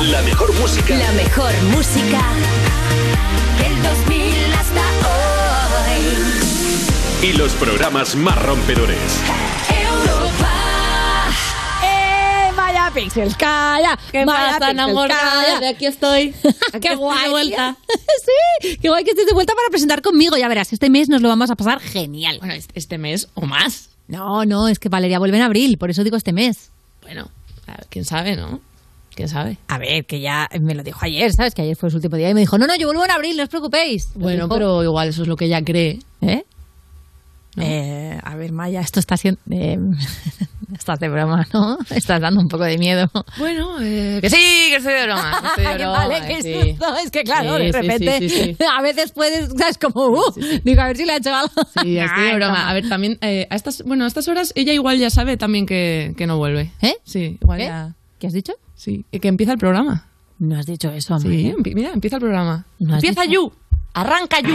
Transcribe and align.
La 0.00 0.22
mejor 0.22 0.52
música. 0.58 0.96
La 0.96 1.12
mejor 1.12 1.52
música 1.76 2.22
del 3.58 3.82
2000 3.82 4.54
hasta 4.54 4.80
hoy. 5.06 6.00
Y 7.28 7.32
los 7.34 7.52
programas 7.52 8.14
más 8.16 8.40
rompedores. 8.42 8.98
Europa. 9.68 10.50
¡Eh, 11.84 12.50
Maya 12.56 12.90
Pixels! 12.94 13.36
¡Calla! 13.36 13.98
¿Qué 14.10 14.24
pasa, 14.24 14.52
Pixels, 14.58 14.70
enamorada? 14.72 15.20
calla. 15.44 15.60
De 15.60 15.68
aquí 15.68 15.84
estoy. 15.86 16.34
Aquí 16.72 16.80
¡Qué 16.80 16.88
estoy 16.88 16.96
guay! 16.96 17.24
de 17.24 17.30
vuelta. 17.30 17.76
sí, 18.62 18.78
qué 18.80 18.88
guay 18.88 19.04
que 19.04 19.10
estés 19.10 19.26
de 19.26 19.34
vuelta 19.34 19.52
para 19.54 19.68
presentar 19.70 20.00
conmigo. 20.02 20.36
Ya 20.38 20.48
verás, 20.48 20.72
este 20.72 20.88
mes 20.88 21.08
nos 21.10 21.20
lo 21.20 21.28
vamos 21.28 21.50
a 21.50 21.56
pasar 21.56 21.78
genial. 21.80 22.38
Bueno, 22.38 22.54
es- 22.54 22.68
este 22.74 22.96
mes 22.96 23.28
o 23.34 23.42
más. 23.42 23.90
No, 24.08 24.46
no, 24.46 24.66
es 24.68 24.78
que 24.78 24.88
Valeria 24.88 25.18
vuelve 25.18 25.36
en 25.36 25.42
abril, 25.44 25.76
por 25.78 25.90
eso 25.90 26.02
digo 26.04 26.16
este 26.16 26.32
mes. 26.32 26.70
Bueno, 27.02 27.30
a 27.66 27.72
ver, 27.72 27.86
quién 27.90 28.04
sabe, 28.04 28.34
¿no? 28.34 28.60
¿Quién 29.14 29.28
sabe? 29.28 29.58
A 29.68 29.78
ver, 29.78 30.06
que 30.06 30.20
ya 30.20 30.48
me 30.60 30.74
lo 30.74 30.82
dijo 30.82 30.98
ayer, 31.02 31.32
¿sabes? 31.32 31.54
Que 31.54 31.62
ayer 31.62 31.76
fue 31.76 31.90
su 31.90 31.96
último 31.96 32.16
día 32.16 32.30
y 32.30 32.34
me 32.34 32.40
dijo, 32.40 32.58
no, 32.58 32.66
no, 32.66 32.76
yo 32.76 32.86
vuelvo 32.86 33.04
en 33.04 33.10
abril, 33.10 33.36
no 33.36 33.42
os 33.42 33.48
preocupéis. 33.48 34.10
Bueno, 34.14 34.44
dijo. 34.44 34.54
pero 34.54 34.82
igual 34.84 35.08
eso 35.08 35.22
es 35.22 35.28
lo 35.28 35.36
que 35.36 35.46
ella 35.46 35.62
cree. 35.62 35.98
¿Eh? 36.22 36.44
Eh, 37.56 38.18
a 38.22 38.36
ver, 38.36 38.52
Maya, 38.52 38.80
esto 38.80 39.00
está 39.00 39.16
siendo... 39.16 39.40
eh, 39.50 39.76
estás 40.74 41.00
de 41.00 41.08
broma, 41.08 41.46
¿no? 41.52 41.78
Estás 41.90 42.20
dando 42.20 42.40
un 42.40 42.48
poco 42.48 42.62
de 42.64 42.78
miedo. 42.78 43.10
Bueno, 43.38 43.76
eh, 43.82 44.18
que 44.20 44.30
sí, 44.30 44.36
que 44.68 44.76
estoy 44.76 44.94
de 44.94 45.04
broma. 45.04 45.40
que 45.40 45.46
estoy 45.48 45.64
de 45.64 45.74
broma, 45.84 46.06
vale, 46.06 46.26
qué 46.26 46.42
sí. 46.42 46.70
susto. 46.70 46.96
Es 47.04 47.10
que 47.10 47.24
claro, 47.24 47.56
Sí, 47.56 47.64
de 47.64 47.72
repente 47.72 48.28
sí, 48.28 48.56
a 48.78 48.80
veces 48.82 49.10
puedes, 49.12 49.48
¿sabes? 49.58 49.78
Como, 49.78 50.06
uh, 50.10 50.32
digo, 50.64 50.80
a 50.80 50.86
ver 50.86 50.96
si 50.96 51.04
le 51.04 51.12
ha 51.12 51.16
hecho 51.16 51.34
algo. 51.34 51.52
Sí, 51.82 51.98
estoy 51.98 52.24
de 52.24 52.34
broma. 52.36 52.70
A 52.70 52.74
ver, 52.74 52.88
también, 52.88 53.18
eh, 53.20 53.48
a 53.50 53.56
estas, 53.56 53.82
bueno, 53.82 54.04
a 54.04 54.06
estas 54.06 54.28
horas 54.28 54.52
ella 54.54 54.72
igual 54.72 54.98
ya 54.98 55.10
sabe 55.10 55.36
también 55.36 55.66
que, 55.66 56.14
que 56.16 56.26
no 56.28 56.38
vuelve. 56.38 56.70
¿Eh? 56.80 56.94
Sí, 57.04 57.36
igual 57.42 57.58
¿Qué? 57.58 57.64
ya. 57.64 57.94
¿Qué 58.20 58.26
has 58.28 58.32
dicho? 58.32 58.52
Sí, 58.80 59.04
que 59.10 59.28
empieza 59.28 59.52
el 59.52 59.58
programa. 59.58 60.06
No 60.38 60.56
has 60.58 60.64
dicho 60.64 60.90
eso, 60.90 61.18
Sí, 61.20 61.26
Amaya. 61.26 61.54
empi- 61.54 61.74
mira, 61.74 61.90
empieza 61.92 62.16
el 62.16 62.20
programa. 62.22 62.64
¿No 62.78 62.94
has 62.94 63.02
empieza 63.04 63.22
dicho? 63.26 63.32
You. 63.34 63.52
Arranca 63.92 64.40
You. 64.40 64.54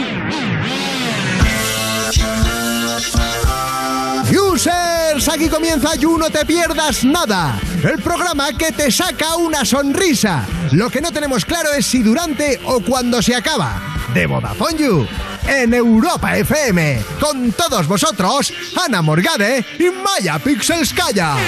Users, 4.55 5.27
aquí 5.27 5.49
comienza 5.49 5.95
You 5.95 6.17
No 6.17 6.29
Te 6.29 6.45
Pierdas 6.45 7.03
Nada, 7.03 7.59
el 7.83 8.01
programa 8.01 8.53
que 8.57 8.71
te 8.71 8.89
saca 8.89 9.35
una 9.35 9.65
sonrisa. 9.65 10.47
Lo 10.71 10.89
que 10.89 11.01
no 11.01 11.11
tenemos 11.11 11.43
claro 11.43 11.73
es 11.73 11.85
si 11.85 12.01
durante 12.01 12.61
o 12.63 12.79
cuando 12.79 13.21
se 13.21 13.35
acaba. 13.35 13.81
De 14.13 14.25
Vodafone 14.25 14.77
You, 14.77 15.07
en 15.45 15.73
Europa 15.73 16.37
FM. 16.37 17.01
Con 17.19 17.51
todos 17.51 17.85
vosotros, 17.85 18.53
Ana 18.81 19.01
Morgade 19.01 19.65
y 19.77 19.89
Maya 19.89 20.39
Pixelskaya. 20.39 21.33
Hola, 21.33 21.41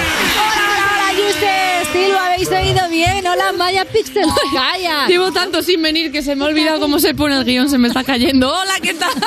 hola, 0.66 1.10
hola, 1.10 1.30
users. 1.30 1.88
Sí, 1.92 2.06
lo 2.12 2.18
habéis 2.18 2.50
oído 2.50 2.88
bien. 2.90 3.26
Hola, 3.26 3.52
Maya 3.52 3.86
Pixel. 3.86 4.26
Calla. 4.52 5.06
Llevo 5.06 5.32
tanto 5.32 5.62
sin 5.62 5.80
venir 5.80 6.12
que 6.12 6.22
se 6.22 6.36
me 6.36 6.44
ha 6.44 6.48
olvidado 6.48 6.80
cómo 6.80 6.98
se 6.98 7.14
pone 7.14 7.36
el 7.36 7.44
guion, 7.44 7.70
se 7.70 7.78
me 7.78 7.88
está 7.88 8.04
cayendo. 8.04 8.52
Hola, 8.52 8.74
¿qué 8.82 8.92
tal? 8.94 9.10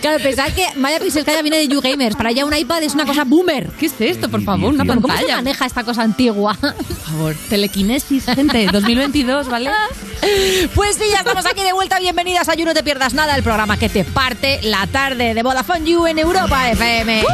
Claro, 0.00 0.22
pensad 0.22 0.52
que 0.52 0.66
Maya 0.76 0.98
Pixel 0.98 1.24
Calla 1.24 1.42
viene 1.42 1.58
de 1.58 1.68
Para 2.16 2.30
ella 2.30 2.44
un 2.44 2.54
iPad 2.56 2.82
es 2.84 2.94
una 2.94 3.04
cosa 3.04 3.24
boomer. 3.24 3.68
¿Qué 3.78 3.86
es 3.86 4.00
esto, 4.00 4.28
por 4.28 4.42
favor? 4.42 4.72
Una 4.72 4.84
¿Cómo 4.86 5.16
se 5.16 5.26
maneja 5.26 5.66
esta 5.66 5.82
cosa 5.82 6.02
antigua? 6.02 6.56
Por 6.60 6.74
favor, 6.74 7.34
telequinesis, 7.48 8.24
gente, 8.26 8.66
2022, 8.72 9.48
¿vale? 9.48 9.70
Pues 10.74 10.96
sí, 10.96 11.04
ya 11.10 11.18
estamos 11.18 11.46
aquí 11.46 11.62
de 11.62 11.72
vuelta. 11.72 11.98
Bienvenidas 11.98 12.48
a 12.48 12.54
You 12.54 12.64
No 12.64 12.74
Te 12.74 12.82
Pierdas 12.82 13.14
Nada, 13.14 13.34
el 13.34 13.42
programa 13.42 13.76
que 13.76 13.88
te 13.88 14.04
parte 14.04 14.60
la 14.62 14.86
tarde 14.86 15.34
de 15.34 15.42
Vodafone 15.42 15.84
You 15.90 16.06
en 16.06 16.18
Europa 16.18 16.70
FM. 16.70 17.24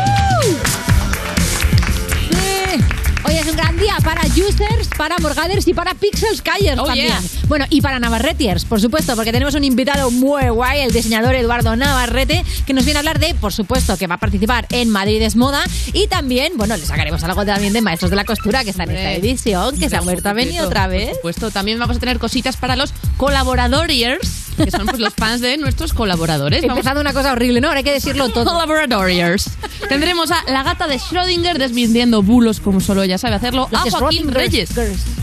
Sí. 2.30 3.05
Hoy 3.26 3.34
es 3.34 3.48
un 3.48 3.56
gran 3.56 3.76
día 3.76 3.96
para 4.04 4.22
users, 4.26 4.88
para 4.96 5.18
morgaders 5.18 5.66
y 5.66 5.74
para 5.74 5.94
pixels 5.94 6.42
callers 6.42 6.78
Oh, 6.78 6.84
también. 6.84 7.08
yeah. 7.08 7.20
Bueno, 7.48 7.64
y 7.70 7.80
para 7.80 7.98
navarretiers, 7.98 8.64
por 8.64 8.80
supuesto, 8.80 9.16
porque 9.16 9.32
tenemos 9.32 9.54
un 9.54 9.64
invitado 9.64 10.10
muy 10.12 10.48
guay, 10.48 10.82
el 10.82 10.92
diseñador 10.92 11.34
Eduardo 11.34 11.74
Navarrete, 11.74 12.44
que 12.66 12.72
nos 12.72 12.84
viene 12.84 12.98
a 12.98 13.00
hablar 13.00 13.18
de, 13.18 13.34
por 13.34 13.52
supuesto, 13.52 13.96
que 13.96 14.06
va 14.06 14.14
a 14.16 14.18
participar 14.18 14.66
en 14.70 14.90
Madrid 14.90 15.20
es 15.22 15.34
Moda 15.34 15.64
y 15.92 16.06
también, 16.06 16.52
bueno, 16.56 16.76
le 16.76 16.86
sacaremos 16.86 17.22
algo 17.24 17.44
también 17.44 17.72
de 17.72 17.82
Maestros 17.82 18.10
de 18.10 18.16
la 18.16 18.24
Costura, 18.24 18.62
que 18.62 18.70
está 18.70 18.84
en 18.84 18.92
esta 18.92 19.12
edición, 19.12 19.76
que 19.76 19.88
se 19.88 19.96
ha 19.96 20.00
a 20.00 20.32
venir 20.32 20.60
otra 20.60 20.86
vez. 20.86 21.08
Por 21.08 21.16
supuesto, 21.16 21.50
también 21.50 21.78
vamos 21.80 21.96
a 21.96 22.00
tener 22.00 22.18
cositas 22.18 22.56
para 22.56 22.76
los 22.76 22.92
colaboradores, 23.16 24.18
que 24.56 24.70
son 24.70 24.86
pues, 24.86 25.00
los 25.00 25.14
fans 25.14 25.40
de 25.40 25.56
nuestros 25.56 25.92
colaboradores. 25.92 26.62
Vamos 26.62 26.78
Empezando 26.78 27.00
una 27.00 27.12
cosa 27.12 27.32
horrible, 27.32 27.60
¿no? 27.60 27.68
Ahora 27.68 27.78
hay 27.78 27.84
que 27.84 27.92
decirlo 27.92 28.28
todo. 28.28 28.44
Collaborators. 28.52 29.50
Tendremos 29.88 30.30
a 30.30 30.42
la 30.48 30.62
gata 30.62 30.86
de 30.86 30.98
Schrödinger 30.98 31.58
desmintiendo 31.58 32.22
bulos 32.22 32.60
como 32.60 32.80
solo 32.80 33.02
ella 33.02 33.15
sabe 33.18 33.34
hacerlo. 33.36 33.68
Los 33.70 33.94
A 33.94 33.98
Joaquín. 33.98 34.30
Reyes. 34.32 34.70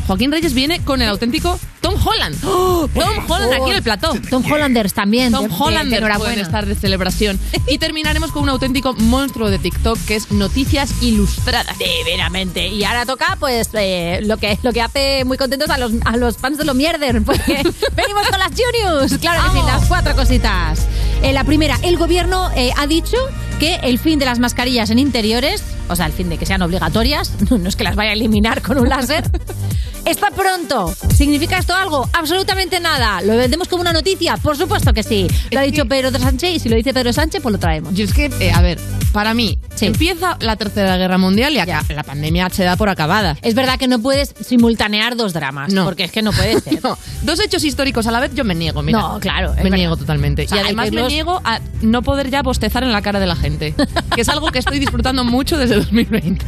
Joaquín 0.07 0.31
Reyes 0.31 0.53
viene 0.53 0.81
con 0.83 1.01
el 1.01 1.09
auténtico 1.09 1.59
Tom 1.81 1.95
Holland. 2.05 2.39
Tom 2.41 2.89
Holland 3.29 3.53
aquí 3.53 3.69
en 3.69 3.75
el 3.77 3.83
plató. 3.83 4.13
Tom 4.29 4.43
Hollanders 4.51 4.93
también. 4.93 5.31
Tom 5.31 5.43
de- 5.43 5.47
de- 5.49 5.53
de 5.55 5.61
Holland 5.63 5.89
pueden 5.89 6.03
enhorabuena. 6.03 6.41
estar 6.41 6.65
de 6.65 6.75
celebración. 6.75 7.39
Y 7.67 7.77
terminaremos 7.77 8.31
con 8.31 8.43
un 8.43 8.49
auténtico 8.49 8.93
monstruo 8.93 9.49
de 9.49 9.57
TikTok 9.57 9.97
que 10.05 10.15
es 10.15 10.31
Noticias 10.31 10.91
Ilustradas. 11.01 11.75
Severamente. 11.77 12.67
Y 12.67 12.83
ahora 12.83 13.05
toca, 13.05 13.37
pues, 13.39 13.69
eh, 13.73 14.19
lo 14.23 14.37
que 14.37 14.59
lo 14.63 14.73
que 14.73 14.81
hace 14.81 15.23
muy 15.25 15.37
contentos 15.37 15.69
a 15.69 15.77
los, 15.77 15.91
a 16.05 16.17
los 16.17 16.37
fans 16.37 16.57
de 16.57 16.65
lo 16.65 16.73
mierder. 16.73 17.21
Porque 17.23 17.63
venimos 17.95 18.27
con 18.29 18.39
las 18.39 18.51
Juniors. 18.51 19.17
Claro 19.19 19.43
que 19.53 19.59
sí, 19.59 19.65
las 19.65 19.85
cuatro 19.85 20.15
cositas. 20.15 20.87
Eh, 21.21 21.31
la 21.31 21.43
primera, 21.45 21.79
el 21.83 21.97
gobierno 21.97 22.51
eh, 22.55 22.71
ha 22.77 22.85
dicho 22.85 23.17
que 23.59 23.75
el 23.75 23.97
fin 23.97 24.19
de 24.19 24.25
las 24.25 24.39
mascarillas 24.39 24.89
en 24.89 24.99
interiores, 24.99 25.63
o 25.87 25.95
sea, 25.95 26.05
el 26.07 26.11
fin 26.11 26.27
de 26.27 26.37
que 26.37 26.45
sean 26.45 26.61
obligatorias, 26.61 27.31
no, 27.49 27.57
no 27.57 27.69
es 27.69 27.75
que 27.77 27.82
las 27.83 27.95
vaya 27.95 28.11
a 28.11 28.13
eliminar 28.13 28.61
con 28.61 28.77
un 28.79 28.89
láser, 28.89 29.23
está 30.05 30.29
pronto. 30.31 30.93
¿Significa 31.15 31.57
esto 31.57 31.73
algo? 31.75 32.09
Absolutamente 32.13 32.79
nada. 32.79 33.21
¿Lo 33.21 33.35
vendemos 33.37 33.67
como 33.67 33.81
una 33.81 33.93
noticia? 33.93 34.37
Por 34.37 34.57
supuesto 34.57 34.93
que 34.93 35.03
sí. 35.03 35.27
Lo 35.51 35.59
ha 35.59 35.63
dicho 35.63 35.85
Pedro 35.85 36.11
Sánchez 36.17 36.55
y 36.55 36.59
si 36.59 36.69
lo 36.69 36.75
dice 36.75 36.93
Pedro 36.93 37.13
Sánchez, 37.13 37.41
pues 37.41 37.53
lo 37.53 37.59
traemos. 37.59 37.93
Yo 37.93 38.03
es 38.05 38.13
que, 38.13 38.25
eh, 38.39 38.51
a 38.51 38.61
ver, 38.61 38.79
para 39.11 39.33
mí, 39.33 39.57
Sí. 39.75 39.85
empieza 39.87 40.37
la 40.41 40.55
Tercera 40.55 40.97
Guerra 40.97 41.17
Mundial 41.17 41.53
y 41.53 41.59
acá, 41.59 41.83
la 41.89 42.03
pandemia 42.03 42.49
se 42.49 42.63
da 42.63 42.75
por 42.75 42.89
acabada. 42.89 43.37
Es 43.41 43.55
verdad 43.55 43.77
que 43.79 43.87
no 43.87 43.99
puedes 43.99 44.33
simultanear 44.45 45.15
dos 45.15 45.33
dramas, 45.33 45.71
No. 45.73 45.85
porque 45.85 46.03
es 46.03 46.11
que 46.11 46.21
no 46.21 46.31
puede 46.31 46.59
ser. 46.61 46.83
No, 46.83 46.97
dos 47.23 47.39
hechos 47.39 47.63
históricos 47.63 48.05
a 48.07 48.11
la 48.11 48.19
vez 48.19 48.33
yo 48.35 48.43
me 48.43 48.55
niego, 48.55 48.81
mira. 48.81 48.99
No, 48.99 49.19
claro, 49.19 49.53
Me 49.55 49.63
verdad. 49.63 49.77
niego 49.77 49.97
totalmente. 49.97 50.43
O 50.45 50.47
sea, 50.47 50.57
y 50.59 50.61
además 50.61 50.91
me 50.91 51.03
niego 51.03 51.41
a 51.43 51.59
no 51.81 52.01
poder 52.01 52.29
ya 52.29 52.41
bostezar 52.43 52.83
en 52.83 52.91
la 52.91 53.01
cara 53.01 53.19
de 53.19 53.25
la 53.27 53.35
gente. 53.35 53.73
Que 54.15 54.21
es 54.21 54.29
algo 54.29 54.47
que 54.51 54.59
estoy 54.59 54.79
disfrutando 54.79 55.23
mucho 55.23 55.57
desde 55.57 55.75
2020. 55.83 56.45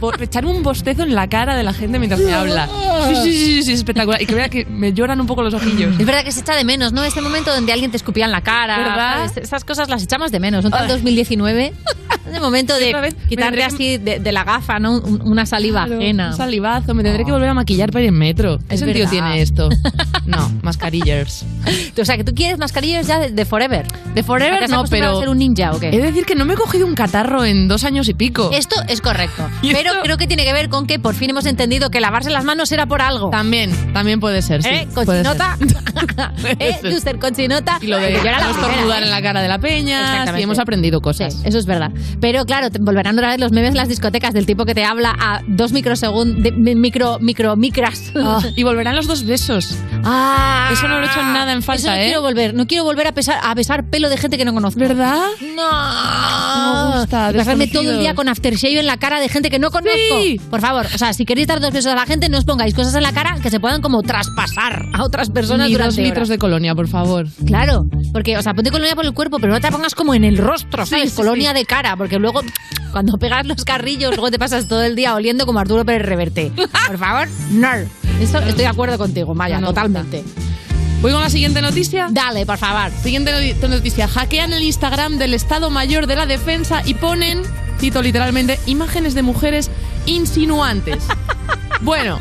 Bo- 0.00 0.12
Echarme 0.20 0.50
un 0.50 0.62
bostezo 0.62 1.02
en 1.02 1.14
la 1.14 1.28
cara 1.28 1.54
de 1.56 1.62
la 1.62 1.72
gente 1.72 1.98
mientras 1.98 2.20
me 2.20 2.32
habla. 2.34 2.49
Sí, 3.08 3.16
sí, 3.16 3.32
sí, 3.32 3.32
sí, 3.32 3.62
sí, 3.62 3.72
es 3.72 3.78
espectacular. 3.78 4.20
Y 4.20 4.26
que 4.26 4.34
vea 4.34 4.48
que 4.48 4.64
me 4.66 4.92
lloran 4.92 5.20
un 5.20 5.26
poco 5.26 5.42
los 5.42 5.54
ojillos. 5.54 5.98
Es 5.98 6.06
verdad 6.06 6.24
que 6.24 6.32
se 6.32 6.40
echa 6.40 6.54
de 6.54 6.64
menos, 6.64 6.92
¿no? 6.92 7.02
Ese 7.04 7.20
momento 7.20 7.52
donde 7.54 7.72
alguien 7.72 7.90
te 7.90 7.96
escupía 7.96 8.24
en 8.24 8.32
la 8.32 8.42
cara. 8.42 8.78
¿Verdad? 8.78 9.30
Esas 9.36 9.64
cosas 9.64 9.88
las 9.88 10.02
echamos 10.02 10.30
de 10.30 10.40
menos. 10.40 10.64
¿No? 10.64 10.70
Ay. 10.72 10.88
2019. 10.88 11.72
Es 12.30 12.36
el 12.36 12.40
momento 12.42 12.74
de 12.76 13.14
quitarte 13.28 13.56
que- 13.58 13.64
así 13.64 13.98
de, 13.98 14.18
de 14.20 14.32
la 14.32 14.44
gafa, 14.44 14.78
¿no? 14.78 14.98
Un- 15.00 15.20
Una 15.24 15.46
saliva 15.46 15.84
Claro, 15.86 16.00
ajena. 16.00 16.28
Un 16.30 16.36
salivazo. 16.36 16.94
Me 16.94 17.02
tendré 17.02 17.24
que 17.24 17.32
volver 17.32 17.48
a 17.48 17.54
maquillar 17.54 17.90
para 17.90 18.02
ir 18.04 18.08
en 18.08 18.18
metro. 18.18 18.58
¿Qué 18.68 18.74
Es 18.74 18.80
sentido 18.80 19.06
verdad. 19.06 19.10
tiene 19.10 19.42
esto? 19.42 19.68
No, 20.26 20.48
mascarillers. 20.62 21.44
O 22.00 22.04
sea, 22.04 22.16
que 22.16 22.22
tú 22.22 22.32
quieres 22.34 22.56
mascarillas 22.58 23.06
ya 23.06 23.18
de, 23.18 23.30
de 23.32 23.44
forever. 23.44 23.84
De 24.14 24.22
Forever 24.22 24.58
¿Te 24.60 24.64
has 24.66 24.70
no, 24.70 24.84
pero... 24.88 25.16
a 25.16 25.20
ser 25.20 25.28
un 25.28 25.38
ninja 25.38 25.72
o 25.72 25.80
qué? 25.80 25.90
De 25.90 25.98
decir 25.98 26.24
que 26.24 26.34
no 26.36 26.44
me 26.44 26.54
he 26.54 26.56
cogido 26.56 26.86
un 26.86 26.94
catarro 26.94 27.44
en 27.44 27.66
dos 27.66 27.82
años 27.84 28.08
y 28.08 28.14
pico. 28.14 28.50
Esto 28.52 28.76
es 28.86 29.00
correcto. 29.00 29.48
¿Y 29.62 29.72
Pero 29.72 29.90
esto? 29.90 30.02
creo 30.04 30.16
que 30.18 30.26
tiene 30.28 30.44
que 30.44 30.52
ver 30.52 30.68
con 30.68 30.86
que 30.86 30.98
por 31.00 31.14
fin 31.14 31.30
hemos 31.30 31.46
entendido 31.46 31.90
que 31.90 32.00
lavarse 32.00 32.30
las 32.30 32.44
manos 32.44 32.70
era 32.70 32.86
por 32.86 33.02
algo. 33.02 33.30
También, 33.30 33.72
también 33.92 34.20
puede 34.20 34.42
ser, 34.42 34.62
sí. 34.62 34.68
¿Eh? 34.68 34.88
Cochinota. 34.94 35.56
¿Eh? 36.58 36.76
User 36.94 37.18
cochinota. 37.18 37.78
Y 37.80 37.86
lo 37.88 37.98
de 37.98 38.12
no 38.12 38.50
estornudar 38.50 39.02
¿eh? 39.02 39.06
en 39.06 39.10
la 39.10 39.22
cara 39.22 39.42
de 39.42 39.48
la 39.48 39.58
peña. 39.58 40.26
Sí, 40.36 40.42
hemos 40.42 40.58
aprendido 40.58 40.98
Sí, 40.98 41.02
cosas. 41.02 41.42
eso 41.44 41.58
es 41.58 41.66
verdad. 41.66 41.90
Pero 42.20 42.44
claro, 42.44 42.70
te 42.70 42.78
volverán 42.78 43.16
otra 43.16 43.28
vez 43.30 43.40
los 43.40 43.52
memes 43.52 43.70
en 43.70 43.76
las 43.76 43.88
discotecas 43.88 44.34
del 44.34 44.46
tipo 44.46 44.64
que 44.64 44.74
te 44.74 44.84
habla 44.84 45.14
a 45.18 45.40
dos 45.46 45.72
microsegundos, 45.72 46.52
micro, 46.56 47.18
micro, 47.20 47.56
micras. 47.56 48.12
Ah, 48.16 48.40
y 48.56 48.62
volverán 48.62 48.94
los 48.96 49.06
dos 49.06 49.24
besos. 49.24 49.76
Ah, 50.04 50.68
Eso 50.72 50.86
no 50.88 50.98
lo 51.00 51.06
he 51.06 51.10
hecho 51.10 51.22
nada 51.22 51.52
en 51.52 51.62
falta, 51.62 51.80
Eso 51.82 51.90
no 51.90 51.94
¿eh? 51.96 52.04
quiero 52.06 52.22
volver. 52.22 52.54
No 52.54 52.66
quiero 52.66 52.84
volver 52.84 53.06
a, 53.06 53.12
pesar, 53.12 53.38
a 53.42 53.54
besar 53.54 53.88
pelo 53.90 54.08
de 54.08 54.16
gente 54.16 54.36
que 54.38 54.44
no 54.44 54.52
conozco. 54.54 54.80
¿Verdad? 54.80 55.20
No. 55.56 55.70
No 55.70 56.90
me 56.92 56.98
gusta, 57.00 57.32
pasarme 57.36 57.66
todo 57.68 57.90
el 57.90 57.98
día 57.98 58.14
con 58.14 58.28
aftershave 58.28 58.80
en 58.80 58.86
la 58.86 58.96
cara 58.98 59.20
de 59.20 59.28
gente 59.28 59.50
que 59.50 59.58
no 59.58 59.70
conozco. 59.70 59.90
Sí. 60.22 60.40
Por 60.50 60.60
favor, 60.60 60.86
o 60.94 60.98
sea, 60.98 61.12
si 61.12 61.24
queréis 61.24 61.46
dar 61.48 61.60
dos 61.60 61.72
besos 61.72 61.92
a 61.92 61.96
la 61.96 62.06
gente, 62.06 62.28
no 62.28 62.38
os 62.38 62.44
pongáis 62.44 62.74
cosas 62.74 62.94
en 62.94 63.02
la 63.02 63.12
cara 63.12 63.36
que 63.42 63.50
se 63.50 63.60
puedan 63.60 63.80
como 63.82 64.02
traspasar 64.02 64.86
a 64.92 65.04
otras 65.04 65.30
personas 65.30 65.68
Ni 65.68 65.72
durante 65.74 65.96
dos 65.96 66.04
litros 66.04 66.16
horas. 66.18 66.28
de 66.28 66.38
colonia, 66.38 66.74
por 66.74 66.88
favor. 66.88 67.26
Claro, 67.46 67.86
porque, 68.12 68.36
o 68.36 68.42
sea, 68.42 68.54
ponte 68.54 68.70
colonia 68.70 68.94
por 68.94 69.04
el 69.04 69.12
cuerpo, 69.12 69.38
pero 69.40 69.52
no 69.52 69.60
te 69.60 69.66
la 69.66 69.70
pongas 69.72 69.94
como 69.94 70.14
en 70.14 70.24
el 70.24 70.38
rostro, 70.38 70.86
¿sabes? 70.86 71.10
sí, 71.10 71.16
colonia 71.16 71.52
de 71.52 71.64
cara, 71.64 71.96
porque 71.96 72.09
luego, 72.18 72.42
cuando 72.92 73.16
pegas 73.18 73.46
los 73.46 73.64
carrillos, 73.64 74.10
luego 74.16 74.30
te 74.30 74.38
pasas 74.38 74.66
todo 74.68 74.82
el 74.82 74.96
día 74.96 75.14
oliendo 75.14 75.46
como 75.46 75.58
Arturo 75.60 75.84
Pérez 75.84 76.06
Reverte. 76.06 76.52
Por 76.86 76.98
favor, 76.98 77.28
no. 77.50 77.68
Eso 78.20 78.38
estoy 78.38 78.52
de 78.64 78.66
acuerdo 78.66 78.98
contigo, 78.98 79.34
Maya, 79.34 79.60
No 79.60 79.68
totalmente. 79.68 80.24
Voy 81.00 81.12
con 81.12 81.22
la 81.22 81.30
siguiente 81.30 81.62
noticia. 81.62 82.08
Dale, 82.10 82.44
por 82.44 82.58
favor. 82.58 82.90
Siguiente 83.02 83.32
noti- 83.32 83.68
noticia. 83.68 84.06
Hackean 84.06 84.52
el 84.52 84.62
Instagram 84.62 85.16
del 85.16 85.32
Estado 85.32 85.70
Mayor 85.70 86.06
de 86.06 86.16
la 86.16 86.26
Defensa 86.26 86.82
y 86.84 86.92
ponen, 86.92 87.40
cito 87.78 88.02
literalmente, 88.02 88.58
imágenes 88.66 89.14
de 89.14 89.22
mujeres 89.22 89.70
insinuantes. 90.06 91.02
Bueno, 91.82 92.18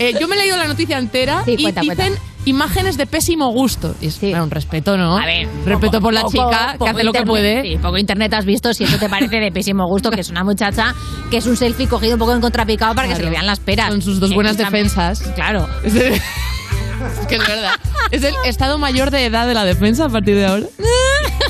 Eh, 0.00 0.14
yo 0.20 0.26
me 0.26 0.34
he 0.34 0.38
leído 0.40 0.56
la 0.56 0.66
noticia 0.66 0.98
entera 0.98 1.42
Sí, 1.44 1.54
y 1.56 1.62
cuenta, 1.62 1.80
dicen 1.82 1.96
cuenta. 1.96 2.22
Imágenes 2.46 2.96
de 2.96 3.06
pésimo 3.06 3.50
gusto. 3.50 3.94
Y 4.00 4.06
es 4.06 4.14
Sí. 4.14 4.28
claro, 4.30 4.44
un 4.44 4.50
respeto, 4.50 4.96
¿no? 4.96 5.18
A 5.18 5.26
ver, 5.26 5.46
respeto 5.66 5.92
poco- 5.98 6.00
por 6.04 6.14
la 6.14 6.22
poco- 6.22 6.32
chica 6.32 6.72
que 6.72 6.78
poco 6.78 6.90
hace 6.90 7.04
lo 7.04 7.12
que 7.12 7.22
puede. 7.22 7.62
Sí, 7.62 7.76
poco 7.76 7.98
internet 7.98 8.32
has 8.32 8.44
visto 8.46 8.72
si 8.72 8.84
eso 8.84 8.96
te 8.98 9.08
parece 9.10 9.36
de 9.38 9.52
pésimo 9.52 9.86
gusto, 9.86 10.10
que 10.10 10.22
es 10.22 10.30
una 10.30 10.42
muchacha 10.44 10.94
que 11.30 11.36
es 11.36 11.46
un 11.46 11.56
selfie 11.56 11.86
cogido 11.86 12.14
un 12.14 12.18
poco 12.20 12.32
en 12.32 12.40
contrapicado 12.40 12.94
para 12.94 13.08
que 13.08 13.14
se 13.14 13.20
Claro. 13.20 13.30
le 13.32 13.36
vean 13.36 13.46
las 13.46 13.60
peras. 13.60 13.88
Son 13.90 14.00
sus 14.00 14.18
dos 14.20 14.32
buenas 14.32 14.56
defensas. 14.56 15.20
Claro. 15.34 15.68
Es, 15.84 15.94
es 17.20 17.26
que 17.28 17.36
es 17.36 17.46
verdad. 17.46 17.72
Es 18.10 18.22
el 18.22 18.34
estado 18.46 18.78
mayor 18.78 19.10
de 19.10 19.26
edad 19.26 19.46
de 19.46 19.54
la 19.54 19.64
defensa 19.64 20.06
a 20.06 20.08
partir 20.08 20.36
de 20.36 20.46
ahora. 20.46 20.66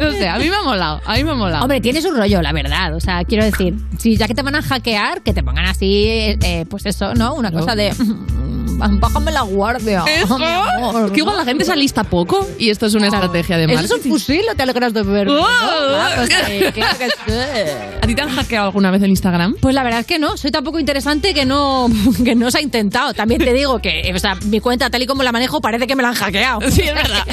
No 0.00 0.12
sé, 0.12 0.28
a 0.28 0.38
mí 0.38 0.48
me 0.48 0.56
ha 0.56 0.62
molado. 0.62 1.00
A 1.04 1.14
mí 1.16 1.24
me 1.24 1.32
ha 1.32 1.34
molado. 1.34 1.62
Hombre, 1.62 1.80
tienes 1.80 2.04
un 2.04 2.16
rollo, 2.16 2.42
la 2.42 2.52
verdad. 2.52 2.94
O 2.94 3.00
sea, 3.00 3.24
quiero 3.24 3.44
decir, 3.44 3.74
si 3.98 4.16
ya 4.16 4.26
que 4.26 4.34
te 4.34 4.42
van 4.42 4.54
a 4.54 4.62
hackear, 4.62 5.22
que 5.22 5.32
te 5.32 5.42
pongan 5.42 5.66
así, 5.66 6.04
eh, 6.42 6.64
pues 6.68 6.86
eso, 6.86 7.14
¿no? 7.14 7.34
Una 7.34 7.50
cosa 7.50 7.74
de. 7.74 7.92
"Mm, 8.88 9.00
Bájame 9.00 9.30
la 9.32 9.42
guardia. 9.42 10.04
Eso. 10.06 10.38
mi 10.38 10.44
amor", 10.44 11.06
Es 11.06 11.12
que 11.12 11.18
igual 11.20 11.36
la 11.36 11.44
gente 11.44 11.64
se 11.64 11.72
alista 11.72 12.04
poco 12.04 12.46
y 12.58 12.70
esto 12.70 12.86
es 12.86 12.94
una 12.94 13.06
estrategia 13.06 13.56
de 13.56 13.64
¿Eso 13.64 13.74
marketing. 13.74 13.98
es 13.98 14.04
un 14.06 14.12
fusil 14.12 14.42
o 14.50 14.54
te 14.54 14.62
alegras 14.62 14.92
de? 14.94 15.04
¿no? 15.24 15.40
Oh. 15.42 15.46
Claro 15.90 16.26
que 16.26 16.80
sí. 16.86 17.32
¿A 18.02 18.06
ti 18.06 18.14
te 18.14 18.22
han 18.22 18.30
hackeado 18.30 18.66
alguna 18.66 18.90
vez 18.90 19.02
el 19.02 19.10
Instagram? 19.10 19.54
Pues 19.60 19.74
la 19.74 19.82
verdad 19.82 20.00
es 20.00 20.06
que 20.06 20.18
no, 20.18 20.36
soy 20.36 20.50
tan 20.50 20.64
poco 20.64 20.78
interesante 20.78 21.34
que 21.34 21.44
no, 21.44 21.88
que 22.24 22.34
no 22.34 22.50
se 22.50 22.58
ha 22.58 22.60
intentado. 22.60 23.12
También 23.14 23.42
te 23.42 23.52
digo 23.52 23.78
que 23.80 24.10
o 24.14 24.18
sea, 24.18 24.34
mi 24.46 24.60
cuenta, 24.60 24.90
tal 24.90 25.02
y 25.02 25.06
como 25.06 25.22
la 25.22 25.32
manejo, 25.32 25.60
parece 25.60 25.86
que 25.86 25.96
me 25.96 26.02
la 26.02 26.10
han 26.10 26.14
hackeado. 26.14 26.60
Sí, 26.70 26.82
es 26.82 26.94
verdad. 26.94 27.24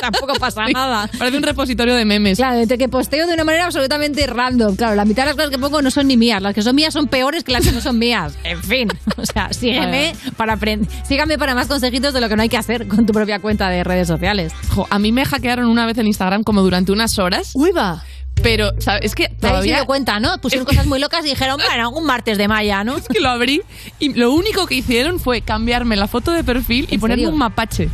Tampoco 0.00 0.34
pasa 0.34 0.66
nada. 0.72 1.08
Parece 1.18 1.36
un 1.36 1.42
repositorio 1.42 1.94
de 1.94 2.04
memes. 2.04 2.38
Claro, 2.38 2.58
entre 2.60 2.78
que 2.78 2.88
posteo 2.88 3.26
de 3.26 3.34
una 3.34 3.44
manera 3.44 3.66
absolutamente 3.66 4.26
random. 4.26 4.76
Claro, 4.76 4.94
la 4.94 5.04
mitad 5.04 5.22
de 5.22 5.26
las 5.28 5.36
cosas 5.36 5.50
que 5.50 5.58
pongo 5.58 5.80
no 5.82 5.90
son 5.90 6.06
ni 6.08 6.16
mías. 6.16 6.42
Las 6.42 6.54
que 6.54 6.62
son 6.62 6.74
mías 6.76 6.92
son 6.94 7.06
peores 7.08 7.44
que 7.44 7.52
las 7.52 7.64
que 7.64 7.72
no 7.72 7.80
son 7.80 7.98
mías. 7.98 8.34
En 8.44 8.62
fin, 8.62 8.88
o 9.16 9.24
sea, 9.26 9.52
sígueme 9.52 10.14
para 10.36 10.54
aprender. 10.54 10.88
Sígame 11.06 11.38
para 11.38 11.54
más 11.54 11.66
consejitos 11.66 12.14
de 12.14 12.20
lo 12.20 12.28
que 12.28 12.36
no 12.36 12.42
hay 12.42 12.48
que 12.48 12.56
hacer 12.56 12.86
con 12.88 13.06
tu 13.06 13.12
propia 13.12 13.38
cuenta 13.40 13.68
de 13.68 13.84
redes 13.84 14.08
sociales. 14.08 14.52
Jo, 14.70 14.86
a 14.90 14.98
mí 14.98 15.12
me 15.12 15.24
hackearon 15.24 15.66
una 15.66 15.86
vez 15.86 15.98
el 15.98 16.06
Instagram 16.06 16.42
como 16.44 16.62
durante 16.62 16.92
unas 16.92 17.18
horas, 17.18 17.52
Uy, 17.54 17.70
va. 17.72 18.02
pero 18.42 18.70
¿sabes? 18.78 19.02
es 19.04 19.14
que 19.14 19.24
se 19.24 19.34
todavía 19.34 19.76
dio 19.76 19.86
cuenta, 19.86 20.20
¿no? 20.20 20.38
Pusieron 20.40 20.64
cosas 20.66 20.86
muy 20.86 20.98
locas 21.00 21.24
y 21.24 21.30
dijeron, 21.30 21.58
bueno, 21.66 21.90
un 21.96 22.04
martes 22.06 22.38
de 22.38 22.48
Maya, 22.48 22.84
¿no? 22.84 22.96
es 22.96 23.08
que 23.08 23.20
lo 23.20 23.28
abrí 23.28 23.62
y 23.98 24.14
lo 24.14 24.32
único 24.32 24.66
que 24.66 24.76
hicieron 24.76 25.18
fue 25.20 25.42
cambiarme 25.42 25.96
la 25.96 26.08
foto 26.08 26.30
de 26.32 26.44
perfil 26.44 26.86
y 26.90 26.94
¿En 26.94 27.00
ponerme 27.00 27.22
serio? 27.22 27.32
un 27.32 27.38
mapache. 27.38 27.88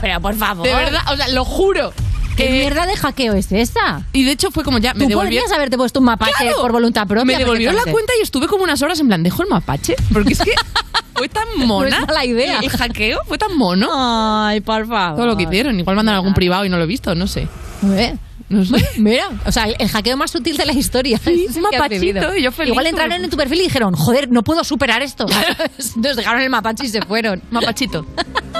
Pero 0.00 0.20
por 0.20 0.34
favor. 0.34 0.66
De 0.66 0.74
verdad, 0.74 1.00
o 1.12 1.16
sea, 1.16 1.28
lo 1.28 1.44
juro. 1.44 1.92
¿Qué 2.36 2.48
Eh, 2.48 2.50
mierda 2.52 2.86
de 2.86 2.96
hackeo 2.96 3.34
es 3.34 3.52
esa? 3.52 4.02
Y 4.12 4.24
de 4.24 4.32
hecho 4.32 4.50
fue 4.50 4.64
como 4.64 4.78
ya, 4.78 4.94
me 4.94 5.04
Tú 5.04 5.08
devolvieron... 5.10 5.42
podrías 5.44 5.52
haberte 5.52 5.76
puesto 5.76 5.98
un 6.00 6.06
mapache 6.06 6.32
¡Claro! 6.38 6.56
por 6.60 6.72
voluntad 6.72 7.06
propia. 7.06 7.24
Me 7.24 7.36
devolvieron 7.38 7.76
la 7.76 7.82
cuenta 7.90 8.12
y 8.18 8.22
estuve 8.22 8.46
como 8.48 8.64
unas 8.64 8.80
horas 8.82 8.98
en 9.00 9.08
plan, 9.08 9.22
¿dejo 9.22 9.42
el 9.42 9.48
mapache? 9.48 9.96
Porque 10.12 10.32
es 10.32 10.38
que 10.40 10.52
fue 11.14 11.28
tan 11.28 11.46
mona. 11.56 12.00
No 12.00 12.06
mala 12.06 12.24
idea. 12.24 12.60
El 12.60 12.70
hackeo 12.70 13.18
fue 13.26 13.38
tan 13.38 13.56
mono. 13.56 13.88
Ay, 13.92 14.60
por 14.60 14.86
favor. 14.86 15.16
Todo 15.16 15.26
lo 15.26 15.36
que 15.36 15.44
hicieron. 15.44 15.78
Igual 15.78 15.96
mandan 15.96 16.14
algún 16.14 16.34
privado 16.34 16.64
y 16.64 16.68
no 16.68 16.78
lo 16.78 16.84
he 16.84 16.86
visto, 16.86 17.14
no 17.14 17.26
sé. 17.26 17.48
Eh, 17.84 18.14
No 18.52 18.64
sé. 18.66 18.76
Mira, 18.98 19.30
o 19.46 19.50
sea, 19.50 19.64
el, 19.64 19.88
hackeo 19.88 20.16
más 20.16 20.30
sutil 20.30 20.56
de 20.56 20.66
la 20.66 20.72
historia. 20.72 21.18
Sí, 21.24 21.46
Ese 21.48 21.58
un 21.58 21.62
mapachito, 21.62 22.00
vivido. 22.00 22.36
y 22.36 22.42
yo 22.42 22.52
feliz 22.52 22.70
Igual 22.70 22.86
entraron 22.86 23.24
en 23.24 23.30
tu 23.30 23.36
perfil 23.36 23.60
y 23.60 23.62
dijeron, 23.64 23.94
joder, 23.94 24.30
no 24.30 24.42
puedo 24.42 24.62
superar 24.62 25.02
esto. 25.02 25.26
Entonces 25.96 26.16
dejaron 26.16 26.42
el 26.42 26.50
mapache 26.50 26.84
y 26.84 26.88
se 26.88 27.00
fueron. 27.02 27.42
Mapachito. 27.50 28.06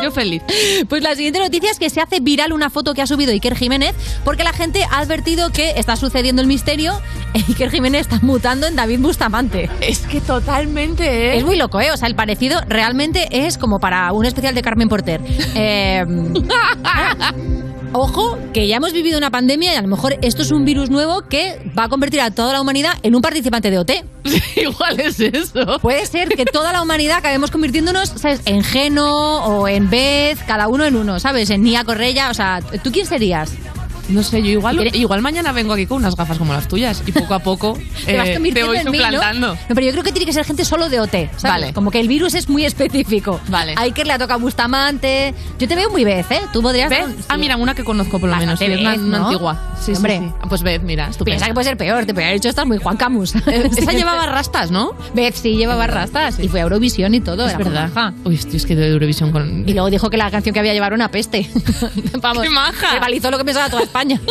Yo 0.03 0.11
feliz. 0.11 0.43
Pues 0.89 1.03
la 1.03 1.15
siguiente 1.15 1.39
noticia 1.39 1.71
es 1.71 1.79
que 1.79 1.91
se 1.91 2.01
hace 2.01 2.21
viral 2.21 2.53
una 2.53 2.71
foto 2.71 2.95
que 2.95 3.03
ha 3.03 3.07
subido 3.07 3.31
Iker 3.33 3.55
Jiménez 3.55 3.95
porque 4.25 4.43
la 4.43 4.53
gente 4.53 4.85
ha 4.91 4.99
advertido 4.99 5.51
que 5.51 5.75
está 5.77 5.97
sucediendo 5.97 6.41
el 6.41 6.49
misterio 6.49 6.99
e 7.35 7.39
Iker 7.49 7.71
Jiménez 7.71 8.03
está 8.03 8.19
mutando 8.23 8.67
en 8.67 8.75
David 8.75 9.01
Bustamante. 9.01 9.69
Es 9.81 10.01
que 10.01 10.21
totalmente, 10.21 11.05
¿eh? 11.05 11.37
Es 11.37 11.45
muy 11.45 11.57
loco, 11.57 11.81
¿eh? 11.81 11.93
O 11.93 11.97
sea, 11.97 12.09
el 12.09 12.15
parecido 12.15 12.61
realmente 12.67 13.29
es 13.47 13.59
como 13.59 13.79
para 13.79 14.11
un 14.13 14.25
especial 14.25 14.55
de 14.55 14.63
Carmen 14.63 14.89
Porter. 14.89 15.21
Eh, 15.55 16.05
Ojo, 17.95 18.39
que 18.55 18.67
ya 18.67 18.77
hemos 18.77 18.95
vivido 18.95 19.19
una 19.19 19.31
pandemia 19.31 19.75
y 19.75 19.77
a 19.77 19.83
lo 19.83 19.89
mejor 19.89 20.17
esto 20.23 20.41
es 20.41 20.51
un 20.51 20.65
virus 20.65 20.89
nuevo 20.89 21.23
que 21.29 21.61
va 21.79 21.85
a 21.85 21.89
convertir 21.91 22.23
a 22.23 22.31
toda 22.31 22.55
la 22.55 22.61
humanidad 22.63 22.95
en 23.03 23.15
un 23.15 23.21
participante 23.21 23.71
de 23.71 23.79
OT. 23.79 23.91
Igual 24.57 24.99
es 25.01 25.21
eso. 25.21 25.79
Puede 25.81 26.07
ser 26.07 26.31
que 26.31 26.47
toda 26.47 26.73
la 26.73 26.81
humanidad 26.81 27.19
acabemos 27.19 27.51
convirtiéndonos, 27.51 28.09
¿sabes? 28.17 28.41
En 28.47 28.65
Geno 28.65 29.45
o 29.45 29.69
en 29.69 29.91
Beth, 29.91 30.39
cada 30.47 30.69
uno 30.69 30.87
en 30.87 30.97
uno, 30.97 31.21
¿sabes? 31.21 31.51
En 31.51 31.63
Nia 31.63 31.85
Correia, 31.85 32.31
o 32.31 32.35
sea, 32.35 32.61
¿tú 32.83 32.93
quién 32.93 33.05
serías? 33.05 33.53
No 34.09 34.23
sé, 34.23 34.43
yo 34.43 34.49
igual, 34.51 34.77
¿Quieres- 34.77 34.95
igual 34.95 35.23
mañana 35.23 35.53
vengo 35.53 35.73
aquí 35.75 35.87
con 35.87 35.99
unas 35.99 36.17
gafas 36.17 36.39
como 36.39 36.53
las 36.53 36.69
tuyas 36.69 37.03
y 37.07 37.13
poco 37.13 37.35
a 37.35 37.39
poco 37.39 37.79
eh, 38.07 38.39
te 38.53 38.65
voy 38.65 38.77
en 38.79 38.91
mí, 38.91 38.99
¿no? 38.99 39.05
suplantando. 39.05 39.55
No, 39.55 39.75
pero 39.75 39.83
yo 39.83 39.93
creo 39.93 40.03
que 40.05 40.13
tiene 40.13 40.27
que 40.27 40.33
ser 40.33 40.45
gente 40.45 40.65
solo 40.65 40.89
de 40.89 41.01
OT, 41.01 41.11
¿sabes? 41.13 41.43
Vale. 41.43 41.73
Como 41.73 41.91
que 41.91 42.01
el 42.01 42.09
virus 42.09 42.35
es 42.35 42.49
muy 42.49 42.65
específico. 42.65 43.41
Vale. 43.49 43.75
A 43.77 43.83
Iker 43.83 44.07
le 44.07 44.19
toca 44.19 44.37
Bustamante. 44.37 45.35
Yo 45.59 45.69
te 45.69 45.75
veo 45.75 45.91
muy 45.91 46.05
Beth, 46.05 46.31
¿eh? 46.31 46.41
Tú 46.53 46.63
podrías... 46.63 46.91
¿Ves? 46.91 47.07
Sí. 47.19 47.25
Ah, 47.29 47.37
mira, 47.37 47.57
una 47.57 47.75
que 47.75 47.85
conozco 47.85 48.19
por 48.19 48.29
lo 48.29 48.37
menos. 48.37 48.59
Sí, 48.59 48.67
es 48.67 48.81
una, 48.81 48.91
Beth, 48.93 49.01
una 49.01 49.19
¿no? 49.19 49.25
antigua. 49.29 49.75
Sí, 49.81 49.93
Hombre. 49.95 50.19
sí. 50.19 50.33
Ah, 50.41 50.47
Pues 50.49 50.63
Beth, 50.63 50.83
mira, 50.83 51.09
estupenda. 51.09 51.25
Piensa 51.37 51.47
que 51.47 51.55
puede 51.55 51.65
ser 51.67 51.77
peor, 51.77 52.01
te 52.07 52.13
podría 52.15 52.29
haber 52.29 52.41
dicho 52.41 52.49
estás 52.49 52.67
muy 52.67 52.79
Juan 52.79 52.97
Camus. 52.97 53.35
Esa 53.47 53.93
llevaba 53.93 54.27
rastas, 54.27 54.71
¿no? 54.71 54.93
Beth 55.15 55.35
sí 55.35 55.57
llevaba 55.57 55.87
rastas 55.87 56.39
y 56.39 56.49
fue 56.49 56.61
a 56.61 56.65
Eurovisión 56.65 57.15
y 57.15 57.21
todo. 57.21 57.47
Es 57.47 57.57
verdad. 57.57 57.89
maja. 57.95 58.15
Uy, 58.25 58.35
estoy 58.35 58.57
es 58.57 58.67
que 58.67 58.77
de 58.77 58.89
Eurovisión 58.89 59.31
con... 59.33 59.69
Y 59.69 59.73
luego 59.73 59.91
dijo 59.91 60.11
que 60.11 60.17
la 60.17 60.31
canción 60.31 60.53
que 60.53 60.61
había 60.61 60.73
llevado 60.73 60.89
era 60.89 60.97
una 60.97 61.11
peste. 61.11 61.49
Vamos, 62.21 62.43
¡Qué 62.43 62.51
maja! 62.51 62.95
Rivalizó 62.95 63.31
lo 63.31 63.39
que 63.39 63.45
pensaba 63.45 63.69
toda 63.71 63.83
España. 63.93 64.21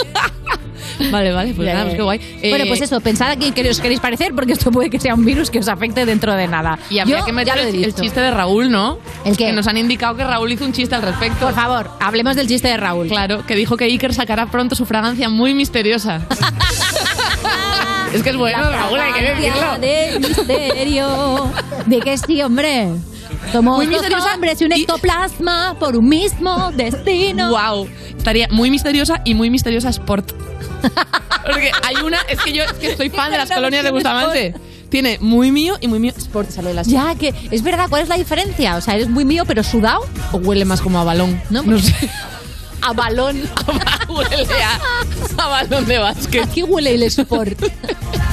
Vale, 1.11 1.31
vale, 1.31 1.53
pues 1.55 1.65
Ya, 1.65 1.73
nada, 1.73 1.85
pues 1.85 1.95
qué 1.95 2.01
guay. 2.03 2.19
Bueno, 2.41 2.63
Eh, 2.63 2.67
pues 2.67 2.81
eso, 2.81 2.99
pensad 3.01 3.31
a 3.31 3.35
quién 3.35 3.53
os 3.67 3.79
queréis 3.79 3.99
parecer, 3.99 4.33
porque 4.35 4.53
esto 4.53 4.71
puede 4.71 4.89
que 4.89 4.99
sea 4.99 5.15
un 5.15 5.25
virus 5.25 5.49
que 5.49 5.57
os 5.59 5.67
afecte 5.67 6.05
dentro 6.05 6.35
de 6.35 6.47
nada. 6.47 6.77
Y 6.91 6.99
habría 6.99 7.19
Yo 7.19 7.25
que 7.25 7.31
meter 7.31 7.57
el, 7.57 7.83
el 7.83 7.95
chiste 7.95 8.19
de 8.19 8.29
Raúl, 8.29 8.69
¿no? 8.69 8.99
¿El 9.25 9.35
qué? 9.35 9.45
Que 9.47 9.51
nos 9.53 9.65
han 9.67 9.77
indicado 9.77 10.15
que 10.15 10.23
Raúl 10.23 10.51
hizo 10.51 10.63
un 10.65 10.73
chiste 10.73 10.93
al 10.93 11.01
respecto. 11.01 11.45
Por 11.45 11.55
favor, 11.55 11.89
hablemos 11.99 12.35
del 12.35 12.47
chiste 12.47 12.67
de 12.67 12.77
Raúl. 12.77 13.07
Claro, 13.07 13.43
que 13.47 13.55
dijo 13.55 13.77
que 13.77 13.85
Iker 13.85 14.13
sacará 14.13 14.45
pronto 14.47 14.75
su 14.75 14.85
fragancia 14.85 15.27
muy 15.29 15.53
misteriosa. 15.55 16.21
es 18.13 18.21
que 18.21 18.29
es 18.29 18.35
bueno, 18.37 18.69
Raúl, 18.69 18.99
hay 18.99 19.13
que 19.13 19.21
decirlo. 19.21 19.77
del 19.79 20.19
misterio. 20.19 21.51
De 21.87 21.99
que 21.99 22.17
sí, 22.17 22.41
hombre. 22.41 22.89
Somos 23.51 23.77
Muy 23.77 23.85
dos 23.85 23.93
misteriosa 23.95 24.33
hombres 24.33 24.61
y 24.61 24.65
un 24.65 24.71
y- 24.71 24.81
ectoplasma 24.81 25.75
por 25.79 25.95
un 25.95 26.07
mismo 26.07 26.71
destino. 26.73 27.49
Wow, 27.49 27.87
estaría 28.17 28.47
muy 28.49 28.69
misteriosa 28.71 29.21
y 29.25 29.33
muy 29.33 29.49
misteriosa 29.49 29.89
Sport. 29.89 30.31
Porque 31.45 31.71
hay 31.83 31.95
una, 32.03 32.19
es 32.29 32.39
que 32.39 32.53
yo 32.53 32.63
es 32.63 32.73
que 32.73 32.95
soy 32.95 33.09
fan 33.09 33.31
de 33.31 33.37
las 33.37 33.49
colonias 33.53 33.83
de 33.83 33.91
Bustamante. 33.91 34.53
Tiene 34.89 35.17
muy 35.21 35.51
mío 35.51 35.77
y 35.79 35.87
muy 35.87 35.99
mío 35.99 36.11
Sport. 36.17 36.49
Sale 36.49 36.69
de 36.69 36.73
las 36.75 36.87
Ya, 36.87 37.15
que 37.15 37.33
es 37.49 37.63
verdad, 37.63 37.87
¿cuál 37.89 38.03
es 38.03 38.09
la 38.09 38.17
diferencia? 38.17 38.75
O 38.75 38.81
sea, 38.81 38.95
eres 38.95 39.09
muy 39.09 39.25
mío, 39.25 39.43
pero 39.47 39.63
sudado. 39.63 40.05
o 40.33 40.37
huele 40.37 40.65
más 40.65 40.81
como 40.81 40.99
a 40.99 41.03
balón, 41.03 41.41
No, 41.49 41.63
No 41.63 41.79
sé. 41.79 41.93
A 42.87 42.93
balón. 42.93 43.41
huele 44.09 44.47
a, 44.63 44.79
a 45.43 45.47
balón 45.47 45.85
de 45.85 45.97
básquet. 45.99 46.43
Aquí 46.43 46.63
huele 46.63 46.95
el 46.95 47.03
sport. 47.03 47.61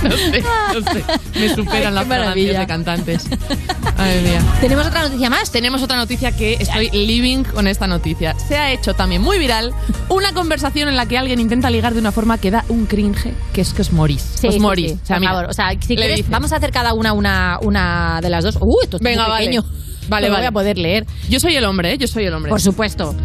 No 0.00 0.12
sé, 0.16 0.44
no 0.74 0.92
sé. 0.92 1.04
Me 1.34 1.52
superan 1.56 1.92
las 1.92 2.04
qué 2.04 2.08
maravilla. 2.10 2.60
de 2.60 2.66
cantantes. 2.68 3.26
Ay, 3.96 4.20
mía. 4.22 4.40
¿Tenemos 4.60 4.86
otra 4.86 5.02
noticia 5.02 5.28
más? 5.28 5.50
Tenemos 5.50 5.82
otra 5.82 5.96
noticia 5.96 6.30
que 6.30 6.52
estoy 6.60 6.88
living 6.90 7.42
con 7.42 7.66
esta 7.66 7.88
noticia. 7.88 8.36
Se 8.38 8.56
ha 8.56 8.70
hecho 8.70 8.94
también 8.94 9.22
muy 9.22 9.40
viral 9.40 9.72
una 10.08 10.32
conversación 10.32 10.88
en 10.88 10.94
la 10.96 11.06
que 11.06 11.18
alguien 11.18 11.40
intenta 11.40 11.68
ligar 11.68 11.94
de 11.94 11.98
una 12.00 12.12
forma 12.12 12.38
que 12.38 12.52
da 12.52 12.64
un 12.68 12.86
cringe, 12.86 13.34
que 13.52 13.60
es 13.60 13.72
que 13.74 13.82
os 13.82 13.90
morís. 13.92 14.22
Sí, 14.22 14.46
os 14.46 14.54
sí, 14.54 14.60
morís. 14.60 14.92
sí, 14.92 14.98
O 15.02 15.06
sea, 15.06 15.16
por 15.16 15.20
mira, 15.20 15.32
favor. 15.32 15.50
O 15.50 15.52
sea, 15.52 15.70
si 15.70 15.96
quieres, 15.96 16.30
vamos 16.30 16.52
a 16.52 16.56
hacer 16.58 16.70
cada 16.70 16.92
una 16.94 17.12
una, 17.12 17.58
una 17.62 18.20
de 18.22 18.30
las 18.30 18.44
dos. 18.44 18.56
Uy, 18.60 18.76
esto 18.84 18.98
está 18.98 19.08
Venga, 19.08 19.22
muy 19.24 19.30
vale. 19.32 19.46
pequeño. 19.46 19.64
Vale, 20.08 20.26
No 20.26 20.28
lo 20.28 20.34
vale. 20.34 20.42
voy 20.44 20.46
a 20.46 20.52
poder 20.52 20.78
leer. 20.78 21.06
Yo 21.28 21.40
soy 21.40 21.56
el 21.56 21.64
hombre, 21.64 21.94
¿eh? 21.94 21.98
Yo 21.98 22.06
soy 22.06 22.24
el 22.24 22.34
hombre. 22.34 22.50
Por 22.50 22.60
supuesto. 22.60 23.16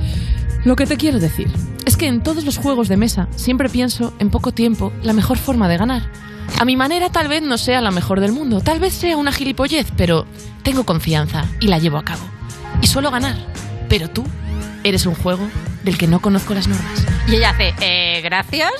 Lo 0.65 0.75
que 0.75 0.85
te 0.85 0.97
quiero 0.97 1.19
decir 1.19 1.51
es 1.85 1.97
que 1.97 2.07
en 2.07 2.23
todos 2.23 2.45
los 2.45 2.57
juegos 2.57 2.87
de 2.87 2.97
mesa 2.97 3.27
siempre 3.35 3.69
pienso 3.69 4.13
en 4.19 4.29
poco 4.29 4.51
tiempo 4.53 4.93
la 5.03 5.13
mejor 5.13 5.37
forma 5.37 5.67
de 5.67 5.77
ganar. 5.77 6.03
A 6.59 6.65
mi 6.65 6.75
manera 6.77 7.09
tal 7.09 7.27
vez 7.27 7.41
no 7.41 7.57
sea 7.57 7.81
la 7.81 7.91
mejor 7.91 8.19
del 8.21 8.31
mundo, 8.31 8.61
tal 8.61 8.79
vez 8.79 8.93
sea 8.93 9.17
una 9.17 9.31
gilipollez, 9.31 9.87
pero 9.97 10.25
tengo 10.63 10.85
confianza 10.85 11.45
y 11.59 11.67
la 11.67 11.79
llevo 11.79 11.97
a 11.97 12.03
cabo. 12.05 12.21
Y 12.81 12.87
suelo 12.87 13.11
ganar. 13.11 13.35
Pero 13.89 14.09
tú 14.09 14.23
eres 14.83 15.05
un 15.05 15.15
juego 15.15 15.47
del 15.83 15.97
que 15.97 16.07
no 16.07 16.21
conozco 16.21 16.53
las 16.53 16.67
normas. 16.67 17.05
Y 17.27 17.35
ella 17.35 17.49
hace, 17.51 17.73
eh, 17.81 18.21
gracias. 18.21 18.71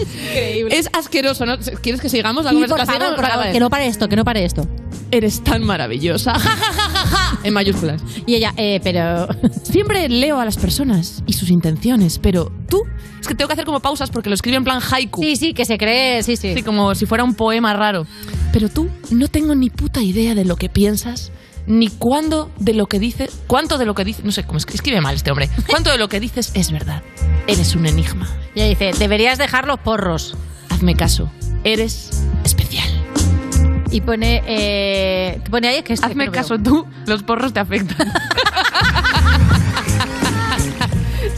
Increíble. 0.00 0.76
Es 0.78 0.88
asqueroso, 0.92 1.44
¿no? 1.46 1.58
¿Quieres 1.82 2.00
que 2.00 2.08
sigamos 2.08 2.44
la 2.44 2.50
Sí, 2.50 2.56
por 2.56 2.68
conversación? 2.68 3.00
favor, 3.02 3.16
por 3.16 3.24
favor, 3.26 3.38
vale. 3.40 3.52
que 3.52 3.60
no 3.60 3.70
pare 3.70 3.86
esto, 3.86 4.08
que 4.08 4.16
no 4.16 4.24
pare 4.24 4.44
esto. 4.44 4.66
Eres 5.10 5.42
tan 5.44 5.62
maravillosa. 5.64 6.34
En 7.42 7.54
mayúsculas. 7.54 8.02
Y 8.26 8.34
ella, 8.34 8.52
eh, 8.56 8.80
pero... 8.82 9.28
Siempre 9.62 10.08
leo 10.08 10.40
a 10.40 10.44
las 10.44 10.56
personas 10.56 11.22
y 11.26 11.32
sus 11.32 11.50
intenciones, 11.50 12.18
pero 12.18 12.52
tú... 12.68 12.82
Es 13.20 13.28
que 13.28 13.34
tengo 13.34 13.48
que 13.48 13.52
hacer 13.52 13.66
como 13.66 13.80
pausas 13.80 14.10
porque 14.10 14.28
lo 14.28 14.34
escribo 14.34 14.56
en 14.56 14.64
plan 14.64 14.80
haiku. 14.80 15.22
Sí, 15.22 15.36
sí, 15.36 15.54
que 15.54 15.64
se 15.64 15.76
cree, 15.78 16.22
sí, 16.22 16.36
sí. 16.36 16.54
Sí, 16.54 16.62
como 16.62 16.94
si 16.94 17.06
fuera 17.06 17.22
un 17.22 17.34
poema 17.34 17.74
raro. 17.74 18.06
Pero 18.52 18.68
tú 18.68 18.88
no 19.10 19.28
tengo 19.28 19.54
ni 19.54 19.70
puta 19.70 20.02
idea 20.02 20.34
de 20.34 20.44
lo 20.44 20.56
que 20.56 20.68
piensas, 20.68 21.30
ni 21.66 21.88
cuándo 21.88 22.50
de 22.58 22.74
lo 22.74 22.86
que 22.86 22.98
dices, 22.98 23.38
cuánto 23.46 23.78
de 23.78 23.84
lo 23.86 23.94
que 23.94 24.04
dices, 24.04 24.24
no 24.24 24.32
sé, 24.32 24.44
cómo 24.44 24.58
escribe 24.58 25.00
mal 25.00 25.14
este 25.14 25.30
hombre, 25.30 25.48
cuánto 25.68 25.90
de 25.90 25.98
lo 25.98 26.08
que 26.08 26.20
dices 26.20 26.50
es 26.54 26.72
verdad. 26.72 27.02
Eres 27.46 27.74
un 27.74 27.86
enigma. 27.86 28.28
Y 28.54 28.60
ella 28.60 28.68
dice, 28.70 28.92
deberías 28.98 29.38
dejar 29.38 29.66
los 29.66 29.78
porros. 29.80 30.36
Hazme 30.68 30.94
caso, 30.94 31.30
eres 31.64 32.10
especial. 32.44 32.59
Y 33.90 34.00
pone, 34.02 34.42
eh, 34.46 35.40
¿qué 35.44 35.50
pone 35.50 35.68
ahí? 35.68 35.76
Es 35.76 35.82
que 35.84 35.94
que 35.94 36.06
Hazme 36.06 36.26
no 36.26 36.30
veo. 36.30 36.40
caso 36.42 36.58
tú, 36.58 36.86
los 37.06 37.22
porros 37.22 37.52
te 37.52 37.60
afectan. 37.60 38.08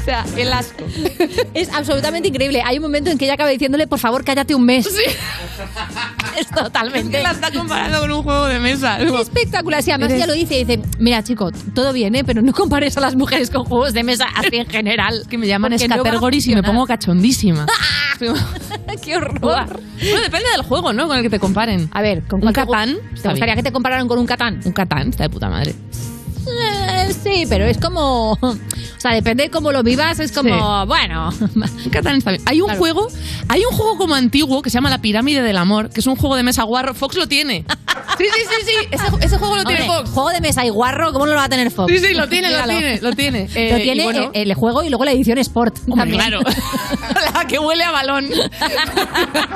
o 0.02 0.04
sea, 0.04 0.24
el 0.36 0.52
asco. 0.52 0.84
Es 1.54 1.68
absolutamente 1.72 2.28
increíble. 2.28 2.60
Hay 2.64 2.76
un 2.78 2.82
momento 2.82 3.10
en 3.10 3.18
que 3.18 3.24
ella 3.24 3.34
acaba 3.34 3.50
diciéndole, 3.50 3.86
por 3.86 3.98
favor, 3.98 4.24
cállate 4.24 4.54
un 4.54 4.64
mes. 4.64 4.86
Sí. 4.86 5.02
Es 6.38 6.48
totalmente. 6.48 7.18
Que 7.18 7.22
la 7.22 7.32
está 7.32 7.52
comparando 7.52 8.00
con 8.00 8.10
un 8.10 8.22
juego 8.22 8.46
de 8.46 8.58
mesa. 8.58 8.98
Es 9.00 9.12
espectacular. 9.12 9.82
Sí, 9.82 9.90
además 9.90 10.10
Eres- 10.10 10.22
ella 10.22 10.26
lo 10.26 10.32
dice 10.32 10.58
y 10.58 10.64
dice, 10.64 10.82
mira 10.98 11.22
chico, 11.22 11.50
todo 11.74 11.92
bien, 11.92 12.14
¿eh? 12.14 12.24
pero 12.24 12.40
no 12.40 12.52
compares 12.54 12.96
a 12.96 13.00
las 13.00 13.14
mujeres 13.16 13.50
con 13.50 13.64
juegos 13.64 13.92
de 13.92 14.02
mesa 14.02 14.26
así 14.34 14.56
en 14.56 14.66
general. 14.66 15.26
Que 15.28 15.36
me 15.36 15.46
llaman 15.46 15.72
Porque 15.72 15.88
no 15.88 16.30
y 16.32 16.54
me 16.54 16.62
pongo 16.62 16.86
cachondísima. 16.86 17.66
¡Qué 19.02 19.16
horror! 19.16 19.40
bueno, 19.40 20.20
depende 20.22 20.50
del 20.52 20.62
juego, 20.62 20.92
¿no? 20.92 21.06
Con 21.06 21.18
el 21.18 21.22
que 21.22 21.30
te 21.30 21.38
comparen. 21.38 21.90
A 21.92 22.00
ver, 22.00 22.22
¿con 22.22 22.44
un 22.44 22.52
Catán. 22.52 22.96
¿Te 22.96 23.28
gustaría 23.28 23.44
bien. 23.44 23.56
que 23.56 23.62
te 23.64 23.72
compararan 23.72 24.08
con 24.08 24.18
un 24.18 24.26
Catán? 24.26 24.60
Un 24.64 24.72
Catán, 24.72 25.10
está 25.10 25.24
de 25.24 25.30
puta 25.30 25.48
madre. 25.50 25.74
Eh, 27.10 27.14
sí, 27.22 27.44
pero 27.48 27.64
es 27.66 27.78
como... 27.78 28.32
O 28.32 28.56
sea, 28.98 29.12
depende 29.14 29.44
de 29.44 29.50
cómo 29.50 29.72
lo 29.72 29.82
vivas, 29.82 30.18
es 30.20 30.32
como... 30.32 30.82
Sí. 30.82 30.86
Bueno... 30.86 31.30
Catán 31.90 32.16
está 32.16 32.30
bien. 32.30 32.42
Hay 32.46 32.60
un 32.60 32.66
Claro. 32.66 32.78
juego, 32.78 33.08
hay 33.48 33.62
un 33.68 33.76
juego 33.76 33.96
como 33.98 34.14
antiguo 34.14 34.62
que 34.62 34.70
se 34.70 34.74
llama 34.74 34.90
La 34.90 34.98
Pirámide 35.02 35.42
del 35.42 35.56
Amor, 35.56 35.90
que 35.90 36.00
es 36.00 36.06
un 36.06 36.16
juego 36.16 36.36
de 36.36 36.42
mesa 36.42 36.62
guarro. 36.62 36.94
Fox 36.94 37.16
lo 37.16 37.26
tiene. 37.26 37.64
Sí, 38.18 38.24
sí, 38.24 38.40
sí, 38.46 38.66
sí. 38.66 38.88
Ese, 38.90 39.04
ese 39.26 39.38
juego 39.38 39.56
lo 39.56 39.64
tiene 39.64 39.86
Fox. 39.86 40.10
Juego 40.10 40.30
de 40.30 40.40
mesa 40.42 40.64
y 40.66 40.68
guarro, 40.68 41.12
¿cómo 41.12 41.24
no 41.26 41.32
lo 41.32 41.38
va 41.38 41.44
a 41.44 41.48
tener 41.48 41.70
Fox? 41.70 41.90
Sí, 41.90 41.98
sí, 41.98 42.12
lo 42.14 42.28
tiene, 42.28 42.50
lo 42.50 42.62
tiene, 42.64 43.00
lo 43.00 43.12
tiene. 43.14 43.48
Lo 43.48 43.54
Eh, 43.58 43.80
tiene 43.82 44.04
bueno, 44.04 44.24
eh, 44.34 44.42
el 44.42 44.54
juego 44.54 44.82
y 44.82 44.90
luego 44.90 45.04
la 45.06 45.12
edición 45.12 45.38
Sport. 45.38 45.78
Hombre, 45.88 45.96
también. 45.96 46.20
claro. 46.20 46.40
La 47.34 47.46
que 47.46 47.58
huele 47.58 47.82
a 47.84 47.90
balón. 47.90 48.28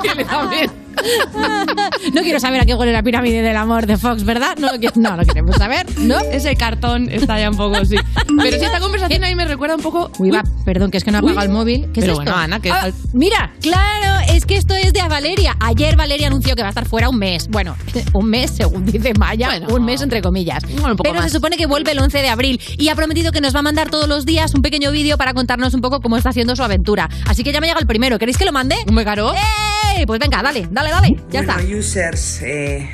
Tiene 0.01 0.25
también. 0.25 0.71
No 2.13 2.21
quiero 2.21 2.39
saber 2.39 2.61
a 2.61 2.65
qué 2.65 2.73
huele 2.73 2.91
la 2.93 3.03
pirámide 3.03 3.41
del 3.41 3.57
amor 3.57 3.85
de 3.85 3.97
Fox, 3.97 4.23
¿verdad? 4.23 4.55
No 4.57 4.67
no 4.95 5.15
lo 5.17 5.23
queremos 5.25 5.55
saber, 5.55 5.85
¿no? 5.99 6.17
Ese 6.31 6.55
cartón 6.55 7.09
está 7.11 7.39
ya 7.39 7.49
un 7.49 7.57
poco 7.57 7.75
así. 7.77 7.95
Pero 8.41 8.57
si 8.57 8.65
esta 8.65 8.79
conversación 8.79 9.23
ahí 9.23 9.35
me 9.35 9.45
recuerda 9.45 9.75
un 9.75 9.81
poco. 9.81 10.11
Uy, 10.19 10.29
va, 10.31 10.43
perdón, 10.65 10.91
que 10.91 10.97
es 10.97 11.03
que 11.03 11.11
no 11.11 11.17
ha 11.17 11.21
apagado 11.21 11.41
el 11.45 11.49
móvil. 11.51 11.81
¿Qué 11.93 12.01
Pero 12.01 12.13
es 12.13 12.19
esto? 12.19 12.23
bueno, 12.23 12.35
Ana, 12.35 12.59
que- 12.59 12.71
Ah, 12.71 12.89
mira, 13.13 13.51
claro, 13.61 14.25
es 14.33 14.45
que 14.45 14.55
esto 14.55 14.73
es 14.75 14.93
de 14.93 15.01
Valeria. 15.07 15.55
Ayer 15.59 15.95
Valeria 15.95 16.27
anunció 16.27 16.55
que 16.55 16.61
va 16.61 16.67
a 16.67 16.71
estar 16.71 16.85
fuera 16.85 17.09
un 17.09 17.17
mes. 17.17 17.47
Bueno, 17.49 17.75
un 18.13 18.29
mes, 18.29 18.51
según 18.51 18.85
dice 18.85 19.13
Maya, 19.17 19.47
Bueno. 19.47 19.67
un 19.75 19.85
mes 19.85 20.01
entre 20.01 20.21
comillas. 20.21 20.63
Igual 20.69 20.91
un 20.91 20.97
poco 20.97 21.03
Pero 21.09 21.15
más. 21.21 21.25
se 21.31 21.37
supone 21.37 21.57
que 21.57 21.65
vuelve 21.65 21.91
el 21.91 21.99
11 21.99 22.19
de 22.21 22.29
abril 22.29 22.59
y 22.77 22.89
ha 22.89 22.95
prometido 22.95 23.31
que 23.31 23.41
nos 23.41 23.55
va 23.55 23.59
a 23.59 23.63
mandar 23.63 23.89
todos 23.89 24.07
los 24.07 24.25
días 24.25 24.53
un 24.53 24.61
pequeño 24.61 24.91
vídeo 24.91 25.17
para 25.17 25.33
contarnos 25.33 25.73
un 25.73 25.81
poco 25.81 25.99
cómo 26.01 26.17
está 26.17 26.29
haciendo 26.29 26.55
su 26.55 26.63
aventura. 26.63 27.09
Así 27.25 27.43
que 27.43 27.51
ya 27.51 27.59
me 27.61 27.67
llega 27.67 27.79
el 27.79 27.87
primero. 27.87 28.17
¿Queréis 28.19 28.37
que 28.37 28.45
lo 28.45 28.51
mande? 28.51 28.75
¿Un 28.87 28.95
becaro? 28.95 29.33
¡Eh! 29.33 30.05
Pues 30.05 30.19
venga, 30.19 30.41
dale, 30.43 30.67
dale, 30.71 30.86
dale. 30.91 31.15
Ya 31.29 31.43
bueno, 31.43 31.59
está. 31.59 31.77
users, 31.77 32.41
eh, 32.43 32.89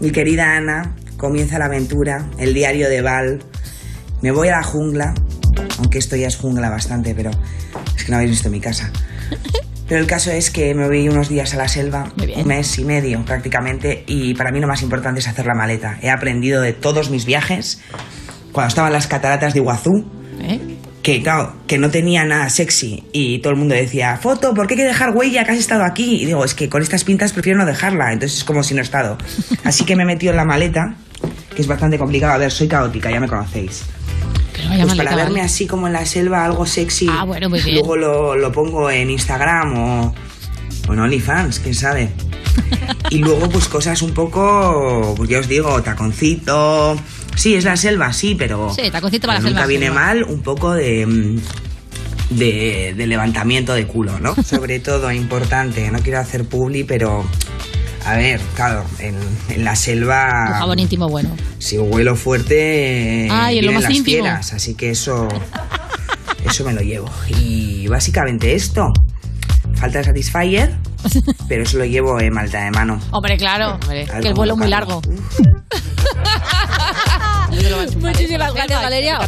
mi 0.00 0.10
querida 0.10 0.56
Ana, 0.56 0.94
comienza 1.16 1.58
la 1.58 1.66
aventura, 1.66 2.26
el 2.38 2.54
diario 2.54 2.88
de 2.88 3.02
Val. 3.02 3.42
Me 4.20 4.30
voy 4.30 4.48
a 4.48 4.52
la 4.52 4.62
jungla, 4.62 5.14
aunque 5.78 5.98
esto 5.98 6.16
ya 6.16 6.28
es 6.28 6.36
jungla 6.36 6.70
bastante, 6.70 7.14
pero 7.14 7.30
es 7.96 8.04
que 8.04 8.10
no 8.10 8.16
habéis 8.16 8.32
visto 8.32 8.50
mi 8.50 8.60
casa. 8.60 8.90
Pero 9.88 10.00
el 10.00 10.06
caso 10.06 10.30
es 10.30 10.50
que 10.50 10.74
me 10.74 10.86
voy 10.86 11.06
unos 11.06 11.28
días 11.28 11.52
a 11.52 11.58
la 11.58 11.68
selva, 11.68 12.10
un 12.16 12.46
mes 12.46 12.78
y 12.78 12.84
medio 12.84 13.22
prácticamente, 13.26 14.04
y 14.06 14.32
para 14.32 14.50
mí 14.50 14.58
lo 14.58 14.66
más 14.66 14.80
importante 14.80 15.20
es 15.20 15.28
hacer 15.28 15.44
la 15.44 15.52
maleta. 15.54 15.98
He 16.00 16.08
aprendido 16.08 16.62
de 16.62 16.72
todos 16.72 17.10
mis 17.10 17.26
viajes, 17.26 17.82
cuando 18.52 18.68
estaba 18.68 18.86
en 18.86 18.94
las 18.94 19.06
cataratas 19.06 19.52
de 19.52 19.58
Iguazú, 19.60 20.06
¿Eh? 20.40 20.78
Que 21.02 21.20
claro, 21.22 21.54
que 21.66 21.78
no 21.78 21.90
tenía 21.90 22.24
nada 22.24 22.48
sexy 22.48 23.04
y 23.12 23.38
todo 23.40 23.52
el 23.52 23.58
mundo 23.58 23.74
decía, 23.74 24.16
foto, 24.18 24.54
¿por 24.54 24.66
qué 24.68 24.74
hay 24.74 24.78
que 24.80 24.84
dejar 24.86 25.10
huella 25.16 25.44
que 25.44 25.50
has 25.52 25.58
estado 25.58 25.84
aquí? 25.84 26.22
Y 26.22 26.26
digo, 26.26 26.44
es 26.44 26.54
que 26.54 26.68
con 26.68 26.80
estas 26.82 27.02
pintas 27.04 27.32
prefiero 27.32 27.58
no 27.58 27.66
dejarla, 27.66 28.12
entonces 28.12 28.38
es 28.38 28.44
como 28.44 28.62
si 28.62 28.74
no 28.74 28.80
he 28.80 28.84
estado. 28.84 29.18
Así 29.64 29.84
que 29.84 29.96
me 29.96 30.04
he 30.04 30.06
metido 30.06 30.30
en 30.30 30.36
la 30.36 30.44
maleta, 30.44 30.94
que 31.54 31.62
es 31.62 31.66
bastante 31.66 31.98
complicado, 31.98 32.34
a 32.34 32.38
ver, 32.38 32.52
soy 32.52 32.68
caótica, 32.68 33.10
ya 33.10 33.18
me 33.20 33.26
conocéis. 33.28 33.82
Pero 34.52 34.68
Pues 34.68 34.78
maleta, 34.86 34.96
para 35.04 35.16
verme 35.16 35.30
¿vale? 35.40 35.40
así 35.42 35.66
como 35.66 35.86
en 35.88 35.94
la 35.94 36.06
selva, 36.06 36.44
algo 36.44 36.66
sexy, 36.66 37.08
Ah, 37.10 37.24
bueno, 37.24 37.48
muy 37.50 37.60
bien. 37.62 37.76
luego 37.76 37.96
lo, 37.96 38.36
lo 38.36 38.52
pongo 38.52 38.90
en 38.90 39.10
Instagram 39.10 39.76
o, 39.76 40.14
o 40.88 40.92
en 40.92 40.98
OnlyFans, 41.00 41.58
quién 41.60 41.74
sabe. 41.74 42.10
Y 43.10 43.18
luego 43.18 43.48
pues 43.50 43.68
cosas 43.68 44.00
un 44.02 44.12
poco, 44.14 45.14
pues 45.16 45.28
ya 45.28 45.38
os 45.40 45.48
digo, 45.48 45.82
taconcito... 45.82 46.96
Sí, 47.36 47.54
es 47.54 47.64
la 47.64 47.76
selva, 47.76 48.12
sí, 48.12 48.34
pero... 48.34 48.72
Sí, 48.74 48.90
taconcito 48.90 49.26
para 49.26 49.38
la 49.38 49.44
Nunca 49.44 49.60
selva, 49.60 49.66
viene 49.68 49.86
sí, 49.88 49.92
mal 49.92 50.22
un 50.24 50.42
poco 50.42 50.72
de... 50.74 51.06
mm, 51.06 51.38
De, 52.30 52.94
de 52.96 53.06
levantamiento 53.06 53.74
de 53.74 53.86
culo, 53.86 54.18
¿no? 54.20 54.34
Sobre 54.44 54.78
todo, 54.80 55.10
importante, 55.12 55.90
no 55.90 55.98
quiero 56.00 56.20
hacer 56.20 56.44
publi, 56.44 56.84
pero... 56.84 57.24
A 58.04 58.16
ver, 58.16 58.40
claro, 58.56 58.84
en, 58.98 59.14
en 59.48 59.64
la 59.64 59.76
selva... 59.76 60.46
Tu 60.48 60.52
jabón 60.54 60.78
íntimo 60.80 61.08
bueno. 61.08 61.30
Si 61.58 61.78
huelo 61.78 62.16
fuerte, 62.16 63.26
eh, 63.26 63.28
Ay, 63.30 63.58
en 63.58 63.66
lo 63.66 63.70
vienen 63.70 63.74
más 63.74 63.82
las 63.84 63.92
íntimo. 63.98 64.24
fieras, 64.24 64.52
así 64.54 64.74
que 64.74 64.90
eso, 64.90 65.28
eso 66.44 66.64
me 66.64 66.72
lo 66.72 66.80
llevo. 66.80 67.08
Y 67.28 67.86
básicamente 67.86 68.54
esto, 68.56 68.92
falta 69.74 69.98
de 69.98 70.04
Satisfyer, 70.04 70.74
pero 71.48 71.62
eso 71.62 71.78
lo 71.78 71.84
llevo 71.84 72.18
en 72.20 72.32
malta 72.34 72.64
de 72.64 72.72
mano. 72.72 72.98
Hombre, 73.12 73.36
claro, 73.36 73.74
Hombre, 73.74 74.04
que 74.20 74.28
el 74.28 74.34
cómo 74.34 74.46
lo. 77.70 77.76
Muchísimas 78.00 78.54
gracias, 78.54 78.82
Valeria. 78.82 79.18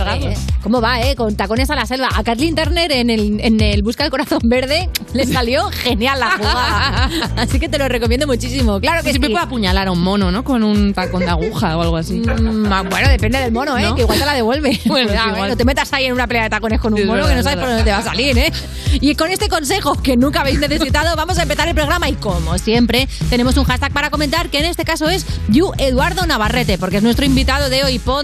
¿Cómo 0.63 0.81
va, 0.81 1.01
eh? 1.03 1.15
Con 1.15 1.37
tacones 1.37 1.69
a 1.71 1.75
la 1.75 1.85
selva. 1.85 2.09
A 2.15 2.25
Kathleen 2.25 2.55
Turner 2.55 2.91
en 2.91 3.11
el, 3.11 3.39
en 3.41 3.61
el 3.61 3.83
Busca 3.83 4.05
el 4.05 4.11
Corazón 4.11 4.39
Verde 4.45 4.89
le 5.13 5.27
salió 5.33 5.69
genial 5.71 6.19
la 6.21 6.31
jugada. 6.31 7.11
Así 7.37 7.61
que 7.61 7.69
te 7.69 7.79
lo 7.79 7.87
recomiendo 7.87 8.27
muchísimo. 8.27 8.81
Claro 8.81 9.03
que 9.03 9.11
Siempre 9.11 9.29
sí. 9.29 9.33
puede 9.35 9.45
apuñalar 9.45 9.89
a 9.89 9.93
un 9.93 10.01
mono, 10.01 10.31
¿no? 10.31 10.43
Con 10.43 10.63
un 10.63 10.95
tacón 10.95 11.21
de 11.21 11.31
aguja 11.31 11.77
o 11.77 11.83
algo 11.83 11.97
así. 11.97 12.15
Mm, 12.15 12.69
bueno, 12.91 13.09
depende 13.09 13.41
del 13.41 13.53
mono, 13.53 13.77
¿eh? 13.77 13.83
¿No? 13.83 13.95
Que 13.95 14.03
igual 14.03 14.19
te 14.19 14.27
la 14.27 14.35
devuelve. 14.35 14.81
Bueno, 14.95 15.13
¿eh? 15.13 15.19
igual. 15.29 15.51
No 15.51 15.57
te 15.57 15.65
metas 15.65 15.93
ahí 15.93 16.07
en 16.07 16.13
una 16.13 16.27
pelea 16.27 16.45
de 16.45 16.51
tacones 16.51 16.81
con 16.81 16.93
un 16.93 17.01
Sí, 17.01 17.05
mono 17.05 17.25
verdad, 17.25 17.29
que 17.29 17.35
no 17.35 17.41
es 17.41 17.45
sabes 17.45 17.59
por 17.59 17.69
dónde 17.69 17.85
te 17.85 17.91
va 17.91 17.99
a 17.99 18.03
salir, 18.03 18.39
¿eh? 18.39 18.53
Y 19.01 19.15
con 19.17 19.31
este 19.31 19.49
consejo 19.49 20.01
que 20.01 20.17
nunca 20.17 20.41
habéis 20.41 20.61
necesitado, 20.61 21.17
vamos 21.17 21.39
a 21.39 21.43
empezar 21.43 21.69
el 21.69 21.75
programa. 21.75 22.09
Y 22.09 22.15
como 22.15 22.57
siempre, 22.59 23.09
tenemos 23.29 23.57
un 23.57 23.65
hashtag 23.65 23.93
para 23.93 24.11
comentar, 24.11 24.49
que 24.51 24.59
en 24.59 24.67
este 24.67 24.85
caso 24.85 25.09
es 25.09 25.27
You 25.49 25.73
Eduardo 25.79 26.27
Navarrete, 26.27 26.79
porque 26.79 26.99
es 26.99 27.03
nuestro 27.03 27.25
invitado 27.25 27.69
de 27.69 27.85
hoy. 27.85 27.99
Ponte 27.99 28.24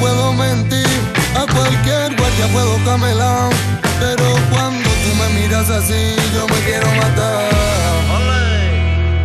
Puedo 0.00 0.32
mentir, 0.32 0.86
a 1.34 1.46
cualquier 1.52 2.16
guardia 2.16 2.46
puedo 2.52 2.76
camelar, 2.84 3.50
pero 4.00 4.36
cuando 4.50 4.88
tú 4.88 5.10
me 5.20 5.40
miras 5.40 5.68
así 5.70 6.16
yo 6.34 6.46
me 6.46 6.60
quiero 6.64 6.86
matar. 6.94 7.50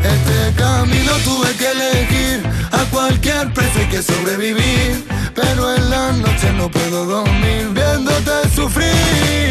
Este 0.03 0.61
camino 0.61 1.11
tuve 1.23 1.53
que 1.55 1.67
elegir, 1.71 2.43
a 2.71 2.83
cualquier 2.91 3.53
precio 3.53 3.81
hay 3.81 3.87
que 3.87 4.01
sobrevivir, 4.01 5.05
pero 5.35 5.75
en 5.75 5.89
la 5.89 6.11
noche 6.13 6.51
no 6.57 6.69
puedo 6.69 7.05
dormir 7.05 7.69
viéndote 7.73 8.49
sufrir, 8.55 9.48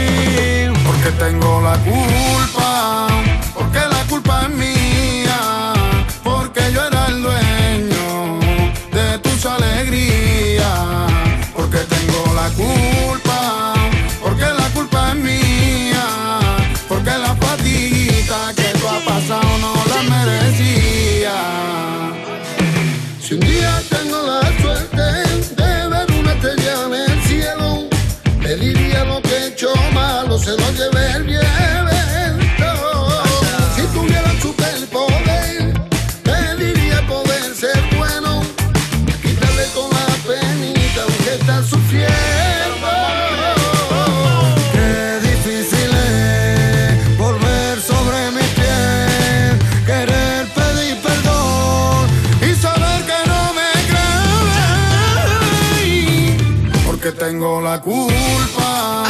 culpa. 57.80 59.04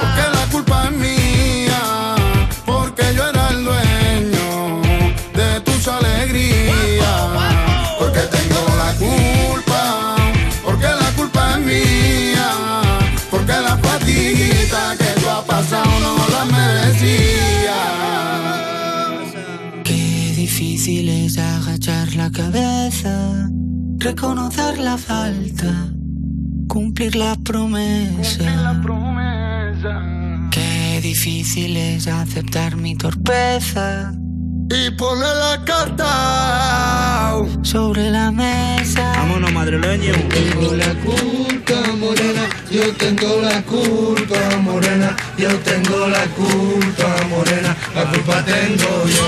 Porque 0.00 0.24
la 0.36 0.46
culpa 0.50 0.84
es 0.84 0.92
mía. 0.92 1.82
Porque 2.66 3.02
yo 3.14 3.28
era 3.28 3.48
el 3.50 3.64
dueño 3.64 4.80
de 5.34 5.60
tus 5.60 5.88
alegrías. 5.88 7.06
Porque 7.98 8.20
tengo 8.20 8.62
la 8.76 8.92
culpa. 9.04 10.16
Porque 10.64 10.86
la 10.86 11.10
culpa 11.16 11.52
es 11.52 11.58
mía. 11.60 12.50
Porque 13.30 13.52
la 13.52 13.76
fatiguita 13.78 14.96
que 14.98 15.20
tú 15.20 15.28
has 15.28 15.44
pasado 15.44 15.90
no 16.00 16.28
la 16.28 16.44
merecía. 16.44 17.80
Qué 19.84 20.34
difícil 20.36 21.08
es 21.08 21.38
agachar 21.38 22.14
la 22.14 22.30
cabeza, 22.30 23.48
reconocer 23.98 24.78
la 24.78 24.96
falta, 24.96 25.92
cumplir 27.00 27.16
la 27.16 27.34
promesa. 27.36 28.44
Qué 30.50 31.00
difícil 31.02 31.74
es 31.78 32.06
aceptar 32.06 32.76
mi 32.76 32.94
torpeza 32.94 34.12
Y 34.68 34.90
poner 34.90 35.34
la 35.36 35.64
carta. 35.64 37.40
sobre 37.62 38.10
la 38.10 38.30
mesa. 38.30 39.12
Vámonos, 39.16 39.50
madrileño. 39.52 40.12
Tengo 40.28 40.74
la 40.74 40.92
culpa, 41.06 41.80
morena. 41.98 42.44
Yo 42.70 42.94
tengo 42.96 43.40
la 43.40 43.62
culpa, 43.62 44.56
morena. 44.62 45.16
Yo 45.38 45.48
tengo 45.60 46.06
la 46.06 46.24
culpa, 46.36 47.08
morena. 47.30 47.74
La 47.94 48.04
culpa 48.10 48.44
tengo 48.44 49.06
yo. 49.06 49.26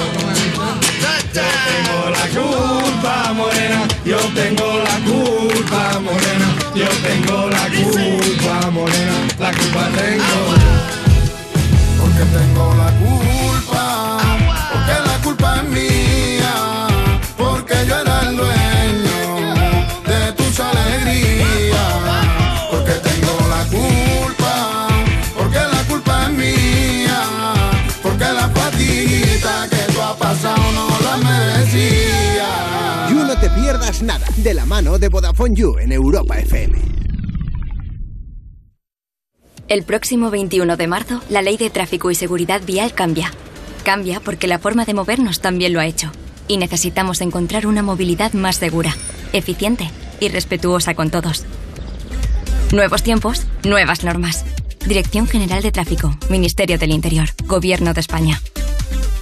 Yo 1.00 1.14
tengo 1.32 2.10
la 2.10 2.26
culpa, 2.36 3.32
morena. 3.32 3.80
Yo 4.04 4.18
tengo 4.34 4.78
la 4.84 4.96
culpa, 5.08 6.00
morena. 6.00 6.61
Yo 6.74 6.88
tengo 7.06 7.50
la 7.50 7.68
culpa, 7.68 8.70
morena. 8.70 9.28
La 9.38 9.52
culpa 9.52 9.88
tengo 9.94 10.56
yo. 10.62 10.72
Porque 12.00 12.24
tengo 12.32 12.74
la 12.76 12.90
culpa. 12.98 14.18
Porque 14.72 14.94
la 15.06 15.18
culpa 15.22 15.56
es 15.56 15.68
mía. 15.68 16.54
Porque 17.36 17.74
yo 17.86 18.00
era 18.00 18.20
el 18.22 18.36
dueño 18.38 19.20
de 20.06 20.32
tus 20.32 20.60
alegrías. 20.60 21.78
Porque 22.70 22.92
tengo 22.92 23.36
la 23.50 23.64
culpa. 23.66 24.88
Porque 25.36 25.58
la 25.58 25.82
culpa 25.86 26.22
es 26.24 26.30
mía. 26.30 27.20
Porque 28.02 28.24
la 28.24 28.48
fatiguita 28.48 29.68
que 29.68 29.92
tú 29.92 30.00
has 30.00 30.16
pasado 30.16 30.62
no 30.72 30.88
la 31.04 31.16
merecía. 31.18 32.41
Nada, 34.02 34.26
de 34.36 34.52
la 34.52 34.66
mano 34.66 34.98
de 34.98 35.08
Vodafone 35.08 35.54
You 35.54 35.78
en 35.78 35.92
Europa 35.92 36.36
FM. 36.36 36.76
El 39.68 39.84
próximo 39.84 40.28
21 40.28 40.76
de 40.76 40.88
marzo, 40.88 41.22
la 41.30 41.40
ley 41.40 41.56
de 41.56 41.70
tráfico 41.70 42.10
y 42.10 42.16
seguridad 42.16 42.60
vial 42.66 42.94
cambia. 42.94 43.30
Cambia 43.84 44.18
porque 44.18 44.48
la 44.48 44.58
forma 44.58 44.84
de 44.84 44.94
movernos 44.94 45.40
también 45.40 45.72
lo 45.72 45.78
ha 45.78 45.86
hecho. 45.86 46.10
Y 46.48 46.56
necesitamos 46.56 47.20
encontrar 47.20 47.64
una 47.64 47.84
movilidad 47.84 48.32
más 48.32 48.56
segura, 48.56 48.92
eficiente 49.32 49.88
y 50.18 50.28
respetuosa 50.30 50.94
con 50.94 51.10
todos. 51.10 51.44
Nuevos 52.72 53.04
tiempos, 53.04 53.46
nuevas 53.62 54.02
normas. 54.02 54.44
Dirección 54.84 55.28
General 55.28 55.62
de 55.62 55.70
Tráfico, 55.70 56.18
Ministerio 56.28 56.76
del 56.76 56.90
Interior, 56.90 57.28
Gobierno 57.46 57.94
de 57.94 58.00
España. 58.00 58.40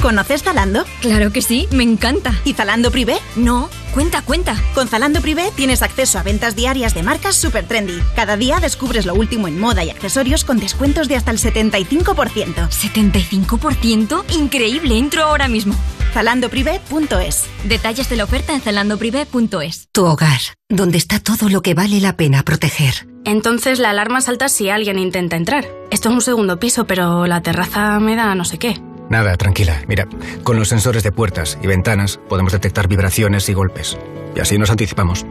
¿Conoces 0.00 0.42
Zalando? 0.42 0.84
Claro 1.00 1.30
que 1.30 1.42
sí, 1.42 1.68
me 1.72 1.82
encanta. 1.82 2.34
¿Y 2.44 2.54
Zalando 2.54 2.90
Privé? 2.90 3.18
No, 3.36 3.68
cuenta, 3.92 4.22
cuenta. 4.22 4.56
Con 4.74 4.88
Zalando 4.88 5.20
Privé 5.20 5.52
tienes 5.54 5.82
acceso 5.82 6.18
a 6.18 6.22
ventas 6.22 6.56
diarias 6.56 6.94
de 6.94 7.02
marcas 7.02 7.36
super 7.36 7.66
trendy. 7.66 8.00
Cada 8.16 8.36
día 8.36 8.60
descubres 8.60 9.04
lo 9.04 9.14
último 9.14 9.46
en 9.46 9.60
moda 9.60 9.84
y 9.84 9.90
accesorios 9.90 10.44
con 10.44 10.58
descuentos 10.58 11.08
de 11.08 11.16
hasta 11.16 11.30
el 11.30 11.38
75%. 11.38 12.68
¿75%? 12.68 14.24
Increíble, 14.34 14.96
entro 14.96 15.24
ahora 15.24 15.48
mismo. 15.48 15.74
Zalandoprivé.es 16.14 17.44
Detalles 17.64 18.08
de 18.08 18.16
la 18.16 18.24
oferta 18.24 18.54
en 18.54 18.60
zalandoprivé.es. 18.60 19.88
Tu 19.92 20.04
hogar, 20.04 20.40
donde 20.68 20.98
está 20.98 21.20
todo 21.20 21.48
lo 21.48 21.62
que 21.62 21.74
vale 21.74 22.00
la 22.00 22.16
pena 22.16 22.42
proteger. 22.42 23.06
Entonces 23.24 23.78
la 23.78 23.90
alarma 23.90 24.20
salta 24.22 24.48
si 24.48 24.70
alguien 24.70 24.98
intenta 24.98 25.36
entrar. 25.36 25.66
Esto 25.90 26.08
es 26.08 26.14
un 26.14 26.22
segundo 26.22 26.58
piso, 26.58 26.86
pero 26.86 27.26
la 27.26 27.42
terraza 27.42 28.00
me 28.00 28.16
da 28.16 28.34
no 28.34 28.44
sé 28.44 28.58
qué. 28.58 28.80
Nada, 29.10 29.36
tranquila. 29.36 29.82
Mira, 29.88 30.06
con 30.44 30.56
los 30.56 30.68
sensores 30.68 31.02
de 31.02 31.12
puertas 31.12 31.58
y 31.60 31.66
ventanas 31.66 32.18
podemos 32.28 32.52
detectar 32.52 32.86
vibraciones 32.88 33.48
y 33.48 33.54
golpes. 33.54 33.98
Y 34.36 34.40
así 34.40 34.56
nos 34.56 34.70
anticipamos. 34.70 35.26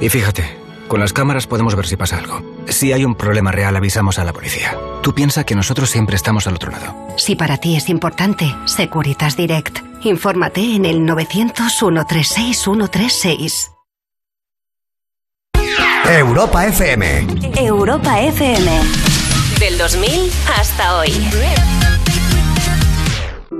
Y 0.00 0.08
fíjate, 0.08 0.44
con 0.86 1.00
las 1.00 1.12
cámaras 1.12 1.48
podemos 1.48 1.74
ver 1.74 1.86
si 1.86 1.96
pasa 1.96 2.18
algo. 2.18 2.40
Si 2.68 2.92
hay 2.92 3.04
un 3.04 3.16
problema 3.16 3.50
real, 3.50 3.74
avisamos 3.74 4.20
a 4.20 4.24
la 4.24 4.32
policía. 4.32 4.78
Tú 5.02 5.12
piensa 5.14 5.42
que 5.44 5.56
nosotros 5.56 5.90
siempre 5.90 6.14
estamos 6.14 6.46
al 6.46 6.54
otro 6.54 6.70
lado. 6.70 6.94
Si 7.16 7.34
para 7.34 7.56
ti 7.56 7.74
es 7.76 7.88
importante, 7.88 8.54
Securitas 8.66 9.36
Direct. 9.36 9.80
Infórmate 10.02 10.76
en 10.76 10.84
el 10.84 11.00
900-136-136. 11.00 13.70
Europa 16.08 16.66
FM. 16.66 17.26
Europa 17.56 18.20
FM. 18.20 18.80
Del 19.58 19.78
2000 19.78 20.30
hasta 20.56 20.98
hoy. 20.98 21.12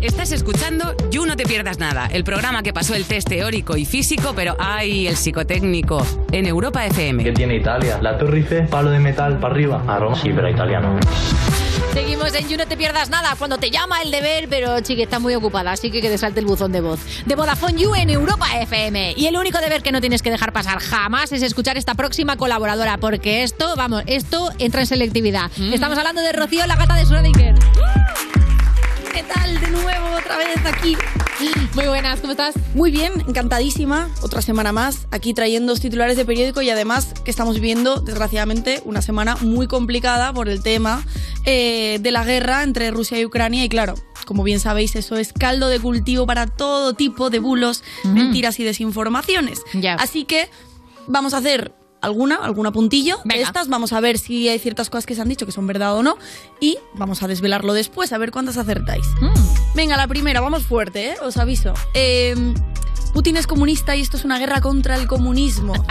Estás 0.00 0.30
escuchando 0.30 0.94
You 1.10 1.26
No 1.26 1.34
Te 1.34 1.44
Pierdas 1.44 1.80
Nada, 1.80 2.06
el 2.06 2.22
programa 2.22 2.62
que 2.62 2.72
pasó 2.72 2.94
el 2.94 3.04
test 3.04 3.28
teórico 3.28 3.76
y 3.76 3.84
físico, 3.84 4.32
pero 4.36 4.54
¡ay! 4.60 5.08
el 5.08 5.16
psicotécnico, 5.16 6.06
en 6.30 6.46
Europa 6.46 6.86
FM. 6.86 7.24
¿Qué 7.24 7.32
tiene 7.32 7.56
Italia? 7.56 7.98
La 8.00 8.16
Torre 8.16 8.38
Eiffel, 8.38 8.68
palo 8.68 8.90
de 8.90 9.00
metal 9.00 9.40
para 9.40 9.54
arriba. 9.54 9.82
A 9.88 9.98
Roma. 9.98 10.16
Sí, 10.22 10.30
pero 10.32 10.48
italiano. 10.48 11.00
Seguimos 11.92 12.32
en 12.34 12.48
You 12.48 12.56
No 12.56 12.66
Te 12.68 12.76
Pierdas 12.76 13.10
Nada, 13.10 13.34
cuando 13.36 13.58
te 13.58 13.72
llama 13.72 14.00
el 14.00 14.12
deber, 14.12 14.48
pero 14.48 14.78
chique, 14.82 15.02
está 15.02 15.18
muy 15.18 15.34
ocupada, 15.34 15.72
así 15.72 15.90
que 15.90 16.00
que 16.00 16.08
te 16.08 16.18
salte 16.18 16.38
el 16.38 16.46
buzón 16.46 16.70
de 16.70 16.80
voz. 16.80 17.00
De 17.26 17.34
Vodafone 17.34 17.80
You 17.82 17.96
en 17.96 18.10
Europa 18.10 18.46
FM. 18.60 19.14
Y 19.16 19.26
el 19.26 19.36
único 19.36 19.58
deber 19.58 19.82
que 19.82 19.90
no 19.90 20.00
tienes 20.00 20.22
que 20.22 20.30
dejar 20.30 20.52
pasar 20.52 20.78
jamás 20.78 21.32
es 21.32 21.42
escuchar 21.42 21.76
esta 21.76 21.94
próxima 21.94 22.36
colaboradora, 22.36 22.98
porque 22.98 23.42
esto, 23.42 23.74
vamos, 23.74 24.04
esto 24.06 24.52
entra 24.60 24.82
en 24.82 24.86
selectividad. 24.86 25.50
Estamos 25.72 25.98
hablando 25.98 26.22
de 26.22 26.32
Rocío, 26.32 26.64
la 26.68 26.76
gata 26.76 26.94
de 26.94 27.04
Schrödinger. 27.04 27.54
¿Qué 29.18 29.24
tal? 29.24 29.60
De 29.60 29.70
nuevo, 29.72 30.06
otra 30.16 30.36
vez 30.36 30.64
aquí. 30.64 30.96
Muy 31.74 31.86
buenas, 31.88 32.20
¿cómo 32.20 32.30
estás? 32.30 32.54
Muy 32.76 32.92
bien, 32.92 33.12
encantadísima. 33.26 34.08
Otra 34.22 34.42
semana 34.42 34.70
más, 34.70 35.08
aquí 35.10 35.34
trayendo 35.34 35.72
los 35.72 35.80
titulares 35.80 36.16
de 36.16 36.24
periódico 36.24 36.62
y 36.62 36.70
además 36.70 37.14
que 37.24 37.30
estamos 37.32 37.56
viviendo, 37.56 37.96
desgraciadamente, 37.96 38.80
una 38.84 39.02
semana 39.02 39.34
muy 39.40 39.66
complicada 39.66 40.32
por 40.32 40.48
el 40.48 40.62
tema 40.62 41.04
eh, 41.44 41.98
de 42.00 42.12
la 42.12 42.22
guerra 42.22 42.62
entre 42.62 42.92
Rusia 42.92 43.18
y 43.18 43.24
Ucrania. 43.24 43.64
Y 43.64 43.68
claro, 43.68 43.96
como 44.24 44.44
bien 44.44 44.60
sabéis, 44.60 44.94
eso 44.94 45.16
es 45.16 45.32
caldo 45.32 45.66
de 45.68 45.80
cultivo 45.80 46.24
para 46.24 46.46
todo 46.46 46.92
tipo 46.92 47.28
de 47.28 47.40
bulos, 47.40 47.82
Ujú. 48.04 48.14
mentiras 48.14 48.60
y 48.60 48.62
desinformaciones. 48.62 49.62
Así 49.98 50.26
que 50.26 50.48
vamos 51.08 51.34
a 51.34 51.38
hacer 51.38 51.72
alguna, 52.00 52.36
alguna 52.36 52.72
puntillo 52.72 53.18
de 53.24 53.40
estas. 53.40 53.68
Vamos 53.68 53.92
a 53.92 54.00
ver 54.00 54.18
si 54.18 54.48
hay 54.48 54.58
ciertas 54.58 54.90
cosas 54.90 55.06
que 55.06 55.14
se 55.14 55.22
han 55.22 55.28
dicho 55.28 55.46
que 55.46 55.52
son 55.52 55.66
verdad 55.66 55.94
o 55.94 56.02
no. 56.02 56.16
Y 56.60 56.78
vamos 56.94 57.22
a 57.22 57.28
desvelarlo 57.28 57.72
después, 57.72 58.12
a 58.12 58.18
ver 58.18 58.30
cuántas 58.30 58.56
acertáis. 58.56 59.06
Venga, 59.74 59.96
la 59.96 60.06
primera, 60.08 60.40
vamos 60.40 60.64
fuerte, 60.64 61.10
¿eh? 61.10 61.14
os 61.22 61.36
aviso. 61.36 61.74
Eh, 61.94 62.34
Putin 63.12 63.36
es 63.36 63.46
comunista 63.46 63.96
y 63.96 64.00
esto 64.00 64.16
es 64.16 64.24
una 64.24 64.38
guerra 64.38 64.60
contra 64.60 64.96
el 64.96 65.06
comunismo. 65.06 65.72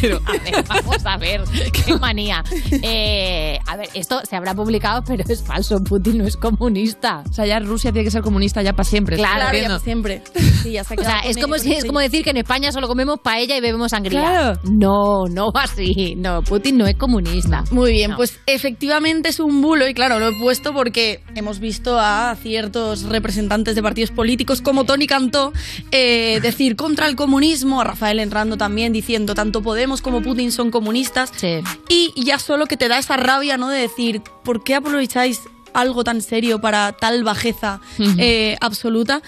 Pero, 0.00 0.20
a 0.26 0.32
ver, 0.32 0.64
vamos 0.68 1.04
a 1.04 1.16
ver, 1.16 1.42
qué 1.72 1.96
manía. 2.00 2.42
Eh, 2.82 3.58
a 3.66 3.76
ver, 3.76 3.88
esto 3.94 4.20
se 4.28 4.36
habrá 4.36 4.54
publicado, 4.54 5.02
pero 5.06 5.24
es 5.28 5.42
falso. 5.42 5.78
Putin 5.82 6.18
no 6.18 6.24
es 6.26 6.36
comunista. 6.36 7.22
O 7.28 7.32
sea, 7.32 7.46
ya 7.46 7.58
Rusia 7.60 7.92
tiene 7.92 8.04
que 8.04 8.10
ser 8.10 8.22
comunista 8.22 8.62
ya 8.62 8.72
para 8.72 8.84
siempre. 8.84 9.16
Claro, 9.16 9.38
Claro, 9.40 9.58
ya 9.58 9.66
para 9.68 9.78
siempre. 9.80 10.22
Sí, 10.62 10.72
ya 10.72 10.82
se 10.84 10.94
ha 10.94 10.96
O 10.96 11.02
sea, 11.02 11.12
quedado 11.20 11.30
es 11.30 11.36
como, 11.38 11.58
si, 11.58 11.72
es 11.72 11.84
como 11.84 12.00
decir 12.00 12.24
que 12.24 12.30
en 12.30 12.38
España 12.38 12.72
solo 12.72 12.88
comemos 12.88 13.20
paella 13.22 13.56
y 13.56 13.60
bebemos 13.60 13.90
sangría. 13.92 14.20
Claro. 14.20 14.60
No, 14.64 15.26
no 15.30 15.52
va 15.52 15.62
así. 15.64 16.14
No, 16.16 16.42
Putin 16.42 16.78
no 16.78 16.86
es 16.86 16.96
comunista. 16.96 17.62
Muy 17.70 17.92
bien, 17.92 18.10
No. 18.12 18.16
pues 18.16 18.38
efectivamente 18.46 19.28
es 19.28 19.38
un 19.40 19.62
bulo 19.62 19.88
y 19.88 19.94
claro, 19.94 20.18
lo 20.18 20.28
he 20.30 20.38
puesto 20.40 20.72
porque 20.72 21.22
hemos 21.36 21.60
visto 21.60 21.98
a 21.98 22.36
ciertos 22.42 23.04
representantes 23.04 23.74
de 23.76 23.82
partidos 23.82 24.10
políticos 24.10 24.60
como 24.62 24.84
Tony 24.84 25.06
Cantó 25.06 25.52
eh, 25.92 26.40
decir 26.42 26.74
contra 26.76 27.06
el 27.06 27.14
comunismo, 27.16 27.80
a 27.80 27.84
Rafael 27.84 28.18
Enrando 28.18 28.56
también 28.56 28.92
diciendo 28.92 29.34
tanto 29.34 29.62
Podemos 29.68 30.00
como 30.00 30.22
Putin 30.22 30.50
son 30.50 30.70
comunistas 30.70 31.30
y 31.90 32.24
ya 32.24 32.38
solo 32.38 32.64
que 32.64 32.78
te 32.78 32.88
da 32.88 32.96
esa 32.98 33.18
rabia, 33.18 33.58
¿no? 33.58 33.68
De 33.68 33.78
decir, 33.78 34.22
¿por 34.42 34.64
qué 34.64 34.74
aprovecháis 34.74 35.42
algo 35.74 36.04
tan 36.04 36.22
serio 36.22 36.58
para 36.58 36.92
tal 36.92 37.22
bajeza 37.22 37.78
eh, 38.16 38.56
absoluta? 38.62 39.20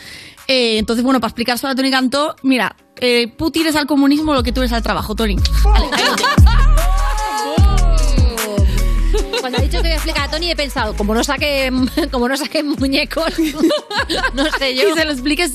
Eh, 0.48 0.78
entonces, 0.78 1.04
bueno, 1.04 1.20
para 1.20 1.28
explicar 1.28 1.58
solo 1.58 1.72
a 1.72 1.76
Tony 1.76 1.90
Cantó, 1.90 2.36
mira, 2.42 2.74
eh, 3.02 3.28
Putin 3.28 3.66
es 3.66 3.76
al 3.76 3.86
comunismo 3.86 4.32
lo 4.32 4.42
que 4.42 4.50
tú 4.50 4.62
eres 4.62 4.72
al 4.72 4.82
trabajo, 4.82 5.14
Tony. 5.14 5.36
Cuando 9.40 9.58
ha 9.58 9.62
dicho 9.62 9.78
que 9.78 9.82
voy 9.82 9.90
a 9.90 9.94
explicar 9.94 10.28
a 10.28 10.30
Tony 10.30 10.50
he 10.50 10.56
pensado, 10.56 10.94
como 10.94 11.14
no 11.14 11.24
saque, 11.24 11.70
como 12.10 12.28
no 12.28 12.36
saque 12.36 12.62
muñecos, 12.62 13.32
no 14.34 14.44
sé 14.58 14.74
yo. 14.74 14.90
Y 14.90 14.94
se 14.94 15.04
lo 15.04 15.12
expliques 15.12 15.52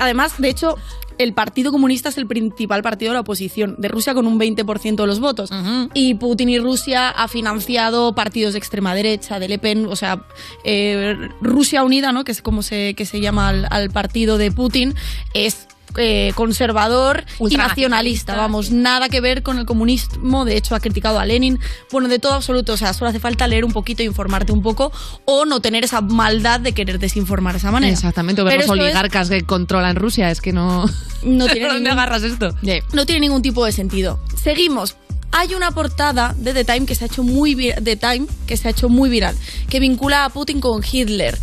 Además, 0.00 0.34
de 0.38 0.48
hecho, 0.48 0.78
el 1.18 1.32
Partido 1.34 1.72
Comunista 1.72 2.08
es 2.08 2.18
el 2.18 2.26
principal 2.26 2.82
partido 2.82 3.12
de 3.12 3.14
la 3.14 3.20
oposición 3.20 3.76
de 3.78 3.88
Rusia 3.88 4.14
con 4.14 4.26
un 4.26 4.38
20% 4.38 4.96
de 4.96 5.06
los 5.06 5.20
votos. 5.20 5.50
Y 5.94 6.14
Putin 6.14 6.48
y 6.48 6.58
Rusia 6.58 7.10
ha 7.10 7.28
financiado 7.28 8.14
partidos 8.14 8.52
de 8.52 8.58
extrema 8.58 8.94
derecha, 8.94 9.38
de 9.38 9.48
Le 9.48 9.58
Pen, 9.58 9.86
o 9.86 9.96
sea, 9.96 10.24
eh, 10.64 11.16
Rusia 11.40 11.84
Unida, 11.84 12.12
¿no? 12.12 12.24
que 12.24 12.32
es 12.32 12.42
como 12.42 12.62
se, 12.62 12.94
que 12.94 13.06
se 13.06 13.20
llama 13.20 13.48
al, 13.48 13.66
al 13.70 13.90
partido 13.90 14.38
de 14.38 14.50
Putin, 14.50 14.94
es 15.34 15.66
eh, 15.96 16.32
conservador 16.34 17.24
y 17.40 17.56
nacionalista, 17.56 18.36
vamos, 18.36 18.70
nada 18.70 19.08
que 19.08 19.20
ver 19.20 19.42
con 19.42 19.58
el 19.58 19.66
comunismo, 19.66 20.44
de 20.44 20.56
hecho 20.56 20.74
ha 20.74 20.80
criticado 20.80 21.18
a 21.18 21.26
Lenin, 21.26 21.58
bueno, 21.90 22.08
de 22.08 22.18
todo 22.18 22.34
absoluto, 22.34 22.72
o 22.72 22.76
sea, 22.76 22.92
solo 22.94 23.10
hace 23.10 23.20
falta 23.20 23.46
leer 23.46 23.64
un 23.64 23.72
poquito, 23.72 24.02
informarte 24.02 24.52
un 24.52 24.62
poco 24.62 24.92
o 25.24 25.44
no 25.44 25.60
tener 25.60 25.84
esa 25.84 26.00
maldad 26.00 26.60
de 26.60 26.72
querer 26.72 26.98
desinformar 26.98 27.54
de 27.54 27.58
esa 27.58 27.70
manera. 27.70 27.92
Exactamente, 27.92 28.42
o 28.42 28.44
ver 28.44 28.56
los 28.56 28.64
es- 28.64 28.70
oligarcas 28.70 29.28
que 29.28 29.42
controlan 29.42 29.96
Rusia, 29.96 30.30
es 30.30 30.40
que 30.40 30.52
no... 30.52 30.86
no 31.24 31.46
tiene 31.48 31.66
¿Dónde 31.68 31.80
ningún- 31.80 31.92
agarras 31.92 32.22
esto? 32.22 32.54
No 32.92 33.06
tiene 33.06 33.20
ningún 33.20 33.42
tipo 33.42 33.64
de 33.64 33.72
sentido. 33.72 34.18
Seguimos. 34.42 34.96
Hay 35.34 35.54
una 35.54 35.70
portada 35.70 36.34
de 36.36 36.52
The 36.52 36.64
Time 36.66 36.84
que 36.84 36.94
se 36.94 37.04
ha 37.04 37.06
hecho 37.06 37.22
muy 37.22 37.54
The 37.82 37.96
Time 37.96 38.26
que 38.46 38.58
se 38.58 38.68
ha 38.68 38.70
hecho 38.70 38.90
muy 38.90 39.08
viral, 39.08 39.34
que 39.70 39.80
vincula 39.80 40.26
a 40.26 40.28
Putin 40.28 40.60
con 40.60 40.82
Hitler. 40.84 41.38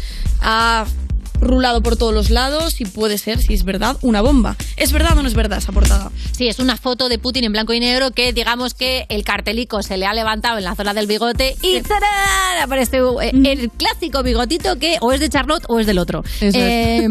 Rulado 1.42 1.82
por 1.82 1.96
todos 1.98 2.14
los 2.14 2.30
lados 2.30 2.82
y 2.82 2.86
puede 2.86 3.18
ser, 3.18 3.40
si 3.40 3.54
es 3.54 3.64
verdad, 3.64 3.98
una 4.02 4.22
bomba. 4.22 4.56
¿Es 4.78 4.92
verdad 4.92 5.18
o 5.18 5.22
no 5.22 5.28
es 5.28 5.34
verdad 5.34 5.58
esa 5.60 5.72
portada? 5.72 6.12
Sí, 6.32 6.48
es 6.48 6.60
una 6.60 6.78
foto 6.78 7.10
de 7.10 7.18
Putin 7.20 7.44
en 7.46 7.52
blanco 7.52 7.74
y 7.74 7.80
negro 7.80 8.12
que 8.12 8.34
digamos 8.34 8.74
que 8.74 9.06
el 9.10 9.24
cartelico 9.24 9.82
se 9.84 9.98
le 9.98 10.06
ha 10.06 10.14
levantado 10.14 10.58
en 10.58 10.64
la 10.64 10.76
zona 10.76 10.94
del 10.94 11.08
bigote 11.08 11.56
y 11.62 11.82
¡tarán! 11.82 12.64
aparece 12.64 12.98
eh, 13.22 13.32
el 13.34 13.70
clásico 13.72 14.24
bigotito 14.24 14.78
que 14.78 14.98
o 15.02 15.12
es 15.12 15.20
de 15.20 15.30
Charlotte 15.30 15.64
o 15.68 15.80
es 15.80 15.88
del 15.88 15.98
otro. 15.98 16.24
Eso 16.42 16.46
es. 16.48 16.56
Eh, 16.56 17.08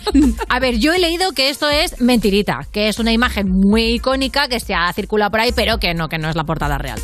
a 0.48 0.60
ver, 0.60 0.78
yo 0.78 0.92
he 0.92 0.98
leído 0.98 1.32
que 1.32 1.50
esto 1.50 1.68
es 1.68 2.00
mentirita, 2.00 2.66
que 2.72 2.88
es 2.88 2.98
una 2.98 3.12
imagen 3.12 3.48
muy 3.50 3.94
icónica 3.94 4.48
que 4.48 4.60
se 4.60 4.74
ha 4.74 4.92
circulado 4.92 5.30
por 5.30 5.40
ahí, 5.40 5.52
pero 5.54 5.78
que 5.78 5.94
no, 5.94 6.08
que 6.08 6.18
no 6.18 6.28
es 6.28 6.36
la 6.36 6.44
portada 6.44 6.78
real. 6.78 6.98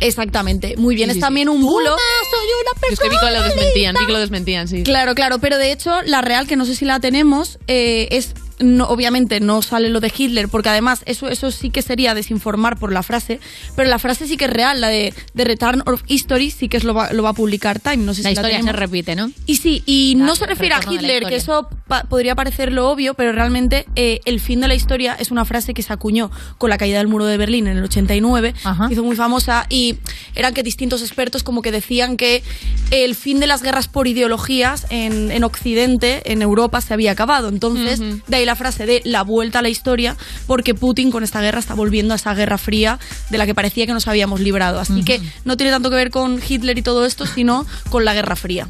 Exactamente. 0.00 0.76
Muy 0.76 0.94
bien, 0.94 1.08
Sí, 1.08 1.12
es 1.12 1.14
sí. 1.16 1.20
también 1.20 1.48
un 1.48 1.60
bulo. 1.62 1.90
soy 2.30 2.46
una 2.62 2.92
Es 2.92 2.98
que 3.00 3.08
vi 3.08 3.16
que 3.18 3.30
lo 3.30 3.42
desmentían, 3.42 3.94
vi 3.98 4.06
que 4.06 4.12
lo 4.12 4.18
desmentían, 4.18 4.68
sí. 4.68 4.82
Claro, 4.82 5.14
claro, 5.14 5.38
pero 5.40 5.58
de 5.58 5.72
hecho 5.72 5.79
la 6.04 6.20
real, 6.22 6.46
que 6.46 6.56
no 6.56 6.64
sé 6.64 6.74
si 6.74 6.84
la 6.84 7.00
tenemos, 7.00 7.58
eh, 7.66 8.08
es... 8.10 8.34
No, 8.60 8.84
obviamente 8.88 9.40
no 9.40 9.62
sale 9.62 9.88
lo 9.88 10.00
de 10.00 10.12
Hitler, 10.16 10.48
porque 10.48 10.68
además 10.68 11.02
eso, 11.06 11.28
eso 11.28 11.50
sí 11.50 11.70
que 11.70 11.82
sería 11.82 12.14
desinformar 12.14 12.78
por 12.78 12.92
la 12.92 13.02
frase, 13.02 13.40
pero 13.76 13.88
la 13.88 13.98
frase 13.98 14.26
sí 14.26 14.36
que 14.36 14.44
es 14.44 14.50
real, 14.52 14.80
la 14.80 14.88
de 14.88 15.12
The 15.34 15.44
Return 15.44 15.82
of 15.86 16.02
History 16.06 16.50
sí 16.50 16.68
que 16.68 16.76
es 16.76 16.84
lo 16.84 16.92
va, 16.94 17.12
lo 17.12 17.22
va 17.22 17.30
a 17.30 17.32
publicar 17.32 17.80
Time, 17.80 17.98
no 17.98 18.14
sé 18.14 18.22
La 18.22 18.28
si 18.28 18.32
historia 18.34 18.56
se 18.58 18.60
tenemos. 18.64 18.78
repite, 18.80 19.16
¿no? 19.16 19.30
Y 19.46 19.56
sí, 19.56 19.82
y 19.86 20.14
La- 20.16 20.26
no 20.26 20.36
se 20.36 20.46
refiere 20.46 20.74
a 20.74 20.80
la 20.82 20.92
Hitler, 20.92 21.24
que 21.26 21.36
eso 21.36 21.68
pa- 21.88 22.04
podría 22.04 22.34
parecer 22.34 22.72
lo 22.72 22.88
obvio, 22.90 23.14
pero 23.14 23.32
realmente 23.32 23.86
eh, 23.96 24.20
el 24.24 24.40
fin 24.40 24.60
de 24.60 24.68
la 24.68 24.74
historia 24.74 25.14
es 25.18 25.30
una 25.30 25.44
frase 25.44 25.72
que 25.74 25.82
se 25.82 25.92
acuñó 25.92 26.30
con 26.58 26.70
la 26.70 26.78
caída 26.78 26.98
del 26.98 27.08
muro 27.08 27.24
de 27.26 27.36
Berlín 27.36 27.66
en 27.66 27.78
el 27.78 27.84
89, 27.84 28.54
se 28.88 28.92
hizo 28.92 29.02
muy 29.04 29.16
famosa 29.16 29.66
y 29.68 29.96
eran 30.34 30.52
que 30.54 30.62
distintos 30.62 31.00
expertos 31.02 31.42
como 31.42 31.62
que 31.62 31.72
decían 31.72 32.16
que 32.16 32.42
el 32.90 33.14
fin 33.14 33.40
de 33.40 33.46
las 33.46 33.62
guerras 33.62 33.88
por 33.88 34.06
ideologías 34.06 34.86
en, 34.90 35.30
en 35.30 35.44
Occidente, 35.44 36.30
en 36.32 36.42
Europa, 36.42 36.80
se 36.80 36.92
había 36.94 37.12
acabado. 37.12 37.48
Entonces, 37.48 38.00
Ujú. 38.00 38.20
de 38.26 38.36
ahí 38.36 38.44
la 38.50 38.56
frase 38.56 38.84
de 38.84 39.00
la 39.04 39.22
vuelta 39.22 39.60
a 39.60 39.62
la 39.62 39.68
historia, 39.68 40.16
porque 40.46 40.74
Putin 40.74 41.10
con 41.10 41.22
esta 41.22 41.40
guerra 41.40 41.60
está 41.60 41.74
volviendo 41.74 42.14
a 42.14 42.16
esa 42.16 42.34
guerra 42.34 42.58
fría 42.58 42.98
de 43.30 43.38
la 43.38 43.46
que 43.46 43.54
parecía 43.54 43.86
que 43.86 43.92
nos 43.92 44.08
habíamos 44.08 44.40
librado. 44.40 44.80
Así 44.80 45.04
que 45.04 45.20
no 45.44 45.56
tiene 45.56 45.72
tanto 45.72 45.88
que 45.88 45.96
ver 45.96 46.10
con 46.10 46.40
Hitler 46.46 46.76
y 46.78 46.82
todo 46.82 47.06
esto, 47.06 47.26
sino 47.26 47.64
con 47.90 48.04
la 48.04 48.12
guerra 48.12 48.34
fría. 48.34 48.68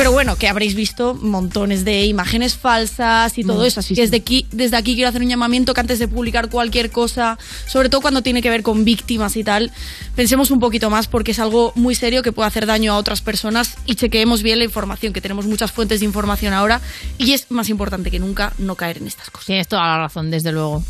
Pero 0.00 0.12
bueno, 0.12 0.36
que 0.36 0.48
habréis 0.48 0.74
visto 0.74 1.12
montones 1.14 1.84
de 1.84 2.06
imágenes 2.06 2.56
falsas 2.56 3.36
y 3.36 3.44
todo 3.44 3.64
Mm, 3.64 3.66
eso. 3.66 3.80
Así 3.80 3.94
que 3.94 4.00
desde 4.00 4.16
aquí, 4.16 4.46
desde 4.50 4.78
aquí 4.78 4.94
quiero 4.94 5.10
hacer 5.10 5.20
un 5.20 5.28
llamamiento 5.28 5.74
que 5.74 5.80
antes 5.82 5.98
de 5.98 6.08
publicar 6.08 6.48
cualquier 6.48 6.90
cosa, 6.90 7.38
sobre 7.66 7.90
todo 7.90 8.00
cuando 8.00 8.22
tiene 8.22 8.40
que 8.40 8.48
ver 8.48 8.62
con 8.62 8.86
víctimas 8.86 9.36
y 9.36 9.44
tal, 9.44 9.70
pensemos 10.16 10.50
un 10.50 10.58
poquito 10.58 10.88
más 10.88 11.06
porque 11.06 11.32
es 11.32 11.38
algo 11.38 11.74
muy 11.74 11.94
serio 11.94 12.22
que 12.22 12.32
puede 12.32 12.46
hacer 12.48 12.64
daño 12.64 12.94
a 12.94 12.96
otras 12.96 13.20
personas 13.20 13.76
y 13.84 13.94
chequeemos 13.94 14.42
bien 14.42 14.58
la 14.58 14.64
información, 14.64 15.12
que 15.12 15.20
tenemos 15.20 15.44
muchas 15.44 15.70
fuentes 15.70 16.00
de 16.00 16.06
información 16.06 16.54
ahora 16.54 16.80
y 17.18 17.34
es 17.34 17.50
más 17.50 17.68
importante 17.68 18.10
que 18.10 18.18
nunca 18.18 18.54
no 18.56 18.76
caer 18.76 18.96
en 18.96 19.06
estas 19.06 19.28
cosas. 19.28 19.48
Tienes 19.48 19.68
toda 19.68 19.82
la 19.82 19.98
razón, 19.98 20.30
desde 20.30 20.50
luego. 20.50 20.82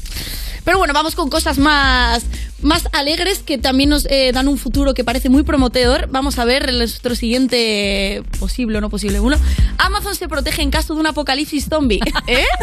Pero 0.65 0.79
bueno, 0.79 0.93
vamos 0.93 1.17
con 1.17 1.31
cosas 1.31 1.59
más, 1.59 2.23
más 2.63 2.89
alegres 2.93 3.41
que 3.41 3.59
también 3.59 3.91
nos 3.91 4.07
eh, 4.07 4.31
dan 4.33 4.49
un 4.49 4.59
futuro 4.59 4.95
que 4.95 5.05
parece 5.05 5.29
muy 5.29 5.43
prometedor. 5.43 6.09
Vamos 6.11 6.39
a 6.39 6.45
ver 6.45 6.73
nuestro 6.73 7.15
siguiente 7.15 8.23
posible 8.39 8.79
o 8.79 8.81
no 8.81 8.91
posible 8.91 9.21
uno. 9.21 9.37
Amazon 9.79 10.15
se 10.15 10.29
protege 10.29 10.63
en 10.63 10.71
caso 10.71 10.95
de 10.95 11.01
un 11.01 11.07
apocalipsis 11.07 11.67
zombie. 11.69 12.01
¿Eh? 12.27 12.45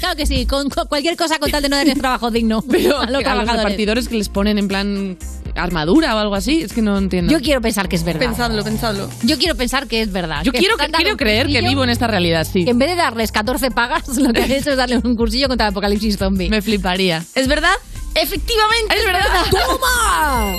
Claro 0.00 0.16
que 0.16 0.26
sí, 0.26 0.46
con 0.46 0.68
cu- 0.68 0.86
cualquier 0.88 1.16
cosa 1.16 1.38
con 1.38 1.50
tal 1.50 1.62
de 1.62 1.68
no 1.68 1.76
darles 1.76 1.96
trabajo 1.98 2.30
digno 2.30 2.62
Pero 2.70 2.98
a 3.00 3.02
los 3.02 3.08
a 3.08 3.10
los 3.12 3.22
trabajadores. 3.22 3.62
repartidores 3.62 4.08
que 4.08 4.16
les 4.16 4.28
ponen 4.28 4.58
en 4.58 4.68
plan 4.68 5.16
armadura 5.54 6.14
o 6.16 6.18
algo 6.18 6.34
así, 6.34 6.62
es 6.62 6.72
que 6.72 6.82
no 6.82 6.96
entiendo. 6.98 7.32
Yo 7.32 7.40
quiero 7.40 7.60
pensar 7.60 7.88
que 7.88 7.96
es 7.96 8.04
verdad. 8.04 8.20
Pensadlo, 8.20 8.64
pensadlo. 8.64 9.08
Yo 9.22 9.38
quiero 9.38 9.54
pensar 9.54 9.86
que 9.86 10.00
es 10.02 10.10
verdad. 10.10 10.42
Yo 10.44 10.52
que 10.52 10.58
quiero, 10.58 10.76
creer 11.16 11.46
que 11.46 11.60
vivo 11.62 11.84
en 11.84 11.90
esta 11.90 12.06
realidad, 12.06 12.46
sí. 12.50 12.64
que 12.64 12.70
en 12.70 12.78
vez 12.78 12.90
de 12.90 12.96
darles 12.96 13.32
14 13.32 13.70
pagas, 13.70 14.08
lo 14.18 14.32
que 14.32 14.42
han 14.42 14.50
hecho 14.50 14.70
es 14.70 14.76
darle 14.76 14.98
un 15.02 15.14
cursillo 15.14 15.48
contra 15.48 15.66
el 15.68 15.72
apocalipsis 15.72 16.16
zombie. 16.18 16.48
Me 16.50 16.62
fliparía. 16.62 17.22
¿Es 17.34 17.46
verdad? 17.48 17.72
Efectivamente, 18.14 18.94
es 18.98 19.04
verdad. 19.04 19.44
¡Toma! 19.50 20.52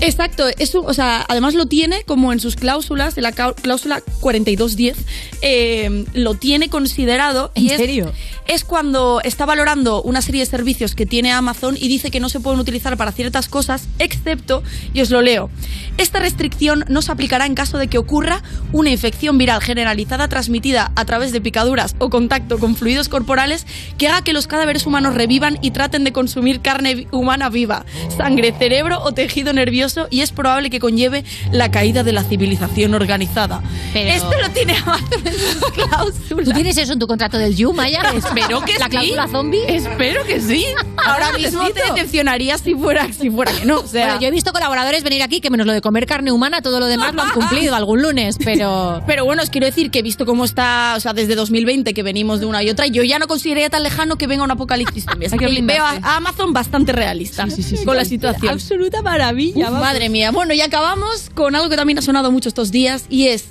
Exacto, 0.00 0.46
eso, 0.58 0.82
o 0.82 0.92
sea, 0.92 1.24
además 1.28 1.54
lo 1.54 1.66
tiene 1.66 2.02
como 2.04 2.32
en 2.32 2.40
sus 2.40 2.56
cláusulas, 2.56 3.14
de 3.14 3.22
la 3.22 3.32
cláusula 3.32 4.02
4210, 4.20 4.96
eh, 5.42 6.04
lo 6.14 6.34
tiene 6.34 6.68
considerado. 6.68 7.52
¿En 7.54 7.64
y 7.64 7.70
es- 7.70 7.76
serio? 7.78 8.12
Es 8.46 8.62
cuando 8.64 9.22
está 9.24 9.46
valorando 9.46 10.02
una 10.02 10.20
serie 10.20 10.42
de 10.42 10.46
servicios 10.46 10.94
que 10.94 11.06
tiene 11.06 11.32
Amazon 11.32 11.76
y 11.80 11.88
dice 11.88 12.10
que 12.10 12.20
no 12.20 12.28
se 12.28 12.40
pueden 12.40 12.60
utilizar 12.60 12.94
para 12.98 13.10
ciertas 13.12 13.48
cosas, 13.48 13.84
excepto, 13.98 14.62
y 14.92 15.00
os 15.00 15.08
lo 15.10 15.22
leo, 15.22 15.48
esta 15.96 16.18
restricción 16.18 16.84
no 16.88 17.00
se 17.00 17.10
aplicará 17.10 17.46
en 17.46 17.54
caso 17.54 17.78
de 17.78 17.88
que 17.88 17.96
ocurra 17.96 18.42
una 18.72 18.90
infección 18.90 19.38
viral 19.38 19.62
generalizada 19.62 20.28
transmitida 20.28 20.92
a 20.94 21.04
través 21.06 21.32
de 21.32 21.40
picaduras 21.40 21.96
o 21.98 22.10
contacto 22.10 22.58
con 22.58 22.76
fluidos 22.76 23.08
corporales 23.08 23.66
que 23.96 24.08
haga 24.08 24.22
que 24.22 24.34
los 24.34 24.46
cadáveres 24.46 24.84
humanos 24.86 25.14
revivan 25.14 25.58
y 25.62 25.70
traten 25.70 26.04
de 26.04 26.12
consumir 26.12 26.60
carne 26.64 27.06
humana 27.12 27.48
viva, 27.50 27.84
sangre, 28.16 28.52
cerebro 28.58 29.00
o 29.04 29.12
tejido 29.12 29.52
nervioso 29.52 30.08
y 30.10 30.22
es 30.22 30.32
probable 30.32 30.70
que 30.70 30.80
conlleve 30.80 31.24
la 31.52 31.70
caída 31.70 32.02
de 32.02 32.12
la 32.12 32.24
civilización 32.24 32.94
organizada. 32.94 33.62
Esto 33.94 34.32
lo 34.40 34.50
tiene 34.50 34.76
Amazon 34.76 35.22
en 35.24 35.32
sus 35.34 35.70
cláusulas. 35.72 36.44
¿Tú 36.46 36.52
tienes 36.52 36.76
eso 36.78 36.92
en 36.94 36.98
tu 36.98 37.06
contrato 37.06 37.38
del 37.38 37.54
You, 37.54 37.72
Maya? 37.72 38.02
Espero 38.16 38.60
que 38.62 38.78
¿La 38.78 38.86
sí. 38.86 38.90
cláusula 38.90 39.28
zombie? 39.28 39.62
Espero 39.68 40.24
que 40.24 40.40
sí. 40.40 40.64
Ahora 40.96 41.32
mismo 41.32 41.68
te 41.70 41.82
decepcionaría 41.92 42.58
si 42.58 42.74
fuera, 42.74 43.12
si 43.12 43.30
fuera 43.30 43.52
que 43.52 43.66
no. 43.66 43.80
O 43.80 43.86
sea, 43.86 44.06
Bueno, 44.06 44.20
yo 44.20 44.28
he 44.28 44.30
visto 44.30 44.52
colaboradores 44.52 45.04
venir 45.04 45.22
aquí 45.22 45.40
que 45.40 45.50
menos 45.50 45.66
lo 45.66 45.72
de 45.74 45.80
comer 45.82 46.06
carne 46.06 46.32
humana, 46.32 46.62
todo 46.62 46.80
lo 46.80 46.86
demás 46.86 47.14
lo 47.14 47.22
han 47.22 47.30
cumplido 47.30 47.74
algún 47.74 48.02
lunes, 48.02 48.38
pero... 48.42 49.02
Pero 49.14 49.24
bueno, 49.26 49.42
os 49.42 49.50
quiero 49.50 49.66
decir 49.66 49.90
que 49.90 49.98
he 49.98 50.02
visto 50.02 50.24
cómo 50.24 50.44
está, 50.44 50.94
o 50.96 51.00
sea, 51.00 51.12
desde 51.12 51.34
2020 51.34 51.92
que 51.92 52.02
venimos 52.02 52.40
de 52.40 52.46
una 52.46 52.62
y 52.62 52.70
otra, 52.70 52.86
yo 52.86 53.02
ya 53.02 53.18
no 53.18 53.26
consideraría 53.26 53.68
tan 53.68 53.82
lejano 53.82 54.16
que 54.16 54.26
venga 54.26 54.42
un 54.42 54.50
apocalipsis. 54.50 55.04
Así 55.08 55.36
que 55.36 55.62
veo 55.62 55.84
a 55.84 56.16
Amazon 56.16 56.52
bastante 56.54 56.92
realista 56.92 57.46
con 57.84 57.96
la 57.96 58.06
situación. 58.06 58.54
Absoluta 58.54 59.02
maravilla. 59.02 59.70
Uf, 59.70 59.78
madre 59.78 60.08
mía. 60.08 60.30
Bueno, 60.30 60.54
y 60.54 60.62
acabamos 60.62 61.30
con 61.34 61.54
algo 61.54 61.68
que 61.68 61.76
también 61.76 61.98
ha 61.98 62.02
sonado 62.02 62.32
mucho 62.32 62.48
estos 62.48 62.70
días 62.70 63.04
y 63.10 63.26
es 63.26 63.48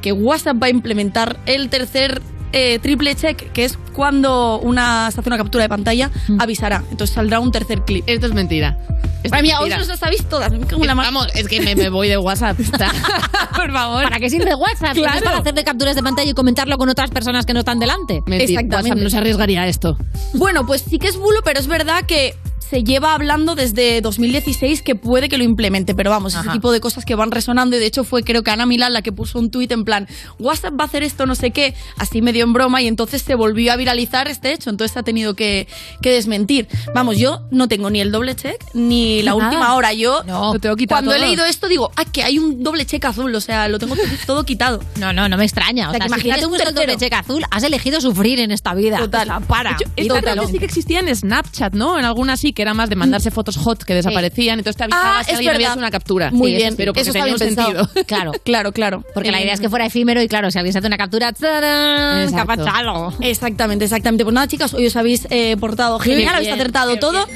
que 0.00 0.12
WhatsApp 0.12 0.62
va 0.62 0.68
a 0.68 0.70
implementar 0.70 1.38
el 1.44 1.68
tercer 1.68 2.22
eh, 2.52 2.78
triple 2.80 3.14
check, 3.14 3.52
que 3.52 3.64
es 3.64 3.78
cuando 3.92 4.58
una, 4.60 5.10
se 5.10 5.20
hace 5.20 5.28
una 5.28 5.38
captura 5.38 5.62
de 5.64 5.68
pantalla, 5.68 6.10
avisará. 6.38 6.84
Entonces 6.90 7.14
saldrá 7.14 7.40
un 7.40 7.50
tercer 7.50 7.84
clip. 7.84 8.04
Esto 8.06 8.26
es 8.26 8.34
mentira. 8.34 8.78
Es 9.22 9.32
mía, 9.42 9.56
os 9.60 9.68
mentira. 9.68 9.84
lo 9.84 9.96
sabéis 9.96 10.24
todas. 10.28 10.52
la 10.52 10.94
Vamos, 10.94 11.26
es 11.34 11.48
que 11.48 11.60
me, 11.60 11.74
me 11.74 11.88
voy 11.88 12.08
de 12.08 12.16
WhatsApp. 12.16 12.56
Por 13.56 13.72
favor. 13.72 14.04
¿Para 14.04 14.20
qué 14.20 14.30
sirve 14.30 14.54
WhatsApp? 14.54 14.94
Claro. 14.94 15.18
Es 15.18 15.24
para 15.24 15.38
hacerte 15.38 15.64
capturas 15.64 15.96
de 15.96 16.02
pantalla 16.02 16.30
y 16.30 16.34
comentarlo 16.34 16.78
con 16.78 16.88
otras 16.88 17.10
personas 17.10 17.44
que 17.44 17.52
no 17.52 17.60
están 17.60 17.78
delante. 17.80 18.22
Mentira, 18.26 18.60
Exactamente. 18.60 18.90
WhatsApp 18.90 19.02
no 19.02 19.10
se 19.10 19.18
arriesgaría 19.18 19.62
a 19.62 19.68
esto. 19.68 19.96
Bueno, 20.34 20.64
pues 20.66 20.84
sí 20.88 20.98
que 20.98 21.08
es 21.08 21.16
bulo, 21.16 21.40
pero 21.44 21.58
es 21.58 21.66
verdad 21.66 22.04
que 22.06 22.36
se 22.68 22.84
lleva 22.84 23.14
hablando 23.14 23.54
desde 23.54 24.00
2016 24.00 24.82
que 24.82 24.94
puede 24.94 25.28
que 25.28 25.38
lo 25.38 25.44
implemente, 25.44 25.94
pero 25.94 26.10
vamos, 26.10 26.34
ese 26.34 26.40
Ajá. 26.40 26.52
tipo 26.52 26.70
de 26.72 26.80
cosas 26.80 27.04
que 27.04 27.14
van 27.14 27.30
resonando 27.30 27.76
y 27.76 27.78
de 27.78 27.86
hecho 27.86 28.04
fue 28.04 28.22
creo 28.22 28.42
que 28.42 28.50
Ana 28.50 28.66
Milán 28.66 28.92
la 28.92 29.02
que 29.02 29.12
puso 29.12 29.38
un 29.38 29.50
tuit 29.50 29.70
en 29.72 29.84
plan 29.84 30.06
WhatsApp 30.38 30.74
va 30.78 30.84
a 30.84 30.86
hacer 30.86 31.02
esto 31.02 31.26
no 31.26 31.34
sé 31.34 31.50
qué, 31.50 31.74
así 31.96 32.20
medio 32.22 32.44
en 32.44 32.52
broma 32.52 32.82
y 32.82 32.86
entonces 32.86 33.22
se 33.22 33.34
volvió 33.34 33.72
a 33.72 33.76
viralizar 33.76 34.28
este 34.28 34.52
hecho, 34.52 34.70
entonces 34.70 34.96
ha 34.96 35.02
tenido 35.02 35.34
que, 35.34 35.66
que 36.02 36.10
desmentir. 36.10 36.68
Vamos, 36.94 37.16
yo 37.18 37.42
no 37.50 37.68
tengo 37.68 37.90
ni 37.90 38.00
el 38.00 38.12
doble 38.12 38.34
check 38.36 38.62
ni 38.74 39.22
la 39.22 39.34
Nada. 39.34 39.44
última 39.46 39.74
hora, 39.74 39.92
yo 39.92 40.22
No, 40.24 40.52
lo 40.54 40.58
tengo 40.60 40.76
quitado 40.76 40.96
cuando 41.02 41.14
he 41.14 41.18
leído 41.18 41.44
esto 41.44 41.68
digo, 41.68 41.90
ah, 41.96 42.04
que 42.04 42.22
hay 42.22 42.38
un 42.38 42.62
doble 42.62 42.84
check 42.86 43.04
azul, 43.04 43.34
o 43.34 43.40
sea, 43.40 43.68
lo 43.68 43.78
tengo 43.78 43.94
todo, 44.26 44.44
quitado. 44.44 44.80
No, 44.98 45.12
no, 45.12 45.28
no 45.28 45.36
me 45.36 45.44
extraña. 45.44 45.86
O 45.86 45.90
O 45.90 45.92
sea, 45.92 46.00
que 46.00 46.06
imagínate 46.06 46.40
te 46.40 46.46
un 46.46 46.74
doble 46.74 46.96
cheque 46.96 47.14
azul, 47.14 47.44
has 47.50 47.62
elegido 47.62 48.00
sufrir 48.00 48.40
en 48.40 48.50
esta 48.50 48.74
vida. 48.74 48.98
Total. 48.98 49.28
O 49.28 49.38
sea, 49.38 49.40
para. 49.40 49.72
Hecho, 49.72 49.90
esto 49.96 50.14
creo 50.16 50.40
que 50.42 50.46
sí 50.52 50.58
que 50.58 50.64
existía 50.64 50.98
en 51.00 51.14
Snapchat, 51.14 51.74
¿no? 51.74 51.98
En 51.98 52.04
alguna 52.04 52.36
sí, 52.36 52.52
que 52.58 52.62
era 52.62 52.74
más 52.74 52.90
de 52.90 52.96
mandarse 52.96 53.30
fotos 53.30 53.56
hot 53.56 53.84
que 53.84 53.94
desaparecían. 53.94 54.58
Entonces 54.58 54.76
te 54.76 54.82
avisaba 54.82 55.20
Ah, 55.20 55.22
si 55.22 55.30
alguien 55.32 55.54
había 55.54 55.68
hecho 55.68 55.78
una 55.78 55.92
captura. 55.92 56.32
Muy 56.32 56.50
Sí, 56.50 56.56
bien, 56.56 56.68
eso, 56.70 56.76
pero 56.76 56.92
porque 56.92 57.02
eso 57.02 57.12
tenía 57.12 57.32
un 57.32 57.38
bien 57.38 57.54
pensado. 57.54 57.84
sentido. 57.84 58.04
Claro. 58.08 58.32
Claro, 58.42 58.72
claro. 58.72 59.04
Porque 59.14 59.30
la 59.30 59.38
Eh, 59.38 59.44
idea 59.44 59.54
es 59.54 59.60
que 59.60 59.68
fuera 59.68 59.86
efímero 59.86 60.20
y 60.20 60.26
claro, 60.26 60.50
si 60.50 60.58
alguien 60.58 60.72
se 60.72 60.80
hace 60.80 60.88
una 60.88 60.96
captura, 60.96 61.32
¡tarán! 61.32 62.22
Exacto. 62.24 62.36
¡Capachalo! 62.64 63.12
Exactamente, 63.20 63.84
exactamente. 63.84 64.24
Pues 64.24 64.34
nada, 64.34 64.48
chicas, 64.48 64.74
hoy 64.74 64.86
os 64.88 64.96
habéis 64.96 65.28
eh, 65.30 65.56
portado 65.60 66.00
genial, 66.00 66.34
habéis 66.34 66.48
bien, 66.48 66.58
acertado 66.60 66.94
qué 66.94 66.98
todo. 67.00 67.26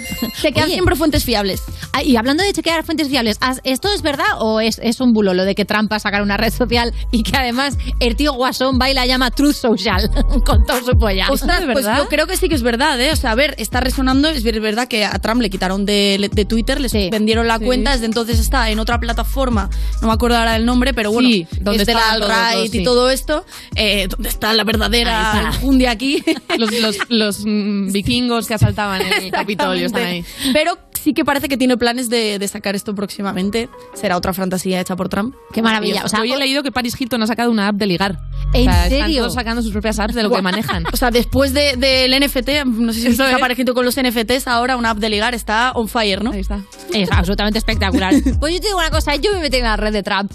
Chequead 0.41 0.65
Oye. 0.65 0.75
siempre 0.75 0.97
fuentes 0.97 1.25
fiables. 1.25 1.63
Ah, 1.93 2.03
y 2.03 2.17
hablando 2.17 2.43
de 2.43 2.53
chequear 2.53 2.85
fuentes 2.85 3.09
fiables, 3.09 3.37
¿has- 3.41 3.61
¿esto 3.63 3.89
es 3.95 4.03
verdad 4.03 4.27
o 4.41 4.61
es, 4.61 4.81
es 4.83 5.01
un 5.01 5.13
bulo 5.13 5.35
lo 5.35 5.45
de 5.45 5.55
que 5.55 5.65
Trump 5.65 5.93
va 5.93 5.97
a 5.97 6.01
sacar 6.01 6.23
una 6.23 6.37
red 6.37 6.53
social 6.53 6.93
y 7.13 7.23
que 7.23 7.37
además 7.37 7.77
el 8.01 8.17
tío 8.17 8.33
Guasón 8.33 8.79
va 8.81 8.91
y 8.91 8.95
la 8.95 9.07
llama 9.07 9.31
Truth 9.31 9.55
Social 9.55 10.11
con 10.45 10.65
todo 10.67 10.79
su 10.85 10.99
polla? 10.99 11.27
Ostras, 11.31 11.61
¿de 11.61 11.73
pues 11.73 11.85
verdad? 11.85 11.99
yo 12.03 12.09
creo 12.09 12.27
que 12.27 12.37
sí 12.37 12.49
que 12.49 12.55
es 12.57 12.63
verdad, 12.63 13.01
¿eh? 13.01 13.13
O 13.13 13.17
sea, 13.17 13.31
a 13.33 13.35
ver, 13.35 13.55
está 13.59 13.81
resonando, 13.81 14.29
es 14.29 14.43
ver- 14.43 14.61
verdad 14.61 14.89
que 14.89 15.05
a 15.13 15.19
Trump 15.19 15.43
le 15.43 15.51
quitaron 15.51 15.85
de, 15.87 16.31
de 16.33 16.45
Twitter, 16.45 16.81
les 16.81 16.93
Sí. 16.93 17.09
vendieron 17.11 17.47
la 17.47 17.59
Sí. 17.59 17.65
cuenta, 17.65 17.93
desde 17.93 18.07
entonces 18.07 18.39
está 18.39 18.71
en 18.71 18.79
otra 18.79 18.99
plataforma, 18.99 19.69
no 20.01 20.09
me 20.09 20.15
acuerdo 20.15 20.37
ahora 20.39 20.57
el 20.57 20.65
nombre, 20.65 20.95
pero 20.95 21.13
bueno, 21.13 21.29
Sí, 21.29 21.47
donde 21.61 21.83
es 21.83 21.87
de 21.87 21.95
la 21.95 22.11
alt-right 22.13 22.75
y 22.75 22.83
todo 22.85 23.11
esto, 23.11 23.45
eh, 23.75 24.09
donde 24.09 24.29
está 24.29 24.53
la 24.55 24.65
verdadera 24.65 25.33
está. 25.35 25.49
enjundia 25.57 25.91
aquí. 25.91 26.23
Los, 26.59 26.71
los, 26.81 26.97
los 27.09 27.43
mm, 27.47 27.93
vikingos 27.93 28.47
que 28.47 28.55
asaltaban 28.55 29.01
el 29.03 29.31
Capitolio 29.31 29.87
están 29.87 30.03
ahí. 30.05 30.25
Pero 30.53 30.79
sí 31.03 31.15
que 31.15 31.25
parece 31.25 31.49
que 31.49 31.57
tiene 31.57 31.77
planes 31.77 32.09
de, 32.11 32.39
de 32.39 32.49
sacar 32.49 32.75
esto 32.77 32.95
próximamente. 32.95 33.69
Será 33.95 34.17
otra 34.17 34.33
fantasía 34.33 34.81
hecha 34.81 34.95
por 34.97 35.09
Trump. 35.09 35.35
Qué 35.53 35.63
maravilla. 35.63 36.05
O 36.05 36.09
sea, 36.09 36.21
hoy 36.21 36.33
he 36.33 36.37
leído 36.37 36.63
que 36.63 36.71
Paris 36.71 36.99
Hilton 37.01 37.23
ha 37.23 37.27
sacado 37.27 37.51
una 37.51 37.69
app 37.69 37.77
de 37.77 37.87
ligar. 37.87 38.19
¿En 38.55 38.69
O 38.69 38.73
sea, 38.73 38.87
Están 38.87 39.01
serio? 39.01 39.23
todos 39.23 39.35
sacando 39.35 39.63
sus 39.63 39.73
propias 39.73 39.99
apps 39.99 40.15
de 40.15 40.23
lo 40.23 40.31
que 40.31 40.43
manejan. 40.43 40.85
O 40.93 40.97
sea, 40.97 41.11
después 41.11 41.55
de- 41.55 41.77
del 41.77 42.13
NFT, 42.13 42.65
no 42.67 42.93
sé 42.93 43.01
si 43.01 43.07
está 43.09 43.31
es. 43.31 43.35
apareciendo 43.37 43.73
con 43.75 43.85
los 43.85 43.97
NFTs, 43.97 44.47
ahora 44.47 44.77
una 44.77 44.91
app 44.91 44.99
de 44.99 45.09
ligar 45.09 45.35
está 45.35 45.73
on 45.73 45.89
fire, 45.89 46.23
¿no? 46.23 46.33
Ahí 46.33 46.41
está. 46.41 46.61
Es 46.93 47.11
absolutamente 47.11 47.59
espectacular. 47.59 48.13
Pues 48.41 48.55
yo 48.55 48.61
te 48.61 48.67
digo 48.67 48.79
una 48.79 48.91
cosa, 48.91 49.17
yo 49.17 49.33
me 49.35 49.41
metí 49.41 49.57
en 49.57 49.65
la 49.65 49.77
red 49.77 49.93
de 49.93 50.03
Trump. 50.03 50.31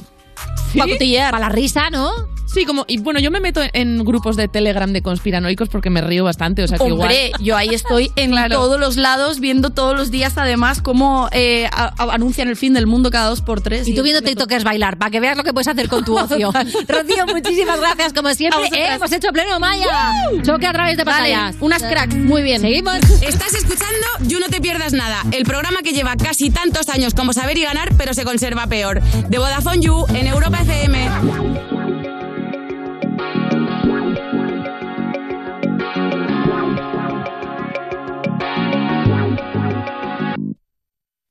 Para 0.77 0.91
cotillear. 0.91 1.31
Para 1.31 1.47
la 1.47 1.49
risa, 1.53 1.89
¿no? 1.89 2.11
Sí, 2.47 2.65
como, 2.65 2.85
y 2.87 2.97
bueno, 2.99 3.19
yo 3.19 3.29
me 3.29 3.39
meto 3.39 3.61
en 3.73 4.03
grupos 4.03 4.35
de 4.35 4.47
Telegram 4.47 4.91
de 4.91 5.01
conspiranoicos 5.01 5.69
porque 5.69 5.89
me 5.89 6.01
río 6.01 6.23
bastante, 6.23 6.63
o 6.63 6.67
sea 6.67 6.77
que 6.77 6.83
Hombre, 6.85 7.27
igual. 7.27 7.43
yo 7.43 7.57
ahí 7.57 7.69
estoy 7.73 8.11
en 8.15 8.31
Claro. 8.31 8.55
todos 8.55 8.79
los 8.79 8.95
lados, 8.97 9.39
viendo 9.39 9.69
todos 9.71 9.95
los 9.95 10.11
días 10.11 10.33
además 10.37 10.81
cómo 10.81 11.27
eh, 11.33 11.67
a- 11.71 11.93
a- 11.97 12.13
anuncian 12.13 12.47
el 12.47 12.55
fin 12.55 12.73
del 12.73 12.87
mundo 12.87 13.11
cada 13.11 13.29
dos 13.29 13.41
por 13.41 13.61
tres. 13.61 13.87
Y 13.87 13.93
tú 13.95 14.01
viendo 14.03 14.21
TikTokers 14.21 14.63
bailar, 14.63 14.97
para 14.97 15.11
que 15.11 15.19
veas 15.19 15.35
lo 15.37 15.43
que 15.43 15.53
puedes 15.53 15.67
hacer 15.67 15.87
con 15.89 16.03
tu 16.05 16.15
ocio. 16.17 16.51
Rocío, 16.51 17.25
muchísimas 17.27 17.79
gracias, 17.79 18.13
como 18.13 18.33
siempre. 18.33 18.65
Eh, 18.73 18.93
hemos 18.95 19.11
hecho 19.11 19.29
pleno 19.33 19.59
Maya. 19.59 20.13
Choque 20.43 20.67
a 20.67 20.73
través 20.73 20.97
de 20.97 21.03
Vale, 21.03 21.33
pantallas. 21.33 21.55
unas 21.59 21.83
cracks, 21.83 22.15
muy 22.15 22.41
bien. 22.43 22.61
Seguimos. 22.61 22.95
Estás 23.21 23.53
escuchando 23.53 24.05
You 24.21 24.39
No 24.39 24.47
Te 24.47 24.61
Pierdas 24.61 24.93
Nada, 24.93 25.23
el 25.31 25.43
programa 25.43 25.79
que 25.83 25.91
lleva 25.91 26.15
casi 26.15 26.49
tantos 26.49 26.87
años 26.89 27.13
como 27.13 27.33
saber 27.33 27.57
y 27.57 27.63
ganar, 27.63 27.89
pero 27.97 28.13
se 28.13 28.23
conserva 28.23 28.67
peor. 28.67 29.01
De 29.01 29.37
Vodafone 29.37 29.81
You 29.81 30.05
en 30.13 30.27
Europa 30.27 30.59
FM. 30.61 32.06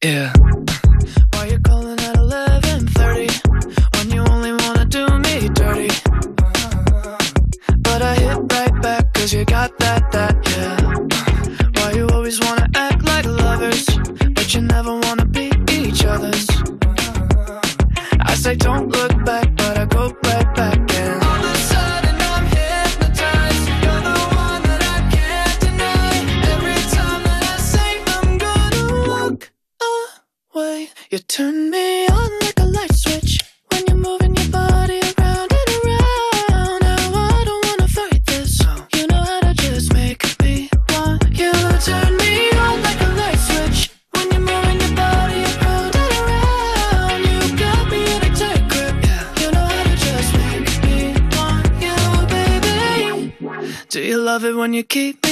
Yeah. 0.05 0.31
Why 1.33 1.47
you 1.47 1.59
calling 1.61 1.99
at 1.99 2.17
11:30 2.17 3.29
when 3.97 4.11
you 4.11 4.23
only 4.31 4.53
wanna 4.53 4.85
do 4.85 5.07
me 5.25 5.49
dirty? 5.49 5.89
But 7.79 8.03
I 8.03 8.15
hit 8.15 8.39
right 8.53 8.83
back 8.83 9.15
'cause 9.15 9.33
you 9.33 9.47
got 9.47 9.71
that 9.79 10.13
that 10.13 10.37
yeah. 10.53 10.77
Why 11.77 11.93
you 11.93 12.07
always 12.09 12.39
wanna 12.41 12.69
act 12.75 13.07
like 13.07 13.25
lovers 13.25 13.87
but 14.35 14.53
you 14.55 14.61
never 14.61 14.93
wanna 14.95 15.25
be 15.25 15.51
each 15.71 16.05
other's? 16.05 16.47
I 18.21 18.35
say 18.35 18.55
don't 18.55 18.89
look 18.89 19.16
love 54.83 55.26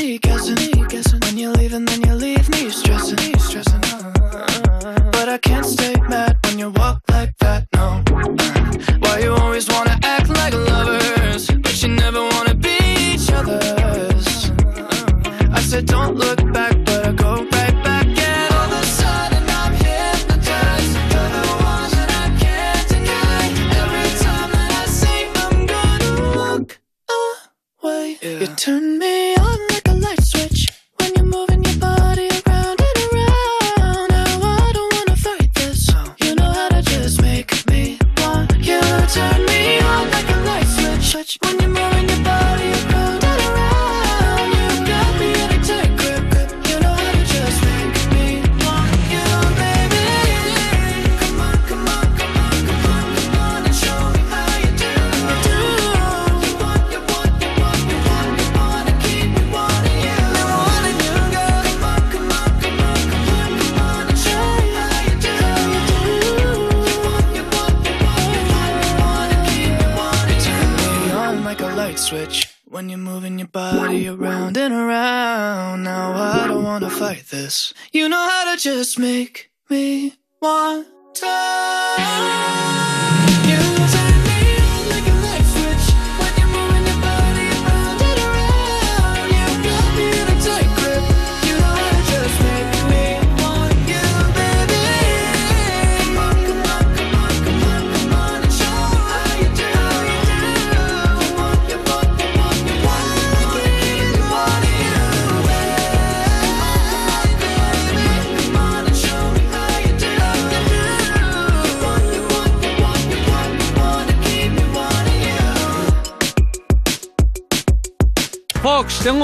Fox, 119.04 119.12
tengo 119.12 119.23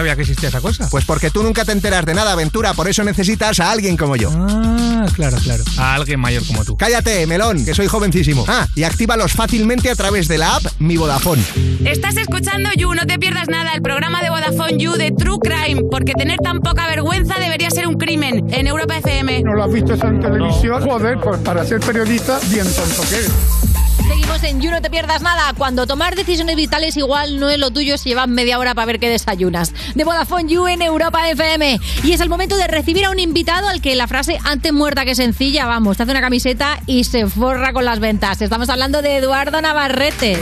sabía 0.01 0.15
que 0.15 0.21
existía 0.23 0.49
esa 0.49 0.61
cosa? 0.61 0.87
Pues 0.89 1.05
porque 1.05 1.29
tú 1.29 1.43
nunca 1.43 1.63
te 1.63 1.73
enteras 1.73 2.03
de 2.05 2.15
nada, 2.15 2.31
aventura, 2.31 2.73
por 2.73 2.87
eso 2.87 3.03
necesitas 3.03 3.59
a 3.59 3.71
alguien 3.71 3.95
como 3.95 4.15
yo. 4.15 4.31
Ah, 4.33 5.05
claro, 5.13 5.37
claro. 5.37 5.63
A 5.77 5.93
alguien 5.93 6.19
mayor 6.19 6.43
como 6.47 6.65
tú. 6.65 6.75
Cállate, 6.75 7.27
melón, 7.27 7.63
que 7.63 7.75
soy 7.75 7.85
jovencísimo. 7.85 8.43
Ah, 8.47 8.65
y 8.73 8.81
actívalos 8.81 9.33
fácilmente 9.33 9.91
a 9.91 9.95
través 9.95 10.27
de 10.27 10.39
la 10.39 10.55
app 10.55 10.63
Mi 10.79 10.97
Vodafone. 10.97 11.43
Estás 11.85 12.17
escuchando 12.17 12.71
You, 12.75 12.95
no 12.95 13.05
te 13.05 13.19
pierdas 13.19 13.47
nada, 13.47 13.73
el 13.75 13.83
programa 13.83 14.23
de 14.23 14.31
Vodafone 14.31 14.79
You 14.79 14.93
de 14.93 15.11
True 15.11 15.37
Crime, 15.39 15.83
porque 15.91 16.13
tener 16.13 16.39
tan 16.39 16.61
poca 16.61 16.87
vergüenza 16.87 17.35
debería 17.39 17.69
ser 17.69 17.85
un 17.87 17.93
crimen 17.93 18.51
en 18.51 18.65
Europa 18.65 18.97
FM. 18.97 19.43
¿No 19.43 19.53
lo 19.53 19.65
has 19.65 19.71
visto 19.71 19.93
eso 19.93 20.07
en 20.07 20.19
televisión? 20.19 20.81
Joder, 20.81 21.19
pues 21.19 21.37
para 21.41 21.63
ser 21.63 21.79
periodista, 21.79 22.39
bien 22.49 22.65
tonto 22.65 23.03
que 23.07 23.15
eres. 23.17 23.70
Seguimos 24.07 24.43
en 24.43 24.61
You, 24.61 24.71
no 24.71 24.81
te 24.81 24.89
pierdas 24.89 25.21
nada. 25.21 25.53
Cuando 25.57 25.87
tomar 25.87 26.15
decisiones 26.15 26.55
vitales 26.55 26.97
igual 26.97 27.39
no 27.39 27.49
es 27.49 27.57
lo 27.57 27.71
tuyo 27.71 27.97
si 27.97 28.09
llevas 28.09 28.27
media 28.27 28.59
hora 28.59 28.73
para 28.75 28.85
ver 28.85 28.99
qué 28.99 29.09
desayunas. 29.09 29.73
De 29.95 30.03
Vodafone 30.03 30.51
You 30.51 30.67
en 30.67 30.81
Europa 30.81 31.29
FM. 31.29 31.79
Y 32.03 32.11
es 32.11 32.19
el 32.21 32.29
momento 32.29 32.57
de 32.57 32.67
recibir 32.67 33.05
a 33.05 33.11
un 33.11 33.19
invitado 33.19 33.67
al 33.67 33.81
que 33.81 33.95
la 33.95 34.07
frase 34.07 34.39
antes 34.43 34.73
muerta 34.73 35.05
que 35.05 35.15
sencilla, 35.15 35.65
vamos, 35.65 35.97
te 35.97 36.03
hace 36.03 36.11
una 36.11 36.21
camiseta 36.21 36.79
y 36.85 37.03
se 37.03 37.27
forra 37.27 37.73
con 37.73 37.85
las 37.85 37.99
ventas. 37.99 38.41
Estamos 38.41 38.69
hablando 38.69 39.01
de 39.01 39.17
Eduardo 39.17 39.61
Navarrete. 39.61 40.37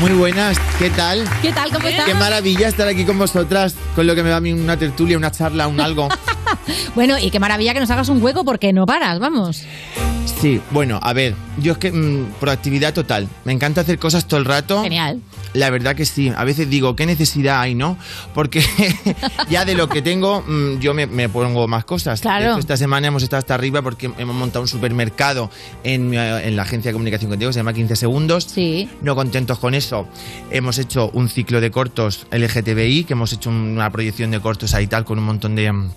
Muy 0.00 0.12
buenas, 0.12 0.58
¿qué 0.78 0.90
tal? 0.90 1.24
¿Qué 1.40 1.52
tal? 1.52 1.72
¿Cómo 1.72 1.88
estás? 1.88 2.04
Qué 2.04 2.14
maravilla 2.14 2.68
estar 2.68 2.86
aquí 2.86 3.04
con 3.06 3.18
vosotras, 3.18 3.74
con 3.94 4.06
lo 4.06 4.14
que 4.14 4.22
me 4.22 4.28
va 4.28 4.36
a 4.36 4.40
mí 4.40 4.52
una 4.52 4.76
tertulia, 4.76 5.16
una 5.16 5.30
charla, 5.30 5.66
un 5.68 5.80
algo. 5.80 6.08
Bueno, 6.94 7.18
y 7.18 7.30
qué 7.30 7.38
maravilla 7.38 7.74
que 7.74 7.80
nos 7.80 7.90
hagas 7.90 8.08
un 8.08 8.22
hueco 8.22 8.42
porque 8.44 8.72
no 8.72 8.86
paras, 8.86 9.18
vamos. 9.18 9.62
Sí, 10.26 10.60
bueno, 10.70 10.98
a 11.02 11.12
ver, 11.12 11.34
yo 11.58 11.72
es 11.72 11.78
que 11.78 11.92
mm, 11.92 12.34
proactividad 12.40 12.92
total. 12.92 13.28
Me 13.44 13.52
encanta 13.52 13.80
hacer 13.80 13.98
cosas 13.98 14.26
todo 14.26 14.38
el 14.38 14.44
rato. 14.44 14.82
Genial. 14.82 15.20
La 15.54 15.70
verdad 15.70 15.96
que 15.96 16.04
sí. 16.04 16.32
A 16.36 16.44
veces 16.44 16.68
digo, 16.68 16.94
¿qué 16.96 17.06
necesidad 17.06 17.60
hay, 17.60 17.74
no? 17.74 17.96
Porque 18.34 18.62
ya 19.48 19.64
de 19.64 19.74
lo 19.74 19.88
que 19.88 20.02
tengo, 20.02 20.42
mm, 20.46 20.78
yo 20.80 20.94
me, 20.94 21.06
me 21.06 21.28
pongo 21.28 21.66
más 21.68 21.84
cosas. 21.84 22.20
Claro. 22.20 22.50
Hecho, 22.50 22.58
esta 22.58 22.76
semana 22.76 23.06
hemos 23.06 23.22
estado 23.22 23.38
hasta 23.38 23.54
arriba 23.54 23.82
porque 23.82 24.10
hemos 24.18 24.36
montado 24.36 24.62
un 24.62 24.68
supermercado 24.68 25.50
en, 25.84 26.12
en 26.12 26.56
la 26.56 26.62
agencia 26.62 26.90
de 26.90 26.92
comunicación 26.92 27.30
contigo, 27.30 27.52
se 27.52 27.60
llama 27.60 27.72
15 27.72 27.96
segundos. 27.96 28.44
Sí. 28.44 28.90
No 29.02 29.14
contentos 29.14 29.58
con 29.58 29.74
eso, 29.74 30.06
hemos 30.50 30.78
hecho 30.78 31.10
un 31.14 31.28
ciclo 31.28 31.60
de 31.60 31.70
cortos 31.70 32.26
LGTBI, 32.32 33.04
que 33.04 33.14
hemos 33.14 33.32
hecho 33.32 33.50
una 33.50 33.90
proyección 33.90 34.30
de 34.30 34.40
cortos 34.40 34.74
ahí 34.74 34.86
tal 34.86 35.04
con 35.04 35.18
un 35.18 35.24
montón 35.24 35.54
de, 35.54 35.72
mm, 35.72 35.90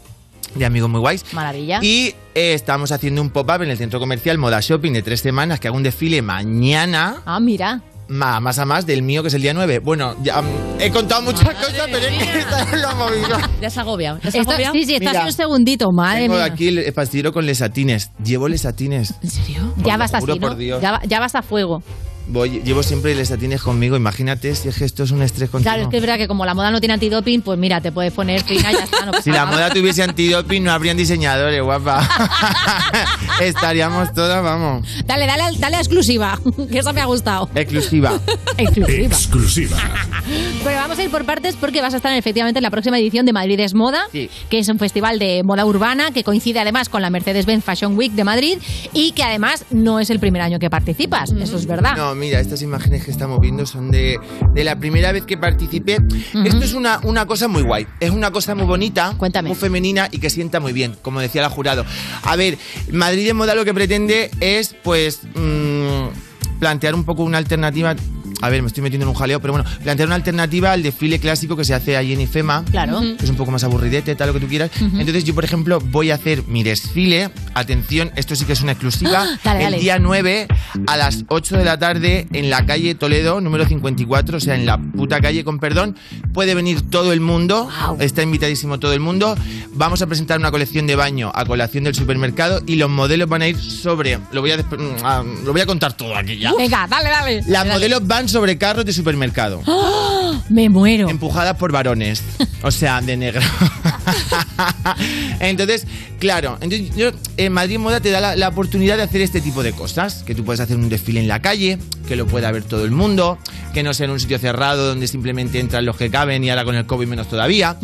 de 0.55 0.65
amigos 0.65 0.89
muy 0.89 0.99
guays. 0.99 1.25
Maravilla. 1.33 1.79
Y 1.81 2.15
eh, 2.35 2.53
estamos 2.53 2.91
haciendo 2.91 3.21
un 3.21 3.29
pop-up 3.29 3.61
en 3.63 3.69
el 3.69 3.77
centro 3.77 3.99
comercial 3.99 4.37
Moda 4.37 4.59
Shopping 4.61 4.93
de 4.93 5.01
tres 5.01 5.21
semanas, 5.21 5.59
que 5.59 5.67
hago 5.67 5.77
un 5.77 5.83
desfile 5.83 6.21
mañana. 6.21 7.21
Ah, 7.25 7.39
mira. 7.39 7.81
Más 8.07 8.57
a 8.57 8.65
más 8.65 8.87
del 8.87 9.03
mío, 9.03 9.21
que 9.21 9.27
es 9.27 9.35
el 9.35 9.43
día 9.43 9.53
9. 9.53 9.79
Bueno, 9.79 10.15
ya, 10.23 10.41
mm, 10.41 10.47
he 10.79 10.89
contado 10.89 11.21
muchas 11.21 11.47
cosas, 11.53 11.87
pero 11.91 12.07
es 12.07 12.23
que 12.27 12.39
esta 12.39 12.63
es 12.63 12.81
la 12.81 12.95
movida. 12.95 13.49
Ya 13.61 13.69
se 13.69 13.79
agobia. 13.79 14.19
¿Ya 14.23 14.31
se 14.31 14.39
Esto- 14.39 14.49
agobia? 14.51 14.71
sí, 14.71 14.83
sí, 14.85 14.95
estás 14.95 15.13
Mira, 15.13 15.25
un 15.27 15.31
segundito, 15.33 15.91
madre 15.91 16.21
Tengo 16.21 16.33
mía. 16.33 16.45
aquí 16.45 16.69
el 16.69 16.91
pastillero 16.91 17.31
con 17.31 17.45
lesatines. 17.45 18.09
Llevo 18.23 18.47
lesatines. 18.47 19.13
¿En 19.21 19.29
serio? 19.29 19.73
Ya 19.85 19.95
vas 19.97 20.09
juro 20.17 20.33
así, 20.33 20.39
por 20.39 20.49
¿no? 20.53 20.55
Dios. 20.55 20.81
Ya, 20.81 20.93
va- 20.93 21.01
ya 21.05 21.19
vas 21.19 21.35
a 21.35 21.43
fuego. 21.43 21.83
Voy, 22.31 22.61
llevo 22.63 22.83
siempre 22.83 23.15
lesatines 23.15 23.61
conmigo. 23.61 23.95
Imagínate 23.97 24.53
si 24.55 24.67
es 24.69 24.77
que 24.77 24.85
esto 24.85 25.03
es 25.03 25.11
un 25.11 25.21
estrés 25.23 25.49
continuo. 25.49 25.73
Claro, 25.73 25.83
es 25.83 25.89
que 25.89 25.97
es 25.97 26.01
verdad 26.03 26.17
que 26.17 26.27
como 26.27 26.45
la 26.45 26.53
moda 26.53 26.69
no 26.71 26.79
tiene 26.79 26.93
antidoping, 26.93 27.41
pues 27.41 27.57
mira, 27.57 27.81
te 27.81 27.91
puedes 27.91 28.13
poner 28.13 28.43
fina 28.43 28.71
y 28.71 28.75
ya 28.75 28.83
está. 28.83 29.05
No 29.05 29.11
pasa 29.11 29.23
Si 29.23 29.31
la 29.31 29.45
nada. 29.45 29.51
moda 29.51 29.69
tuviese 29.71 30.03
antidoping, 30.03 30.63
no 30.63 30.71
habrían 30.71 30.95
diseñadores, 30.95 31.61
guapa. 31.63 32.07
Estaríamos 33.41 34.13
todas, 34.13 34.43
vamos. 34.43 34.87
Dale, 35.05 35.25
dale, 35.25 35.43
dale 35.57 35.75
a 35.77 35.79
exclusiva, 35.79 36.39
que 36.71 36.79
eso 36.79 36.93
me 36.93 37.01
ha 37.01 37.05
gustado. 37.05 37.49
Exclusiva. 37.55 38.19
Exclusiva. 38.57 39.05
Exclusiva. 39.05 39.77
Pero 40.63 40.75
vamos 40.77 40.99
a 40.99 41.03
ir 41.03 41.09
por 41.09 41.25
partes 41.25 41.55
porque 41.55 41.81
vas 41.81 41.93
a 41.93 41.97
estar 41.97 42.13
efectivamente 42.15 42.59
en 42.59 42.63
la 42.63 42.69
próxima 42.69 42.99
edición 42.99 43.25
de 43.25 43.33
Madrid 43.33 43.59
es 43.59 43.73
Moda, 43.73 44.03
Sí. 44.11 44.29
que 44.49 44.59
es 44.59 44.67
un 44.69 44.77
festival 44.79 45.19
de 45.19 45.41
moda 45.43 45.65
urbana 45.65 46.11
que 46.11 46.23
coincide 46.23 46.59
además 46.59 46.89
con 46.89 47.01
la 47.01 47.09
Mercedes-Benz 47.09 47.63
Fashion 47.63 47.97
Week 47.97 48.11
de 48.13 48.23
Madrid 48.23 48.57
y 48.93 49.11
que 49.13 49.23
además 49.23 49.65
no 49.71 49.99
es 49.99 50.09
el 50.09 50.19
primer 50.19 50.41
año 50.41 50.59
que 50.59 50.69
participas, 50.69 51.31
eso 51.31 51.57
es 51.57 51.65
verdad. 51.65 51.95
No, 51.97 52.15
mira, 52.19 52.39
estas 52.39 52.61
imágenes 52.61 53.03
que 53.05 53.11
estamos 53.11 53.39
viendo 53.39 53.65
son 53.65 53.89
de, 53.91 54.19
de 54.53 54.63
la 54.63 54.77
primera 54.77 55.11
vez 55.11 55.23
que 55.25 55.37
participé. 55.37 55.97
Esto 56.45 56.63
es 56.63 56.73
una, 56.73 56.99
una 57.03 57.25
cosa 57.25 57.47
muy 57.47 57.63
guay. 57.63 57.87
Es 57.99 58.11
una 58.11 58.31
cosa 58.31 58.53
muy 58.55 58.65
bonita, 58.65 59.15
muy 59.43 59.55
femenina 59.55 60.07
y 60.11 60.19
que 60.19 60.29
sienta 60.29 60.59
muy 60.59 60.73
bien, 60.73 60.95
como 61.01 61.19
decía 61.19 61.41
la 61.41 61.49
jurado. 61.49 61.85
A 62.23 62.35
ver, 62.35 62.57
Madrid 62.91 63.29
en 63.29 63.37
Moda 63.37 63.55
lo 63.55 63.65
que 63.65 63.73
pretende 63.73 64.29
es, 64.39 64.75
pues, 64.83 65.21
mm, 65.35 66.59
plantear 66.59 66.93
un 66.93 67.05
poco 67.05 67.23
una 67.23 67.37
alternativa. 67.37 67.95
A 68.41 68.49
ver, 68.49 68.61
me 68.61 68.67
estoy 68.67 68.83
metiendo 68.83 69.05
en 69.05 69.09
un 69.09 69.15
jaleo, 69.15 69.39
pero 69.41 69.53
bueno, 69.53 69.69
plantear 69.83 70.07
una 70.07 70.15
alternativa 70.15 70.71
al 70.71 70.83
desfile 70.83 71.19
clásico 71.19 71.55
que 71.55 71.63
se 71.65 71.73
hace 71.73 71.97
allí 71.97 72.13
en 72.13 72.21
IFEMA. 72.21 72.65
Claro. 72.71 73.01
Que 73.01 73.23
es 73.23 73.29
un 73.29 73.35
poco 73.35 73.51
más 73.51 73.63
aburridete, 73.63 74.15
tal 74.15 74.27
lo 74.27 74.33
que 74.33 74.39
tú 74.39 74.47
quieras. 74.47 74.71
Entonces, 74.79 75.23
yo, 75.23 75.35
por 75.35 75.43
ejemplo, 75.43 75.79
voy 75.79 76.11
a 76.11 76.15
hacer 76.15 76.43
mi 76.47 76.63
desfile. 76.63 77.31
Atención, 77.53 78.11
esto 78.15 78.35
sí 78.35 78.45
que 78.45 78.53
es 78.53 78.61
una 78.61 78.71
exclusiva. 78.73 79.25
¡Ah! 79.27 79.39
Dale, 79.43 79.59
el 79.59 79.71
dale. 79.71 79.79
día 79.79 79.99
9 79.99 80.47
a 80.87 80.97
las 80.97 81.25
8 81.27 81.57
de 81.57 81.65
la 81.65 81.77
tarde 81.77 82.27
en 82.33 82.49
la 82.49 82.65
calle 82.65 82.95
Toledo, 82.95 83.41
número 83.41 83.65
54, 83.65 84.37
o 84.37 84.39
sea, 84.39 84.55
en 84.55 84.65
la 84.65 84.77
puta 84.77 85.19
calle, 85.21 85.43
con 85.43 85.59
perdón. 85.59 85.95
Puede 86.33 86.55
venir 86.55 86.89
todo 86.89 87.11
el 87.13 87.19
mundo, 87.21 87.69
está 87.99 88.21
invitadísimo 88.21 88.79
todo 88.79 88.93
el 88.93 88.99
mundo. 88.99 89.35
Vamos 89.73 90.01
a 90.01 90.07
presentar 90.07 90.39
una 90.39 90.51
colección 90.51 90.87
de 90.87 90.95
baño 90.95 91.31
a 91.33 91.45
colación 91.45 91.83
del 91.83 91.95
supermercado 91.95 92.61
y 92.65 92.75
los 92.75 92.89
modelos 92.89 93.27
van 93.29 93.41
a 93.41 93.47
ir 93.47 93.57
sobre. 93.59 94.19
Lo 94.31 94.41
voy 94.41 94.51
a, 94.51 94.57
mm, 94.57 94.95
ah, 95.03 95.23
lo 95.43 95.51
voy 95.51 95.61
a 95.61 95.65
contar 95.65 95.93
todo 95.93 96.15
aquí 96.15 96.37
ya. 96.37 96.53
Venga, 96.55 96.87
dale, 96.87 97.09
dale. 97.09 97.35
Las 97.47 97.65
dale. 97.65 97.73
modelos 97.73 98.07
van 98.07 98.18
sobre 98.27 98.57
carros 98.57 98.85
de 98.85 98.93
supermercado. 98.93 99.61
¡Ah! 99.67 100.43
Me 100.49 100.69
muero. 100.69 101.09
Empujadas 101.09 101.57
por 101.57 101.71
varones. 101.71 102.23
O 102.61 102.71
sea, 102.71 103.01
de 103.01 103.15
negro. 103.15 103.41
entonces, 105.39 105.85
claro, 106.19 106.57
entonces 106.61 106.95
yo, 106.95 107.11
en 107.37 107.53
Madrid 107.53 107.77
Moda 107.77 107.99
te 107.99 108.09
da 108.09 108.19
la, 108.19 108.35
la 108.35 108.49
oportunidad 108.49 108.97
de 108.97 109.03
hacer 109.03 109.21
este 109.21 109.41
tipo 109.41 109.63
de 109.63 109.73
cosas. 109.73 110.23
Que 110.23 110.35
tú 110.35 110.43
puedes 110.43 110.59
hacer 110.59 110.75
un 110.75 110.89
desfile 110.89 111.19
en 111.19 111.27
la 111.27 111.41
calle, 111.41 111.77
que 112.07 112.15
lo 112.15 112.27
pueda 112.27 112.51
ver 112.51 112.63
todo 112.63 112.83
el 112.85 112.91
mundo, 112.91 113.37
que 113.73 113.83
no 113.83 113.93
sea 113.93 114.05
en 114.05 114.11
un 114.11 114.19
sitio 114.19 114.39
cerrado 114.39 114.87
donde 114.87 115.07
simplemente 115.07 115.59
entran 115.59 115.85
los 115.85 115.95
que 115.95 116.09
caben 116.09 116.43
y 116.43 116.49
ahora 116.49 116.65
con 116.65 116.75
el 116.75 116.85
COVID 116.85 117.07
menos 117.07 117.29
todavía. 117.29 117.77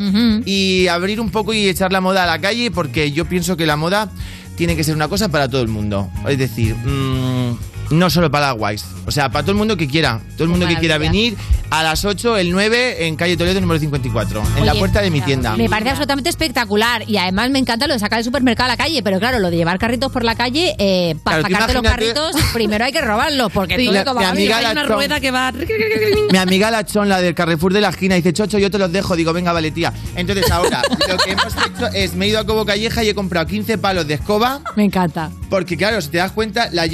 Y 0.45 0.87
abrir 0.87 1.21
un 1.21 1.29
poco 1.29 1.53
y 1.53 1.67
echar 1.67 1.91
la 1.91 2.01
moda 2.01 2.23
a 2.23 2.27
la 2.27 2.39
calle 2.39 2.71
porque 2.71 3.11
yo 3.11 3.25
pienso 3.25 3.57
que 3.57 3.65
la 3.65 3.75
moda 3.75 4.11
tiene 4.55 4.75
que 4.75 4.83
ser 4.83 4.95
una 4.95 5.07
cosa 5.07 5.29
para 5.29 5.49
todo 5.49 5.61
el 5.61 5.67
mundo. 5.67 6.09
Es 6.27 6.37
decir, 6.37 6.75
mm, 6.75 7.57
no 7.91 8.09
solo 8.09 8.29
para 8.31 8.47
las 8.47 8.57
guays. 8.57 8.85
O 9.05 9.11
sea, 9.11 9.29
para 9.29 9.43
todo 9.43 9.51
el 9.51 9.57
mundo 9.57 9.77
que 9.77 9.87
quiera. 9.87 10.19
Todo 10.33 10.45
el 10.45 10.49
mundo 10.49 10.67
que 10.67 10.75
quiera 10.77 10.97
venir 10.97 11.35
a 11.69 11.83
las 11.83 12.05
8, 12.05 12.37
el 12.37 12.51
9, 12.51 13.07
en 13.07 13.15
calle 13.15 13.37
Toledo, 13.37 13.59
número 13.61 13.79
54. 13.79 14.43
En 14.57 14.65
la 14.65 14.73
puerta 14.75 15.01
de 15.01 15.11
mi 15.11 15.21
tienda. 15.21 15.55
Me 15.55 15.69
parece 15.69 15.89
absolutamente 15.91 16.29
espectacular 16.29 17.03
y 17.07 17.17
además 17.17 17.49
me 17.51 17.59
encanta 17.59 17.87
lo 17.87 17.93
de 17.93 17.99
sacar 17.99 18.19
el 18.19 18.25
supermercado 18.25 18.65
a 18.69 18.73
la 18.73 18.77
calle, 18.77 19.01
pero 19.03 19.19
claro, 19.19 19.39
lo 19.39 19.49
de 19.51 19.57
llevar 19.57 19.77
carritos 19.77 20.11
por 20.11 20.23
la 20.23 20.35
calle, 20.35 20.75
eh, 20.79 21.15
para 21.23 21.37
Claro, 21.43 21.47
tú 21.47 21.53
sacarte 21.53 21.73
los 21.73 21.83
carritos, 21.83 22.35
primero 22.53 22.85
hay 22.85 22.91
que 22.91 23.01
robarlos, 23.01 23.51
porque 23.51 23.75
Sí, 23.77 23.85
todo 23.87 24.13
la- 24.13 24.13
mi 24.13 24.25
va 24.25 24.29
amiga 24.31 24.57
Hay 24.57 24.65
una 24.71 24.81
Chon. 24.87 24.91
rueda 24.91 25.19
que 25.19 25.31
va. 25.31 25.51
Mi 26.31 26.37
amiga 26.37 26.71
la 26.71 26.85
Chon, 26.85 27.09
la 27.09 27.21
del 27.21 27.35
Carrefour 27.35 27.73
de 27.73 27.81
la 27.81 27.89
esquina, 27.89 28.15
dice, 28.15 28.33
Chocho, 28.33 28.57
yo 28.57 28.71
te 28.71 28.77
los 28.77 28.91
dejo. 28.91 29.15
Digo, 29.15 29.33
venga, 29.33 29.51
vale, 29.53 29.71
tía. 29.71 29.93
Entonces 30.15 30.49
ahora, 30.51 30.81
lo 31.07 31.17
que 31.17 31.31
hemos 31.31 31.53
hecho 31.55 31.87
es, 31.93 32.15
me 32.15 32.25
he 32.25 32.29
ido 32.29 32.39
a 32.39 32.45
Cobo 32.45 32.65
Calleja 32.65 33.03
y 33.03 33.09
he 33.09 33.15
comprado 33.15 33.45
15 33.47 33.77
palos 33.77 34.07
de 34.07 34.15
escoba. 34.15 34.61
Me 34.75 34.83
encanta. 34.85 35.29
Porque 35.49 35.77
claro, 35.77 36.01
si 36.01 36.09
te 36.09 36.17
das 36.17 36.31
cuenta, 36.31 36.69
la 36.71 36.87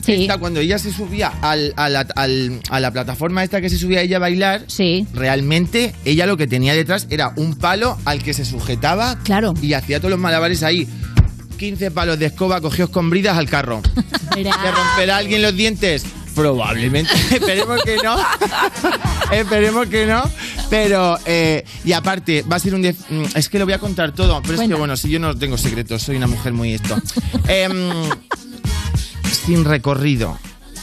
J-Lo, 0.00 0.22
esta, 0.22 0.38
cuando 0.38 0.60
ella 0.60 0.78
se 0.78 0.92
subía 0.92 1.28
al- 1.42 1.72
a, 1.76 1.88
la, 1.88 2.00
al- 2.16 2.60
a 2.70 2.80
la 2.80 2.90
plataforma 2.90 3.44
esta 3.44 3.60
que 3.60 3.68
se 3.70 3.78
subía 3.78 4.00
ella 4.02 4.16
a 4.16 4.20
bailar, 4.20 4.64
realmente 5.12 5.94
ella 6.04 6.26
lo 6.26 6.36
que 6.36 6.46
tenía 6.46 6.74
detrás 6.74 7.06
era 7.10 7.32
un 7.36 7.54
palo 7.56 7.96
al 8.04 8.22
que 8.22 8.32
se 8.34 8.44
sujetaba 8.44 9.18
claro. 9.24 9.54
y 9.60 9.72
hacía 9.74 9.98
todos 10.00 10.10
los 10.10 10.20
malabares 10.20 10.62
ahí. 10.62 10.88
15 11.58 11.90
palos 11.90 12.18
de 12.18 12.26
escoba 12.26 12.60
cogidos 12.62 12.88
con 12.90 13.10
bridas 13.10 13.36
al 13.36 13.48
carro. 13.48 13.82
¿Te 14.34 14.42
romperá 14.44 15.18
alguien 15.18 15.42
los 15.42 15.54
dientes? 15.54 16.04
Probablemente. 16.34 17.12
Esperemos 17.32 17.82
que 17.82 17.96
no. 18.02 18.16
Esperemos 19.32 19.86
que 19.88 20.06
no. 20.06 20.22
Pero, 20.70 21.18
eh, 21.26 21.64
y 21.84 21.92
aparte, 21.92 22.42
va 22.50 22.56
a 22.56 22.58
ser 22.60 22.74
un... 22.74 22.82
mm, 22.82 23.24
Es 23.34 23.48
que 23.48 23.58
lo 23.58 23.64
voy 23.64 23.74
a 23.74 23.78
contar 23.78 24.12
todo. 24.12 24.40
Pero 24.42 24.62
es 24.62 24.68
que, 24.68 24.74
bueno, 24.74 24.96
si 24.96 25.10
yo 25.10 25.18
no 25.18 25.36
tengo 25.36 25.58
secretos, 25.58 26.02
soy 26.02 26.16
una 26.16 26.28
mujer 26.28 26.52
muy 26.52 26.74
esto. 26.74 26.96
Em, 27.48 27.90
sin 29.46 29.64
recorrido. 29.64 30.38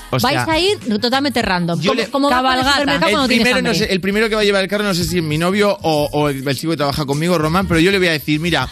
O 0.10 0.20
Vais 0.20 0.38
a 0.47 0.58
ir 0.60 0.78
totalmente 1.01 1.41
random. 1.41 1.82
yo 1.82 1.91
como, 2.12 2.30
le- 2.30 2.36
el 2.36 3.28
primero, 3.28 3.51
no 3.51 3.58
hambre. 3.58 3.76
sé, 3.76 3.91
el 3.91 3.99
primero 3.99 4.30
que 4.30 4.36
va 4.36 4.41
a 4.41 4.45
llevar 4.45 4.64
el 4.64 4.70
carro, 4.70 4.86
no 4.86 4.93
sé 4.93 5.03
si 5.03 5.18
es 5.18 5.24
mi 5.24 5.38
novio 5.38 5.78
o, 5.82 6.08
o 6.14 6.30
el, 6.30 6.47
el 6.47 6.58
chico 6.58 6.72
que 6.72 6.78
trabaja 6.78 7.05
conmigo, 7.05 7.38
Román, 7.38 7.68
pero 7.68 7.82
yo 7.82 7.91
le 7.91 7.97
voy 7.97 8.08
a 8.08 8.12
decir, 8.12 8.39
mira, 8.39 8.70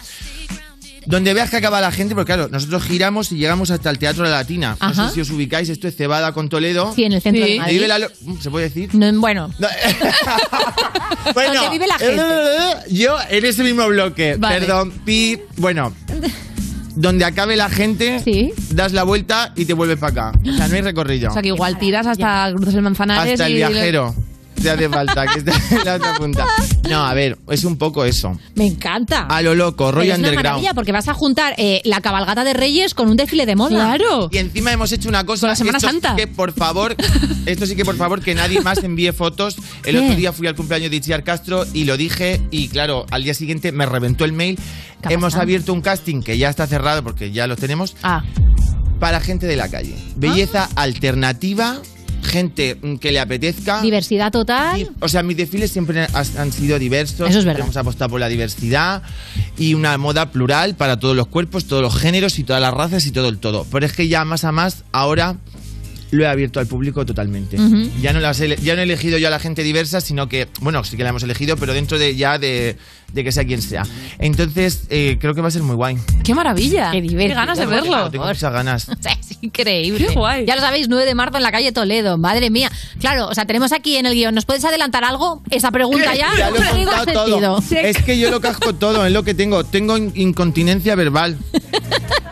donde 1.04 1.34
veas 1.34 1.50
que 1.50 1.58
acaba 1.58 1.80
la 1.82 1.92
gente, 1.92 2.14
porque 2.14 2.32
claro, 2.32 2.48
nosotros 2.50 2.82
giramos 2.84 3.30
y 3.32 3.36
llegamos 3.36 3.70
hasta 3.70 3.90
el 3.90 3.98
Teatro 3.98 4.24
La 4.24 4.30
Latina. 4.30 4.78
No 4.80 4.94
sé 5.08 5.14
si 5.14 5.20
os 5.20 5.30
ubicáis, 5.30 5.68
esto 5.68 5.86
es 5.88 5.94
Cebada 5.94 6.32
con 6.32 6.48
Toledo. 6.48 6.92
Sí, 6.96 7.04
en 7.04 7.12
el 7.12 7.20
centro 7.20 7.42
de 7.44 7.48
Donde 7.50 7.60
Madrid. 7.60 7.74
vive 7.76 7.88
la 7.88 7.98
lo- 7.98 8.10
¿Se 8.40 8.50
puede 8.50 8.68
decir? 8.70 8.94
No, 8.94 9.20
bueno. 9.20 9.52
Bueno, 11.34 11.54
Donde 11.54 11.70
vive 11.70 11.86
la 11.86 11.98
gente. 11.98 12.22
Yo 12.90 13.16
en 13.28 13.44
ese 13.44 13.62
mismo 13.62 13.86
bloque, 13.88 14.36
Vale. 14.38 14.60
perdón, 14.60 14.90
pi, 15.04 15.38
bueno, 15.56 15.92
donde 16.96 17.24
acabe 17.24 17.56
la 17.56 17.68
gente, 17.68 18.52
das 18.70 18.92
la 18.92 19.04
vuelta 19.04 19.52
y 19.54 19.64
te 19.66 19.74
vuelves 19.74 19.98
para 19.98 20.30
acá. 20.30 20.38
O 20.40 20.52
sea, 20.56 20.66
no 20.66 20.74
hay 20.74 20.80
recorrido. 20.82 21.30
O 21.30 21.32
sea, 21.32 21.42
que 21.42 21.48
igual 21.48 21.78
tiras 21.78 22.06
hasta 22.06 22.50
Cruces 22.54 22.74
el 22.74 22.82
Manzanares 22.82 23.32
Hasta 23.34 23.46
el 23.46 23.52
y- 23.52 23.56
viajero. 23.56 24.14
Te 24.66 24.72
hace 24.72 24.88
falta 24.88 25.26
que 25.28 25.38
esté 25.38 25.52
en 25.76 25.84
la 25.84 25.94
otra 25.94 26.14
punta. 26.14 26.44
No, 26.90 27.06
a 27.06 27.14
ver, 27.14 27.38
es 27.50 27.62
un 27.62 27.76
poco 27.78 28.04
eso. 28.04 28.36
Me 28.56 28.66
encanta. 28.66 29.26
A 29.26 29.40
lo 29.42 29.54
loco, 29.54 29.92
rollo 29.92 30.02
Pero 30.02 30.14
es 30.14 30.18
una 30.18 30.28
underground. 30.28 30.44
maravilla 30.56 30.74
porque 30.74 30.90
vas 30.90 31.06
a 31.08 31.14
juntar 31.14 31.54
eh, 31.56 31.82
la 31.84 32.00
cabalgata 32.00 32.42
de 32.42 32.52
Reyes 32.52 32.92
con 32.94 33.08
un 33.08 33.16
desfile 33.16 33.46
de 33.46 33.54
moda. 33.54 33.76
Claro. 33.96 34.28
Y 34.32 34.38
encima 34.38 34.72
hemos 34.72 34.90
hecho 34.90 35.08
una 35.08 35.24
cosa. 35.24 35.46
la 35.46 35.54
Semana 35.54 35.78
esto 35.78 35.88
sí 35.88 35.92
Santa. 36.00 36.16
que 36.16 36.26
por 36.26 36.52
favor, 36.52 36.96
esto 37.46 37.64
sí 37.66 37.76
que 37.76 37.84
por 37.84 37.96
favor 37.96 38.20
que 38.20 38.34
nadie 38.34 38.60
más 38.60 38.82
envíe 38.82 39.12
fotos. 39.12 39.56
El 39.84 39.96
¿Qué? 39.98 40.04
otro 40.04 40.16
día 40.16 40.32
fui 40.32 40.48
al 40.48 40.56
cumpleaños 40.56 40.90
de 40.90 40.96
Itziar 40.96 41.22
Castro 41.22 41.64
y 41.72 41.84
lo 41.84 41.96
dije 41.96 42.40
y 42.50 42.66
claro, 42.68 43.06
al 43.12 43.22
día 43.22 43.34
siguiente 43.34 43.70
me 43.70 43.86
reventó 43.86 44.24
el 44.24 44.32
mail. 44.32 44.58
¿Qué 45.00 45.08
ha 45.08 45.12
Hemos 45.12 45.26
pasado? 45.34 45.42
abierto 45.42 45.72
un 45.72 45.80
casting 45.80 46.22
que 46.22 46.38
ya 46.38 46.48
está 46.50 46.66
cerrado 46.66 47.04
porque 47.04 47.30
ya 47.30 47.46
los 47.46 47.58
tenemos. 47.58 47.94
Ah. 48.02 48.24
Para 48.98 49.20
gente 49.20 49.46
de 49.46 49.54
la 49.56 49.68
calle. 49.68 49.94
Belleza 50.16 50.68
alternativa, 50.74 51.76
gente 52.22 52.78
mm, 52.80 52.96
que 52.96 53.12
le 53.12 53.20
apetezca. 53.20 53.82
Diversidad 53.82 54.32
total. 54.32 54.90
O 55.00 55.08
sea, 55.08 55.22
mis 55.22 55.36
desfiles 55.36 55.70
siempre 55.70 56.06
han 56.12 56.52
sido 56.52 56.78
diversos. 56.78 57.28
Eso 57.28 57.38
es 57.38 57.44
verdad. 57.44 57.62
Hemos 57.62 57.76
apostado 57.76 58.10
por 58.10 58.20
la 58.20 58.28
diversidad 58.28 59.02
y 59.58 59.74
una 59.74 59.96
moda 59.98 60.30
plural 60.30 60.74
para 60.74 60.98
todos 60.98 61.16
los 61.16 61.26
cuerpos, 61.26 61.66
todos 61.66 61.82
los 61.82 61.96
géneros 61.96 62.38
y 62.38 62.44
todas 62.44 62.60
las 62.62 62.74
razas 62.74 63.06
y 63.06 63.12
todo 63.12 63.28
el 63.28 63.38
todo. 63.38 63.66
Pero 63.70 63.86
es 63.86 63.92
que 63.92 64.08
ya 64.08 64.24
más 64.24 64.44
a 64.44 64.52
más, 64.52 64.84
ahora 64.92 65.36
lo 66.10 66.24
he 66.24 66.26
abierto 66.28 66.60
al 66.60 66.66
público 66.66 67.04
totalmente. 67.04 67.56
Ujú. 67.60 67.90
Ya 68.00 68.12
no 68.12 68.20
las 68.20 68.40
he, 68.40 68.56
ya 68.56 68.74
no 68.74 68.80
he 68.80 68.84
elegido 68.84 69.18
yo 69.18 69.28
a 69.28 69.30
la 69.30 69.38
gente 69.38 69.62
diversa, 69.62 70.00
sino 70.00 70.28
que, 70.28 70.48
bueno, 70.60 70.82
sí 70.84 70.96
que 70.96 71.02
la 71.02 71.10
hemos 71.10 71.22
elegido, 71.22 71.56
pero 71.56 71.72
dentro 71.74 71.98
de 71.98 72.14
ya 72.16 72.38
de, 72.38 72.76
de 73.12 73.24
que 73.24 73.32
sea 73.32 73.44
quien 73.44 73.60
sea. 73.62 73.82
Entonces, 74.18 74.84
eh, 74.90 75.18
creo 75.20 75.34
que 75.34 75.40
va 75.40 75.48
a 75.48 75.50
ser 75.50 75.62
muy 75.62 75.74
guay. 75.76 75.96
¡Qué 76.24 76.34
maravilla! 76.34 76.90
Qué 76.92 77.00
divertido. 77.02 77.34
ganas 77.36 77.58
de 77.58 77.66
verlo! 77.66 78.10
Tengo 78.10 78.26
muchas 78.26 78.52
ganas. 78.52 78.88
Es 79.26 79.38
increíble. 79.42 80.06
Qué 80.06 80.14
guay. 80.14 80.46
Ya 80.46 80.54
lo 80.54 80.62
sabéis, 80.62 80.88
9 80.88 81.04
de 81.04 81.14
marzo 81.14 81.36
en 81.36 81.42
la 81.42 81.50
calle 81.52 81.72
Toledo. 81.72 82.16
Madre 82.16 82.48
mía. 82.48 82.70
Claro, 83.00 83.26
o 83.26 83.34
sea, 83.34 83.44
tenemos 83.44 83.72
aquí 83.72 83.96
en 83.96 84.06
el 84.06 84.14
guion. 84.14 84.34
¿Nos 84.34 84.44
puedes 84.46 84.64
adelantar 84.64 85.02
algo? 85.04 85.42
Esa 85.50 85.70
pregunta 85.72 86.14
ya. 86.14 86.30
Ya 86.38 86.50
lo 86.50 86.56
he 86.56 86.84
no 86.84 87.04
todo. 87.12 87.60
sentido. 87.60 87.80
Es 87.82 88.02
que 88.02 88.18
yo 88.18 88.30
lo 88.30 88.40
casco 88.40 88.74
todo, 88.74 89.04
es 89.04 89.12
lo 89.12 89.24
que 89.24 89.34
tengo. 89.34 89.64
Tengo 89.64 89.96
in- 89.98 90.12
incontinencia 90.14 90.94
verbal. 90.94 91.36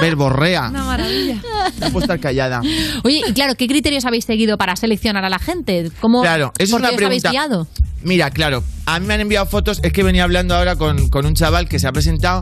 Verborrea. 0.00 0.68
Una 0.70 0.84
maravilla. 0.84 1.36
No 1.80 1.86
puedo 1.90 2.00
estar 2.00 2.18
callada. 2.20 2.60
Oye, 3.04 3.22
y 3.26 3.32
claro, 3.32 3.54
¿qué 3.56 3.66
criterios 3.66 4.04
habéis 4.04 4.24
seguido 4.24 4.56
para 4.58 4.76
seleccionar 4.76 5.24
a 5.24 5.28
la 5.28 5.38
gente? 5.38 5.90
¿Cómo, 6.00 6.22
Claro, 6.22 6.52
eso 6.58 6.64
es 6.64 6.70
¿por 6.70 6.80
qué 6.80 6.86
una 6.88 6.96
os 6.96 7.02
habéis 7.04 7.22
pregunta. 7.22 7.30
guiado? 7.30 7.66
Mira, 8.06 8.30
claro, 8.30 8.62
a 8.86 9.00
mí 9.00 9.06
me 9.06 9.14
han 9.14 9.20
enviado 9.20 9.46
fotos, 9.46 9.80
es 9.82 9.92
que 9.92 10.04
venía 10.04 10.22
hablando 10.22 10.54
ahora 10.54 10.76
con, 10.76 11.08
con 11.08 11.26
un 11.26 11.34
chaval 11.34 11.68
que 11.68 11.80
se 11.80 11.88
ha 11.88 11.92
presentado, 11.92 12.40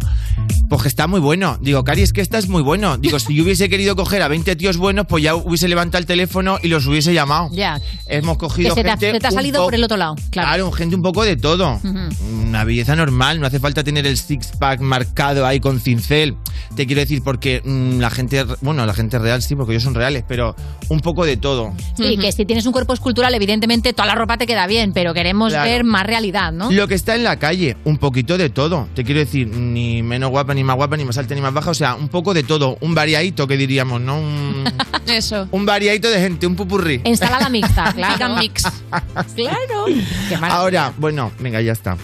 pues 0.69 0.83
que 0.83 0.89
está 0.89 1.07
muy 1.07 1.21
bueno. 1.21 1.57
Digo, 1.61 1.83
Cari, 1.85 2.03
es 2.03 2.13
que 2.13 2.21
estás 2.21 2.49
muy 2.49 2.61
bueno. 2.63 2.99
Digo, 2.99 3.19
si 3.19 3.35
yo 3.35 3.45
hubiese 3.45 3.71
querido 3.71 3.97
coger 3.97 4.21
a 4.21 4.29
20 4.29 4.55
tíos 4.57 4.77
buenos, 4.77 5.07
pues 5.09 5.25
ya 5.25 5.35
hubiese 5.35 5.67
levantado 5.69 6.01
el 6.01 6.07
teléfono 6.07 6.59
y 6.63 6.69
los 6.69 6.87
hubiese 6.87 7.15
llamado. 7.15 7.49
Ya. 7.53 7.81
Hemos 8.07 8.37
Que 8.37 8.41
cogido 8.41 8.75
se 8.75 8.83
te, 8.83 8.89
ha- 8.91 8.93
gente 8.99 9.13
se 9.13 9.21
te 9.21 9.27
ha 9.27 9.31
un 9.31 9.35
salido 9.37 9.61
po- 9.61 9.65
por 9.69 9.75
el 9.75 9.85
otro 9.85 9.97
lado. 9.97 10.17
Claro. 10.31 10.49
Claro, 10.49 10.73
gente 10.73 10.97
un 10.97 11.03
poco 11.03 11.25
de 11.25 11.37
todo. 11.37 11.81
Una 12.43 12.65
belleza 12.65 12.95
normal, 12.95 13.41
no 13.41 13.47
hace 13.47 13.59
falta 13.59 13.83
tener 13.83 14.07
el 14.07 14.19
six-pack 14.19 14.81
marcado 14.81 15.47
ahí 15.47 15.61
con 15.61 15.81
cincel. 15.81 16.37
Te 16.77 16.87
quiero 16.87 17.01
decir, 17.01 17.23
porque 17.25 17.63
mm, 17.65 18.01
la 18.01 18.11
gente, 18.11 18.45
bueno, 18.61 18.85
la 18.85 18.93
gente 18.93 19.19
real 19.19 19.41
sí, 19.43 19.57
porque 19.57 19.73
ellos 19.73 19.83
son 19.85 19.95
reales, 19.95 20.25
pero 20.29 20.55
un 20.89 21.01
poco 21.01 21.25
de 21.25 21.37
todo. 21.37 21.73
Sí, 21.97 22.17
que 22.17 22.33
si 22.33 22.45
tienes 22.45 22.67
un 22.67 22.73
cuerpo 22.73 22.93
escultural, 22.95 23.35
evidentemente 23.35 23.93
toda 23.93 24.07
la 24.07 24.15
ropa 24.15 24.37
te 24.39 24.47
queda 24.47 24.67
bien, 24.67 24.93
pero 24.93 25.15
queremos 25.15 25.53
Claro. 25.53 25.71
ver 25.71 25.85
más 25.85 26.07
realidad, 26.07 26.53
¿no? 26.53 26.71
Lo 26.71 26.89
que 26.89 26.95
está 26.95 27.15
en 27.15 27.25
la 27.25 27.39
calle, 27.39 27.77
un 27.85 27.99
poquito 27.99 28.37
de 28.39 28.51
todo. 28.51 28.89
Te 28.95 29.05
quiero 29.05 29.21
decir, 29.21 29.49
ni 29.49 30.03
menos 30.03 30.31
guapa, 30.31 30.55
ni 30.55 30.65
más 30.65 30.77
guapa, 30.77 30.97
ni 30.97 31.05
más 31.05 31.17
alta, 31.19 31.35
ni 31.35 31.41
más 31.41 31.53
baja. 31.55 31.71
O 31.71 31.75
sea, 31.75 31.95
un 31.95 32.09
poco 32.09 32.35
de 32.35 32.43
todo. 32.43 32.77
Un 32.81 32.95
variadito, 32.95 33.47
que 33.47 33.57
diríamos, 33.57 34.01
¿no? 34.01 34.19
Un, 34.19 34.65
Eso. 35.07 35.49
un 35.51 35.67
variadito 35.67 36.09
de 36.11 36.21
gente, 36.21 36.47
un 36.47 36.57
pupurrí. 36.57 37.01
Ensalada 37.05 37.49
mixta, 37.49 37.93
claro. 37.97 38.37
Mix. 38.37 38.65
Claro. 39.35 39.87
Qué. 40.29 40.35
Ahora, 40.41 40.93
bueno, 40.99 41.31
venga, 41.41 41.61
ya 41.61 41.73
está. 41.73 41.97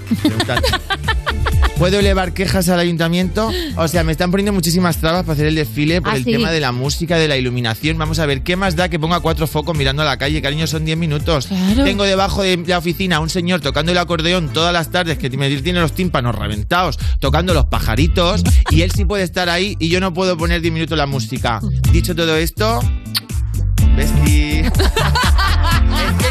¿Puedo 1.81 1.99
elevar 1.99 2.35
quejas 2.35 2.68
al 2.68 2.78
ayuntamiento? 2.78 3.51
O 3.76 3.89
sea, 3.89 4.05
me 4.05 4.12
están 4.12 4.31
poniendo 4.31 4.53
muchísimas 4.53 4.99
trabas 4.99 5.22
para 5.22 5.33
hacer 5.33 5.47
el 5.47 5.55
desfile 5.55 6.03
por 6.03 6.12
Ah, 6.12 6.16
el 6.16 6.24
sí. 6.24 6.33
tema 6.33 6.51
de 6.51 6.61
la 6.61 6.72
música, 6.72 7.16
de 7.16 7.26
la 7.26 7.39
iluminación. 7.39 7.97
Vamos 7.97 8.18
a 8.18 8.26
ver, 8.26 8.43
¿qué 8.43 8.55
más 8.55 8.76
da 8.76 8.91
que 8.91 8.99
ponga 8.99 9.20
cuatro 9.20 9.47
focos 9.47 9.74
mirando 9.74 10.03
a 10.03 10.05
la 10.05 10.18
calle? 10.18 10.43
Cariño, 10.43 10.66
son 10.66 10.85
10 10.85 10.99
minutos. 10.99 11.49
Tengo 11.83 12.05
debajo 12.05 12.43
de 12.43 12.59
la 12.66 12.76
oficina 12.76 13.16
a 13.16 13.20
un 13.20 13.31
señor 13.31 13.62
tocando 13.62 13.93
el 13.93 13.99
acordeón 13.99 14.51
todas 14.53 14.74
las 14.74 14.91
tardes, 14.91 15.16
que 15.16 15.31
me 15.31 15.49
tiene 15.62 15.81
los 15.81 15.95
tímpanos 15.95 16.35
reventados, 16.35 16.99
tocando 17.18 17.55
los 17.55 17.64
pajaritos, 17.64 18.43
y 18.70 18.83
él 18.83 18.91
sí 18.91 19.07
puede 19.07 19.22
estar 19.22 19.49
ahí 19.49 19.74
y 19.78 19.89
yo 19.89 20.01
no 20.01 20.12
puedo 20.12 20.37
poner 20.37 20.61
10 20.61 20.74
minutos 20.74 20.99
la 20.99 21.07
música. 21.07 21.61
Dicho 21.93 22.14
todo 22.14 22.37
esto, 22.37 22.81
vestí. 23.97 24.61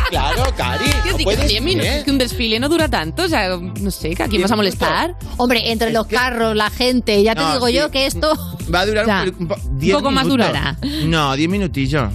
claro, 0.10 0.44
Cari. 0.56 0.86
¿Qué 1.04 1.12
no 1.12 1.18
puedes 1.20 1.48
Diez 1.48 1.62
minutos, 1.62 1.88
ser. 1.90 2.04
que 2.06 2.12
un 2.12 2.18
desfile 2.18 2.60
no 2.60 2.70
dura 2.70 2.88
tanto. 2.90 3.24
O 3.24 3.28
sea, 3.28 3.50
no 3.58 3.92
sé, 3.92 4.10
que 4.16 4.24
aquí 4.24 4.38
Diez 4.38 4.44
vas 4.44 4.52
a 4.52 4.56
minutos. 4.56 4.80
molestar. 4.80 5.16
Hombre, 5.38 5.72
entre 5.72 5.92
los 5.92 6.08
carros, 6.08 6.56
la 6.56 6.70
gente, 6.70 7.22
ya 7.24 7.36
te 7.36 7.42
No, 7.42 7.54
digo 7.54 7.68
sí. 7.68 7.74
yo 7.74 7.92
que 7.92 8.06
esto... 8.06 8.34
Va 8.74 8.82
a 8.82 8.86
durar 8.86 9.06
Ya. 9.08 9.24
un, 9.24 9.36
un 9.40 9.48
po- 9.48 9.58
diez 9.74 9.96
poco 9.96 10.12
más 10.12 10.26
minutos. 10.26 10.48
durará. 10.48 10.78
No, 11.06 11.36
10 11.36 11.50
minutillos. 11.50 12.12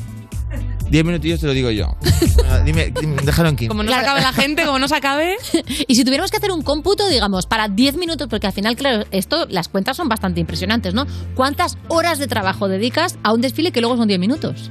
10 0.91 1.05
minutillos 1.05 1.41
te 1.41 1.47
lo 1.47 1.53
digo 1.53 1.71
yo. 1.71 1.97
Ah, 2.47 2.59
dime, 2.59 2.93
dime, 3.01 3.17
déjalo 3.25 3.49
en 3.49 3.57
15. 3.57 3.69
Como 3.69 3.83
no 3.83 3.91
se 3.91 3.97
acabe 3.97 4.21
la 4.21 4.33
gente, 4.33 4.65
como 4.67 4.79
no 4.79 4.87
se 4.87 4.95
acabe. 4.95 5.37
Y 5.89 5.95
si 5.95 6.05
tuviéramos 6.05 6.31
que 6.31 6.37
hacer 6.37 6.53
un 6.53 6.63
cómputo, 6.63 7.09
digamos, 7.09 7.47
para 7.47 7.69
10 7.69 7.97
minutos, 7.97 8.29
porque 8.29 8.47
al 8.47 8.53
final, 8.53 8.77
claro, 8.77 9.05
esto, 9.13 9.47
las 9.49 9.69
cuentas 9.69 9.97
son 9.97 10.09
bastante 10.09 10.41
impresionantes, 10.41 10.93
¿no? 10.95 11.07
¿Cuántas 11.35 11.79
horas 11.89 12.19
de 12.19 12.27
trabajo 12.27 12.69
dedicas 12.69 13.17
a 13.23 13.33
un 13.33 13.41
desfile 13.41 13.73
que 13.73 13.81
luego 13.81 13.97
son 13.97 14.07
10 14.09 14.21
minutos? 14.21 14.71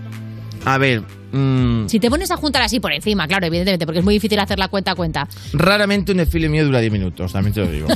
A 0.66 0.78
ver, 0.78 1.02
mm, 1.32 1.88
Si 1.88 2.00
te 2.00 2.10
pones 2.10 2.32
a 2.32 2.38
juntar 2.38 2.62
así 2.62 2.80
por 2.80 2.92
encima, 2.94 3.28
claro, 3.28 3.46
evidentemente, 3.46 3.86
porque 3.86 4.00
es 4.00 4.06
muy 4.06 4.14
difícil 4.14 4.40
hacer 4.40 4.60
la 4.60 4.68
cuenta 4.68 4.92
a 4.92 4.96
cuenta. 4.96 5.28
raramente 5.54 6.12
un 6.12 6.20
desfile 6.20 6.50
mío 6.50 6.66
dura 6.66 6.80
10 6.80 6.92
minutos, 6.92 7.34
también 7.34 7.54
te 7.54 7.62
lo 7.62 7.68
digo. 7.68 7.88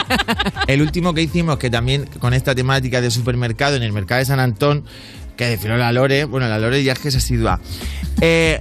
el 0.66 0.82
último 0.82 1.14
que 1.14 1.22
hicimos, 1.22 1.58
que 1.58 1.70
también 1.70 2.06
con 2.18 2.34
esta 2.34 2.54
temática 2.54 3.00
de 3.00 3.10
supermercado 3.10 3.76
en 3.76 3.82
el 3.82 3.92
mercado 3.92 4.18
de 4.18 4.24
San 4.24 4.40
Antón, 4.40 4.84
que 5.36 5.46
desfiló 5.46 5.76
la 5.76 5.92
Lore, 5.92 6.24
bueno, 6.24 6.48
la 6.48 6.58
Lore 6.58 6.82
ya 6.82 6.92
es 6.92 6.98
que 6.98 7.08
es 7.08 7.16
asidua. 7.16 7.60
Eh, 8.20 8.60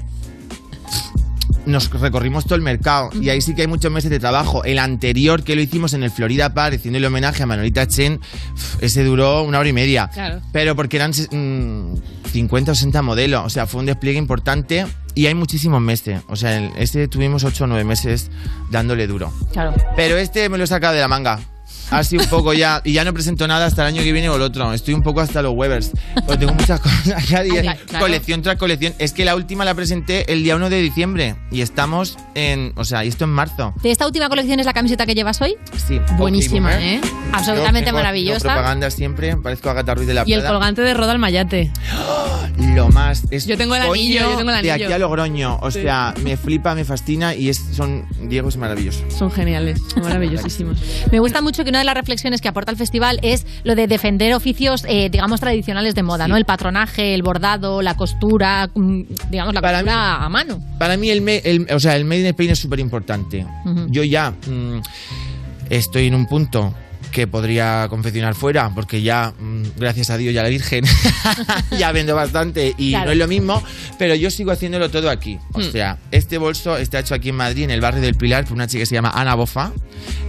nos 1.66 1.90
recorrimos 1.92 2.46
todo 2.46 2.56
el 2.56 2.62
mercado 2.62 3.10
y 3.22 3.30
ahí 3.30 3.42
sí 3.42 3.54
que 3.56 3.62
hay 3.62 3.68
muchos 3.68 3.92
meses 3.92 4.10
de 4.10 4.20
trabajo. 4.20 4.64
El 4.64 4.80
anterior 4.80 5.44
que 5.44 5.56
lo 5.56 5.62
hicimos 5.62 5.94
en 5.94 6.04
el 6.04 6.12
Florida 6.12 6.54
Park, 6.54 6.76
haciéndole 6.76 7.08
homenaje 7.08 7.44
a 7.44 7.46
Manolita 7.46 7.88
Chen, 7.88 8.20
ese 8.82 9.04
duró 9.04 9.44
una 9.44 9.60
hora 9.60 9.70
y 9.70 9.74
media. 9.74 10.10
Claro. 10.14 10.42
Pero 10.52 10.76
porque 10.76 10.98
eran 10.98 11.12
mm, 11.12 11.96
50 12.32 12.72
o 12.72 12.76
60 12.76 13.02
modelos, 13.02 13.46
o 13.46 13.50
sea, 13.50 13.68
fue 13.68 13.80
un 13.82 13.86
despliegue 13.86 14.18
importante 14.18 14.86
y 15.16 15.26
hay 15.28 15.36
muchísimos 15.36 15.82
meses. 15.82 16.22
O 16.28 16.36
sea, 16.36 16.58
el- 16.58 16.72
este 16.78 17.08
tuvimos 17.08 17.44
8 17.44 17.64
o 17.66 17.68
9 17.68 17.84
meses 17.84 18.32
dándole 18.72 19.06
duro. 19.08 19.32
Claro. 19.52 19.74
Pero 19.96 20.18
este 20.18 20.50
me 20.50 20.58
lo 20.58 20.64
he 20.64 20.68
sacado 20.68 20.94
de 20.94 21.02
la 21.02 21.08
manga. 21.08 21.40
Así 21.92 22.18
un 22.18 22.26
poco 22.26 22.54
ya. 22.54 22.82
Y 22.84 22.94
ya 22.94 23.04
no 23.04 23.14
presento 23.14 23.48
nada 23.48 23.66
hasta 23.66 23.82
el 23.88 23.96
año 23.96 24.04
que 24.04 24.12
viene 24.12 24.30
o 24.30 24.36
el 24.36 24.42
otro. 24.42 24.74
Estoy 24.74 24.94
un 24.94 25.02
poco 25.04 25.22
hasta 25.22 25.42
los 25.42 25.54
Webers. 25.56 25.92
Porque 26.26 26.38
tengo 26.38 26.54
muchas 26.54 26.80
cosas 26.82 27.28
ya. 27.30 27.40
Ay, 27.40 27.50
claro. 27.50 28.06
Colección 28.06 28.42
tras 28.42 28.58
colección. 28.58 28.94
Es 29.00 29.14
que 29.14 29.26
la 29.26 29.36
última 29.36 29.66
la 29.66 29.74
presenté 29.74 30.32
el 30.32 30.44
día 30.44 30.56
1 30.56 30.70
de 30.70 30.82
diciembre. 30.82 31.36
Y 31.52 31.62
estamos 31.62 32.18
en. 32.36 32.74
O 32.76 32.86
sea, 32.86 33.04
y 33.06 33.08
esto 33.08 33.24
en 33.26 33.32
marzo. 33.32 33.74
¿De 33.82 33.92
esta 33.92 34.06
última 34.06 34.30
colección 34.30 34.60
es 34.60 34.66
la 34.66 34.74
camiseta 34.74 35.06
que 35.06 35.16
llevas 35.16 35.42
hoy? 35.42 35.56
Sí. 35.88 36.00
Buenísima, 36.18 36.70
Ok, 36.70 36.76
¿eh? 36.80 37.02
Absolutamente 37.34 37.90
Yo 37.90 37.96
maravillosa. 37.96 38.48
no 38.48 38.54
propaganda 38.54 38.90
siempre. 38.92 39.36
Parezco 39.38 39.70
Agatha 39.70 39.96
Ruiz 39.96 40.08
de 40.08 40.14
la 40.14 40.24
Y 40.26 40.34
el 40.34 40.44
colgante 40.46 40.82
de 40.82 40.94
Roda 40.94 41.12
al 41.14 41.20
Mayate. 41.20 41.72
Lo 42.76 42.90
más. 42.90 43.24
Es 43.32 43.46
Yo 43.46 43.58
tengo 43.58 43.76
el 43.76 43.82
anillo, 43.82 44.20
yo 44.32 44.38
tengo 44.38 44.52
el 44.52 44.62
De 44.62 44.72
anillo. 44.72 44.86
aquí 44.88 44.94
a 44.94 45.00
Logroño. 45.00 45.58
O 45.62 45.72
Sí. 45.72 45.82
sea, 45.82 46.14
me 46.24 46.36
flipa, 46.38 46.76
me 46.76 46.84
fascina. 46.86 47.34
Y 47.36 47.50
es, 47.50 47.58
son. 47.76 48.06
Diego 48.22 48.50
es 48.50 48.58
maravilloso. 48.58 49.04
Son 49.10 49.32
geniales, 49.32 49.80
maravillosísimos. 49.96 50.78
Me 51.12 51.20
gusta 51.20 51.42
mucho 51.42 51.64
que 51.64 51.72
una 51.80 51.84
de 51.84 51.86
las 51.86 51.96
reflexiones 51.96 52.42
que 52.42 52.50
aporta 52.50 52.72
el 52.72 52.78
festival 52.78 53.20
es 53.22 53.46
lo 53.64 53.74
de 53.76 53.88
defender 53.88 54.34
oficios, 54.34 54.84
eh, 54.88 55.10
digamos, 55.10 55.40
tradicionales 55.40 55.96
de 55.96 56.04
moda, 56.04 56.28
¿no? 56.28 56.36
El 56.36 56.44
patronaje, 56.46 57.14
el 57.16 57.24
bordado, 57.24 57.82
la 57.82 57.96
costura, 57.96 58.70
mm, 58.76 59.02
digamos, 59.30 59.54
la 59.54 59.62
costura 59.86 60.16
a 60.26 60.30
mano. 60.30 60.62
Para 60.78 60.98
mí 60.98 61.10
el, 61.10 61.22
me- 61.22 61.38
el- 61.46 61.68
o 61.74 61.80
sea, 61.80 61.96
el 61.96 62.04
Made 62.04 62.20
in 62.22 62.26
Spain 62.28 62.50
es 62.50 62.60
súper 62.60 62.80
importante. 62.82 63.46
Yo 63.90 64.04
ya 64.04 64.32
mm, 64.32 64.82
estoy 65.70 66.08
en 66.08 66.16
un 66.16 66.26
punto 66.26 66.74
que 67.12 67.28
podría 67.28 67.88
confeccionar 67.90 68.36
fuera, 68.36 68.70
porque 68.74 69.02
ya, 69.02 69.34
mm, 69.40 69.64
gracias 69.78 70.10
a 70.10 70.18
Dios 70.18 70.34
y 70.34 70.38
a 70.38 70.44
la 70.44 70.50
Virgen, 70.50 70.84
ya 71.78 71.92
vendo 71.92 72.16
bastante 72.16 72.74
y 72.78 72.92
Claro. 72.92 73.06
no 73.08 73.12
es 73.12 73.18
lo 73.18 73.28
mismo, 73.28 73.64
pero 73.98 74.16
yo 74.16 74.30
sigo 74.32 74.52
haciéndolo 74.52 74.90
todo 74.90 75.10
aquí. 75.10 75.38
O 75.54 75.60
Hmm. 75.60 75.72
sea, 75.72 75.98
este 76.12 76.38
bolso 76.38 76.78
está 76.78 77.00
hecho 77.00 77.16
aquí 77.16 77.30
en 77.30 77.36
Madrid, 77.36 77.64
en 77.64 77.72
el 77.72 77.82
barrio 77.82 78.02
del 78.02 78.16
Pilar, 78.16 78.44
por 78.46 78.54
una 78.54 78.68
chica 78.68 78.80
que 78.82 78.86
se 78.86 78.96
llama 78.96 79.12
Ana 79.14 79.36
Bofa, 79.36 79.72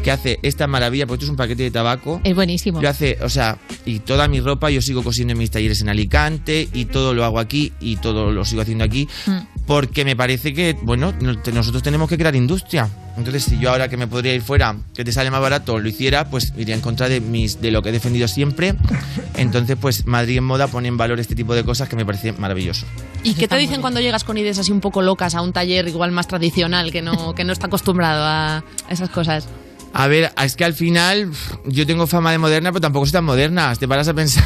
que 0.02 0.10
hace 0.10 0.38
esta 0.42 0.66
maravilla, 0.66 1.06
porque 1.06 1.16
esto 1.22 1.26
es 1.26 1.30
un 1.30 1.36
paquete 1.36 1.62
de 1.64 1.70
tabaco. 1.70 2.20
Es 2.24 2.34
buenísimo. 2.34 2.80
Lo 2.80 2.88
hace, 2.88 3.18
o 3.22 3.28
sea, 3.28 3.58
y 3.84 4.00
toda 4.00 4.28
mi 4.28 4.40
ropa 4.40 4.70
yo 4.70 4.80
sigo 4.82 5.02
cosiendo 5.02 5.32
en 5.32 5.38
mis 5.38 5.50
talleres 5.50 5.80
en 5.80 5.88
Alicante 5.88 6.68
y 6.72 6.86
todo 6.86 7.14
lo 7.14 7.24
hago 7.24 7.38
aquí 7.38 7.72
y 7.80 7.96
todo 7.96 8.32
lo 8.32 8.44
sigo 8.44 8.62
haciendo 8.62 8.84
aquí 8.84 9.08
porque 9.66 10.04
me 10.04 10.16
parece 10.16 10.52
que, 10.54 10.76
bueno, 10.82 11.12
nosotros 11.52 11.82
tenemos 11.82 12.08
que 12.08 12.16
crear 12.18 12.34
industria. 12.34 12.88
Entonces, 13.20 13.44
si 13.44 13.58
yo 13.58 13.70
ahora 13.70 13.88
que 13.88 13.98
me 13.98 14.06
podría 14.06 14.34
ir 14.34 14.40
fuera, 14.40 14.74
que 14.94 15.04
te 15.04 15.12
sale 15.12 15.30
más 15.30 15.42
barato, 15.42 15.78
lo 15.78 15.86
hiciera, 15.86 16.30
pues 16.30 16.54
iría 16.56 16.74
en 16.74 16.80
contra 16.80 17.06
de 17.06 17.20
mis 17.20 17.60
de 17.60 17.70
lo 17.70 17.82
que 17.82 17.90
he 17.90 17.92
defendido 17.92 18.26
siempre. 18.28 18.74
Entonces, 19.36 19.76
pues 19.78 20.06
Madrid 20.06 20.38
en 20.38 20.44
moda 20.44 20.68
pone 20.68 20.88
en 20.88 20.96
valor 20.96 21.20
este 21.20 21.34
tipo 21.34 21.54
de 21.54 21.62
cosas 21.62 21.86
que 21.86 21.96
me 21.96 22.06
parece 22.06 22.32
maravilloso. 22.32 22.86
¿Y 23.22 23.34
qué 23.34 23.46
te 23.46 23.56
dicen 23.58 23.82
cuando 23.82 24.00
llegas 24.00 24.24
con 24.24 24.38
ideas 24.38 24.58
así 24.58 24.72
un 24.72 24.80
poco 24.80 25.02
locas 25.02 25.34
a 25.34 25.42
un 25.42 25.52
taller 25.52 25.86
igual 25.86 26.12
más 26.12 26.28
tradicional 26.28 26.90
que 26.90 27.02
no, 27.02 27.34
que 27.34 27.44
no 27.44 27.52
está 27.52 27.66
acostumbrado 27.66 28.24
a 28.24 28.64
esas 28.88 29.10
cosas? 29.10 29.46
A 29.92 30.06
ver, 30.06 30.32
es 30.42 30.56
que 30.56 30.64
al 30.64 30.72
final 30.72 31.30
yo 31.66 31.86
tengo 31.86 32.06
fama 32.06 32.32
de 32.32 32.38
moderna, 32.38 32.70
pero 32.70 32.80
tampoco 32.80 33.04
soy 33.04 33.12
tan 33.12 33.24
moderna. 33.24 33.74
Te 33.74 33.86
paras 33.86 34.08
a 34.08 34.14
pensar. 34.14 34.44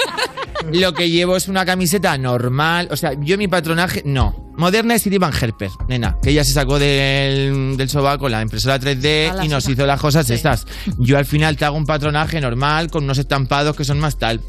Lo 0.72 0.92
que 0.94 1.10
llevo 1.10 1.36
es 1.36 1.48
una 1.48 1.64
camiseta 1.64 2.16
normal. 2.18 2.88
O 2.90 2.96
sea, 2.96 3.12
yo 3.20 3.36
mi 3.36 3.48
patronaje. 3.48 4.02
No. 4.04 4.51
Moderna 4.56 4.94
es 4.94 5.02
Siri 5.02 5.18
Van 5.18 5.32
Herper, 5.32 5.70
nena. 5.88 6.18
Que 6.22 6.30
ella 6.30 6.44
se 6.44 6.52
sacó 6.52 6.78
del, 6.78 7.74
del 7.76 7.88
sobaco 7.88 8.28
la 8.28 8.42
impresora 8.42 8.78
3D 8.78 9.30
A 9.30 9.34
la 9.34 9.44
y 9.44 9.48
nos 9.48 9.68
hizo 9.68 9.86
las 9.86 10.00
cosas 10.00 10.26
Sí. 10.26 10.34
estas. 10.34 10.66
Yo 10.98 11.16
al 11.18 11.24
final 11.24 11.56
te 11.56 11.64
hago 11.64 11.76
un 11.76 11.86
patronaje 11.86 12.40
normal 12.40 12.90
con 12.90 13.04
unos 13.04 13.18
estampados 13.18 13.74
que 13.76 13.84
son 13.84 13.98
más 13.98 14.18
tal. 14.18 14.40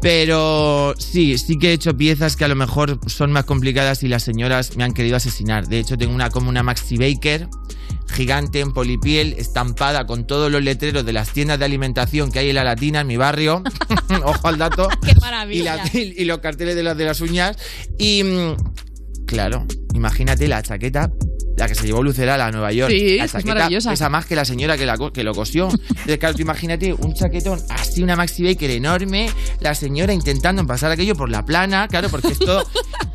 Pero 0.00 0.94
sí, 0.98 1.36
sí 1.36 1.58
que 1.58 1.70
he 1.70 1.72
hecho 1.72 1.96
piezas 1.96 2.36
que 2.36 2.44
a 2.44 2.48
lo 2.48 2.56
mejor 2.56 2.98
son 3.06 3.32
más 3.32 3.44
complicadas 3.44 4.02
y 4.02 4.08
las 4.08 4.22
señoras 4.22 4.76
me 4.76 4.84
han 4.84 4.92
querido 4.94 5.16
asesinar. 5.16 5.66
De 5.68 5.78
hecho, 5.78 5.98
tengo 5.98 6.14
una 6.14 6.30
como 6.30 6.48
una 6.48 6.62
Maxi 6.62 6.96
Baker 6.96 7.48
gigante 8.12 8.60
en 8.60 8.72
polipiel, 8.72 9.34
estampada 9.38 10.06
con 10.06 10.26
todos 10.26 10.50
los 10.50 10.62
letreros 10.62 11.04
de 11.04 11.12
las 11.12 11.30
tiendas 11.30 11.58
de 11.58 11.64
alimentación 11.64 12.32
que 12.32 12.40
hay 12.40 12.48
en 12.48 12.56
la 12.56 12.64
Latina, 12.64 13.00
en 13.02 13.06
mi 13.06 13.16
barrio. 13.16 13.62
Ojo 14.24 14.48
al 14.48 14.58
dato. 14.58 14.88
¡Qué 15.04 15.12
Y, 15.12 15.20
maravilla! 15.20 15.76
la- 15.76 15.90
y 15.94 16.24
los 16.24 16.38
carteles 16.38 16.74
de 16.76 16.82
las 16.82 16.96
de 16.96 17.04
las 17.04 17.20
uñas. 17.20 17.56
Y 17.98 18.24
mm, 18.24 18.56
claro, 19.30 19.64
imagínate 19.94 20.48
la 20.48 20.60
chaqueta. 20.60 21.12
La 21.56 21.68
que 21.68 21.74
se 21.74 21.86
llevó 21.86 22.02
Lucerala 22.02 22.46
a 22.46 22.50
Nueva 22.50 22.72
York. 22.72 22.90
Sí, 22.90 23.18
la 23.18 23.24
es 23.24 23.44
maravillosa. 23.44 23.90
pesa 23.90 24.08
más 24.08 24.24
que 24.24 24.34
la 24.34 24.44
señora 24.46 24.78
que, 24.78 24.86
la, 24.86 24.96
que 25.12 25.22
lo 25.22 25.34
cosió. 25.34 25.68
Entonces, 25.70 26.18
claro, 26.18 26.34
tú 26.34 26.40
imagínate 26.42 26.94
un 26.94 27.12
chaquetón 27.12 27.60
así, 27.68 28.02
una 28.02 28.16
Maxi 28.16 28.42
Baker 28.44 28.70
enorme, 28.70 29.28
la 29.60 29.74
señora 29.74 30.14
intentando 30.14 30.66
pasar 30.66 30.90
aquello 30.90 31.14
por 31.14 31.28
la 31.28 31.44
plana, 31.44 31.86
claro, 31.88 32.08
porque 32.08 32.28
esto 32.28 32.64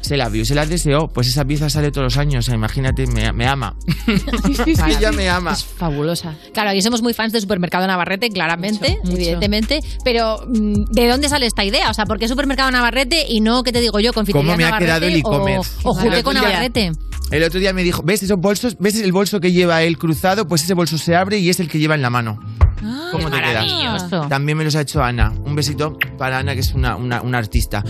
se 0.01 0.15
la 0.17 0.29
vio 0.29 0.45
se 0.45 0.53
las 0.53 0.69
deseó. 0.69 1.07
Pues 1.07 1.27
esa 1.27 1.43
pieza 1.45 1.69
sale 1.71 1.91
todos 1.91 2.05
los 2.05 2.17
años, 2.17 2.45
o 2.45 2.47
sea, 2.47 2.53
imagínate, 2.55 3.07
me, 3.07 3.31
me 3.33 3.47
ama. 3.47 3.75
Ella 4.87 5.11
me 5.11 5.27
ama. 5.29 5.53
Es 5.53 5.63
fabulosa. 5.63 6.35
Claro, 6.53 6.69
aquí 6.69 6.81
somos 6.81 7.01
muy 7.01 7.13
fans 7.13 7.33
de 7.33 7.41
Supermercado 7.41 7.87
Navarrete, 7.87 8.29
claramente, 8.29 8.99
evidentemente. 9.09 9.79
Pero, 10.03 10.39
mm, 10.47 10.85
¿de 10.91 11.07
dónde 11.07 11.29
sale 11.29 11.47
esta 11.47 11.63
idea? 11.63 11.89
O 11.89 11.93
sea, 11.95 12.05
¿por 12.05 12.19
qué 12.19 12.27
Supermercado 12.27 12.69
Navarrete 12.69 13.25
y 13.27 13.41
no, 13.41 13.63
qué 13.63 13.71
te 13.71 13.81
digo 13.81 13.99
yo, 13.99 14.13
confitería 14.13 14.45
¿Cómo 14.47 14.57
me 14.57 14.63
ha 14.63 14.67
Navarrete 14.67 14.85
quedado 14.85 15.05
el 15.07 15.15
e-commerce? 15.15 15.71
O, 15.83 15.89
o 15.89 15.93
otro 15.93 16.09
día- 16.11 16.41
Navarrete? 16.41 16.91
El 17.31 17.43
otro 17.43 17.59
día 17.59 17.73
me 17.73 17.83
dijo, 17.83 18.03
¿ves 18.03 18.21
esos 18.23 18.39
bolsos? 18.39 18.77
¿Ves 18.79 18.99
el 19.01 19.11
bolso 19.11 19.39
que 19.39 19.51
lleva 19.51 19.81
él 19.83 19.97
cruzado? 19.97 20.47
Pues 20.47 20.63
ese 20.63 20.73
bolso 20.73 20.97
se 20.97 21.15
abre 21.15 21.37
y 21.39 21.49
es 21.49 21.59
el 21.59 21.67
que 21.67 21.79
lleva 21.79 21.95
en 21.95 22.01
la 22.01 22.09
mano. 22.09 22.39
¿Cómo 23.11 23.29
te 23.31 23.37
queda? 23.41 23.63
maravilloso. 23.65 24.27
También 24.29 24.57
me 24.57 24.63
los 24.63 24.75
ha 24.75 24.81
hecho 24.81 25.03
Ana. 25.03 25.33
Un 25.43 25.55
besito 25.55 25.97
para 26.17 26.37
Ana, 26.39 26.53
que 26.53 26.59
es 26.59 26.73
una, 26.73 26.95
una, 26.95 27.21
una 27.21 27.37
artista. 27.39 27.83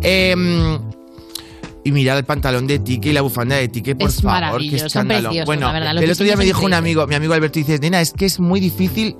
Em, 0.00 0.78
y 1.84 1.92
mirad 1.92 2.18
el 2.18 2.24
pantalón 2.24 2.66
de 2.66 2.78
Tique 2.78 3.10
y 3.10 3.12
la 3.12 3.20
bufanda 3.20 3.56
de 3.56 3.68
Tique, 3.68 3.94
por 3.94 4.08
Es 4.08 4.22
favor, 4.22 4.60
qué 4.60 4.76
escándalo. 4.76 5.30
bueno, 5.44 5.66
la 5.66 5.72
verdad, 5.72 6.02
el 6.02 6.10
otro 6.10 6.24
día 6.24 6.36
me 6.36 6.44
dijo 6.44 6.64
un 6.64 6.74
amigo, 6.74 7.06
mi 7.06 7.14
amigo 7.14 7.34
Alberto, 7.34 7.58
dice, 7.58 7.78
nena, 7.78 8.00
es 8.00 8.12
que 8.12 8.24
es 8.26 8.40
muy 8.40 8.58
difícil 8.60 9.16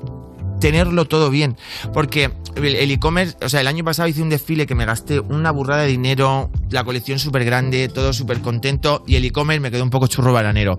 tenerlo 0.61 1.07
todo 1.07 1.31
bien. 1.31 1.57
Porque 1.93 2.31
el 2.57 2.91
e-commerce, 2.91 3.37
o 3.43 3.49
sea, 3.49 3.61
el 3.61 3.67
año 3.67 3.85
pasado 3.85 4.09
hice 4.09 4.23
un 4.23 4.29
desfile 4.29 4.67
que 4.67 4.75
me 4.75 4.85
gasté 4.85 5.21
una 5.21 5.51
burrada 5.51 5.83
de 5.83 5.89
dinero, 5.89 6.51
la 6.71 6.85
colección 6.85 7.19
súper 7.19 7.45
grande, 7.45 7.89
todo 7.89 8.13
súper 8.13 8.41
contento, 8.41 9.05
y 9.07 9.17
el 9.17 9.25
e-commerce 9.25 9.61
me 9.61 9.71
quedó 9.71 9.85
un 9.85 9.91
poco 9.91 10.07
churro 10.07 10.33
bananero. 10.33 10.79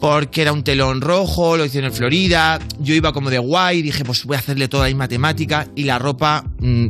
Porque 0.00 0.42
era 0.42 0.52
un 0.52 0.62
telón 0.62 1.00
rojo, 1.00 1.56
lo 1.56 1.64
hice 1.64 1.78
en 1.78 1.92
Florida, 1.92 2.58
yo 2.80 2.94
iba 2.94 3.12
como 3.12 3.30
de 3.30 3.38
guay, 3.38 3.82
dije, 3.82 4.04
pues 4.04 4.24
voy 4.24 4.36
a 4.36 4.40
hacerle 4.40 4.68
toda 4.68 4.84
la 4.84 4.88
misma 4.88 5.08
temática, 5.08 5.66
y 5.74 5.84
la 5.84 5.98
ropa 5.98 6.44
mm, 6.58 6.88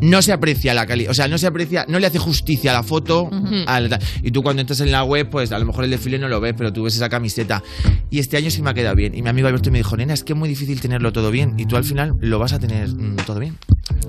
no 0.00 0.20
se 0.22 0.32
aprecia 0.32 0.74
la 0.74 0.86
calidad, 0.86 1.10
o 1.10 1.14
sea, 1.14 1.28
no 1.28 1.38
se 1.38 1.46
aprecia, 1.46 1.84
no 1.88 1.98
le 1.98 2.06
hace 2.06 2.18
justicia 2.18 2.70
a 2.72 2.74
la 2.74 2.82
foto. 2.82 3.30
a 3.66 3.80
la- 3.80 3.98
y 4.22 4.30
tú 4.30 4.42
cuando 4.42 4.60
entras 4.60 4.80
en 4.80 4.90
la 4.92 5.04
web, 5.04 5.28
pues 5.30 5.52
a 5.52 5.58
lo 5.58 5.64
mejor 5.66 5.84
el 5.84 5.90
desfile 5.90 6.18
no 6.18 6.28
lo 6.28 6.40
ves, 6.40 6.54
pero 6.56 6.72
tú 6.72 6.82
ves 6.84 6.96
esa 6.96 7.08
camiseta. 7.08 7.62
Y 8.10 8.18
este 8.18 8.36
año 8.36 8.50
sí 8.50 8.62
me 8.62 8.70
ha 8.70 8.74
quedado 8.74 8.94
bien. 8.96 9.14
Y 9.14 9.22
mi 9.22 9.28
amigo 9.28 9.48
Alberto 9.48 9.70
me 9.70 9.78
dijo, 9.78 9.96
nena, 9.96 10.14
es 10.14 10.24
que 10.24 10.32
es 10.32 10.38
muy 10.38 10.48
difícil 10.48 10.80
tenerlo 10.80 11.12
todo 11.12 11.30
bien. 11.30 11.54
Y 11.58 11.66
tú 11.66 11.76
al 11.76 11.84
final 11.84 12.14
lo 12.20 12.38
vas 12.38 12.52
a 12.52 12.58
tener 12.58 12.88
mm, 12.88 13.16
todo 13.26 13.40
bien. 13.40 13.56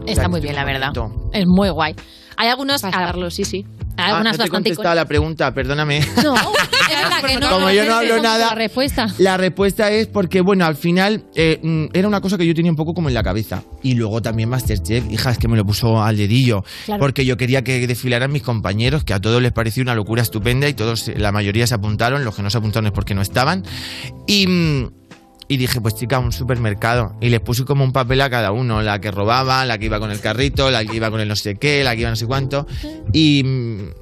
Está 0.07 0.27
muy 0.27 0.41
bien, 0.41 0.55
la 0.55 0.65
verdad. 0.65 0.91
Es 1.33 1.45
muy 1.47 1.69
guay. 1.69 1.95
Hay 2.37 2.49
algunos... 2.49 2.81
Pasarlo, 2.81 3.31
sí, 3.31 3.45
sí. 3.45 3.65
Hay 3.97 4.11
Ah, 4.11 4.17
algunas 4.17 4.37
no 4.37 4.43
te 4.43 4.47
he 4.47 4.51
contestado 4.51 4.89
a 4.89 4.95
la 4.95 5.05
pregunta, 5.05 5.53
perdóname. 5.53 6.01
No, 6.23 6.35
verdad 7.09 7.27
que 7.29 7.39
no. 7.39 7.49
Como 7.49 7.69
yo 7.71 7.85
no 7.85 7.95
hablo 7.95 8.21
nada- 8.21 8.49
La 8.49 8.55
respuesta. 8.55 9.07
La 9.17 9.37
respuesta 9.37 9.91
es 9.91 10.07
porque, 10.07 10.41
bueno, 10.41 10.65
al 10.65 10.75
final 10.75 11.23
eh, 11.35 11.59
mm, 11.61 11.85
era 11.93 12.07
una 12.07 12.21
cosa 12.21 12.37
que 12.37 12.45
yo 12.45 12.53
tenía 12.53 12.71
un 12.71 12.75
poco 12.77 12.93
como 12.93 13.07
en 13.09 13.13
la 13.13 13.23
cabeza. 13.23 13.63
Y 13.83 13.95
luego 13.95 14.21
también 14.21 14.49
Masterchef, 14.49 15.11
hija, 15.11 15.31
es 15.31 15.37
que 15.37 15.47
me 15.47 15.57
lo 15.57 15.65
puso 15.65 16.01
al 16.01 16.17
dedillo. 16.17 16.63
Claro. 16.85 16.99
Porque 16.99 17.25
yo 17.25 17.37
quería 17.37 17.63
que 17.63 17.85
desfilaran 17.87 18.31
mis 18.31 18.41
compañeros, 18.43 19.03
que 19.03 19.13
a 19.13 19.19
todos 19.21 19.41
les 19.41 19.51
pareció 19.51 19.83
una 19.83 19.95
locura 19.95 20.21
estupenda 20.21 20.67
y 20.67 20.73
todos, 20.73 21.11
la 21.15 21.31
mayoría 21.31 21.67
se 21.67 21.75
apuntaron, 21.75 22.23
los 22.25 22.35
que 22.35 22.41
no 22.41 22.49
se 22.49 22.57
apuntaron 22.57 22.87
es 22.87 22.93
porque 22.93 23.13
no 23.15 23.21
estaban. 23.21 23.63
Y, 24.27 24.47
mm, 24.47 24.89
y 25.47 25.57
dije, 25.57 25.79
pues 25.81 25.95
chica, 25.95 26.19
un 26.19 26.31
supermercado. 26.31 27.15
Y 27.21 27.29
les 27.29 27.39
puse 27.39 27.65
como 27.65 27.83
un 27.83 27.91
papel 27.91 28.21
a 28.21 28.29
cada 28.29 28.51
uno, 28.51 28.81
la 28.81 28.99
que 28.99 29.11
robaba, 29.11 29.65
la 29.65 29.77
que 29.77 29.85
iba 29.85 29.99
con 29.99 30.11
el 30.11 30.19
carrito, 30.19 30.71
la 30.71 30.83
que 30.83 30.95
iba 30.95 31.11
con 31.11 31.19
el 31.19 31.27
no 31.27 31.35
sé 31.35 31.55
qué, 31.55 31.83
la 31.83 31.93
que 31.93 32.01
iba 32.01 32.09
no 32.09 32.15
sé 32.15 32.25
cuánto. 32.25 32.65
Y, 33.13 33.45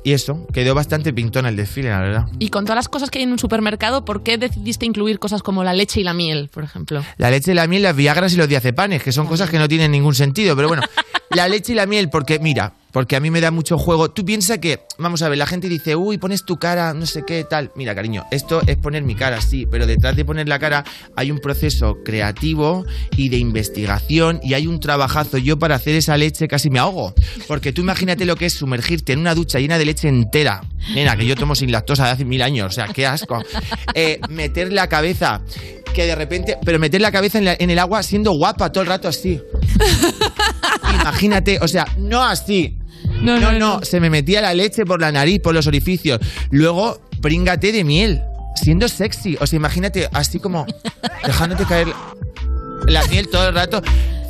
y 0.04 0.12
eso, 0.14 0.48
quedó 0.54 0.74
bastante 0.76 1.14
pintón 1.14 1.46
el 1.46 1.56
desfile, 1.56 1.90
la 1.90 2.00
verdad. 2.00 2.26
Y 2.40 2.50
con 2.50 2.64
todas 2.66 2.76
las 2.78 2.90
cosas 2.90 3.10
que 3.10 3.20
hay 3.20 3.24
en 3.24 3.32
un 3.32 3.40
supermercado, 3.40 4.06
¿por 4.06 4.24
qué 4.24 4.38
decidiste 4.38 4.86
incluir 4.86 5.20
cosas 5.20 5.44
como 5.44 5.64
la 5.64 5.74
leche 5.74 6.00
y 6.02 6.04
la 6.04 6.14
miel, 6.14 6.50
por 6.54 6.64
ejemplo? 6.64 7.04
La 7.18 7.30
leche, 7.30 7.54
la 7.54 7.68
miel, 7.68 7.84
las 7.84 7.96
viagras 7.96 8.34
y 8.34 8.38
los 8.38 8.48
diazepanes, 8.48 9.04
que 9.04 9.12
son 9.12 9.28
cosas 9.28 9.50
que 9.50 9.60
no 9.60 9.68
tienen 9.68 9.92
ningún 9.92 10.16
sentido. 10.16 10.56
Pero 10.56 10.70
bueno, 10.70 10.84
la 11.30 11.48
leche 11.48 11.74
y 11.74 11.76
la 11.76 11.86
miel, 11.86 12.10
porque 12.10 12.40
mira, 12.40 12.74
Porque 12.94 13.16
a 13.16 13.20
mí 13.20 13.32
me 13.32 13.42
da 13.42 13.50
mucho 13.50 13.80
juego. 13.80 14.12
Tú 14.12 14.24
piensas 14.24 14.60
que, 14.60 14.82
vamos 15.00 15.24
a 15.24 15.30
ver, 15.30 15.40
la 15.40 15.48
gente 15.48 15.68
dice, 15.68 15.96
uy, 15.96 16.20
pones 16.20 16.46
tu 16.46 16.58
cara, 16.58 16.94
no 16.94 17.08
sé 17.08 17.24
qué, 17.26 17.44
tal. 17.44 17.72
Mira, 17.76 17.96
cariño, 17.96 18.24
esto 18.30 18.62
es 18.68 18.78
poner 18.78 19.02
mi 19.02 19.16
cara, 19.16 19.42
sí, 19.42 19.66
pero 19.70 19.88
detrás 19.88 20.16
de 20.16 20.24
poner 20.24 20.48
la 20.48 20.60
cara 20.60 20.86
hay 21.16 21.32
un 21.32 21.40
proceso 21.40 21.98
creativo 22.06 22.86
y 23.18 23.30
de 23.30 23.38
investigación 23.38 24.40
y 24.44 24.54
hay 24.54 24.68
un 24.68 24.80
trabajazo. 24.80 25.40
Yo 25.40 25.58
para 25.58 25.76
hacer 25.76 25.96
esa 25.96 26.16
leche 26.18 26.48
casi 26.48 26.70
me 26.70 26.78
ahogo. 26.78 27.16
Porque 27.48 27.74
tú 27.74 27.82
imagínate 27.82 28.26
lo 28.26 28.36
que 28.36 28.46
es 28.46 28.54
sumergirte 28.54 29.14
en 29.14 29.20
una 29.20 29.34
ducha 29.34 29.60
llena 29.60 29.80
de 29.80 29.86
leche 29.86 30.08
entera. 30.08 30.62
Nena, 30.94 31.18
que 31.18 31.26
yo 31.26 31.36
tomo 31.36 31.56
sin 31.56 31.72
lactosa 31.72 32.06
de 32.06 32.12
hace 32.12 32.26
mil 32.26 32.44
años, 32.44 32.68
o 32.68 32.72
sea, 32.72 32.88
qué 32.88 33.08
asco. 33.08 33.44
Eh, 33.96 34.20
meter 34.30 34.72
la 34.72 34.88
cabeza, 34.88 35.42
que 35.94 36.06
de 36.06 36.16
repente, 36.16 36.58
pero 36.64 36.78
meter 36.78 37.02
la 37.02 37.12
cabeza 37.12 37.40
en, 37.40 37.48
en 37.48 37.70
el 37.70 37.80
agua 37.80 38.04
siendo 38.04 38.32
guapa 38.32 38.72
todo 38.72 38.82
el 38.82 38.90
rato 38.90 39.08
así. 39.08 39.42
Imagínate, 40.94 41.60
o 41.62 41.68
sea, 41.68 41.88
no 41.98 42.24
así. 42.24 42.78
No 43.22 43.40
no, 43.40 43.52
no, 43.54 43.82
se 43.84 44.00
me 44.00 44.10
metía 44.10 44.42
la 44.42 44.54
leche 44.54 44.86
por 44.86 45.00
la 45.00 45.12
nariz, 45.12 45.40
por 45.42 45.54
los 45.54 45.68
orificios. 45.68 46.20
Luego, 46.52 47.02
bríngate 47.20 47.72
de 47.72 47.84
miel, 47.84 48.22
siendo 48.56 48.88
sexy. 48.88 49.38
O 49.40 49.48
sea, 49.48 49.58
imagínate 49.58 50.10
así 50.14 50.40
como 50.40 50.66
dejándote 51.26 51.66
caer 51.66 51.88
la 52.88 53.04
miel 53.08 53.28
todo 53.30 53.48
el 53.50 53.56
rato. 53.56 53.82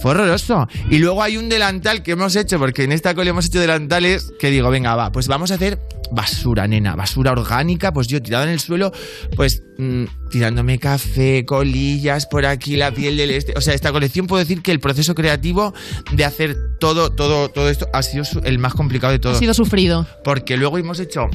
Fue 0.02 0.12
horroroso. 0.12 0.68
Y 0.90 0.98
luego 0.98 1.24
hay 1.24 1.38
un 1.38 1.48
delantal 1.48 2.04
que 2.04 2.12
hemos 2.12 2.36
hecho, 2.36 2.60
porque 2.60 2.84
en 2.84 2.92
esta 2.92 3.16
cole 3.16 3.30
hemos 3.30 3.46
hecho 3.46 3.60
delantales 3.62 4.34
que 4.38 4.50
digo, 4.50 4.70
venga, 4.70 4.96
va, 4.96 5.12
pues 5.14 5.28
vamos 5.30 5.52
a 5.52 5.56
hacer 5.56 5.80
basura, 6.12 6.68
nena, 6.68 6.96
basura 6.96 7.32
orgánica, 7.32 7.94
pues 7.94 8.08
yo 8.08 8.22
tirado 8.22 8.44
en 8.44 8.50
el 8.52 8.60
suelo, 8.60 8.92
pues 9.38 9.64
mm, 9.78 10.04
tirándome 10.30 10.78
café, 10.78 11.46
colillas, 11.46 12.26
por 12.26 12.46
aquí 12.46 12.76
la 12.76 12.92
piel 12.92 13.16
del 13.16 13.32
este. 13.32 13.54
O 13.56 13.62
sea, 13.62 13.74
esta 13.74 13.94
colección 13.94 14.28
puedo 14.28 14.40
decir 14.40 14.62
que 14.62 14.72
el 14.72 14.82
proceso 14.82 15.16
creativo 15.16 15.74
de 16.12 16.26
hacer 16.26 16.58
todo, 16.80 17.12
todo, 17.12 17.50
todo 17.50 17.70
esto 17.70 17.88
ha 17.94 18.04
sido 18.04 18.26
el 18.44 18.60
más 18.60 18.74
complicado 18.74 19.12
de 19.12 19.18
Ha 19.18 19.22
todo. 19.22 19.40
sido 19.40 19.54
sufrido. 19.54 20.06
Porque 20.26 20.58
luego 20.58 20.78
hemos 20.78 21.00
hecho 21.00 21.30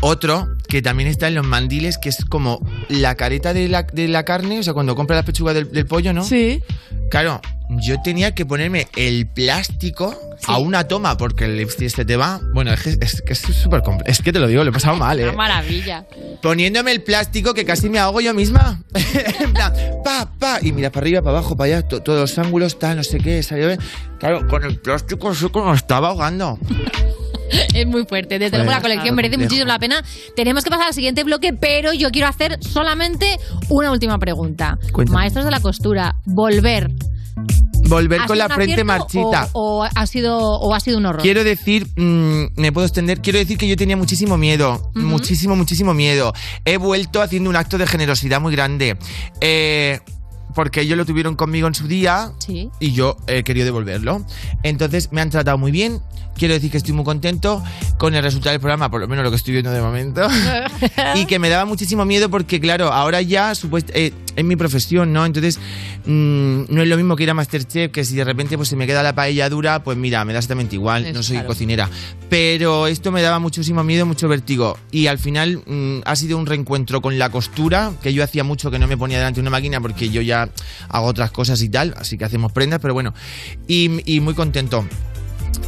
otro 0.00 0.48
que 0.68 0.82
también 0.82 1.08
está 1.08 1.28
en 1.28 1.34
los 1.34 1.46
mandiles, 1.46 1.98
que 1.98 2.08
es 2.08 2.24
como 2.24 2.64
la 2.88 3.14
careta 3.16 3.52
de 3.52 3.68
la, 3.68 3.82
de 3.82 4.08
la 4.08 4.24
carne, 4.24 4.60
o 4.60 4.62
sea, 4.62 4.72
cuando 4.72 4.94
compras 4.94 5.16
la 5.18 5.24
pechuga 5.24 5.52
del, 5.52 5.70
del 5.70 5.86
pollo, 5.86 6.12
¿no? 6.12 6.24
Sí. 6.24 6.62
Claro, 7.10 7.40
yo 7.82 7.96
tenía 8.04 8.34
que 8.36 8.46
ponerme 8.46 8.86
el 8.96 9.26
plástico 9.26 10.16
a 10.46 10.58
una 10.58 10.86
toma, 10.86 11.16
porque 11.16 11.44
el 11.46 11.56
lipstick 11.56 11.88
se 11.88 12.04
te 12.04 12.16
va. 12.16 12.40
Bueno, 12.54 12.72
es 12.72 12.80
que 12.82 12.90
es, 13.00 13.20
que 13.22 13.34
súper 13.34 13.80
compl- 13.82 14.04
Es 14.06 14.22
que 14.22 14.32
te 14.32 14.38
lo 14.38 14.46
digo, 14.46 14.62
lo 14.62 14.70
he 14.70 14.72
pasado 14.72 14.96
mal, 14.96 15.18
Una 15.20 15.32
¿eh? 15.32 15.36
maravilla. 15.36 16.06
Poniéndome 16.40 16.92
el 16.92 17.02
plástico 17.02 17.52
que 17.52 17.64
casi 17.64 17.88
me 17.90 17.98
ahogo 17.98 18.20
yo 18.20 18.32
misma. 18.32 18.80
en 19.40 19.52
plan, 19.52 19.72
pa, 20.04 20.30
pa. 20.38 20.58
Y 20.62 20.70
mira, 20.70 20.90
para 20.90 21.02
arriba, 21.04 21.20
para 21.20 21.38
abajo, 21.38 21.56
para 21.56 21.78
allá, 21.78 21.88
to- 21.88 22.00
todos 22.00 22.20
los 22.20 22.38
ángulos, 22.38 22.78
tal, 22.78 22.96
no 22.96 23.02
sé 23.02 23.18
qué. 23.18 23.42
salió 23.42 23.66
bien. 23.66 23.80
Claro, 24.20 24.46
con 24.46 24.62
el 24.64 24.78
plástico 24.78 25.30
así 25.30 25.48
como 25.48 25.70
me 25.70 25.76
estaba 25.76 26.08
ahogando. 26.10 26.58
Es 27.74 27.86
muy 27.86 28.04
fuerte. 28.04 28.38
Desde 28.38 28.56
luego 28.58 28.66
Pues, 28.66 28.76
la 28.76 28.82
colección 28.82 29.02
claro, 29.04 29.16
merece 29.16 29.34
complejo. 29.34 29.48
muchísimo 29.50 29.68
la 29.68 29.78
pena. 29.78 30.04
Tenemos 30.36 30.64
que 30.64 30.70
pasar 30.70 30.88
al 30.88 30.94
siguiente 30.94 31.24
bloque, 31.24 31.52
pero 31.52 31.92
yo 31.92 32.10
quiero 32.10 32.28
hacer 32.28 32.58
solamente 32.62 33.38
una 33.68 33.90
última 33.90 34.18
pregunta. 34.18 34.78
Cuéntame. 34.92 35.14
Maestros 35.18 35.44
de 35.44 35.50
la 35.50 35.60
costura, 35.60 36.16
volver. 36.26 36.90
Volver 37.88 38.20
¿Ha 38.20 38.26
con 38.26 38.38
la 38.38 38.48
frente 38.48 38.84
marchita. 38.84 39.48
O, 39.52 39.80
o 39.80 39.88
ha 39.92 40.06
sido, 40.06 40.38
o 40.38 40.74
ha 40.74 40.80
sido 40.80 40.98
un 40.98 41.06
horror. 41.06 41.22
Quiero 41.22 41.42
decir, 41.42 41.86
mm, 41.96 42.52
me 42.56 42.70
puedo 42.72 42.86
extender, 42.86 43.20
quiero 43.20 43.38
decir 43.38 43.58
que 43.58 43.66
yo 43.66 43.76
tenía 43.76 43.96
muchísimo 43.96 44.36
miedo, 44.36 44.90
muchísimo, 44.94 45.56
muchísimo 45.56 45.92
miedo. 45.94 46.32
He 46.64 46.76
vuelto 46.76 47.20
haciendo 47.22 47.50
un 47.50 47.56
acto 47.56 47.78
de 47.78 47.86
generosidad 47.86 48.40
muy 48.40 48.52
grande. 48.52 48.96
Eh, 49.40 49.98
porque 50.54 50.80
ellos 50.82 50.96
lo 50.96 51.04
tuvieron 51.06 51.36
conmigo 51.36 51.66
en 51.68 51.74
su 51.74 51.86
día 51.88 52.32
Sí. 52.38 52.70
y 52.80 52.92
yo 52.92 53.16
he 53.26 53.42
querido 53.44 53.64
devolverlo. 53.66 54.24
Entonces 54.62 55.10
me 55.12 55.20
han 55.20 55.30
tratado 55.30 55.58
muy 55.58 55.70
bien. 55.70 56.00
Quiero 56.36 56.54
decir 56.54 56.70
que 56.70 56.78
estoy 56.78 56.94
muy 56.94 57.04
contento 57.04 57.62
con 57.98 58.14
el 58.14 58.22
resultado 58.22 58.52
del 58.52 58.60
programa, 58.60 58.90
por 58.90 59.00
lo 59.00 59.08
menos 59.08 59.24
lo 59.24 59.30
que 59.30 59.36
estoy 59.36 59.52
viendo 59.52 59.70
de 59.72 59.80
momento. 59.82 60.22
y 61.16 61.26
que 61.26 61.38
me 61.38 61.48
daba 61.48 61.64
muchísimo 61.66 62.04
miedo 62.04 62.30
porque, 62.30 62.60
claro, 62.60 62.92
ahora 62.92 63.20
ya 63.20 63.52
supuest- 63.52 63.90
eh, 63.94 64.12
es 64.36 64.44
mi 64.44 64.56
profesión, 64.56 65.12
¿no? 65.12 65.24
Entonces, 65.26 65.58
mm, 66.06 66.62
no 66.68 66.82
es 66.82 66.88
lo 66.88 66.96
mismo 66.96 67.16
que 67.16 67.24
ir 67.24 67.30
a 67.30 67.34
Masterchef, 67.34 67.90
que 67.90 68.04
si 68.04 68.14
de 68.14 68.24
repente 68.24 68.56
pues, 68.56 68.68
se 68.68 68.76
me 68.76 68.86
queda 68.86 69.02
la 69.02 69.14
paella 69.14 69.48
dura, 69.48 69.82
pues 69.82 69.96
mira, 69.96 70.24
me 70.24 70.32
da 70.32 70.38
exactamente 70.38 70.76
igual, 70.76 71.06
Es 71.06 71.14
no 71.14 71.22
soy 71.22 71.36
claro. 71.36 71.48
cocinera. 71.48 71.90
Pero 72.28 72.86
esto 72.86 73.12
me 73.12 73.22
daba 73.22 73.38
muchísimo 73.38 73.82
miedo, 73.84 74.06
mucho 74.06 74.28
vértigo. 74.28 74.78
Y 74.90 75.06
al 75.06 75.18
final 75.18 75.62
mm, 75.66 76.00
ha 76.04 76.16
sido 76.16 76.38
un 76.38 76.46
reencuentro 76.46 77.00
con 77.00 77.18
la 77.18 77.30
costura, 77.30 77.92
que 78.02 78.12
yo 78.12 78.22
hacía 78.24 78.44
mucho 78.44 78.70
que 78.70 78.78
no 78.78 78.86
me 78.86 78.96
ponía 78.96 79.18
delante 79.18 79.36
de 79.36 79.42
una 79.42 79.50
máquina 79.50 79.80
porque 79.80 80.10
yo 80.10 80.22
ya 80.22 80.48
hago 80.88 81.06
otras 81.06 81.30
cosas 81.30 81.60
y 81.62 81.68
tal, 81.68 81.94
así 81.98 82.16
que 82.18 82.24
hacemos 82.24 82.52
prendas, 82.52 82.80
pero 82.80 82.94
bueno. 82.94 83.14
Y, 83.66 84.00
y 84.12 84.20
muy 84.20 84.34
contento. 84.34 84.86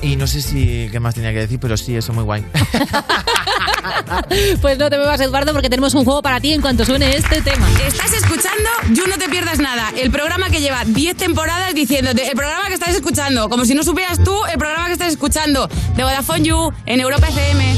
Y 0.01 0.17
no 0.17 0.27
sé 0.27 0.43
si 0.43 0.89
qué 0.91 1.01
más 1.01 1.15
tenía 1.15 1.33
que 1.33 1.41
decir, 1.41 1.59
pero 1.61 1.77
sí, 1.77 1.95
eso 1.95 2.13
muy 2.13 2.25
guay. 2.25 2.45
Pues 4.61 4.79
no 4.79 4.91
te 4.91 4.97
muevas, 4.97 5.21
Eduardo, 5.21 5.53
porque 5.53 5.69
tenemos 5.69 5.95
un 5.95 6.05
juego 6.05 6.23
para 6.23 6.41
ti 6.41 6.53
en 6.53 6.61
cuanto 6.61 6.85
suene 6.85 7.17
este 7.17 7.41
tema. 7.43 7.67
Estás 7.87 8.13
escuchando 8.13 8.69
You 8.91 9.07
No 9.09 9.17
Te 9.19 9.29
Pierdas 9.29 9.59
Nada, 9.59 9.93
el 9.97 10.11
programa 10.11 10.51
que 10.51 10.61
lleva 10.61 10.85
10 10.85 11.17
temporadas 11.17 11.75
diciéndote, 11.75 12.29
el 12.29 12.37
programa 12.37 12.69
que 12.69 12.75
estás 12.75 12.95
escuchando, 12.95 13.49
como 13.49 13.65
si 13.65 13.75
no 13.75 13.83
supieras 13.83 14.23
tú 14.23 14.37
el 14.47 14.59
programa 14.59 14.87
que 14.87 14.93
estás 14.93 15.09
escuchando, 15.09 15.69
de 15.97 16.03
Vodafone 16.03 16.43
You, 16.43 16.73
en 16.87 17.01
Europa 17.01 17.29
FM. 17.29 17.77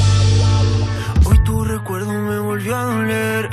Hoy 1.25 1.39
tu 1.45 1.65
recuerdo 1.65 2.13
me 2.13 2.39
volvió 2.39 2.77
a 2.77 2.85
doler. 2.85 3.51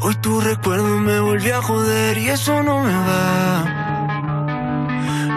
Hoy 0.00 0.14
tu 0.16 0.40
recuerdo 0.40 0.98
me 0.98 1.20
volvió 1.20 1.58
a 1.58 1.62
joder 1.62 2.18
y 2.18 2.28
eso 2.28 2.62
no 2.62 2.82
me 2.82 2.92
va. 2.92 3.64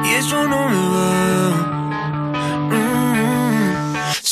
Y 0.05 0.09
eso 0.15 0.47
no 0.47 0.69
me 0.69 0.89
va. 0.89 1.49
Mm. 2.69 3.02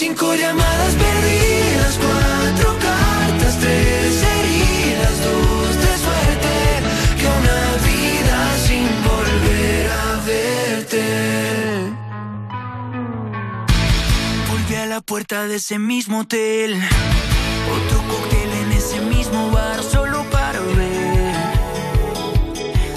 cinco 0.00 0.34
llamadas 0.34 0.94
perdidas, 0.94 1.98
cuatro 1.98 2.78
cartas, 2.78 3.58
tres 3.60 4.22
heridas, 4.34 5.14
dos 5.26 5.76
de 5.84 5.92
suerte 6.04 6.54
que 7.18 7.26
una 7.40 7.60
vida 7.90 8.38
sin 8.66 8.86
volver 9.10 9.90
a 9.90 10.16
verte. 10.24 11.04
Volví 14.50 14.74
a 14.76 14.86
la 14.86 15.02
puerta 15.02 15.46
de 15.46 15.56
ese 15.56 15.78
mismo 15.78 16.20
hotel. 16.20 16.82
Otro 17.76 17.98
cóctel 18.08 18.50
en 18.62 18.72
ese 18.72 19.00
mismo 19.02 19.50
bar 19.50 19.82
solo 19.82 20.24
para 20.30 20.60
ver 20.60 21.34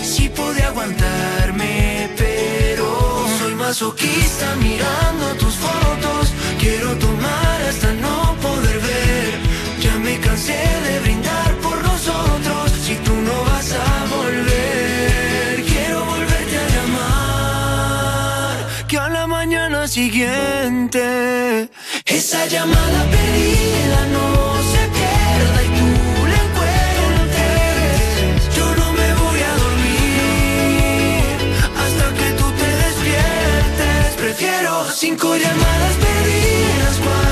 si 0.01 0.29
pude 0.29 0.63
aguantarme, 0.63 2.09
pero 2.17 3.25
soy 3.39 3.55
masoquista 3.55 4.55
mirando 4.55 5.25
tus 5.35 5.55
fotos. 5.55 6.22
Quiero 6.63 6.95
tomar 6.97 7.61
hasta 7.69 7.91
no 8.05 8.37
poder 8.41 8.79
ver. 8.79 9.31
Ya 9.81 9.99
me 9.99 10.17
cansé 10.17 10.61
de 10.87 10.99
brindar 11.01 11.51
por 11.61 11.77
nosotros. 11.83 12.71
Si 12.85 12.95
tú 13.05 13.13
no 13.27 13.35
vas 13.49 13.69
a 13.73 14.05
volver, 14.15 15.63
quiero 15.71 16.05
volverte 16.05 16.55
a 16.63 16.67
llamar. 16.75 18.55
Que 18.87 18.97
a 18.97 19.09
la 19.09 19.27
mañana 19.27 19.89
siguiente 19.89 21.69
esa 22.05 22.45
llamada 22.45 22.99
perdida 23.11 24.05
no 24.15 24.62
cinco 35.03 35.35
llamadas 35.35 35.97
perdidas, 35.97 37.22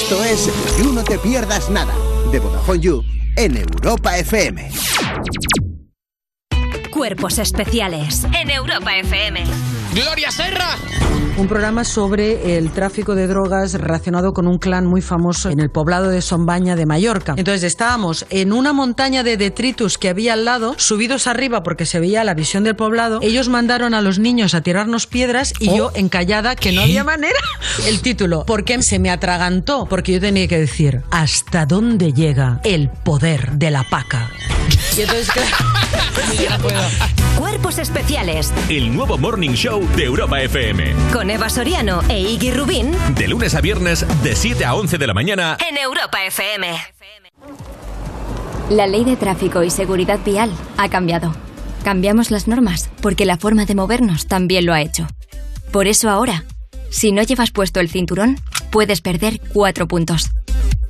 Esto 0.00 0.22
es 0.22 0.48
You 0.78 0.92
No 0.92 1.02
Te 1.02 1.18
Pierdas 1.18 1.68
Nada, 1.70 1.92
de 2.30 2.38
Vodafone 2.38 2.78
You, 2.78 3.02
en 3.34 3.56
Europa 3.56 4.16
FM. 4.16 4.70
Cuerpos 6.92 7.40
especiales 7.40 8.22
en 8.32 8.48
Europa 8.48 8.96
FM. 8.96 9.42
Gloria 9.94 10.30
Serra. 10.30 10.76
Un 11.38 11.46
programa 11.46 11.84
sobre 11.84 12.58
el 12.58 12.72
tráfico 12.72 13.14
de 13.14 13.28
drogas 13.28 13.74
relacionado 13.74 14.32
con 14.32 14.48
un 14.48 14.58
clan 14.58 14.86
muy 14.86 15.00
famoso 15.00 15.50
en 15.50 15.60
el 15.60 15.70
poblado 15.70 16.10
de 16.10 16.20
Sombaña 16.20 16.74
de 16.74 16.84
Mallorca. 16.84 17.34
Entonces 17.36 17.62
estábamos 17.62 18.26
en 18.30 18.52
una 18.52 18.72
montaña 18.72 19.22
de 19.22 19.36
detritus 19.36 19.98
que 19.98 20.08
había 20.08 20.32
al 20.32 20.44
lado, 20.44 20.74
subidos 20.78 21.28
arriba 21.28 21.62
porque 21.62 21.86
se 21.86 22.00
veía 22.00 22.24
la 22.24 22.34
visión 22.34 22.64
del 22.64 22.74
poblado. 22.74 23.20
Ellos 23.22 23.48
mandaron 23.48 23.94
a 23.94 24.02
los 24.02 24.18
niños 24.18 24.54
a 24.54 24.62
tirarnos 24.62 25.06
piedras 25.06 25.52
y 25.60 25.76
yo 25.76 25.92
encallada 25.94 26.56
que 26.56 26.72
no 26.72 26.82
había 26.82 27.04
manera. 27.04 27.38
El 27.86 28.02
título, 28.02 28.44
¿por 28.44 28.64
qué 28.64 28.82
se 28.82 28.98
me 28.98 29.10
atragantó? 29.10 29.86
Porque 29.88 30.12
yo 30.12 30.20
tenía 30.20 30.48
que 30.48 30.58
decir, 30.58 31.02
¿hasta 31.10 31.66
dónde 31.66 32.12
llega 32.12 32.60
el 32.64 32.90
poder 32.90 33.52
de 33.52 33.70
la 33.70 33.84
paca? 33.84 34.28
Y 34.96 35.02
entonces, 35.02 35.30
claro, 35.30 36.68
Cuerpos 37.38 37.78
especiales 37.78 38.52
El 38.68 38.92
nuevo 38.92 39.16
Morning 39.16 39.52
Show 39.52 39.77
de 39.86 40.04
Europa 40.04 40.40
FM. 40.40 40.92
con 41.12 41.30
Eva 41.30 41.48
Soriano 41.48 42.02
e 42.08 42.20
Iggy 42.20 42.50
Rubín 42.52 42.92
De 43.14 43.28
lunes 43.28 43.54
a 43.54 43.60
viernes, 43.60 44.04
de 44.22 44.34
7 44.34 44.64
a 44.64 44.74
11 44.74 44.98
de 44.98 45.06
la 45.06 45.14
mañana. 45.14 45.56
en 45.68 45.76
Europa 45.76 46.18
FM. 46.26 46.76
La 48.70 48.86
ley 48.86 49.04
de 49.04 49.16
tráfico 49.16 49.62
y 49.62 49.70
seguridad 49.70 50.18
vial 50.24 50.50
ha 50.76 50.88
cambiado. 50.88 51.34
Cambiamos 51.84 52.30
las 52.30 52.48
normas 52.48 52.90
porque 53.00 53.24
la 53.24 53.36
forma 53.38 53.64
de 53.64 53.74
movernos 53.74 54.26
también 54.26 54.66
lo 54.66 54.74
ha 54.74 54.80
hecho. 54.82 55.06
Por 55.72 55.86
eso 55.86 56.10
ahora, 56.10 56.44
si 56.90 57.12
no 57.12 57.22
llevas 57.22 57.50
puesto 57.50 57.80
el 57.80 57.88
cinturón, 57.88 58.38
puedes 58.70 59.00
perder 59.00 59.40
cuatro 59.52 59.86
puntos. 59.88 60.30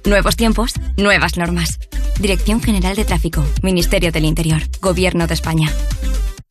Nuevos 0.05 0.36
tiempos, 0.36 0.72
nuevas 0.97 1.36
normas. 1.36 1.78
Dirección 2.18 2.61
General 2.62 2.97
de 2.97 3.05
Tráfico, 3.05 3.45
Ministerio 3.62 4.11
del 4.12 4.24
Interior, 4.24 4.62
Gobierno 4.80 5.26
de 5.26 5.34
España. 5.34 5.70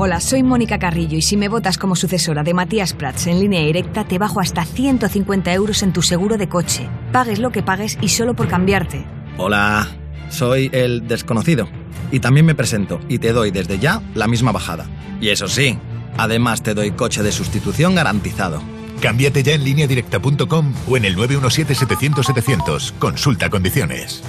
Hola, 0.00 0.20
soy 0.20 0.44
Mónica 0.44 0.78
Carrillo 0.78 1.18
y 1.18 1.22
si 1.22 1.36
me 1.36 1.48
votas 1.48 1.76
como 1.76 1.96
sucesora 1.96 2.44
de 2.44 2.54
Matías 2.54 2.92
Prats 2.92 3.26
en 3.26 3.40
línea 3.40 3.62
directa, 3.62 4.04
te 4.04 4.16
bajo 4.16 4.38
hasta 4.38 4.64
150 4.64 5.52
euros 5.52 5.82
en 5.82 5.92
tu 5.92 6.02
seguro 6.02 6.38
de 6.38 6.48
coche. 6.48 6.88
Pagues 7.10 7.40
lo 7.40 7.50
que 7.50 7.64
pagues 7.64 7.98
y 8.00 8.06
solo 8.06 8.34
por 8.34 8.46
cambiarte. 8.46 9.04
Hola, 9.38 9.88
soy 10.30 10.70
el 10.72 11.08
desconocido. 11.08 11.68
Y 12.12 12.20
también 12.20 12.46
me 12.46 12.54
presento 12.54 13.00
y 13.08 13.18
te 13.18 13.32
doy 13.32 13.50
desde 13.50 13.80
ya 13.80 14.00
la 14.14 14.28
misma 14.28 14.52
bajada. 14.52 14.86
Y 15.20 15.30
eso 15.30 15.48
sí, 15.48 15.76
además 16.16 16.62
te 16.62 16.74
doy 16.74 16.92
coche 16.92 17.24
de 17.24 17.32
sustitución 17.32 17.96
garantizado. 17.96 18.62
Cámbiate 19.02 19.42
ya 19.42 19.54
en 19.54 19.64
lineadirecta.com 19.64 20.74
o 20.88 20.96
en 20.96 21.06
el 21.06 21.16
917-700-700. 21.16 22.92
Consulta 23.00 23.50
condiciones. 23.50 24.22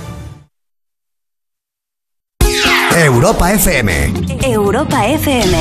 Europa 3.06 3.54
FM. 3.54 4.12
Europa 4.46 5.08
FM. 5.08 5.56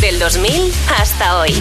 Del 0.00 0.18
2000 0.20 0.72
hasta 0.86 1.40
hoy. 1.40 1.52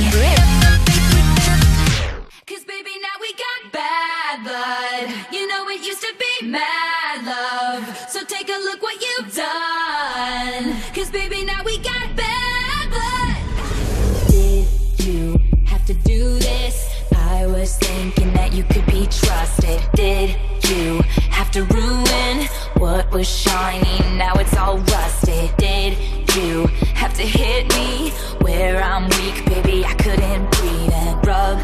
bad 3.71 4.43
blood. 4.43 5.09
You 5.31 5.47
know 5.47 5.67
it 5.69 5.83
used 5.83 6.01
to 6.01 6.13
be 6.19 6.47
mad 6.47 7.25
love. 7.25 7.83
So 8.07 8.23
take 8.23 8.49
a 8.49 8.59
look 8.67 8.83
what 8.83 9.01
you've 9.01 9.33
done. 9.33 10.75
Cause 10.93 11.09
baby, 11.09 11.43
now 11.43 11.63
we 11.65 11.79
got 11.79 12.15
bad 12.15 12.89
blood. 12.93 14.29
Did 14.29 14.67
you 14.99 15.39
have 15.65 15.83
to 15.87 15.95
do 15.95 16.37
this? 16.37 16.87
I 17.15 17.47
was 17.47 17.77
thinking 17.77 18.31
that 18.33 18.53
you 18.53 18.63
could 18.63 18.85
be 18.85 19.07
trusted. 19.07 19.81
Did 19.95 20.35
you 20.69 21.01
have 21.31 21.49
to 21.51 21.63
ruin 21.63 22.47
what 22.83 23.09
was 23.13 23.29
shiny? 23.29 23.97
Now 24.17 24.33
it's 24.33 24.57
all 24.57 24.77
rusted. 24.77 25.55
Did 25.55 25.97
you 26.35 26.67
have 27.01 27.13
to 27.13 27.23
hit 27.23 27.73
me 27.77 28.09
where 28.41 28.83
I'm 28.83 29.05
weak? 29.15 29.45
Baby, 29.45 29.85
I 29.85 29.93
couldn't 29.93 30.51
breathe 30.51 30.91
and 30.91 31.25
rub 31.25 31.59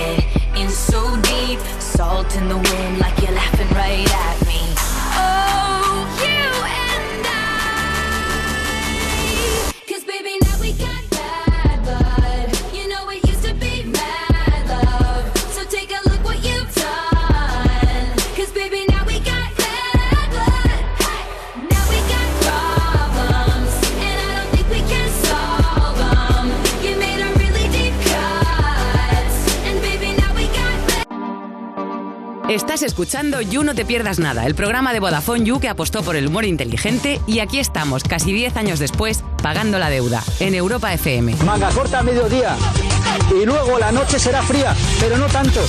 it 0.00 0.24
in 0.56 0.70
so 0.70 1.00
deep. 1.20 1.58
Salt 1.78 2.34
in 2.36 2.48
the 2.48 2.56
wind 2.56 2.98
like 3.00 3.20
you're 3.20 3.32
laughing 3.32 3.68
right 3.76 4.10
at 4.10 4.40
me. 4.40 4.41
Estás 32.48 32.82
escuchando 32.82 33.40
You 33.40 33.62
No 33.62 33.74
Te 33.74 33.84
Pierdas 33.84 34.18
Nada, 34.18 34.46
el 34.46 34.54
programa 34.54 34.92
de 34.92 35.00
Vodafone 35.00 35.44
You 35.44 35.60
que 35.60 35.68
apostó 35.68 36.02
por 36.02 36.16
el 36.16 36.26
humor 36.26 36.44
inteligente 36.44 37.20
y 37.26 37.38
aquí 37.38 37.58
estamos, 37.58 38.02
casi 38.02 38.32
10 38.32 38.56
años 38.56 38.78
después, 38.78 39.24
pagando 39.42 39.78
la 39.78 39.88
deuda, 39.88 40.22
en 40.40 40.54
Europa 40.54 40.92
FM. 40.92 41.36
Manga 41.44 41.70
corta 41.70 42.00
a 42.00 42.02
mediodía. 42.02 42.56
Y 43.40 43.46
luego 43.46 43.78
la 43.78 43.92
noche 43.92 44.18
será 44.18 44.42
fría, 44.42 44.74
pero 45.00 45.16
no 45.18 45.26
tanto. 45.26 45.60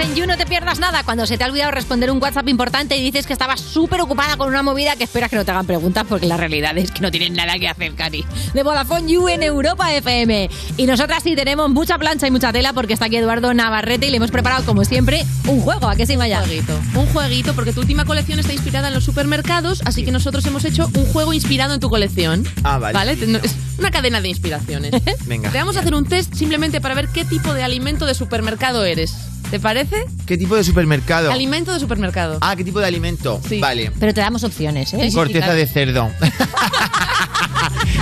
En 0.00 0.14
You, 0.14 0.26
no 0.26 0.36
te 0.36 0.46
pierdas 0.46 0.78
nada. 0.78 1.02
Cuando 1.02 1.26
se 1.26 1.36
te 1.36 1.42
ha 1.42 1.48
olvidado 1.48 1.72
responder 1.72 2.10
un 2.12 2.22
WhatsApp 2.22 2.48
importante 2.48 2.96
y 2.96 3.02
dices 3.02 3.26
que 3.26 3.32
estabas 3.32 3.60
súper 3.60 4.00
ocupada 4.00 4.36
con 4.36 4.48
una 4.48 4.62
movida 4.62 4.94
que 4.94 5.02
esperas 5.02 5.28
que 5.28 5.34
no 5.34 5.44
te 5.44 5.50
hagan 5.50 5.66
preguntas 5.66 6.06
porque 6.08 6.26
la 6.26 6.36
realidad 6.36 6.78
es 6.78 6.92
que 6.92 7.00
no 7.00 7.10
tienen 7.10 7.34
nada 7.34 7.58
que 7.58 7.68
hacer, 7.68 7.94
Cari. 7.94 8.24
De 8.54 8.62
Vodafone 8.62 9.10
You 9.10 9.28
en 9.28 9.42
Europa 9.42 9.92
FM. 9.92 10.50
Y 10.76 10.86
nosotras 10.86 11.24
sí 11.24 11.34
tenemos 11.34 11.68
mucha 11.70 11.98
plancha 11.98 12.28
y 12.28 12.30
mucha 12.30 12.52
tela 12.52 12.72
porque 12.72 12.92
está 12.92 13.06
aquí 13.06 13.16
Eduardo 13.16 13.52
Navarrete 13.54 14.06
y 14.06 14.10
le 14.10 14.18
hemos 14.18 14.30
preparado, 14.30 14.64
como 14.64 14.84
siempre, 14.84 15.24
un 15.48 15.60
juego. 15.60 15.88
¿A 15.88 15.96
qué 15.96 16.06
se 16.06 16.16
vaya? 16.16 16.38
Un 16.42 16.44
jueguito. 16.46 16.80
Un 16.94 17.06
jueguito, 17.06 17.54
porque 17.54 17.72
tu 17.72 17.80
última 17.80 18.04
colección 18.04 18.38
está 18.38 18.52
inspirada 18.52 18.88
en 18.88 18.94
los 18.94 19.04
supermercados, 19.04 19.82
así 19.84 20.04
que 20.04 20.12
nosotros 20.12 20.46
hemos 20.46 20.64
hecho 20.64 20.88
un 20.94 21.06
juego 21.06 21.32
inspirado 21.32 21.74
en 21.74 21.80
tu 21.80 21.90
colección. 21.90 22.46
Ah, 22.62 22.78
vale. 22.78 22.94
¿Vale? 22.94 23.40
Es 23.42 23.56
una 23.78 23.90
cadena 23.90 24.20
de 24.20 24.28
inspiraciones. 24.28 24.92
Venga. 25.26 25.50
Te 25.50 25.58
vamos 25.58 25.76
a 25.76 25.80
hacer 25.80 25.94
un 25.94 26.04
test 26.04 26.34
simplemente 26.34 26.80
para 26.80 26.94
ver 26.94 27.08
qué 27.08 27.24
tipo 27.24 27.52
de 27.52 27.64
alimento 27.64 28.06
de 28.06 28.14
supermercado 28.14 28.84
eres. 28.84 29.14
¿Te 29.50 29.58
parece? 29.58 29.87
¿Qué 30.26 30.36
tipo 30.36 30.54
de 30.56 30.64
supermercado? 30.64 31.30
Alimento 31.32 31.72
de 31.72 31.80
supermercado. 31.80 32.38
Ah, 32.40 32.54
¿qué 32.56 32.64
tipo 32.64 32.80
de 32.80 32.86
alimento? 32.86 33.40
Vale. 33.60 33.90
Pero 33.98 34.14
te 34.14 34.20
damos 34.20 34.44
opciones, 34.44 34.92
¿eh? 34.94 35.10
Corteza 35.12 35.54
de 35.54 35.66
cerdo. 35.66 36.10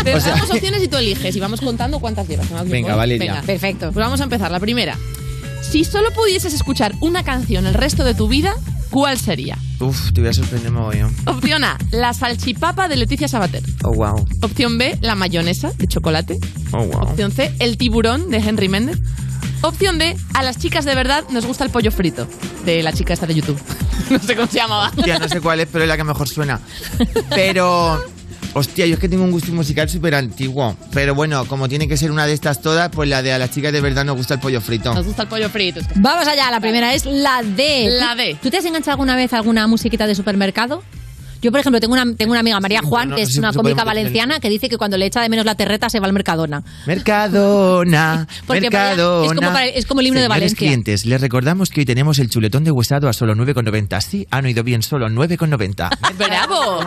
Te 0.04 0.14
O 0.14 0.20
sea- 0.20 0.34
damos 0.34 0.50
opciones 0.50 0.82
y 0.82 0.88
tú 0.88 0.96
eliges 0.96 1.34
y 1.34 1.40
vamos 1.40 1.60
contando 1.60 1.98
cuántas 1.98 2.28
llevas. 2.28 2.50
¿no? 2.50 2.64
Venga, 2.64 2.94
Valeria. 2.96 3.32
Venga, 3.32 3.46
perfecto. 3.46 3.92
Pues 3.92 4.04
vamos 4.04 4.20
a 4.20 4.24
empezar. 4.24 4.50
La 4.50 4.60
primera. 4.60 4.96
Si 5.62 5.84
solo 5.84 6.10
pudieses 6.12 6.54
escuchar 6.54 6.94
una 7.00 7.24
canción 7.24 7.66
el 7.66 7.74
resto 7.74 8.04
de 8.04 8.14
tu 8.14 8.28
vida, 8.28 8.54
¿cuál 8.90 9.18
sería? 9.18 9.58
Uf, 9.80 10.12
te 10.12 10.20
voy 10.20 10.30
a 10.30 10.32
sorprender 10.32 10.70
mogollón. 10.70 11.14
Opción 11.26 11.64
A, 11.64 11.76
la 11.90 12.14
salchipapa 12.14 12.88
de 12.88 12.96
Leticia 12.96 13.26
Sabater. 13.28 13.62
Oh, 13.82 13.92
wow. 13.92 14.24
Opción 14.42 14.78
B, 14.78 14.96
la 15.00 15.14
mayonesa 15.16 15.72
de 15.76 15.86
chocolate. 15.88 16.38
Oh, 16.72 16.84
wow. 16.84 17.02
Opción 17.02 17.32
C, 17.32 17.52
el 17.58 17.76
tiburón 17.76 18.30
de 18.30 18.38
Henry 18.38 18.68
Méndez. 18.68 18.98
Opción 19.68 19.98
D, 19.98 20.16
a 20.34 20.42
las 20.42 20.58
chicas 20.58 20.84
de 20.84 20.94
verdad 20.94 21.24
nos 21.30 21.44
gusta 21.46 21.64
el 21.64 21.70
pollo 21.70 21.90
frito. 21.90 22.26
De 22.64 22.82
la 22.82 22.92
chica 22.92 23.12
esta 23.14 23.26
de 23.26 23.34
YouTube. 23.34 23.60
no 24.10 24.18
sé 24.18 24.36
cómo 24.36 24.48
se 24.48 24.58
llamaba. 24.58 24.92
Ya 25.06 25.18
no 25.18 25.28
sé 25.28 25.40
cuál 25.40 25.60
es, 25.60 25.68
pero 25.70 25.84
es 25.84 25.88
la 25.88 25.96
que 25.96 26.04
mejor 26.04 26.28
suena. 26.28 26.60
Pero 27.30 28.00
Hostia, 28.54 28.86
yo 28.86 28.94
es 28.94 29.00
que 29.00 29.08
tengo 29.10 29.22
un 29.22 29.32
gusto 29.32 29.52
musical 29.52 29.86
súper 29.86 30.14
antiguo. 30.14 30.74
Pero 30.94 31.14
bueno, 31.14 31.44
como 31.44 31.68
tiene 31.68 31.86
que 31.88 31.98
ser 31.98 32.10
una 32.10 32.26
de 32.26 32.32
estas 32.32 32.62
todas, 32.62 32.88
pues 32.90 33.06
la 33.06 33.20
de 33.20 33.30
a 33.34 33.38
las 33.38 33.50
chicas 33.50 33.70
de 33.70 33.82
verdad 33.82 34.02
nos 34.06 34.16
gusta 34.16 34.32
el 34.32 34.40
pollo 34.40 34.62
frito. 34.62 34.94
Nos 34.94 35.04
gusta 35.04 35.24
el 35.24 35.28
pollo 35.28 35.50
frito. 35.50 35.80
es 35.80 35.86
que- 35.86 35.94
Vamos 35.96 36.26
allá, 36.26 36.50
la 36.50 36.58
primera 36.58 36.94
es 36.94 37.04
la 37.04 37.42
D. 37.42 37.88
La 37.90 38.12
¿Tú- 38.12 38.16
D. 38.16 38.36
¿Tú 38.44 38.50
te 38.50 38.56
has 38.56 38.64
enganchado 38.64 38.92
alguna 38.92 39.14
vez 39.14 39.34
a 39.34 39.36
alguna 39.36 39.66
musiquita 39.66 40.06
de 40.06 40.14
supermercado? 40.14 40.82
Yo, 41.42 41.50
por 41.50 41.60
ejemplo, 41.60 41.80
tengo 41.80 41.92
una, 41.94 42.04
tengo 42.16 42.32
una 42.32 42.40
amiga, 42.40 42.58
María 42.60 42.80
Juan, 42.82 43.14
que 43.14 43.22
es 43.22 43.36
una 43.36 43.52
cómica 43.52 43.84
valenciana, 43.84 44.40
que 44.40 44.48
dice 44.48 44.68
que 44.68 44.76
cuando 44.78 44.96
le 44.96 45.06
echa 45.06 45.20
de 45.20 45.28
menos 45.28 45.44
la 45.44 45.54
terreta 45.54 45.88
se 45.90 46.00
va 46.00 46.06
al 46.06 46.12
Mercadona. 46.12 46.62
Mercadona, 46.86 48.26
Mercadona. 48.48 49.26
es 49.26 49.32
como 49.34 49.52
para- 49.52 49.66
es 49.66 49.86
como 49.86 50.00
el 50.00 50.06
himno 50.08 50.20
de 50.20 50.28
Valencia. 50.28 50.56
clientes, 50.56 51.06
les 51.06 51.20
recordamos 51.20 51.70
que 51.70 51.80
hoy 51.80 51.84
tenemos 51.86 52.18
el 52.18 52.30
chuletón 52.30 52.64
de 52.64 52.70
huesado 52.70 53.08
a 53.08 53.12
solo 53.12 53.34
9,90. 53.34 54.00
Sí, 54.00 54.26
han 54.30 54.44
oído 54.44 54.62
bien, 54.64 54.82
solo 54.82 55.08
9,90. 55.08 55.90
¡Bravo! 56.18 56.80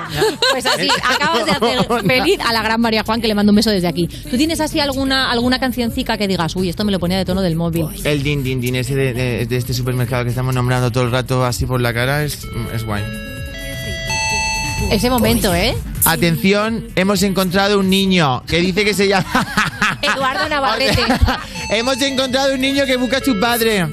Pues 0.52 0.66
así, 0.66 0.88
acabas 1.04 1.46
de 1.46 1.52
hacer 1.52 2.02
feliz 2.06 2.40
a 2.48 2.54
la 2.54 2.62
gran 2.64 2.82
María 2.82 3.04
Juan, 3.04 3.22
que 3.22 3.28
le 3.28 3.36
mando 3.36 3.52
un 3.52 3.56
beso 3.58 3.70
desde 3.70 3.88
aquí. 3.88 4.08
¿Tú 4.08 4.38
tienes 4.38 4.60
así 4.60 4.80
alguna, 4.80 5.32
alguna 5.32 5.60
cancioncica 5.60 6.18
que 6.18 6.28
digas, 6.28 6.56
uy, 6.56 6.70
esto 6.70 6.84
me 6.86 6.92
lo 6.92 7.00
ponía 7.00 7.18
de 7.18 7.26
tono 7.26 7.42
del 7.42 7.56
móvil? 7.56 7.86
El 8.04 8.24
din 8.24 8.44
din 8.44 8.62
din 8.62 8.76
ese 8.76 8.96
de, 8.96 9.14
de- 9.14 9.46
de 9.46 9.58
este 9.58 9.74
supermercado 9.74 10.24
que 10.24 10.30
estamos 10.30 10.54
nombrando 10.56 10.92
todo 10.92 11.04
el 11.04 11.12
rato 11.12 11.46
así 11.46 11.66
por 11.66 11.82
la 11.82 11.94
cara 11.94 12.24
es, 12.24 12.40
es 12.74 12.84
guay. 12.86 13.04
Ese 14.92 15.10
momento, 15.10 15.54
¿eh? 15.54 15.76
Atención, 16.06 16.88
hemos 16.96 17.22
encontrado 17.24 17.80
un 17.80 17.90
niño 17.90 18.44
que 18.48 18.60
dice 18.60 18.84
que 18.84 18.94
se 18.94 19.08
llama... 19.08 19.26
Eduardo 20.02 20.48
Navarrete. 20.50 21.04
hemos 21.70 22.02
encontrado 22.02 22.54
un 22.54 22.62
niño 22.62 22.86
que 22.86 22.96
busca 22.98 23.18
a 23.18 23.24
su 23.24 23.40
padre. 23.40 23.86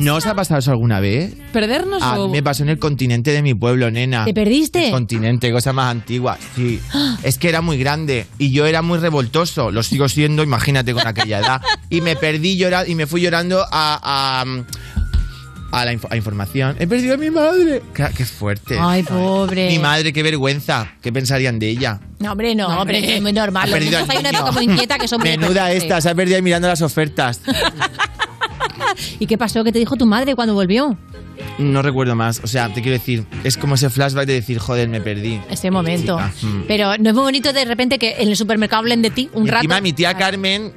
¿No 0.00 0.16
os 0.16 0.26
ha 0.26 0.34
pasado 0.34 0.60
eso 0.60 0.70
alguna 0.70 1.00
vez? 1.00 1.34
¿Perdernos 1.52 2.02
A 2.02 2.18
o...? 2.20 2.26
mí 2.28 2.32
me 2.32 2.42
pasó 2.42 2.62
en 2.62 2.70
el 2.70 2.78
continente 2.78 3.32
de 3.32 3.42
mi 3.42 3.54
pueblo, 3.54 3.90
nena. 3.90 4.24
¿Te 4.24 4.32
perdiste? 4.32 4.86
El 4.86 4.92
continente, 4.92 5.50
cosa 5.52 5.72
más 5.72 5.90
antigua. 5.90 6.38
Sí. 6.56 6.80
Es 7.22 7.38
que 7.38 7.48
era 7.48 7.60
muy 7.60 7.78
grande 7.78 8.26
y 8.38 8.50
yo 8.52 8.66
era 8.66 8.82
muy 8.82 8.98
revoltoso. 8.98 9.70
Lo 9.70 9.82
sigo 9.82 10.08
siendo, 10.08 10.42
imagínate 10.42 10.92
con 10.94 11.06
aquella 11.06 11.40
edad. 11.40 11.62
Y 11.90 12.00
me 12.00 12.16
perdí 12.16 12.56
llorando 12.56 12.90
y 12.90 12.94
me 12.94 13.06
fui 13.06 13.20
llorando 13.20 13.62
a. 13.62 13.66
a 13.70 14.44
a 15.72 15.84
la 15.86 15.98
a 16.10 16.16
información. 16.16 16.76
He 16.78 16.86
perdido 16.86 17.14
a 17.14 17.16
mi 17.16 17.30
madre. 17.30 17.82
Qué, 17.94 18.06
qué 18.16 18.24
fuerte. 18.24 18.76
Ay, 18.78 19.02
pobre. 19.02 19.68
Mi 19.68 19.78
madre, 19.78 20.12
qué 20.12 20.22
vergüenza. 20.22 20.92
¿Qué 21.00 21.12
pensarían 21.12 21.58
de 21.58 21.70
ella? 21.70 21.98
No, 22.20 22.32
hombre, 22.32 22.54
no, 22.54 22.68
No, 22.68 22.80
hombre, 22.82 22.98
hombre. 22.98 23.16
es 23.16 23.22
muy 23.22 23.32
normal. 23.32 23.64
Ha 23.64 23.76
Los 23.76 23.84
niños 23.84 24.08
hay 24.08 24.18
una 24.18 24.30
época 24.30 24.52
muy 24.52 24.64
inquieta 24.64 24.98
que 24.98 25.08
son 25.08 25.20
muy 25.20 25.30
Menuda 25.30 25.72
esta, 25.72 26.00
se 26.00 26.10
ha 26.10 26.14
perdido 26.14 26.36
ahí 26.36 26.42
mirando 26.42 26.68
las 26.68 26.82
ofertas. 26.82 27.40
¿Y 29.18 29.26
qué 29.26 29.38
pasó? 29.38 29.64
¿Qué 29.64 29.72
te 29.72 29.78
dijo 29.78 29.96
tu 29.96 30.06
madre 30.06 30.34
cuando 30.34 30.54
volvió? 30.54 30.96
No 31.58 31.80
recuerdo 31.80 32.14
más. 32.14 32.40
O 32.44 32.46
sea, 32.46 32.68
te 32.72 32.82
quiero 32.82 32.98
decir, 32.98 33.24
es 33.42 33.56
como 33.56 33.74
ese 33.74 33.88
flashback 33.88 34.26
de 34.26 34.34
decir, 34.34 34.58
joder, 34.58 34.88
me 34.88 35.00
perdí. 35.00 35.40
Ese 35.50 35.70
momento. 35.70 36.20
Chica, 36.38 36.46
mm. 36.46 36.64
Pero 36.68 36.98
no 36.98 37.08
es 37.08 37.14
muy 37.14 37.24
bonito 37.24 37.52
de 37.52 37.64
repente 37.64 37.98
que 37.98 38.16
en 38.18 38.28
el 38.28 38.36
supermercado 38.36 38.80
hablen 38.80 39.00
de 39.00 39.10
ti 39.10 39.30
un 39.32 39.46
Y 39.46 39.50
rato. 39.50 39.64
Encima 39.64 39.80
mi 39.80 39.92
tía 39.94 40.14
Carmen, 40.14 40.72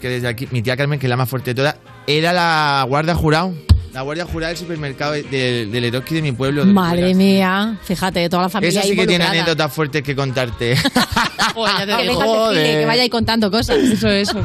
que 0.00 0.08
desde 0.08 0.28
aquí, 0.28 0.46
mi 0.50 0.62
tía 0.62 0.76
Carmen, 0.76 0.98
que 0.98 1.06
es 1.06 1.10
la 1.10 1.16
más 1.16 1.28
fuerte 1.28 1.52
de 1.52 1.54
todas, 1.54 1.76
era 2.06 2.32
la 2.32 2.84
guardia 2.88 3.14
jurado. 3.14 3.54
La 3.92 4.02
guardia 4.02 4.24
jurada 4.24 4.48
del 4.48 4.56
supermercado 4.56 5.12
del, 5.12 5.70
del 5.70 5.84
Eroski 5.84 6.16
de 6.16 6.22
mi 6.22 6.32
pueblo. 6.32 6.64
de 6.64 6.72
Madre 6.72 7.14
mía, 7.14 7.76
fíjate, 7.82 8.28
toda 8.28 8.44
la 8.44 8.48
familia 8.48 8.80
Eso 8.80 8.88
sí 8.88 8.96
que 8.96 9.06
tiene 9.06 9.24
anécdotas 9.24 9.72
fuertes 9.72 10.02
que 10.02 10.14
contarte. 10.14 10.76
Joder, 11.54 11.88
ya 11.88 11.96
te 11.96 12.02
digo. 12.02 12.50
que 12.52 12.84
vaya 12.86 13.02
ahí 13.02 13.10
contando 13.10 13.50
cosas. 13.50 13.78
Eso, 13.78 14.08
eso. 14.08 14.40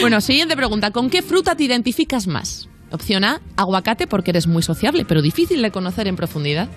Bueno, 0.00 0.20
siguiente 0.20 0.56
pregunta. 0.56 0.90
¿Con 0.90 1.10
qué 1.10 1.22
fruta 1.22 1.54
te 1.54 1.62
identificas 1.64 2.26
más? 2.26 2.68
Opción 2.90 3.24
A, 3.24 3.40
aguacate 3.56 4.06
porque 4.06 4.32
eres 4.32 4.46
muy 4.46 4.62
sociable, 4.62 5.04
pero 5.06 5.22
difícil 5.22 5.62
de 5.62 5.70
conocer 5.70 6.08
en 6.08 6.16
profundidad. 6.16 6.68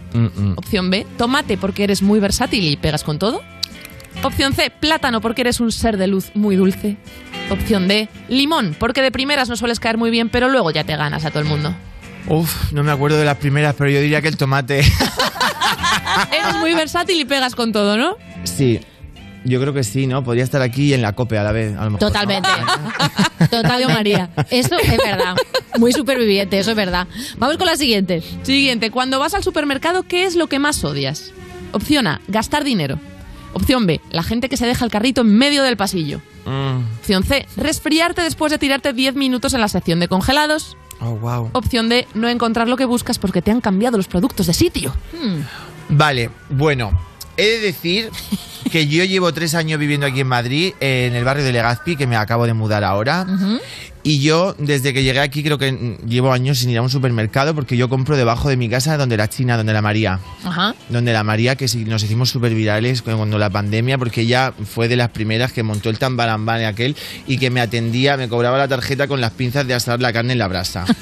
Opción 0.55 0.89
B, 0.89 1.05
tomate 1.17 1.57
porque 1.57 1.83
eres 1.83 2.01
muy 2.01 2.19
versátil 2.19 2.65
y 2.65 2.77
pegas 2.77 3.03
con 3.03 3.19
todo. 3.19 3.41
Opción 4.23 4.53
C, 4.53 4.69
plátano 4.69 5.19
porque 5.21 5.41
eres 5.41 5.59
un 5.59 5.71
ser 5.71 5.97
de 5.97 6.07
luz 6.07 6.31
muy 6.35 6.55
dulce. 6.55 6.97
Opción 7.49 7.87
D, 7.87 8.07
limón 8.29 8.75
porque 8.79 9.01
de 9.01 9.11
primeras 9.11 9.49
no 9.49 9.57
sueles 9.57 9.79
caer 9.79 9.97
muy 9.97 10.09
bien, 10.09 10.29
pero 10.29 10.47
luego 10.49 10.71
ya 10.71 10.83
te 10.83 10.95
ganas 10.95 11.25
a 11.25 11.31
todo 11.31 11.41
el 11.41 11.49
mundo. 11.49 11.75
Uf, 12.27 12.71
no 12.71 12.83
me 12.83 12.91
acuerdo 12.91 13.17
de 13.17 13.25
las 13.25 13.37
primeras, 13.37 13.75
pero 13.77 13.89
yo 13.89 14.01
diría 14.01 14.21
que 14.21 14.27
el 14.27 14.37
tomate. 14.37 14.79
Eres 16.31 16.55
muy 16.59 16.73
versátil 16.73 17.19
y 17.19 17.25
pegas 17.25 17.55
con 17.55 17.71
todo, 17.71 17.97
¿no? 17.97 18.15
sí, 18.43 18.79
yo 19.45 19.61
creo 19.61 19.73
que 19.73 19.83
sí, 19.83 20.07
¿no? 20.07 20.23
Podría 20.23 20.43
estar 20.43 20.61
aquí 20.63 20.85
y 20.85 20.93
en 20.93 21.03
la 21.03 21.13
cope 21.13 21.37
a 21.37 21.43
la 21.43 21.51
vez, 21.51 21.77
a 21.77 21.85
lo 21.85 21.91
mejor. 21.91 21.99
Totalmente. 21.99 22.49
Totalmente. 23.51 23.93
María. 23.93 24.29
Eso 24.49 24.75
es 24.75 24.97
verdad. 24.97 25.35
Muy 25.77 25.93
superviviente, 25.93 26.57
eso 26.57 26.71
es 26.71 26.75
verdad. 26.75 27.07
Vamos 27.37 27.57
con 27.57 27.67
la 27.67 27.77
siguiente. 27.77 28.23
Siguiente, 28.41 28.89
cuando 28.89 29.19
vas 29.19 29.35
al 29.35 29.43
supermercado, 29.43 30.03
¿qué 30.03 30.25
es 30.25 30.35
lo 30.35 30.47
que 30.47 30.57
más 30.57 30.83
odias? 30.83 31.31
Opción 31.73 32.07
A, 32.07 32.21
gastar 32.27 32.63
dinero. 32.63 32.99
Opción 33.53 33.85
B, 33.85 34.01
la 34.09 34.23
gente 34.23 34.49
que 34.49 34.57
se 34.57 34.65
deja 34.65 34.83
el 34.83 34.91
carrito 34.91 35.21
en 35.21 35.37
medio 35.37 35.61
del 35.61 35.77
pasillo. 35.77 36.21
Mm. 36.45 36.97
Opción 36.99 37.23
C, 37.23 37.47
resfriarte 37.55 38.21
después 38.21 38.51
de 38.51 38.57
tirarte 38.57 38.93
10 38.93 39.15
minutos 39.15 39.53
en 39.53 39.61
la 39.61 39.67
sección 39.67 39.99
de 39.99 40.07
congelados. 40.07 40.75
Oh, 41.01 41.15
wow. 41.15 41.49
Opción 41.53 41.89
D, 41.89 42.07
no 42.13 42.29
encontrar 42.29 42.67
lo 42.67 42.77
que 42.77 42.85
buscas 42.85 43.19
porque 43.19 43.41
te 43.41 43.51
han 43.51 43.61
cambiado 43.61 43.97
los 43.97 44.07
productos 44.07 44.47
de 44.47 44.53
sitio. 44.53 44.95
Vale, 45.89 46.29
bueno, 46.49 46.91
he 47.37 47.45
de 47.45 47.59
decir 47.59 48.09
que 48.71 48.87
yo 48.87 49.03
llevo 49.03 49.33
tres 49.33 49.55
años 49.55 49.79
viviendo 49.79 50.05
aquí 50.07 50.21
en 50.21 50.27
Madrid, 50.27 50.73
en 50.79 51.15
el 51.15 51.23
barrio 51.23 51.43
de 51.43 51.51
Legazpi, 51.51 51.95
que 51.95 52.07
me 52.07 52.15
acabo 52.15 52.45
de 52.45 52.53
mudar 52.53 52.83
ahora. 52.83 53.25
Y 54.07 54.19
yo, 54.19 54.55
desde 54.59 54.93
que 54.93 55.01
llegué 55.01 55.19
aquí, 55.19 55.41
creo 55.41 55.57
que 55.57 55.97
llevo 56.05 56.31
años 56.31 56.59
sin 56.59 56.69
ir 56.69 56.77
a 56.77 56.83
un 56.83 56.91
supermercado 56.91 57.55
porque 57.55 57.75
yo 57.75 57.89
compro 57.89 58.15
debajo 58.15 58.49
de 58.49 58.55
mi 58.55 58.69
casa 58.69 58.97
donde 58.97 59.17
la 59.17 59.27
China, 59.29 59.57
donde 59.57 59.73
la 59.73 59.81
María. 59.81 60.19
Ajá. 60.43 60.75
Donde 60.89 61.11
la 61.11 61.23
María, 61.23 61.55
que 61.55 61.65
nos 61.87 62.03
hicimos 62.03 62.29
súper 62.29 62.53
virales 62.53 63.01
cuando 63.01 63.39
la 63.39 63.49
pandemia, 63.49 63.97
porque 63.97 64.21
ella 64.21 64.53
fue 64.63 64.87
de 64.87 64.95
las 64.95 65.09
primeras 65.09 65.53
que 65.53 65.63
montó 65.63 65.89
el 65.89 65.97
tambarambane 65.97 66.67
aquel 66.67 66.95
y 67.25 67.39
que 67.39 67.49
me 67.49 67.61
atendía, 67.61 68.15
me 68.15 68.29
cobraba 68.29 68.59
la 68.59 68.67
tarjeta 68.67 69.07
con 69.07 69.21
las 69.21 69.31
pinzas 69.31 69.65
de 69.65 69.73
asar 69.73 69.99
la 69.99 70.13
carne 70.13 70.33
en 70.33 70.39
la 70.39 70.47
brasa. 70.47 70.85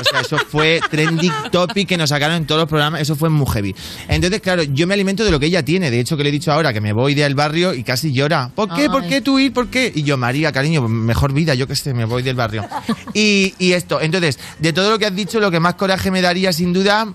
O 0.00 0.04
sea, 0.04 0.20
eso 0.20 0.38
fue 0.38 0.80
trending 0.90 1.32
topic 1.52 1.88
que 1.88 1.96
nos 1.96 2.08
sacaron 2.08 2.36
en 2.36 2.46
todos 2.46 2.62
los 2.62 2.68
programas, 2.68 3.02
eso 3.02 3.16
fue 3.16 3.28
muy 3.28 3.46
heavy. 3.46 3.74
Entonces, 4.08 4.40
claro, 4.40 4.62
yo 4.62 4.86
me 4.86 4.94
alimento 4.94 5.24
de 5.24 5.30
lo 5.30 5.38
que 5.38 5.46
ella 5.46 5.62
tiene. 5.62 5.90
De 5.90 6.00
hecho, 6.00 6.16
que 6.16 6.22
le 6.22 6.30
he 6.30 6.32
dicho 6.32 6.50
ahora 6.52 6.72
que 6.72 6.80
me 6.80 6.92
voy 6.92 7.14
del 7.14 7.34
barrio 7.34 7.74
y 7.74 7.84
casi 7.84 8.12
llora. 8.12 8.50
¿Por 8.54 8.74
qué? 8.74 8.88
¿Por 8.88 9.06
qué 9.06 9.20
tú 9.20 9.38
ir? 9.38 9.52
¿Por 9.52 9.68
qué? 9.68 9.92
Y 9.94 10.02
yo, 10.02 10.16
María, 10.16 10.52
cariño, 10.52 10.88
mejor 10.88 11.32
vida, 11.32 11.54
yo 11.54 11.66
qué 11.66 11.76
sé, 11.76 11.92
me 11.92 12.06
voy 12.06 12.22
del 12.22 12.34
barrio. 12.50 12.68
Y, 13.14 13.54
y 13.58 13.72
esto, 13.72 14.00
entonces, 14.00 14.38
de 14.58 14.72
todo 14.72 14.90
lo 14.90 14.98
que 14.98 15.06
has 15.06 15.14
dicho, 15.14 15.40
lo 15.40 15.50
que 15.50 15.60
más 15.60 15.74
coraje 15.74 16.10
me 16.10 16.20
daría, 16.20 16.52
sin 16.52 16.72
duda, 16.72 17.06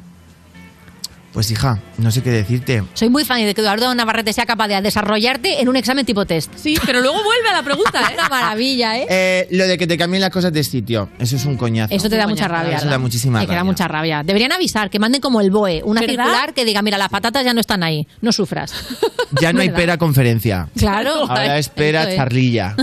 pues 1.36 1.51
hija, 1.51 1.79
no 1.97 2.11
sé 2.11 2.23
qué 2.23 2.29
decirte. 2.31 2.81
Soy 2.93 3.09
muy 3.09 3.25
fan 3.25 3.43
de 3.43 3.53
que 3.53 3.59
Eduardo 3.59 3.93
Navarrete 3.93 4.31
sea 4.31 4.45
capaz 4.45 4.69
de 4.69 4.81
desarrollarte 4.81 5.61
en 5.61 5.67
un 5.67 5.75
examen 5.75 6.05
tipo 6.05 6.25
test. 6.25 6.49
Sí, 6.55 6.77
pero 6.86 7.01
luego 7.01 7.21
vuelve 7.21 7.49
a 7.49 7.53
la 7.53 7.61
pregunta, 7.61 7.99
¿eh? 8.09 8.13
Una 8.17 8.29
maravilla, 8.29 8.97
¿eh? 8.97 9.05
Eh, 9.09 9.47
lo 9.51 9.67
de 9.67 9.77
que 9.77 9.86
te 9.86 9.97
cambien 9.97 10.21
las 10.21 10.29
cosas 10.29 10.53
de 10.53 10.63
sitio, 10.63 11.09
eso 11.19 11.36
es 11.36 11.43
un 11.43 11.57
coñazo. 11.57 11.93
Eso 11.93 12.09
te 12.09 12.15
da 12.15 12.25
mucha 12.25 12.47
rabia. 12.47 12.77
Eso 12.77 12.88
da 12.88 12.97
muchísima 12.97 13.39
Ay, 13.39 13.47
que 13.47 13.51
da 13.51 13.57
rabia. 13.57 13.69
mucha 13.69 13.88
rabia. 13.89 14.23
Deberían 14.23 14.53
avisar, 14.53 14.89
que 14.89 14.97
manden 14.97 15.19
como 15.19 15.41
el 15.41 15.51
BOE, 15.51 15.81
una 15.83 15.99
¿Verdad? 15.99 16.23
circular 16.23 16.53
que 16.53 16.63
diga, 16.63 16.81
mira, 16.81 16.97
las 16.97 17.09
patatas 17.09 17.43
ya 17.43 17.53
no 17.53 17.59
están 17.59 17.83
ahí, 17.83 18.07
no 18.21 18.31
sufras. 18.31 18.73
Ya 19.41 19.51
no 19.51 19.59
hay 19.59 19.69
pera 19.69 19.97
conferencia. 19.97 20.69
Claro. 20.77 21.29
Ahora 21.29 21.57
es. 21.57 21.69
charlilla. 21.75 22.75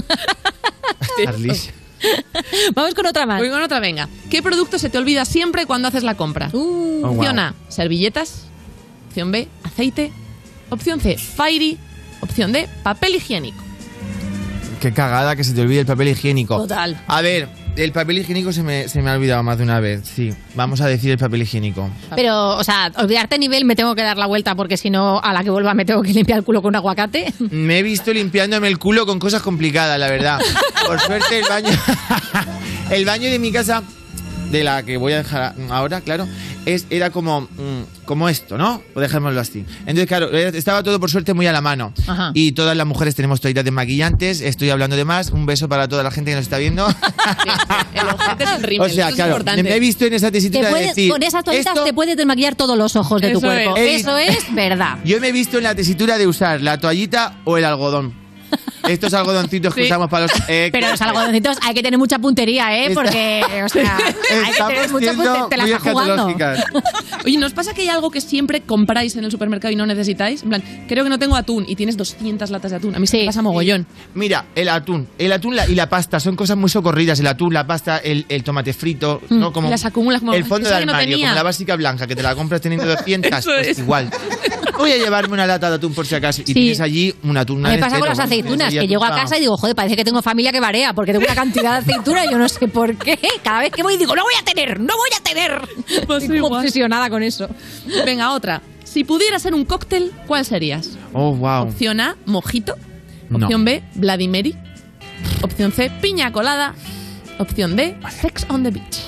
Charlilla. 1.25 1.73
Vamos 2.75 2.95
con 2.95 3.07
otra 3.07 3.27
más. 3.27 3.39
Voy 3.39 3.51
con 3.51 3.63
otra, 3.63 3.81
venga. 3.81 4.09
¿Qué 4.31 4.43
producto 4.43 4.79
se 4.79 4.91
te 4.91 4.99
olvida 4.99 5.25
siempre 5.25 5.67
cuando 5.67 5.89
haces 5.89 6.03
la 6.03 6.17
compra? 6.17 6.51
Uh, 6.53 7.05
Opción 7.07 7.37
wow. 7.37 7.45
A, 7.45 7.55
servilletas. 7.69 8.45
Opción 9.09 9.33
B, 9.33 9.49
aceite. 9.65 10.13
Opción 10.71 11.01
C, 11.01 11.19
fairy. 11.19 11.79
Opción 12.21 12.53
D, 12.53 12.69
papel 12.83 13.17
higiénico. 13.17 13.63
Qué 14.81 14.93
cagada 14.93 15.37
que 15.37 15.45
se 15.45 15.53
te 15.53 15.61
olvide 15.61 15.81
el 15.81 15.87
papel 15.87 16.09
higiénico. 16.09 16.57
Total. 16.57 17.01
A 17.07 17.21
ver, 17.21 17.49
el 17.77 17.93
papel 17.93 18.19
higiénico 18.19 18.53
se 18.53 18.63
me, 18.63 18.89
se 18.89 19.01
me 19.03 19.11
ha 19.11 19.15
olvidado 19.15 19.43
más 19.43 19.59
de 19.59 19.65
una 19.65 19.81
vez. 19.81 20.03
Sí, 20.05 20.33
vamos 20.55 20.81
a 20.81 20.87
decir 20.87 21.11
el 21.11 21.19
papel 21.19 21.43
higiénico. 21.43 21.91
Pero, 22.15 22.57
o 22.57 22.65
sea, 22.65 22.93
olvidarte 22.97 23.39
nivel 23.39 23.65
me 23.65 23.77
tengo 23.77 23.95
que 23.95 24.03
dar 24.03 24.19
la 24.19 24.27
vuelta 24.27 24.55
porque 24.55 24.77
si 24.77 24.91
no, 24.91 25.21
a 25.21 25.33
la 25.33 25.43
que 25.43 25.51
vuelva 25.51 25.75
me 25.75 25.85
tengo 25.85 26.03
que 26.03 26.13
limpiar 26.13 26.39
el 26.39 26.45
culo 26.45 26.63
con 26.63 26.71
un 26.71 26.77
aguacate. 26.77 27.33
Me 27.51 27.79
he 27.79 27.83
visto 27.83 28.13
limpiándome 28.13 28.69
el 28.69 28.79
culo 28.79 29.07
con 29.07 29.19
cosas 29.19 29.43
complicadas, 29.43 29.99
la 29.99 30.09
verdad. 30.09 30.41
Por 30.87 31.01
suerte 31.01 31.39
el 31.39 31.45
baño, 31.49 31.71
el 32.91 33.05
baño 33.05 33.31
de 33.31 33.39
mi 33.39 33.53
casa, 33.53 33.83
de 34.53 34.63
la 34.63 34.83
que 34.85 34.97
voy 34.99 35.15
a 35.15 35.17
dejar 35.19 35.55
ahora, 35.71 36.01
claro, 36.03 36.29
es, 36.67 36.87
era 36.91 37.11
como, 37.11 37.41
mm, 37.43 38.05
como 38.05 38.29
esto, 38.29 38.57
¿no? 38.59 38.83
O 38.95 39.01
dejémoslo 39.01 39.41
así. 39.41 39.65
Entonces, 39.81 40.07
claro, 40.07 40.31
estaba 40.31 40.83
todo 40.83 41.01
por 41.01 41.11
suerte 41.11 41.35
muy 41.35 41.47
a 41.47 41.53
la 41.53 41.61
mano. 41.61 41.93
Ajá. 42.07 42.31
Y 42.35 42.53
todas 42.53 42.77
las 42.77 42.87
mujeres 42.87 43.15
tenemos 43.15 43.41
toallitas 43.41 43.65
desmaquillantes. 43.65 44.41
Estoy 44.43 44.71
hablando 44.71 44.95
de 44.95 45.05
más. 45.05 45.31
Un 45.31 45.47
beso 45.47 45.69
para 45.69 45.89
toda 45.89 46.03
la 46.05 46.11
gente 46.11 46.31
que 46.31 46.37
nos 46.37 46.45
está 46.45 46.59
viendo. 46.59 46.87
El 47.95 48.09
ojete 48.09 48.45
es 48.45 48.51
el 48.51 48.63
rímel, 48.63 48.91
o 48.91 48.95
sea, 48.95 49.05
eso 49.07 49.09
es 49.11 49.15
claro, 49.17 49.31
importante. 49.33 49.63
me 49.63 49.75
he 49.75 49.81
visto 49.81 50.05
en 50.05 50.13
esa 50.15 50.27
Te 50.27 50.33
tesitura 50.33 50.71
de 50.73 50.87
decir. 50.87 51.11
con 51.11 51.23
esas 51.23 51.43
toallitas 51.45 51.73
esto- 51.75 51.85
te 51.85 51.93
puedes 51.95 52.17
desmaquillar 52.17 52.55
todos 52.55 52.77
los 52.77 52.95
ojos 52.97 53.21
de 53.23 53.31
tu 53.33 53.41
cuerpo. 53.41 53.77
es. 53.77 54.01
Eso 54.03 54.17
es 54.19 54.55
verdad. 54.55 54.99
Yo 55.05 55.19
me 55.21 55.29
he 55.29 55.33
visto 55.33 55.57
en 55.59 55.65
la 55.65 55.75
tesitura 55.75 56.19
de 56.19 56.27
usar 56.27 56.61
la 56.61 56.79
toallita 56.79 57.39
o 57.45 57.57
el 57.59 57.65
algodón. 57.65 58.15
Estos 58.89 59.15
algodoncitos 59.15 59.75
que 59.75 59.83
Sí. 59.83 59.87
usamos 59.87 60.09
para 60.11 60.27
los... 60.27 60.33
eh, 60.49 60.71
Pero 60.73 60.91
los 60.91 61.01
algodoncitos 61.01 61.57
hay 61.63 61.75
que 61.75 61.83
tener 61.83 61.99
mucha 61.99 62.19
puntería, 62.19 62.77
¿eh? 62.77 62.91
Porque, 62.95 63.43
o 63.65 63.69
sea, 63.69 63.97
hay 63.97 64.45
que 64.45 64.51
Estamos 64.51 64.75
tener 64.75 64.91
mucha 64.91 65.13
puntería. 65.15 65.47
Te 65.49 65.57
la 65.57 65.65
estás 65.65 65.83
jugando. 65.83 66.27
Oye, 67.25 67.39
¿nos 67.39 67.53
pasa 67.53 67.73
que 67.75 67.83
hay 67.83 67.89
algo 67.89 68.11
que 68.11 68.21
siempre 68.21 68.61
compráis 68.63 69.17
en 69.17 69.25
el 69.25 69.31
supermercado 69.31 69.73
y 69.73 69.77
no 69.77 69.87
necesitáis? 69.87 70.43
En 70.43 70.49
plan, 70.49 70.63
creo 70.89 71.05
que 71.05 71.11
no 71.11 71.19
tengo 71.19 71.37
atún 71.37 71.65
y 71.69 71.77
tienes 71.77 71.97
200 71.97 72.51
latas 72.51 72.71
de 72.73 72.77
atún. 72.79 72.95
A 72.95 72.99
mí 72.99 73.07
se 73.07 73.19
me 73.19 73.27
pasa 73.27 73.43
mogollón. 73.43 73.87
Mira, 74.15 74.47
el 74.55 74.69
atún, 74.69 75.09
el 75.19 75.33
atún 75.33 75.57
y 75.69 75.75
la 75.75 75.89
pasta 75.89 76.19
son 76.21 76.37
cosas 76.37 76.57
muy 76.57 76.71
socorridas. 76.71 77.21
El 77.21 77.27
atún, 77.27 77.55
la 77.55 77.67
pasta, 77.67 77.99
el, 77.99 78.27
el 78.29 78.43
tomate 78.43 78.73
frito, 78.73 79.21
Mm, 79.29 79.39
¿no? 79.39 79.53
Como 79.53 79.69
las 79.71 79.85
acumulas 79.85 80.21
como- 80.21 80.35
el 80.35 80.45
fondo 80.45 80.69
de 80.69 80.75
no 80.87 80.93
armario, 80.93 81.19
como 81.19 81.35
la 81.35 81.43
básica 81.43 81.77
blanca 81.77 82.07
que 82.07 82.17
te 82.17 82.23
la 82.23 82.35
compras 82.35 82.61
teniendo 82.61 82.87
200, 82.97 83.31
Eso 83.39 83.51
pues 83.55 83.69
es. 83.69 83.79
igual. 83.79 84.11
Voy 84.79 84.91
a 84.93 84.97
llevarme 84.97 85.35
una 85.35 85.47
lata 85.47 85.69
de 85.69 85.77
atún 85.77 85.93
por 85.95 86.07
si 86.07 86.15
acaso 86.15 86.43
y 86.43 86.47
Sí. 86.47 86.55
tienes 86.55 86.81
allí 86.81 87.15
un 87.23 87.37
atún. 87.37 87.61
Me 87.63 87.79
pasa 87.79 87.99
con 87.99 88.09
las 88.09 88.19
aceitunas, 88.19 88.72
que 88.81 88.89
llego 88.89 89.05
a 89.05 89.11
casa 89.11 89.37
y 89.37 89.41
digo, 89.41 89.57
joder, 89.57 89.75
parece 89.75 89.97
que 89.97 90.05
tengo 90.05 90.23
familia 90.23 90.53
que 90.53 90.61
varea, 90.61 90.93
porque 90.93 91.13
tengo 91.13 91.25
una 91.25 91.35
cantidad 91.35 91.73
de 91.83 91.93
aceitunas 91.93 92.27
y 92.27 92.31
yo 92.31 92.39
no 92.39 92.49
sé 92.49 92.69
por 92.69 92.97
qué. 92.97 93.19
Cada 93.43 93.61
vez 93.61 93.71
que 93.73 93.83
voy 93.83 93.97
digo, 93.97 94.15
no 94.17 94.23
voy 94.23 94.35
a 94.41 94.45
tener, 94.45 94.81
no 94.81 94.95
voy 94.97 95.11
a 95.19 95.23
tener. 95.23 95.63
Estoy 96.19 96.41
obsesionada 96.41 97.09
con 97.11 97.23
eso. 97.23 97.49
Venga, 98.05 98.33
otra. 98.33 98.63
Si 98.85 99.05
pudieras 99.05 99.43
ser 99.43 99.55
un 99.55 99.65
cóctel, 99.65 100.13
¿cuál 100.27 100.45
serías? 100.45 100.99
Oh, 101.13 101.35
wow. 101.35 101.63
Opción 101.63 102.01
A, 102.01 102.17
mojito. 102.27 102.77
No. 103.31 103.47
Opción 103.47 103.65
B, 103.65 103.83
Vladimiri. 103.95 104.55
Opción 105.43 105.73
C, 105.73 105.91
piña 106.03 106.31
colada. 106.33 106.75
Opción 107.39 107.77
D, 107.77 107.97
sex 108.11 108.45
on 108.51 108.63
the 108.63 108.71
beach. 108.71 109.01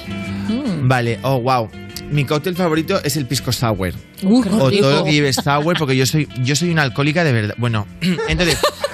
Vale, 0.83 1.19
oh, 1.23 1.41
wow. 1.41 1.69
Mi 2.11 2.25
cóctel 2.25 2.55
favorito 2.57 3.01
es 3.03 3.17
el 3.17 3.27
pisco 3.27 3.53
sour. 3.53 3.93
Uh, 4.23 4.41
o 4.41 4.71
todo 4.71 4.99
lo 4.99 5.05
que 5.05 5.13
lleve 5.13 5.33
sour, 5.33 5.77
porque 5.79 5.97
yo 5.97 6.07
soy, 6.07 6.29
yo 6.43 6.55
soy 6.57 6.71
una 6.71 6.83
alcohólica 6.83 7.25
de 7.25 7.33
verdad. 7.33 7.55
Bueno, 7.59 7.87
entonces, 8.29 8.59
en- 8.59 8.94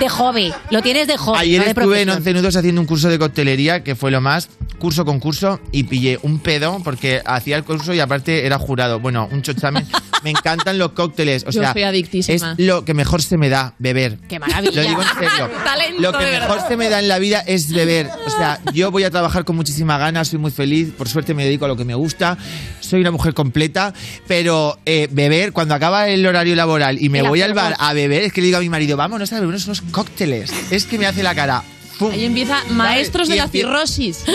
De 0.00 0.08
hobby. 0.08 0.52
Lo 0.70 0.82
tienes 0.82 1.06
de 1.06 1.16
hobby. 1.16 1.38
ayer 1.38 1.58
no 1.58 1.64
de 1.64 1.70
estuve 1.70 1.84
en 1.84 2.08
profesión. 2.08 2.16
11 2.18 2.34
nudos 2.34 2.56
haciendo 2.56 2.80
un 2.80 2.86
curso 2.86 3.08
de 3.08 3.18
coctelería, 3.18 3.84
que 3.84 3.94
fue 3.94 4.10
lo 4.10 4.20
más, 4.20 4.48
curso 4.82 5.04
con 5.04 5.20
curso, 5.20 5.60
y 5.70 5.84
pillé 5.84 6.18
un 6.22 6.40
pedo 6.40 6.80
porque 6.82 7.22
hacía 7.24 7.56
el 7.56 7.62
curso 7.62 7.94
y 7.94 8.00
aparte 8.00 8.44
era 8.44 8.58
jurado. 8.58 8.98
Bueno, 8.98 9.28
un 9.30 9.40
chochamen. 9.40 9.86
Me 10.24 10.30
encantan 10.30 10.76
los 10.76 10.90
cócteles. 10.90 11.44
O 11.44 11.50
Yo 11.50 11.62
sea, 11.62 11.72
soy 11.72 11.84
adictísima. 11.84 12.54
es 12.58 12.64
lo 12.64 12.84
que 12.84 12.92
mejor 12.92 13.22
se 13.22 13.36
me 13.38 13.48
da, 13.48 13.74
beber. 13.78 14.18
Qué 14.28 14.38
maravilla. 14.40 14.82
Lo 14.82 14.88
digo 14.88 15.02
en 15.02 15.08
serio. 15.08 15.50
Talento, 15.64 16.02
Lo 16.02 16.12
que 16.12 16.24
mejor 16.24 16.60
se 16.66 16.76
me 16.76 16.88
da 16.88 16.98
en 16.98 17.06
la 17.08 17.18
vida 17.20 17.40
es 17.46 17.72
beber. 17.72 18.08
O 18.26 18.30
sea, 18.30 18.60
yo 18.72 18.90
voy 18.90 19.04
a 19.04 19.10
trabajar 19.10 19.44
con 19.44 19.54
muchísima 19.56 19.98
ganas, 19.98 20.28
soy 20.28 20.38
muy 20.40 20.50
feliz, 20.50 20.92
por 20.96 21.08
suerte 21.08 21.32
me 21.34 21.44
dedico 21.44 21.64
a 21.64 21.68
lo 21.68 21.76
que 21.76 21.84
me 21.84 21.94
gusta, 21.94 22.36
soy 22.80 23.00
una 23.00 23.10
mujer 23.12 23.34
completa, 23.34 23.94
pero 24.26 24.78
eh, 24.84 25.08
beber, 25.10 25.52
cuando 25.52 25.74
acaba 25.74 26.08
el 26.08 26.24
horario 26.26 26.56
laboral 26.56 27.00
y 27.00 27.08
me 27.08 27.20
El 27.20 27.28
voy 27.28 27.42
al 27.42 27.54
bar 27.54 27.76
a 27.78 27.92
beber, 27.92 28.22
es 28.22 28.32
que 28.32 28.40
le 28.40 28.46
digo 28.46 28.58
a 28.58 28.60
mi 28.60 28.68
marido, 28.68 28.96
vámonos 28.96 29.32
a 29.32 29.40
beber 29.40 29.54
unos 29.54 29.80
cócteles. 29.90 30.52
Es 30.70 30.86
que 30.86 30.98
me 30.98 31.06
hace 31.06 31.22
la 31.22 31.34
cara. 31.34 31.62
¡Fum! 32.02 32.12
Ahí 32.12 32.24
empieza 32.24 32.62
Maestros 32.70 33.28
de 33.28 33.36
la 33.36 33.48
cirrosis. 33.48 34.24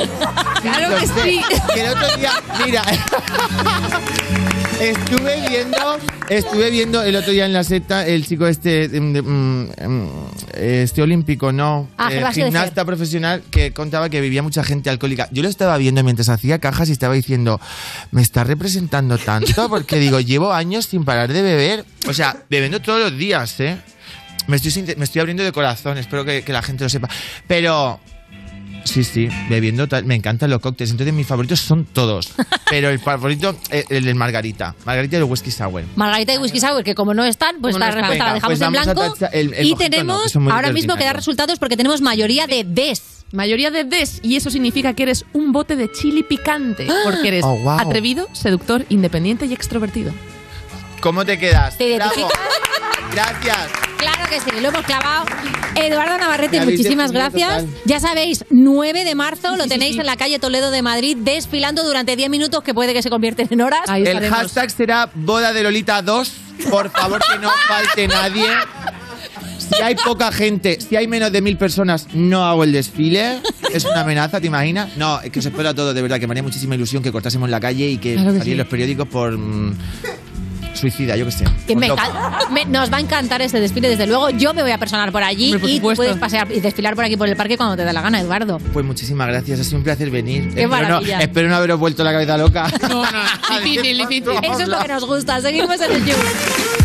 Claro 0.61 0.97
que 0.97 1.07
sí. 1.07 1.41
Que 1.74 1.82
el 1.82 1.89
otro 1.89 2.18
día, 2.18 2.32
mira, 2.65 2.82
estuve 4.82 5.49
viendo, 5.49 5.78
estuve 6.30 6.72
viendo 6.72 7.03
el 7.03 7.15
otro 7.15 7.32
día 7.32 7.45
en 7.45 7.53
la 7.53 7.63
secta 7.63 8.05
el 8.05 8.26
chico 8.26 8.47
este, 8.47 8.89
mm, 8.89 9.18
mm, 9.18 9.70
mm, 9.88 10.09
este 10.55 11.01
olímpico, 11.01 11.51
no, 11.51 11.88
Ah, 11.97 12.09
eh, 12.11 12.24
gimnasta 12.34 12.86
profesional 12.86 13.43
que 13.49 13.72
contaba 13.72 14.09
que 14.09 14.22
vivía 14.22 14.43
mucha 14.43 14.63
gente 14.63 14.89
alcohólica. 14.89 15.28
Yo 15.32 15.43
lo 15.43 15.49
estaba 15.49 15.78
viendo 15.78 16.03
mientras 16.03 16.30
hacía 16.30 16.59
cajas 16.59 16.89
y 16.89 16.91
estaba 16.91 17.13
diciendo, 17.13 17.59
me 18.11 18.22
está 18.22 18.43
representando 18.43 19.18
tanto 19.18 19.70
porque 19.70 19.97
digo, 19.97 20.20
llevo 20.20 20.53
años 20.53 20.86
sin 20.86 21.05
parar 21.05 21.32
de 21.32 21.41
beber, 21.41 21.86
o 22.07 22.13
sea, 22.13 22.38
bebiendo 22.49 22.82
todos 22.82 22.99
los 22.99 23.18
días, 23.18 23.59
¿eh? 23.59 23.78
Me 24.47 24.55
estoy, 24.57 24.95
me 24.97 25.03
estoy 25.03 25.19
abriendo 25.21 25.43
de 25.43 25.51
corazón, 25.51 25.97
espero 25.97 26.23
que, 26.25 26.43
que 26.43 26.53
la 26.53 26.61
gente 26.61 26.83
lo 26.83 26.89
sepa. 26.89 27.09
Pero 27.47 27.99
Sí, 28.83 29.03
sí, 29.03 29.27
bebiendo 29.49 29.85
tal. 29.89 30.05
Me 30.05 30.15
encantan 30.15 30.49
los 30.49 30.61
cócteles. 30.61 30.91
Entonces 30.91 31.13
mis 31.13 31.27
favoritos 31.27 31.59
son 31.59 31.83
todos. 31.83 32.31
Pero 32.69 32.89
el 32.89 32.99
favorito 32.99 33.53
es 33.69 33.85
el 33.89 34.05
del 34.05 34.15
Margarita. 34.15 34.75
Margarita 34.85 35.17
y 35.17 35.19
el 35.19 35.25
whisky 35.25 35.51
sour. 35.51 35.83
Margarita 35.97 36.33
y 36.33 36.37
Whisky 36.37 36.61
Sour, 36.61 36.83
que 36.85 36.95
como 36.95 37.13
no 37.13 37.25
están, 37.25 37.57
pues 37.59 37.75
Como 37.75 37.85
no 37.85 37.91
respuesta 37.91 38.25
la 38.25 38.33
dejamos 38.35 38.57
pues 38.59 38.61
en 38.65 38.71
blanco. 38.71 39.15
el- 39.33 39.53
el 39.55 39.65
y 39.65 39.71
no, 39.71 39.77
tenemos 39.77 40.35
muy 40.37 40.53
ahora 40.53 40.71
mismo 40.71 40.95
que 40.95 41.03
dar 41.03 41.17
resultados 41.17 41.59
porque 41.59 41.75
tenemos 41.75 41.99
mayoría 41.99 42.47
de 42.47 42.63
des. 42.63 43.25
Mayoría 43.33 43.71
de 43.71 43.83
des, 43.83 44.21
y 44.23 44.37
eso 44.37 44.49
significa 44.49 44.93
que 44.93 45.03
eres 45.03 45.25
un 45.33 45.51
bote 45.51 45.75
de 45.75 45.91
chili 45.91 46.23
picante, 46.23 46.87
porque 47.03 47.27
eres 47.27 47.43
Oh, 47.43 47.57
wow. 47.57 47.79
atrevido, 47.79 48.29
seductor, 48.31 48.85
independiente 48.87 49.45
y 49.47 49.53
extrovertido. 49.53 50.13
¿Cómo 51.01 51.25
te 51.25 51.37
quedas? 51.37 51.77
¿Te 51.77 51.89
identificas? 51.89 52.31
Gracias. 53.13 53.57
Claro 53.97 54.29
que 54.29 54.39
sí, 54.39 54.51
lo 54.61 54.67
hemos 54.69 54.83
clavado. 54.83 55.25
Eduardo 55.75 56.17
Navarrete, 56.17 56.61
muchísimas 56.61 57.11
gracias. 57.11 57.63
total. 57.65 57.81
Ya 57.85 57.99
sabéis, 57.99 58.45
9 58.51 59.03
de 59.05 59.15
marzo 59.15 59.55
lo 59.55 59.67
tenéis 59.67 59.97
en 59.97 60.05
la 60.05 60.15
calle 60.17 60.38
Toledo 60.39 60.69
de 60.71 60.81
Madrid 60.81 61.17
desfilando 61.19 61.83
durante 61.83 62.15
10 62.15 62.29
minutos 62.29 62.63
que 62.63 62.73
puede 62.73 62.93
que 62.93 63.01
se 63.01 63.09
convierten 63.09 63.47
en 63.49 63.61
horas. 63.61 63.81
El 63.89 64.29
hashtag 64.29 64.69
será 64.69 65.09
boda 65.15 65.51
de 65.53 65.63
Lolita 65.63 66.01
2. 66.01 66.31
Por 66.69 66.89
favor, 66.91 67.21
que 67.31 67.39
no 67.39 67.49
falte 67.67 68.07
nadie. 68.07 68.45
Si 69.57 69.81
hay 69.81 69.95
poca 69.95 70.31
gente, 70.31 70.79
si 70.79 70.95
hay 70.95 71.07
menos 71.07 71.31
de 71.31 71.41
mil 71.41 71.57
personas, 71.57 72.07
no 72.13 72.45
hago 72.45 72.63
el 72.63 72.71
desfile. 72.71 73.41
Es 73.73 73.83
una 73.85 74.01
amenaza, 74.01 74.39
¿te 74.39 74.47
imaginas? 74.47 74.95
No, 74.95 75.19
es 75.21 75.29
que 75.31 75.39
os 75.39 75.45
espero 75.45 75.69
a 75.69 75.73
todos, 75.73 75.93
de 75.93 76.01
verdad, 76.01 76.19
que 76.19 76.27
me 76.27 76.31
haría 76.33 76.43
muchísima 76.43 76.75
ilusión 76.75 77.03
que 77.03 77.11
cortásemos 77.11 77.49
la 77.49 77.59
calle 77.59 77.89
y 77.89 77.97
que 77.97 78.13
Claro 78.13 78.31
que 78.33 78.38
saliera 78.39 78.51
en 78.51 78.55
sí. 78.55 78.55
los 78.63 78.67
periódicos 78.67 79.07
por 79.09 79.38
mm, 79.38 79.77
suicida, 80.78 81.15
yo 81.15 81.25
qué 81.25 81.32
sé. 81.32 81.45
Que 81.67 81.73
por 81.73 82.51
me 82.51 82.65
nos 82.65 82.91
va 82.91 82.97
a 82.97 82.99
encantar 83.01 83.41
ese 83.41 83.59
desfile, 83.59 83.89
desde 83.89 84.07
luego. 84.07 84.30
Yo 84.30 84.53
me 84.53 84.61
voy 84.61 84.71
a 84.71 84.78
personar 84.78 85.11
por 85.11 85.23
allí 85.23 85.47
Hombre, 85.47 85.59
por 85.59 85.69
y 85.69 85.75
supuesto. 85.78 86.03
puedes 86.03 86.17
pasear 86.17 86.51
y 86.51 86.59
desfilar 86.59 86.95
por 86.95 87.03
aquí 87.05 87.17
por 87.17 87.28
el 87.28 87.36
parque 87.36 87.57
cuando 87.57 87.75
te 87.75 87.84
dé 87.84 87.93
la 87.93 88.01
gana, 88.01 88.19
Eduardo. 88.19 88.59
Pues 88.73 88.86
muchísimas 88.86 89.28
gracias, 89.28 89.59
ha 89.59 89.63
sido 89.63 89.78
un 89.78 89.84
placer 89.84 90.09
venir. 90.09 90.53
Qué 90.53 90.63
espero, 90.63 90.88
no, 90.88 90.99
espero 90.99 91.49
no 91.49 91.55
haberos 91.55 91.80
vuelto 91.80 92.03
la 92.03 92.11
cabeza 92.11 92.38
loca. 92.38 92.67
No, 92.88 93.03
no, 93.03 93.59
difícil, 93.59 93.97
difícil. 93.97 94.34
Eso 94.43 94.61
es 94.61 94.67
lo 94.67 94.80
que 94.80 94.88
nos 94.88 95.05
gusta. 95.05 95.41
Seguimos 95.41 95.82
en 95.82 95.91
el 95.91 96.05
You. 96.05 96.15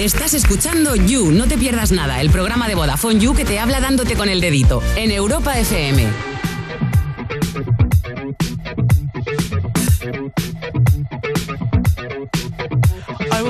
Estás 0.01 0.35
escuchando 0.35 0.97
You, 0.97 1.31
no 1.31 1.47
te 1.47 1.57
pierdas 1.57 1.93
nada, 1.93 2.21
el 2.21 2.31
programa 2.31 2.67
de 2.67 2.75
Vodafone 2.75 3.21
You 3.21 3.35
que 3.35 3.45
te 3.45 3.61
habla 3.61 3.81
dándote 3.81 4.15
con 4.17 4.29
el 4.29 4.41
dedito 4.41 4.83
en 4.97 5.11
Europa 5.13 5.57
FM. 5.59 6.32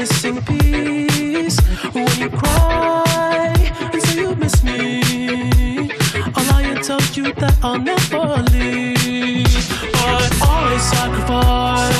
Missing 0.00 0.40
piece. 0.44 1.60
When 1.92 2.08
you 2.18 2.30
cry 2.30 3.54
and 3.92 4.02
say 4.02 4.20
you 4.22 4.34
miss 4.34 4.62
me, 4.64 5.90
I'll 6.34 6.46
lie 6.52 6.62
and 6.72 6.82
tell 6.82 7.02
you 7.12 7.34
that 7.34 7.54
I'll 7.62 7.78
never 7.78 8.42
leave. 8.50 9.68
But 9.92 10.32
I 10.40 10.78
sacrificed 10.78 11.99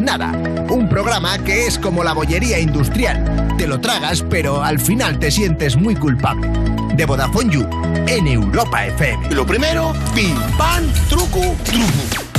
Nada, 0.00 0.32
un 0.70 0.88
programa 0.88 1.38
que 1.38 1.66
es 1.66 1.78
como 1.78 2.02
la 2.02 2.12
bollería 2.12 2.58
industrial. 2.58 3.54
Te 3.58 3.66
lo 3.66 3.80
tragas, 3.80 4.24
pero 4.28 4.62
al 4.62 4.80
final 4.80 5.18
te 5.18 5.30
sientes 5.30 5.76
muy 5.76 5.94
culpable. 5.94 6.48
De 6.94 7.04
Vodafone 7.04 7.52
You, 7.52 7.68
en 8.06 8.26
Europa 8.26 8.86
FM. 8.86 9.34
Lo 9.34 9.46
primero, 9.46 9.92
pim, 10.14 10.36
pam, 10.56 10.84
truco, 11.08 11.40
truco. 11.64 12.32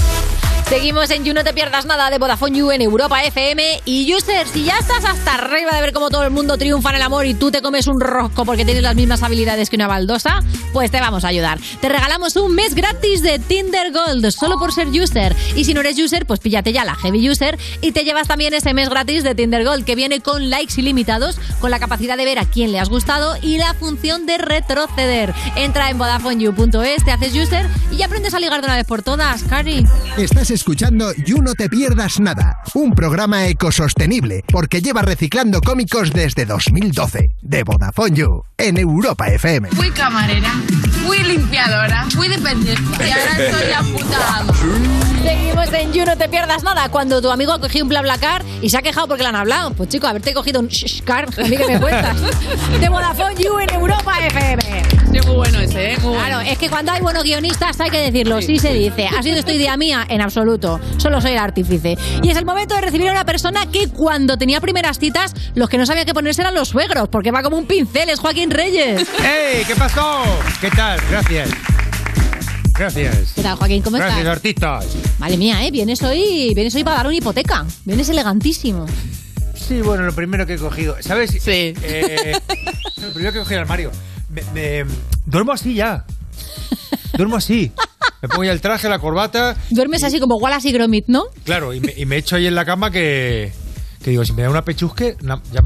Seguimos 0.73 1.11
en 1.11 1.23
You 1.23 1.33
No 1.35 1.43
Te 1.43 1.53
Pierdas 1.53 1.85
Nada 1.85 2.09
de 2.09 2.17
Vodafone 2.17 2.57
You 2.57 2.71
en 2.71 2.81
Europa 2.81 3.23
FM. 3.23 3.81
Y 3.85 4.11
User, 4.15 4.47
si 4.47 4.63
ya 4.63 4.77
estás 4.79 5.05
hasta 5.05 5.35
arriba 5.35 5.75
de 5.75 5.81
ver 5.81 5.93
cómo 5.93 6.09
todo 6.09 6.23
el 6.23 6.31
mundo 6.31 6.57
triunfa 6.57 6.89
en 6.89 6.95
el 6.95 7.01
amor 7.03 7.25
y 7.27 7.35
tú 7.35 7.51
te 7.51 7.61
comes 7.61 7.85
un 7.85 7.99
rosco 7.99 8.43
porque 8.45 8.65
tienes 8.65 8.81
las 8.81 8.95
mismas 8.95 9.21
habilidades 9.21 9.69
que 9.69 9.75
una 9.75 9.87
baldosa, 9.87 10.39
pues 10.73 10.91
te 10.91 10.99
vamos 10.99 11.23
a 11.23 11.29
ayudar. 11.29 11.59
Te 11.79 11.87
regalamos 11.87 12.35
un 12.35 12.55
mes 12.55 12.75
gratis 12.75 13.21
de 13.21 13.39
Tinder 13.39 13.93
Gold 13.93 14.29
solo 14.31 14.57
por 14.57 14.73
ser 14.73 14.87
User. 14.87 15.35
Y 15.55 15.63
si 15.63 15.73
no 15.73 15.81
eres 15.81 15.97
User, 15.99 16.25
pues 16.25 16.39
píllate 16.39 16.73
ya 16.73 16.83
la 16.83 16.95
Heavy 16.95 17.29
User 17.29 17.57
y 17.81 17.91
te 17.91 18.03
llevas 18.03 18.27
también 18.27 18.53
ese 18.53 18.73
mes 18.73 18.89
gratis 18.89 19.23
de 19.23 19.35
Tinder 19.35 19.63
Gold 19.63 19.85
que 19.85 19.95
viene 19.95 20.19
con 20.19 20.49
likes 20.49 20.73
ilimitados, 20.77 21.39
con 21.59 21.71
la 21.71 21.79
capacidad 21.79 22.17
de 22.17 22.25
ver 22.25 22.39
a 22.39 22.45
quién 22.45 22.71
le 22.71 22.79
has 22.79 22.89
gustado 22.89 23.35
y 23.41 23.57
la 23.57 23.73
función 23.75 24.25
de 24.25 24.37
retroceder. 24.39 25.33
Entra 25.55 25.89
en 25.89 25.97
VodafoneYou.es, 25.97 27.05
te 27.05 27.11
haces 27.11 27.35
User 27.35 27.67
y 27.91 27.97
ya 27.97 28.07
aprendes 28.07 28.33
a 28.33 28.39
ligar 28.39 28.61
de 28.61 28.67
una 28.67 28.75
vez 28.75 28.87
por 28.87 29.03
todas, 29.03 29.43
Cari. 29.43 29.85
Estás 30.17 30.49
escuchando 30.49 31.13
You 31.13 31.41
No 31.41 31.53
Te 31.53 31.69
Pierdas 31.69 32.19
Nada, 32.19 32.57
un 32.73 32.95
programa 32.95 33.47
ecosostenible 33.47 34.43
porque 34.51 34.81
lleva 34.81 35.01
reciclando 35.01 35.61
cómicos 35.61 36.11
desde 36.11 36.45
2012. 36.45 37.29
De 37.41 37.63
Vodafone 37.63 38.15
You, 38.15 38.43
en 38.57 38.77
Europa 38.77 39.27
FM. 39.27 39.69
Fui 39.69 39.91
camarera, 39.91 40.51
fui 41.05 41.19
limpiadora, 41.23 42.05
fui 42.15 42.27
dependiente 42.27 42.81
y 43.07 43.11
ahora 43.11 43.81
puta 43.91 44.37
amo. 44.39 44.53
Seguimos 45.23 45.71
en 45.73 45.93
You, 45.93 46.05
no 46.05 46.17
te 46.17 46.27
pierdas 46.27 46.63
nada. 46.63 46.89
Cuando 46.89 47.21
tu 47.21 47.31
amigo 47.31 47.53
ha 47.53 47.59
cogido 47.61 47.85
un 47.85 47.89
BlaBlaCar 47.89 48.43
y 48.61 48.69
se 48.69 48.77
ha 48.77 48.81
quejado 48.81 49.07
porque 49.07 49.23
le 49.23 49.29
han 49.29 49.35
hablado. 49.35 49.71
Pues 49.71 49.89
chico, 49.89 50.05
haberte 50.07 50.33
cogido 50.33 50.59
un 50.59 50.69
car, 51.05 51.27
a 51.37 51.47
mí 51.47 51.55
que 51.55 51.65
me 51.67 51.79
cuentas. 51.79 52.17
De 52.79 52.89
Vodafone 52.89 53.35
You 53.41 53.59
en 53.59 53.73
Europa 53.73 54.13
FM. 54.19 54.83
Sí, 55.13 55.19
muy 55.27 55.35
bueno 55.35 55.59
ese, 55.59 55.93
¿eh? 55.93 55.97
Muy 56.01 56.13
Claro, 56.15 56.35
bueno. 56.37 56.51
es 56.51 56.57
que 56.57 56.69
cuando 56.69 56.91
hay 56.91 57.01
buenos 57.01 57.23
guionistas 57.23 57.79
hay 57.79 57.89
que 57.89 57.99
decirlo, 57.99 58.41
sí, 58.41 58.57
se 58.59 58.73
dice. 58.73 59.07
¿Ha 59.07 59.21
sido 59.23 59.37
esto 59.37 59.51
idea 59.51 59.77
mía? 59.77 60.05
En 60.09 60.21
absoluto. 60.21 60.79
Solo 60.97 61.21
soy 61.21 61.31
el 61.33 61.37
artífice. 61.39 61.95
Y 62.21 62.29
es 62.29 62.37
el 62.37 62.45
momento 62.45 62.75
de 62.75 62.81
recibir 62.81 63.07
a 63.09 63.11
una 63.11 63.23
persona 63.25 63.65
que 63.71 63.87
cuando 63.89 64.37
tenía 64.37 64.59
primeras 64.59 64.99
citas, 64.99 65.33
los 65.55 65.69
que 65.69 65.77
no 65.77 65.85
sabían 65.85 66.05
qué 66.05 66.13
ponerse 66.13 66.41
eran 66.41 66.55
los 66.55 66.69
suegros, 66.69 67.07
porque 67.09 67.31
va 67.31 67.43
como 67.43 67.57
un 67.57 67.65
pincel, 67.67 68.09
es 68.09 68.19
Joaquín 68.19 68.49
Reyes. 68.51 69.07
¡Ey! 69.23 69.63
¿Qué 69.65 69.75
pasó? 69.75 70.23
¿Qué 70.61 70.69
tal? 70.71 70.99
Gracias. 71.09 71.49
Gracias. 72.77 73.33
¿Qué 73.35 73.41
tal, 73.43 73.57
Joaquín? 73.57 73.81
¿Cómo 73.81 73.97
Gracias, 73.97 74.19
estás? 74.19 74.35
artistas. 74.37 74.85
Madre 75.19 75.37
mía, 75.37 75.63
¿eh? 75.65 75.71
Vienes 75.71 76.01
hoy, 76.03 76.53
vienes 76.55 76.73
hoy 76.75 76.83
para 76.83 76.97
dar 76.97 77.07
una 77.07 77.15
hipoteca. 77.15 77.65
Vienes 77.85 78.09
elegantísimo. 78.09 78.85
Sí, 79.55 79.81
bueno, 79.81 80.03
lo 80.03 80.13
primero 80.13 80.45
que 80.45 80.55
he 80.55 80.57
cogido. 80.57 80.95
¿Sabes? 81.01 81.31
Sí. 81.31 81.73
lo 82.97 83.09
primero 83.13 83.31
que 83.31 83.37
he 83.39 83.41
cogido 83.41 83.57
el 83.59 83.63
armario. 83.63 83.91
Me, 84.29 84.41
me- 84.83 84.91
duermo 85.25 85.51
así 85.51 85.75
ya. 85.75 86.05
Duermo 87.17 87.35
así. 87.35 87.71
Me 88.21 88.29
pongo 88.29 88.43
ya 88.45 88.51
el 88.53 88.61
traje, 88.61 88.89
la 88.89 88.99
corbata. 88.99 89.55
Duermes 89.69 90.03
así 90.03 90.19
como 90.19 90.37
Wallace 90.37 90.69
y 90.69 90.71
Gromit, 90.71 91.05
¿no? 91.07 91.25
Claro, 91.43 91.73
y 91.73 91.79
me, 91.81 91.93
y 91.95 92.05
me 92.05 92.17
echo 92.17 92.37
ahí 92.37 92.47
en 92.47 92.55
la 92.55 92.65
cama 92.65 92.89
que. 92.89 93.51
Que 94.01 94.09
digo, 94.11 94.25
si 94.25 94.33
me 94.33 94.41
da 94.41 94.49
una 94.49 94.63
pechusque, 94.65 95.15
ya 95.51 95.61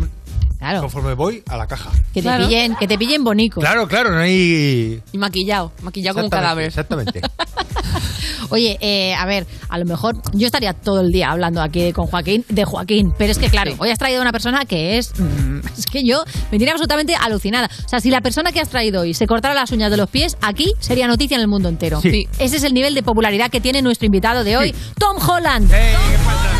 Claro. 0.59 0.81
conforme 0.81 1.13
voy 1.13 1.43
a 1.47 1.55
la 1.57 1.67
caja. 1.67 1.91
Que 2.13 2.21
te 2.21 2.37
pillen, 2.37 2.75
que 2.75 2.87
te 2.87 2.97
pillen 2.97 3.23
bonico. 3.23 3.59
Claro, 3.59 3.87
claro, 3.87 4.11
no 4.11 4.19
hay. 4.19 5.01
Y 5.11 5.17
maquillado, 5.17 5.71
maquillado 5.83 6.15
como 6.15 6.27
un 6.27 6.33
Exactamente, 6.33 6.71
cadáver. 6.71 7.21
Exactamente. 7.21 7.21
Oye, 8.49 8.77
eh, 8.79 9.13
a 9.13 9.25
ver, 9.25 9.45
a 9.69 9.77
lo 9.77 9.85
mejor 9.85 10.15
yo 10.33 10.45
estaría 10.45 10.73
todo 10.73 11.01
el 11.01 11.11
día 11.11 11.31
hablando 11.31 11.61
aquí 11.61 11.91
con 11.91 12.07
Joaquín, 12.07 12.45
de 12.49 12.63
Joaquín, 12.65 13.13
pero 13.17 13.31
es 13.31 13.37
que 13.37 13.49
claro, 13.49 13.73
hoy 13.77 13.89
has 13.89 13.99
traído 13.99 14.19
a 14.19 14.21
una 14.21 14.31
persona 14.31 14.65
que 14.65 14.97
es, 14.97 15.11
mm, 15.19 15.59
es 15.77 15.85
que 15.85 16.03
yo 16.05 16.23
me 16.51 16.57
tiene 16.57 16.71
absolutamente 16.71 17.15
alucinada. 17.15 17.69
O 17.85 17.89
sea, 17.89 17.99
si 17.99 18.09
la 18.09 18.21
persona 18.21 18.51
que 18.51 18.61
has 18.61 18.69
traído 18.69 19.01
hoy 19.01 19.13
se 19.13 19.27
cortara 19.27 19.53
las 19.53 19.71
uñas 19.71 19.91
de 19.91 19.97
los 19.97 20.09
pies, 20.09 20.37
aquí 20.41 20.73
sería 20.79 21.07
noticia 21.07 21.35
en 21.35 21.41
el 21.41 21.47
mundo 21.47 21.69
entero. 21.69 21.99
Sí. 22.01 22.27
Ese 22.39 22.57
es 22.57 22.63
el 22.63 22.73
nivel 22.73 22.93
de 22.95 23.03
popularidad 23.03 23.49
que 23.51 23.59
tiene 23.61 23.81
nuestro 23.81 24.05
invitado 24.05 24.43
de 24.43 24.57
hoy, 24.57 24.75
Tom 24.97 25.17
Holland. 25.17 25.69
No, 25.69 26.56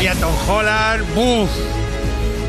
madre 0.00 0.14
mía, 0.14 0.14
Tom 0.20 0.34
Holland. 0.48 1.14
¡Buf! 1.14 1.50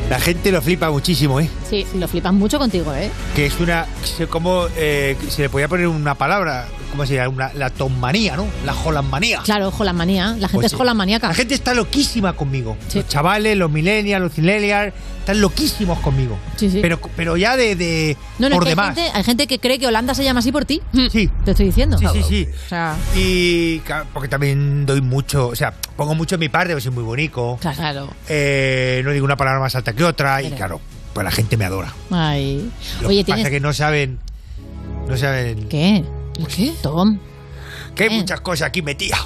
La 0.10 0.20
gente 0.20 0.52
lo 0.52 0.62
flipa 0.62 0.90
muchísimo, 0.92 1.40
¿eh? 1.40 1.50
Sí, 1.70 1.86
lo 1.96 2.08
flipan 2.08 2.36
mucho 2.36 2.60
contigo, 2.60 2.94
¿eh? 2.94 3.10
Que 3.36 3.46
es 3.46 3.60
una. 3.60 3.86
sé 4.04 4.28
¿Cómo 4.28 4.68
eh, 4.76 5.16
se 5.30 5.44
le 5.44 5.50
podía 5.50 5.70
poner 5.70 5.88
una 5.88 6.16
palabra? 6.16 6.68
¿Cómo 6.92 7.06
se 7.06 7.16
llama? 7.16 7.30
Una, 7.30 7.54
la 7.54 7.70
Tommanía, 7.70 8.36
¿no? 8.36 8.46
La 8.66 8.74
Hollandmanía. 8.76 9.42
Claro, 9.44 9.72
Holland 9.78 9.98
manía. 9.98 10.36
La 10.38 10.50
gente 10.50 10.56
Pues 10.56 10.66
es 10.66 10.72
sí. 10.72 10.78
Holland 10.78 10.98
maníaca. 10.98 11.30
La 11.30 11.34
gente 11.34 11.54
está 11.54 11.74
loquísima 11.74 12.34
conmigo. 12.34 12.76
Los 12.94 13.08
chavales, 13.08 13.56
los 13.56 13.72
millennials, 13.72 14.22
los 14.24 14.38
millennials, 14.38 14.94
están 15.22 15.40
loquísimos 15.42 16.00
conmigo. 16.00 16.38
Sí, 16.58 16.70
sí. 16.70 16.80
Pero, 16.82 17.00
pero 17.16 17.38
ya 17.38 17.56
de, 17.56 17.76
de 17.76 18.18
No, 18.40 18.50
no, 18.50 18.56
por 18.58 18.68
es 18.68 18.76
que 18.76 18.82
hay 18.82 18.88
demás. 18.88 18.96
gente, 18.96 19.18
hay 19.18 19.24
gente 19.24 19.48
que 19.48 19.60
cree 19.60 19.80
que 19.80 19.88
Holanda 19.88 20.14
se 20.14 20.24
llama 20.24 20.40
así 20.42 20.52
por 20.52 20.66
ti. 20.66 20.82
Sí. 21.12 21.30
Te 21.46 21.52
estoy 21.52 21.68
diciendo. 21.68 21.98
Sí, 21.98 22.06
sí, 22.14 22.24
sí. 22.28 22.48
O 22.66 22.70
sea, 22.70 22.98
Y 23.16 23.82
porque 24.14 24.28
también 24.28 24.86
doy 24.86 25.02
mucho, 25.02 25.48
o 25.48 25.56
sea, 25.56 25.74
pongo 25.96 26.14
mucho 26.16 26.36
en 26.36 26.40
mi 26.40 26.50
parte, 26.50 26.74
porque 26.74 26.82
soy 26.84 26.92
muy 26.92 27.04
bonito. 27.04 27.58
Claro. 27.62 28.10
Eh, 28.28 29.02
no 29.06 29.12
digo 29.12 29.24
una 29.26 29.38
palabra 29.38 29.60
más 29.60 29.74
alta 29.76 29.94
que 29.94 30.04
otra, 30.04 30.42
y 30.42 30.52
claro, 30.52 30.82
pues 31.14 31.24
la 31.24 31.32
gente 31.32 31.56
me 31.58 31.66
adora. 31.66 31.94
ay. 32.12 32.70
Lo 33.02 33.08
Oye, 33.10 33.20
que 33.20 33.24
pasa 33.24 33.36
tienes 33.36 33.46
es 33.46 33.52
que 33.52 33.60
no 33.60 33.74
saben. 33.74 34.20
No 35.08 35.18
saben. 35.18 35.68
¿Qué? 35.70 36.04
¿Qué? 36.56 36.74
Tom. 36.82 37.20
Que 37.96 38.06
hay 38.06 38.10
muchas 38.10 38.42
cosas 38.42 38.68
aquí 38.70 38.82
metidas. 38.82 39.20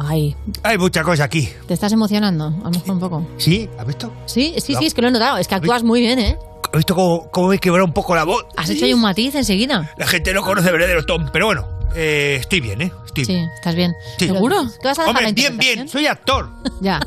Ay, 0.00 0.34
Hay 0.62 0.78
muchas 0.78 1.04
cosas 1.04 1.24
aquí. 1.24 1.48
¿te 1.66 1.74
estás 1.74 1.92
emocionando? 1.92 2.46
A 2.46 2.64
lo 2.64 2.70
mejor 2.70 2.90
un 2.90 3.00
poco. 3.00 3.26
¿Sí? 3.36 3.68
¿Has 3.78 3.86
visto? 3.86 4.12
Sí, 4.26 4.54
sí, 4.58 4.74
sí, 4.78 4.86
es 4.86 4.94
que 4.94 5.02
lo 5.02 5.08
he 5.08 5.10
notado. 5.10 5.38
Es 5.38 5.48
que 5.48 5.54
actúas 5.54 5.82
muy 5.82 6.00
bien, 6.00 6.18
¿eh? 6.18 6.36
¿Has 6.72 6.76
visto 6.78 6.94
cómo, 6.94 7.28
cómo 7.30 7.48
me 7.48 7.58
quebrado 7.58 7.84
un 7.86 7.92
poco 7.92 8.14
la 8.14 8.24
voz? 8.24 8.44
Has 8.56 8.68
hecho 8.70 8.84
ahí 8.84 8.92
un 8.92 9.00
matiz 9.00 9.34
enseguida. 9.34 9.90
La 9.96 10.06
gente 10.06 10.32
no 10.34 10.42
conoce 10.42 10.70
verdadero 10.70 11.04
Tom, 11.04 11.26
pero 11.32 11.46
bueno, 11.46 11.66
eh, 11.96 12.36
estoy 12.40 12.60
bien, 12.60 12.82
¿eh? 12.82 12.92
Estoy 13.06 13.24
Sí, 13.24 13.32
bien. 13.32 13.48
estás 13.56 13.74
bien. 13.74 13.92
Sí. 14.18 14.26
¿Seguro? 14.26 14.56
¿Qué 14.80 14.88
vas 14.88 14.98
a 14.98 15.02
dejar 15.02 15.08
Hombre, 15.08 15.24
la 15.26 15.32
bien, 15.32 15.58
bien, 15.58 15.88
soy 15.88 16.06
actor. 16.06 16.50
Ya. 16.80 17.00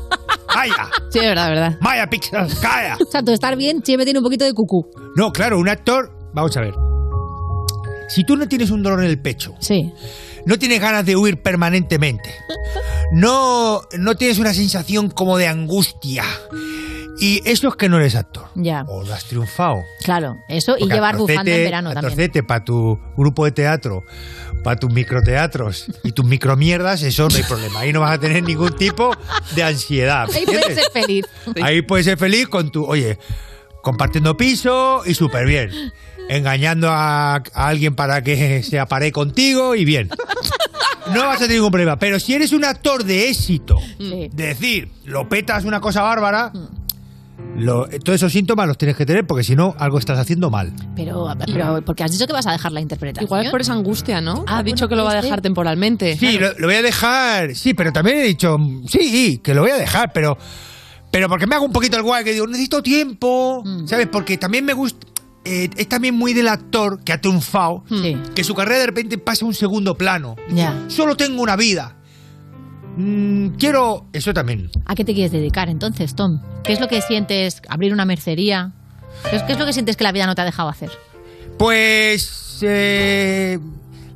¡Vaya! 0.54 0.90
Sí, 1.10 1.18
es 1.20 1.24
verdad, 1.24 1.48
verdad. 1.48 1.78
¡Vaya, 1.80 2.06
pizza! 2.08 2.46
¡Calla! 2.60 2.98
O 3.08 3.10
sea, 3.10 3.22
tú 3.22 3.32
estar 3.32 3.56
bien 3.56 3.82
siempre 3.84 4.04
tiene 4.04 4.18
un 4.18 4.24
poquito 4.24 4.44
de 4.44 4.52
cucú. 4.52 4.82
No, 5.16 5.30
claro, 5.32 5.58
un 5.58 5.68
actor. 5.68 6.10
Vamos 6.34 6.54
a 6.56 6.60
ver. 6.60 6.74
Si 8.08 8.24
tú 8.24 8.36
no 8.36 8.46
tienes 8.46 8.70
un 8.70 8.82
dolor 8.82 9.02
en 9.02 9.08
el 9.08 9.20
pecho, 9.22 9.54
sí. 9.60 9.90
No 10.46 10.58
tienes 10.58 10.80
ganas 10.80 11.04
de 11.06 11.16
huir 11.16 11.40
permanentemente, 11.40 12.34
no, 13.12 13.82
no 13.98 14.14
tienes 14.16 14.38
una 14.38 14.54
sensación 14.54 15.10
como 15.10 15.38
de 15.38 15.48
angustia 15.48 16.24
Y 17.18 17.40
eso 17.48 17.68
es 17.68 17.76
que 17.76 17.88
no 17.88 17.98
eres 17.98 18.16
actor. 18.16 18.46
Ya. 18.54 18.84
O 18.88 19.04
no 19.04 19.12
has 19.12 19.24
triunfado. 19.26 19.84
Claro, 20.02 20.38
eso 20.48 20.76
y 20.78 20.88
llevar 20.88 21.16
bufanda 21.16 21.54
en 21.54 21.64
verano 21.64 21.92
también. 21.92 22.30
para 22.46 22.64
tu 22.64 22.98
grupo 23.16 23.44
de 23.44 23.52
teatro, 23.52 24.02
para 24.64 24.76
tus 24.76 24.92
microteatros 24.92 25.86
y 26.02 26.12
tus 26.12 26.24
micromierdas, 26.24 27.02
eso 27.02 27.28
no 27.28 27.36
hay 27.36 27.44
problema. 27.44 27.80
Ahí 27.80 27.92
no 27.92 28.00
vas 28.00 28.12
a 28.12 28.18
tener 28.18 28.42
ningún 28.42 28.74
tipo 28.76 29.12
de 29.54 29.62
ansiedad. 29.62 30.28
Ahí 30.34 30.44
puedes 30.44 30.74
ser 30.74 30.90
feliz. 30.92 31.24
Ahí 31.62 31.82
puedes 31.82 32.06
ser 32.06 32.18
feliz 32.18 32.48
con 32.48 32.72
tu, 32.72 32.84
oye, 32.84 33.18
compartiendo 33.82 34.36
piso 34.36 35.02
y 35.04 35.14
súper 35.14 35.46
bien. 35.46 35.70
Engañando 36.28 36.88
a, 36.90 37.34
a 37.36 37.42
alguien 37.68 37.94
para 37.94 38.22
que 38.22 38.62
se 38.68 38.78
apare 38.78 39.12
contigo 39.12 39.74
y 39.74 39.84
bien. 39.84 40.08
No 41.14 41.20
vas 41.26 41.36
a 41.36 41.40
tener 41.40 41.56
ningún 41.56 41.70
problema. 41.72 41.98
Pero 41.98 42.18
si 42.20 42.32
eres 42.34 42.52
un 42.52 42.64
actor 42.64 43.04
de 43.04 43.28
éxito, 43.28 43.78
Sí. 43.98 44.30
de 44.32 44.46
decir, 44.46 44.88
lo 45.04 45.28
petas 45.28 45.64
una 45.64 45.80
cosa 45.80 46.02
bárbara, 46.02 46.52
lo- 47.56 47.86
todos 47.88 48.16
esos 48.16 48.32
síntomas 48.32 48.66
los 48.68 48.78
tienes 48.78 48.96
que 48.96 49.04
tener 49.04 49.26
porque 49.26 49.42
si 49.44 49.56
no, 49.56 49.74
algo 49.78 49.98
estás 49.98 50.18
haciendo 50.18 50.48
mal. 50.48 50.72
Pero, 50.94 51.26
pero 51.46 51.82
porque 51.84 52.04
has 52.04 52.12
dicho 52.12 52.26
que 52.26 52.32
vas 52.32 52.46
a 52.46 52.52
dejar 52.52 52.72
la 52.72 52.80
interpretación. 52.80 53.26
Igual 53.26 53.44
es 53.46 53.50
por 53.50 53.60
esa 53.60 53.72
angustia, 53.72 54.20
¿no? 54.20 54.44
Ah, 54.46 54.58
ha 54.58 54.62
dicho 54.62 54.88
que 54.88 54.94
lo 54.96 55.02
va 55.04 55.10
a 55.10 55.12
puede 55.14 55.22
dejar 55.24 55.40
temporalmente. 55.42 56.16
Sí, 56.16 56.38
lo, 56.38 56.52
lo 56.58 56.66
voy 56.68 56.76
a 56.76 56.82
dejar. 56.82 57.54
Sí, 57.56 57.74
pero 57.74 57.92
también 57.92 58.18
he 58.18 58.22
dicho, 58.22 58.56
sí, 58.88 59.38
que 59.42 59.54
lo 59.54 59.62
voy 59.62 59.72
a 59.72 59.76
dejar, 59.76 60.12
pero, 60.12 60.38
pero 61.10 61.28
porque 61.28 61.46
me 61.46 61.56
hago 61.56 61.64
un 61.66 61.72
poquito 61.72 61.96
el 61.96 62.04
guay, 62.04 62.24
que 62.24 62.32
digo, 62.32 62.46
necesito 62.46 62.82
tiempo, 62.82 63.62
¿sabes? 63.86 64.06
Porque 64.10 64.38
también 64.38 64.64
me 64.64 64.72
gusta. 64.72 65.08
Eh, 65.44 65.68
es 65.76 65.88
también 65.88 66.14
muy 66.14 66.32
del 66.34 66.48
actor 66.48 67.02
que 67.04 67.12
ha 67.12 67.20
triunfado, 67.20 67.84
que 68.34 68.44
su 68.44 68.54
carrera 68.54 68.78
de 68.80 68.86
repente 68.86 69.18
pasa 69.18 69.44
a 69.44 69.48
un 69.48 69.54
segundo 69.54 69.96
plano. 69.96 70.36
Ya. 70.50 70.84
Solo 70.88 71.16
tengo 71.16 71.42
una 71.42 71.56
vida. 71.56 71.96
Mm, 72.96 73.48
quiero. 73.58 74.06
Eso 74.12 74.32
también. 74.34 74.70
¿A 74.86 74.94
qué 74.94 75.04
te 75.04 75.14
quieres 75.14 75.32
dedicar 75.32 75.68
entonces, 75.68 76.14
Tom? 76.14 76.40
¿Qué 76.62 76.72
es 76.74 76.80
lo 76.80 76.88
que 76.88 77.00
sientes? 77.02 77.62
¿Abrir 77.68 77.92
una 77.92 78.04
mercería? 78.04 78.72
¿Qué 79.30 79.36
es, 79.36 79.42
qué 79.44 79.52
es 79.52 79.58
lo 79.58 79.66
que 79.66 79.72
sientes 79.72 79.96
que 79.96 80.04
la 80.04 80.12
vida 80.12 80.26
no 80.26 80.34
te 80.34 80.42
ha 80.42 80.44
dejado 80.44 80.68
hacer? 80.68 80.90
Pues. 81.58 82.58
eh, 82.62 83.58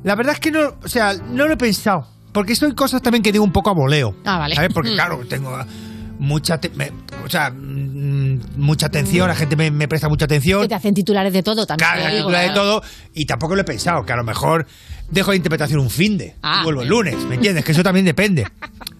la 0.03 0.15
verdad 0.15 0.33
es 0.33 0.39
que 0.39 0.51
no. 0.51 0.75
O 0.83 0.87
sea, 0.87 1.13
no 1.13 1.47
lo 1.47 1.53
he 1.53 1.57
pensado. 1.57 2.07
Porque 2.31 2.55
son 2.55 2.73
cosas 2.75 3.01
también 3.01 3.23
que 3.23 3.31
digo 3.31 3.43
un 3.43 3.51
poco 3.51 3.69
a 3.71 3.73
voleo. 3.73 4.15
Ah, 4.25 4.37
vale. 4.37 4.55
¿Sabes? 4.55 4.71
Porque, 4.73 4.91
Mm. 4.91 4.93
claro, 4.93 5.19
tengo 5.27 5.57
mucha. 6.19 6.59
te- 6.59 6.69
me- 6.69 6.91
o 7.25 7.29
sea, 7.29 7.49
mm, 7.51 8.39
mucha 8.57 8.87
atención, 8.87 9.27
la 9.27 9.35
gente 9.35 9.55
me, 9.55 9.71
me 9.71 9.87
presta 9.87 10.09
mucha 10.09 10.25
atención. 10.25 10.61
Que 10.61 10.67
te 10.67 10.75
hacen 10.75 10.93
titulares 10.93 11.33
de 11.33 11.43
todo 11.43 11.65
también. 11.65 11.87
Claro, 11.89 12.01
te 12.03 12.07
la 12.07 12.13
digo, 12.15 12.27
titular 12.27 12.47
de 12.49 12.53
todo. 12.55 12.83
Y 13.13 13.25
tampoco 13.25 13.55
lo 13.55 13.61
he 13.61 13.65
pensado, 13.65 14.05
que 14.05 14.13
a 14.13 14.15
lo 14.17 14.23
mejor 14.23 14.65
dejo 15.09 15.31
de 15.31 15.37
interpretación 15.37 15.79
un 15.79 15.89
fin 15.89 16.17
de. 16.17 16.35
Ah, 16.43 16.59
y 16.61 16.63
vuelvo 16.63 16.81
el 16.81 16.89
lunes, 16.89 17.15
¿me 17.29 17.35
entiendes? 17.35 17.63
Que 17.65 17.71
eso 17.71 17.83
también 17.83 18.05
depende. 18.05 18.47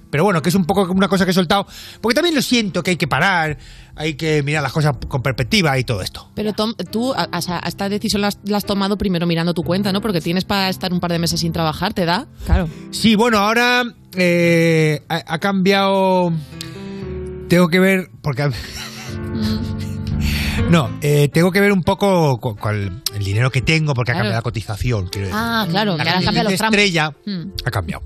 Pero 0.10 0.24
bueno, 0.24 0.42
que 0.42 0.48
es 0.48 0.56
un 0.56 0.64
poco 0.64 0.88
como 0.88 1.00
una 1.00 1.10
cosa 1.10 1.26
que 1.26 1.32
he 1.32 1.34
soltado. 1.34 1.68
Porque 2.00 2.16
también 2.16 2.34
lo 2.34 2.42
siento 2.42 2.82
que 2.82 2.92
hay 2.92 2.96
que 2.96 3.10
parar, 3.10 3.58
hay 3.94 4.14
que 4.14 4.42
mirar 4.42 4.64
las 4.64 4.72
cosas 4.72 4.96
con 5.10 5.22
perspectiva 5.22 5.78
y 5.78 5.84
todo 5.84 6.02
esto. 6.02 6.30
Pero 6.34 6.54
Tom, 6.54 6.74
tú 6.92 7.14
a- 7.14 7.28
o 7.38 7.42
sea, 7.42 7.60
esta 7.60 7.90
decisión 7.90 8.22
la 8.22 8.30
has, 8.30 8.40
la 8.46 8.56
has 8.56 8.64
tomado 8.64 8.98
primero 8.98 9.28
mirando 9.28 9.54
tu 9.54 9.64
cuenta, 9.64 9.92
¿no? 9.92 10.00
Porque 10.00 10.22
tienes 10.22 10.46
para 10.46 10.70
estar 10.70 10.94
un 10.94 11.02
par 11.02 11.12
de 11.12 11.20
meses 11.20 11.42
sin 11.42 11.52
trabajar, 11.52 11.94
¿te 11.94 12.06
da? 12.06 12.26
Claro. 12.46 12.70
Sí, 12.92 13.16
bueno, 13.16 13.40
ahora 13.40 13.84
eh, 14.16 15.04
ha, 15.10 15.24
ha 15.34 15.40
cambiado. 15.40 16.32
Tengo 17.50 17.68
que 17.70 17.80
ver. 17.80 18.10
Porque. 18.22 18.50
No, 20.72 20.90
eh, 21.02 21.30
tengo 21.30 21.52
que 21.52 21.62
ver 21.62 21.72
un 21.72 21.84
poco 21.84 22.40
con, 22.40 22.56
con 22.56 22.76
el, 22.76 23.24
dinero 23.24 23.52
que 23.52 23.62
tengo, 23.62 23.94
porque 23.94 24.12
ha 24.12 24.16
Claro. 24.16 24.26
cambiado 24.26 24.40
la 24.40 24.42
cotización. 24.42 25.08
quiero 25.08 25.28
decir. 25.28 25.40
Ah, 25.40 25.66
claro, 25.70 25.96
La 25.96 26.18
han 26.18 26.24
cambiado 26.24 26.50
los 26.50 26.60
estrella 26.60 27.12
Mm. 27.26 27.42
ha 27.64 27.72
cambiado. 27.72 28.04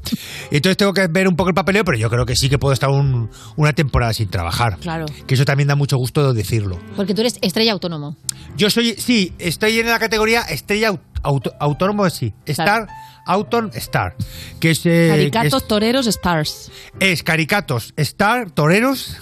Entonces 0.51 0.77
tengo 0.77 0.93
que 0.93 1.07
ver 1.07 1.27
un 1.29 1.35
poco 1.37 1.49
el 1.49 1.55
papeleo, 1.55 1.83
pero 1.85 1.97
yo 1.97 2.09
creo 2.09 2.25
que 2.25 2.35
sí 2.35 2.49
que 2.49 2.59
puedo 2.59 2.73
estar 2.73 2.89
un- 2.89 3.29
una 3.55 3.73
temporada 3.73 4.13
sin 4.13 4.27
trabajar. 4.29 4.77
Claro. 4.79 5.05
Que 5.25 5.33
eso 5.35 5.45
también 5.45 5.69
da 5.69 5.75
mucho 5.75 5.97
gusto 5.97 6.33
decirlo. 6.33 6.77
Porque 6.97 7.15
tú 7.15 7.21
eres 7.21 7.39
estrella 7.41 7.71
autónomo. 7.71 8.17
Yo 8.57 8.69
soy, 8.69 8.95
sí, 8.97 9.33
estoy 9.39 9.79
en 9.79 9.87
la 9.87 9.97
categoría 9.97 10.41
estrella 10.41 10.91
au- 10.91 10.99
auto- 11.23 11.53
autónomo, 11.59 12.09
sí. 12.09 12.33
Star, 12.45 12.87
Auton, 13.25 13.71
Star. 13.75 14.15
Que 14.59 14.71
es, 14.71 14.85
eh, 14.85 15.07
Caricatos, 15.09 15.61
que 15.63 15.67
toreros, 15.69 16.07
stars. 16.07 16.71
es, 16.99 17.09
es 17.19 17.23
caricatos, 17.23 17.93
Star, 17.97 18.51
toreros, 18.51 19.17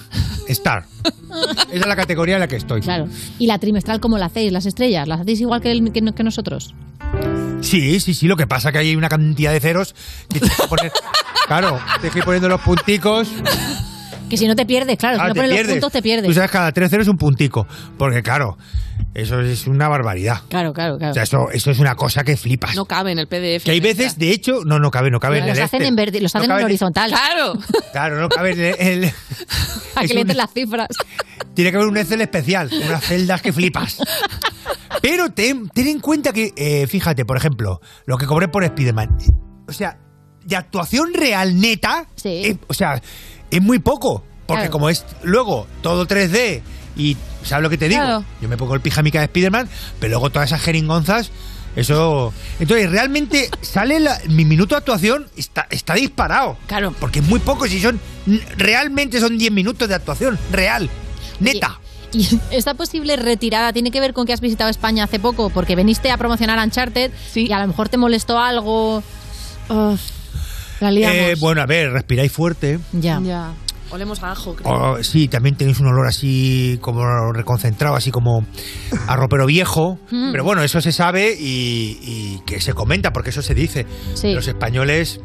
Star. 0.48 0.86
Esa 1.72 1.82
es 1.82 1.88
la 1.88 1.96
categoría 1.96 2.36
en 2.36 2.40
la 2.42 2.48
que 2.48 2.56
estoy. 2.56 2.82
Claro. 2.82 3.08
¿Y 3.38 3.48
la 3.48 3.60
trimestral 3.60 4.00
cómo 4.00 4.18
la 4.18 4.28
hacéis, 4.28 4.52
las 4.52 4.66
estrellas? 4.66 5.08
¿Las 5.08 5.22
hacéis 5.22 5.42
igual 5.42 5.62
que, 5.62 5.72
el- 5.72 5.92
que, 5.92 6.02
que 6.14 6.24
nosotros? 6.24 6.74
Sí, 7.62 8.00
sí, 8.00 8.14
sí. 8.14 8.28
Lo 8.28 8.38
que 8.38 8.48
pasa 8.48 8.70
es 8.70 8.74
que 8.74 8.80
hay 8.80 8.96
una 8.96 9.10
cantidad 9.10 9.52
de 9.52 9.60
ceros 9.60 9.94
que 10.30 10.40
tienes 10.40 10.58
que 10.58 10.68
poner. 10.68 10.92
Claro, 11.48 11.80
tienes 11.96 12.12
que 12.14 12.20
ir 12.20 12.26
poniendo 12.26 12.48
los 12.48 12.62
punticos. 12.62 13.28
Que 14.30 14.38
si 14.38 14.48
no 14.48 14.56
te 14.56 14.66
pierdes, 14.66 14.98
claro, 14.98 15.18
Ah, 15.20 15.24
si 15.24 15.28
no 15.30 15.36
pones 15.36 15.52
los 15.62 15.68
puntos 15.72 15.92
te 15.92 16.02
pierdes. 16.02 16.26
Tú 16.28 16.34
sabes, 16.34 16.52
cada 16.52 16.72
tres 16.72 16.90
ceros 16.90 17.06
es 17.08 17.10
un 17.10 17.18
puntico. 17.18 17.68
Porque, 17.98 18.22
claro, 18.22 18.58
eso 19.14 19.40
es 19.42 19.68
una 19.68 19.88
barbaridad. 19.88 20.42
Claro, 20.50 20.72
claro, 20.74 20.98
claro. 20.98 21.12
O 21.12 21.14
sea, 21.14 21.24
eso, 21.24 21.50
eso 21.52 21.72
es 21.72 21.80
una 21.80 21.96
cosa 21.96 22.24
que 22.24 22.38
flipas. 22.38 22.76
No 22.76 22.86
cabe 22.86 23.12
en 23.12 23.20
el 23.20 23.28
PDF. 23.28 23.64
que 23.64 23.72
hay 23.72 23.80
veces, 23.80 24.18
de 24.18 24.32
hecho, 24.32 24.62
no, 24.66 24.80
no 24.80 24.92
cabe, 24.92 25.10
no 25.10 25.20
cabe 25.20 25.38
Pero 25.38 25.46
en 25.46 25.50
los 25.50 25.58
el 25.58 25.64
hacen 25.64 25.82
Excel. 25.82 25.90
en 25.90 25.96
verde, 25.96 26.22
los 26.22 26.34
No 26.34 26.40
hacen 26.42 26.52
en 26.52 26.64
horizontal. 26.64 27.10
Claro. 27.12 27.54
Claro, 27.92 28.22
no 28.22 28.30
cabe 28.30 28.52
en 28.52 28.88
el... 28.88 29.04
es 30.02 30.08
que 30.08 30.14
le 30.14 30.34
las 30.34 30.54
cifras. 30.54 30.88
Tiene 31.56 31.72
que 31.72 31.78
haber 31.78 31.90
un 31.90 31.98
Excel 31.98 32.22
especial, 32.22 32.70
unas 32.72 33.04
celdas 33.04 33.42
que 33.42 33.52
flipas. 33.52 33.98
Pero 35.02 35.32
ten, 35.32 35.70
ten 35.70 35.88
en 35.88 36.00
cuenta 36.00 36.32
que, 36.34 36.54
eh, 36.56 36.86
fíjate, 36.88 37.26
por 37.26 37.36
ejemplo, 37.38 37.82
lo 38.06 38.18
que 38.18 38.26
cobré 38.26 38.48
por 38.48 38.66
Spiderman. 38.66 39.18
O 39.68 39.74
sea, 39.74 39.98
de 40.46 40.56
actuación 40.56 41.14
real 41.14 41.60
neta, 41.60 42.06
eh, 42.24 42.58
o 42.68 42.74
sea, 42.74 43.02
es 43.52 43.62
muy 43.62 43.80
poco. 43.80 44.24
Porque 44.46 44.62
Claro. 44.64 44.72
como 44.72 44.90
es 44.90 45.06
luego 45.24 45.68
todo 45.82 46.08
3D 46.08 46.62
y, 46.98 47.16
¿sabes 47.44 47.62
lo 47.64 47.70
que 47.70 47.78
te 47.78 47.88
digo? 47.88 48.02
Claro. 48.02 48.24
Yo 48.42 48.50
me 48.50 48.58
pongo 48.58 48.74
el 48.74 48.82
pijamica 48.82 49.20
de 49.20 49.28
Spiderman, 49.28 49.70
pero 50.00 50.12
luego 50.12 50.32
todas 50.32 50.50
esas 50.50 50.62
jeringonzas, 50.62 51.30
eso... 51.76 52.34
Entonces, 52.60 52.90
realmente 52.90 53.50
sale 53.62 54.00
la- 54.00 54.20
mi 54.28 54.44
minuto 54.46 54.74
de 54.74 54.80
actuación, 54.80 55.28
está, 55.38 55.68
está 55.70 55.94
disparado. 55.94 56.58
Claro. 56.66 56.96
Porque 57.00 57.20
es 57.20 57.26
muy 57.28 57.40
poco, 57.40 57.68
si 57.68 57.80
son... 57.80 58.00
Realmente 58.58 59.20
son 59.20 59.38
10 59.38 59.52
minutos 59.52 59.88
de 59.88 59.94
actuación, 59.94 60.40
real, 60.52 60.90
neta. 61.40 61.80
¿Y 62.12 62.40
esta 62.52 62.74
posible 62.74 63.18
retirada 63.18 63.72
tiene 63.72 63.92
que 63.92 64.00
ver 64.00 64.14
con 64.14 64.26
que 64.26 64.34
has 64.34 64.42
visitado 64.42 64.72
España 64.72 65.04
hace 65.04 65.20
poco? 65.20 65.52
Porque 65.52 65.76
veniste 65.76 66.10
a 66.10 66.18
promocionar 66.18 66.58
Uncharted 66.58 67.12
y 67.36 67.52
a 67.52 67.60
lo 67.60 67.68
mejor 67.68 67.88
te 67.88 67.98
molestó 67.98 68.40
algo. 68.40 69.04
La 70.80 70.92
Eh, 70.92 71.36
bueno, 71.40 71.62
a 71.62 71.66
ver, 71.66 71.92
respiráis 71.92 72.32
fuerte. 72.32 72.80
Ya. 72.94 73.20
Ya. 73.24 73.54
Olemos 73.92 74.22
a 74.22 74.32
ajo, 74.32 74.56
creo. 74.56 74.72
Oh, 74.72 75.04
sí, 75.04 75.28
también 75.28 75.56
tenéis 75.56 75.80
un 75.80 75.88
olor 75.88 76.06
así 76.08 76.78
como 76.80 77.34
reconcentrado, 77.34 77.96
así 77.96 78.12
como 78.12 78.46
a 79.08 79.16
ropero 79.16 79.48
viejo. 79.48 79.98
Mm. 80.12 80.32
Pero 80.32 80.44
bueno, 80.44 80.62
eso 80.62 80.80
se 80.80 80.92
sabe 80.92 81.36
y, 81.40 81.98
y 82.02 82.42
que 82.46 82.62
se 82.62 82.74
comenta, 82.74 83.12
porque 83.12 83.32
eso 83.32 83.42
se 83.42 83.56
dice. 83.56 83.88
Sí. 84.14 84.34
Los 84.34 84.48
españoles, 84.48 85.22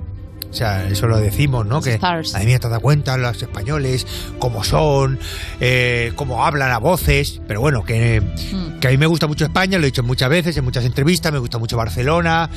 o 0.55 0.57
sea, 0.57 0.87
eso 0.89 1.09
lo 1.09 1.19
decimos, 1.19 1.67
¿no? 1.67 1.81
Que 1.81 1.95
Stars. 1.95 2.37
a 2.37 2.39
mí 2.39 2.47
me 2.47 2.59
te 2.61 2.69
das 2.69 2.79
cuenta 2.79 3.17
los 3.17 3.43
españoles, 3.43 4.07
cómo 4.39 4.63
son, 4.63 5.19
eh, 5.61 6.13
cómo 6.15 6.47
hablan 6.47 6.71
a 6.71 6.79
voces. 6.79 7.41
Pero 7.49 7.61
bueno, 7.61 7.83
que, 7.85 8.21
Mm. 8.21 8.79
que 8.79 8.87
a 8.87 8.91
mí 8.93 8.97
me 8.97 9.07
gusta 9.07 9.27
mucho 9.27 9.45
España, 9.45 9.79
lo 9.79 9.85
he 9.85 9.87
dicho 9.87 10.05
muchas 10.05 10.29
veces, 10.31 10.57
en 10.57 10.63
muchas 10.65 10.85
entrevistas, 10.85 11.33
me 11.33 11.41
gusta 11.41 11.59
mucho 11.59 11.77
Barcelona 11.77 12.49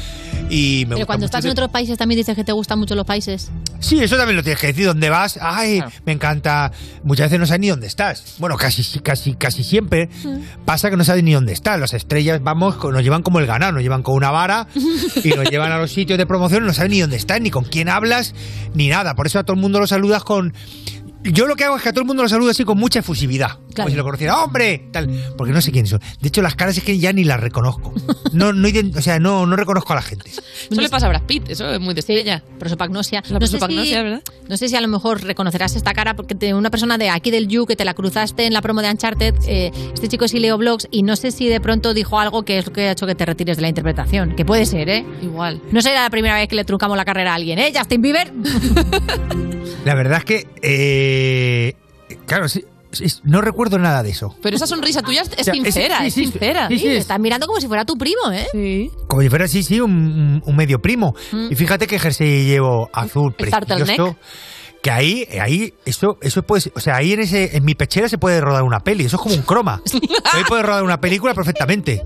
y 0.48 0.86
me 0.86 0.90
Pero 0.90 0.98
gusta 0.98 1.06
cuando 1.08 1.24
mucho 1.24 1.26
estás 1.26 1.46
en 1.46 1.52
otros 1.52 1.70
países 1.70 1.98
también 1.98 2.18
dices 2.18 2.36
que 2.36 2.44
te 2.44 2.52
gustan 2.52 2.78
mucho 2.78 2.94
los 2.94 3.06
países. 3.06 3.50
Sí, 3.80 4.00
eso 4.00 4.16
también 4.16 4.36
lo 4.38 4.44
tienes 4.44 4.60
que 4.62 4.68
decir. 4.68 4.86
¿Dónde 4.86 5.10
vas? 5.10 5.40
Ay, 5.42 5.84
me 6.06 6.12
encanta. 6.12 6.72
Muchas 7.04 7.26
veces 7.28 7.40
no 7.40 7.46
sabes 7.48 7.62
ni 7.62 7.70
dónde 7.70 7.88
estás. 7.88 8.36
Bueno, 8.38 8.58
casi, 8.58 9.00
casi, 9.00 9.34
casi 9.34 9.64
siempre 9.64 10.10
pasa 10.66 10.90
que 10.92 10.98
no 10.98 11.04
sabes 11.04 11.24
ni 11.24 11.34
dónde 11.34 11.54
estás. 11.54 11.80
Las 11.80 11.94
estrellas, 11.94 12.42
vamos, 12.44 12.78
nos 12.84 13.02
llevan 13.04 13.24
como 13.24 13.40
el 13.40 13.48
ganado, 13.48 13.72
nos 13.74 13.82
llevan 13.82 14.04
con 14.04 14.16
una 14.16 14.30
vara 14.32 14.68
y 15.24 15.30
nos 15.30 15.50
llevan 15.50 15.72
a 15.72 15.78
los 15.80 15.92
sitios 15.92 16.18
de 16.20 16.26
promoción 16.28 16.64
y 16.64 16.68
no 16.68 16.74
sabes 16.74 16.92
ni 16.92 17.02
dónde 17.02 17.18
estás, 17.18 17.42
ni 17.42 17.50
con 17.50 17.64
quién 17.64 17.87
hablas, 17.90 18.34
ni 18.74 18.88
nada. 18.88 19.16
Por 19.16 19.28
eso 19.28 19.40
a 19.40 19.44
todo 19.44 19.56
el 19.56 19.62
mundo 19.62 19.80
lo 19.80 19.88
saludas 19.88 20.24
con. 20.24 20.54
Yo 21.32 21.46
lo 21.48 21.56
que 21.56 21.64
hago 21.64 21.78
es 21.78 21.84
que 21.84 21.90
a 21.90 21.92
todo 21.94 22.02
el 22.02 22.08
mundo 22.08 22.24
lo 22.24 22.30
saludo 22.30 22.52
así 22.52 22.64
con 22.64 22.78
mucha 22.78 23.00
efusividad. 23.00 23.58
Como 23.76 23.90
si 23.90 23.96
lo 23.96 24.04
conociera, 24.04 24.44
¡hombre! 24.44 24.88
Tal, 24.92 25.08
porque 25.38 25.54
no 25.54 25.62
sé 25.62 25.72
quiénes 25.72 25.92
son. 25.92 26.02
De 26.20 26.30
hecho, 26.30 26.42
las 26.42 26.56
caras 26.56 26.76
es 26.78 26.84
que 26.84 26.98
ya 26.98 27.14
ni 27.14 27.24
las 27.24 27.40
reconozco. 27.40 27.94
No, 28.34 28.52
no, 28.54 28.68
o 28.98 29.02
sea, 29.02 29.20
no, 29.20 29.46
no 29.46 29.56
reconozco 29.56 29.94
a 29.94 29.98
la 29.98 30.02
gente. 30.02 30.30
Eso 30.72 30.82
le 30.82 30.90
pasa 30.90 31.06
a 31.06 31.10
Brad 31.10 31.24
Pitt, 31.24 31.50
eso 31.50 31.72
es 31.74 31.80
muy 31.80 31.94
de 31.94 32.00
estrella. 32.00 32.44
Prosopagnosia. 32.60 33.22
La 33.30 33.40
no, 33.40 33.46
sé 33.46 33.52
prosopagnosia, 33.52 33.98
si, 33.98 34.04
¿verdad? 34.04 34.24
no 34.50 34.58
sé 34.58 34.68
si 34.70 34.76
a 34.76 34.82
lo 34.82 34.88
mejor 34.88 35.24
reconocerás 35.24 35.76
esta 35.76 35.94
cara 35.94 36.16
porque 36.16 36.34
te- 36.34 36.54
una 36.56 36.72
persona 36.72 36.98
de 36.98 37.10
aquí 37.12 37.30
del 37.30 37.48
You 37.48 37.66
que 37.68 37.76
te 37.76 37.86
la 37.86 37.94
cruzaste 37.94 38.46
en 38.48 38.54
la 38.54 38.62
promo 38.62 38.82
de 38.82 38.90
Uncharted, 38.90 39.36
eh, 39.48 39.72
este 39.94 40.08
chico 40.08 40.26
es 40.26 40.34
Ileo 40.34 40.58
Blogs 40.58 40.88
y 40.90 41.04
no 41.04 41.16
sé 41.16 41.32
si 41.32 41.48
de 41.48 41.62
pronto 41.62 41.94
dijo 41.94 42.20
algo 42.20 42.44
que 42.44 42.58
es 42.58 42.66
lo 42.66 42.74
que 42.74 42.88
ha 42.88 42.92
hecho 42.94 43.06
que 43.06 43.14
te 43.16 43.26
retires 43.26 43.58
de 43.58 43.62
la 43.62 43.70
interpretación. 43.70 44.36
Que 44.36 44.44
puede 44.44 44.66
ser, 44.66 44.90
¿eh? 44.90 45.06
Igual. 45.22 45.62
No 45.72 45.82
será 45.82 46.02
la 46.04 46.10
primera 46.10 46.36
vez 46.36 46.48
que 46.50 46.56
le 46.56 46.66
truncamos 46.66 46.98
la 46.98 47.06
carrera 47.06 47.34
a 47.34 47.36
alguien, 47.36 47.60
¿eh? 47.60 47.72
Justin 47.76 48.02
Bieber. 48.02 48.34
La 49.86 49.96
verdad 49.96 50.18
es 50.20 50.26
que. 50.26 50.48
eh, 50.62 51.17
claro, 52.26 52.48
sí, 52.50 52.64
no 53.24 53.42
recuerdo 53.42 53.78
nada 53.78 54.02
de 54.04 54.10
eso. 54.12 54.36
Pero 54.42 54.56
esa 54.56 54.68
sonrisa 54.68 55.02
tuya 55.02 55.22
es, 55.22 55.30
es 55.30 55.40
O 55.40 55.44
sea, 55.44 55.54
es- 55.54 55.60
sincera, 55.64 56.00
sí, 56.02 56.08
es 56.08 56.14
sí, 56.14 56.24
sincera. 56.24 56.68
sí, 56.70 56.78
sí, 56.78 56.84
te 56.86 56.94
es- 56.96 57.02
estás 57.02 57.20
mirando 57.20 57.48
como 57.48 57.60
si 57.60 57.68
fuera 57.68 57.86
tu 57.86 57.98
primo, 57.98 58.32
¿eh? 58.32 58.48
Sí. 58.52 58.92
Como 59.08 59.22
si 59.22 59.30
fuera, 59.30 59.48
sí, 59.48 59.64
sí, 59.64 59.80
un, 59.80 60.42
un 60.46 60.56
medio 60.56 60.80
primo. 60.82 61.14
Mm. 61.32 61.52
Y 61.52 61.56
fíjate 61.56 61.86
que 61.88 62.00
jersey 62.00 62.46
llevo 62.46 62.90
azul 62.94 63.36
El 63.38 63.50
precioso. 63.50 64.16
que 64.82 64.92
ahí, 64.92 65.28
ahí, 65.42 65.74
eso, 65.86 66.18
eso 66.22 66.44
puede, 66.44 66.72
o 66.76 66.80
sea, 66.80 66.96
ahí 66.96 67.14
en 67.14 67.20
ese, 67.22 67.58
en 67.58 67.66
mi 67.66 67.76
pechera 67.76 68.08
se 68.10 68.18
puede 68.18 68.40
rodar 68.42 68.64
una 68.64 68.80
peli, 68.80 69.06
eso 69.06 69.18
es 69.18 69.22
como 69.22 69.36
un 69.36 69.42
croma. 69.42 69.82
ahí 70.34 70.44
puede 70.48 70.64
rodar 70.64 70.84
una 70.84 71.00
película 71.02 71.34
perfectamente. 71.34 72.04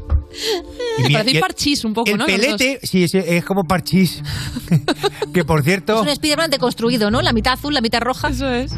Y 0.98 1.04
mi- 1.04 1.14
y 1.14 1.16
el- 1.36 1.40
parchís 1.42 1.84
un 1.86 1.94
poco, 1.94 2.10
el 2.10 2.18
¿no? 2.18 2.26
Los 2.26 2.36
pelete, 2.36 2.80
sí, 2.84 3.04
es, 3.04 3.14
es 3.14 3.46
como 3.46 3.66
parchís. 3.66 4.24
que 5.34 5.44
por 5.46 5.64
cierto. 5.64 6.02
Es 6.02 6.08
un 6.10 6.16
Spiderman 6.16 6.50
deconstruido, 6.50 7.12
¿no? 7.12 7.22
La 7.22 7.34
mitad 7.34 7.54
azul, 7.54 7.74
la 7.74 7.82
mitad 7.82 8.02
roja. 8.02 8.30
Eso 8.30 8.50
es. 8.50 8.72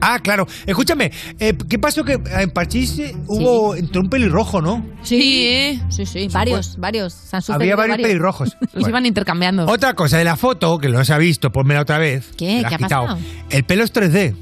Ah, 0.00 0.18
claro. 0.20 0.46
Escúchame, 0.66 1.10
eh, 1.38 1.56
¿qué 1.68 1.78
pasó 1.78 2.04
que 2.04 2.20
en 2.38 2.50
Parchís 2.50 2.98
eh, 2.98 3.16
hubo 3.26 3.74
entró 3.74 4.00
un 4.00 4.08
pelirrojo, 4.10 4.60
no? 4.62 4.84
Sí, 5.02 5.80
sí, 5.88 6.06
sí, 6.06 6.28
varios, 6.32 6.76
varios. 6.78 7.12
Se 7.12 7.36
han 7.36 7.42
sucedido 7.42 7.62
Había 7.62 7.76
varios 7.76 7.98
pelirrojos. 7.98 8.56
Los 8.60 8.72
Bueno. 8.74 8.88
iban 8.88 9.06
intercambiando. 9.06 9.66
Otra 9.66 9.94
cosa 9.94 10.18
de 10.18 10.24
la 10.24 10.36
foto, 10.36 10.78
que 10.78 10.88
no 10.88 11.04
se 11.04 11.12
ha 11.12 11.18
visto, 11.18 11.50
ponmela 11.52 11.80
otra 11.82 11.98
vez. 11.98 12.30
¿Qué? 12.36 12.62
La 12.62 12.68
¿Qué 12.68 12.74
ha 12.74 12.78
quitado. 12.78 13.02
pasado? 13.06 13.20
El 13.50 13.64
pelo 13.64 13.84
es 13.84 13.92
3D. 13.92 14.34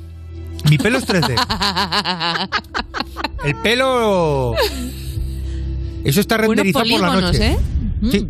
Mi 0.71 0.79
pelo 0.79 0.99
es 0.99 1.07
3D. 1.07 1.35
El 3.45 3.55
pelo. 3.57 4.55
Eso 6.05 6.21
está 6.21 6.37
renderizado 6.39 6.85
por 6.85 7.01
la 7.01 7.07
polígonos, 7.09 7.33
noche. 7.33 7.53
¿eh? 7.53 7.59
Sí. 8.11 8.29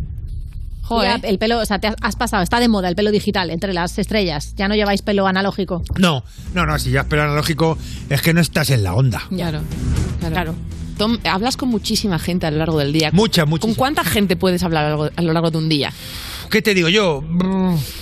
Ya, 0.89 1.19
el 1.23 1.37
pelo, 1.39 1.59
o 1.59 1.65
sea, 1.65 1.79
te 1.79 1.87
has, 2.01 2.15
pasado, 2.15 2.43
está 2.43 2.59
de 2.59 2.67
moda 2.67 2.87
el 2.89 2.95
pelo 2.95 3.11
digital 3.11 3.49
entre 3.49 3.73
las 3.73 3.97
estrellas. 3.97 4.53
Ya 4.55 4.67
no 4.67 4.75
lleváis 4.75 5.01
pelo 5.01 5.25
analógico. 5.27 5.81
No, 5.97 6.23
no, 6.53 6.65
no, 6.65 6.77
si 6.79 6.95
es 6.95 7.03
pelo 7.05 7.23
analógico, 7.23 7.77
es 8.09 8.21
que 8.21 8.33
no 8.33 8.41
estás 8.41 8.69
en 8.69 8.83
la 8.83 8.93
onda. 8.93 9.23
Claro, 9.29 9.61
claro. 10.19 10.55
Tom, 10.97 11.17
hablas 11.25 11.57
con 11.57 11.69
muchísima 11.69 12.19
gente 12.19 12.45
a 12.45 12.51
lo 12.51 12.57
largo 12.57 12.79
del 12.79 12.93
día. 12.93 13.09
Mucha, 13.11 13.45
mucha. 13.45 13.61
¿Con 13.63 13.73
cuánta 13.75 14.03
gente 14.03 14.35
puedes 14.37 14.63
hablar 14.63 14.85
a 15.15 15.21
lo 15.21 15.33
largo- 15.33 15.51
de 15.51 15.57
un 15.57 15.67
día? 15.67 15.91
¿Qué 16.49 16.61
te 16.61 16.73
digo 16.73 16.87
yo? 16.89 17.21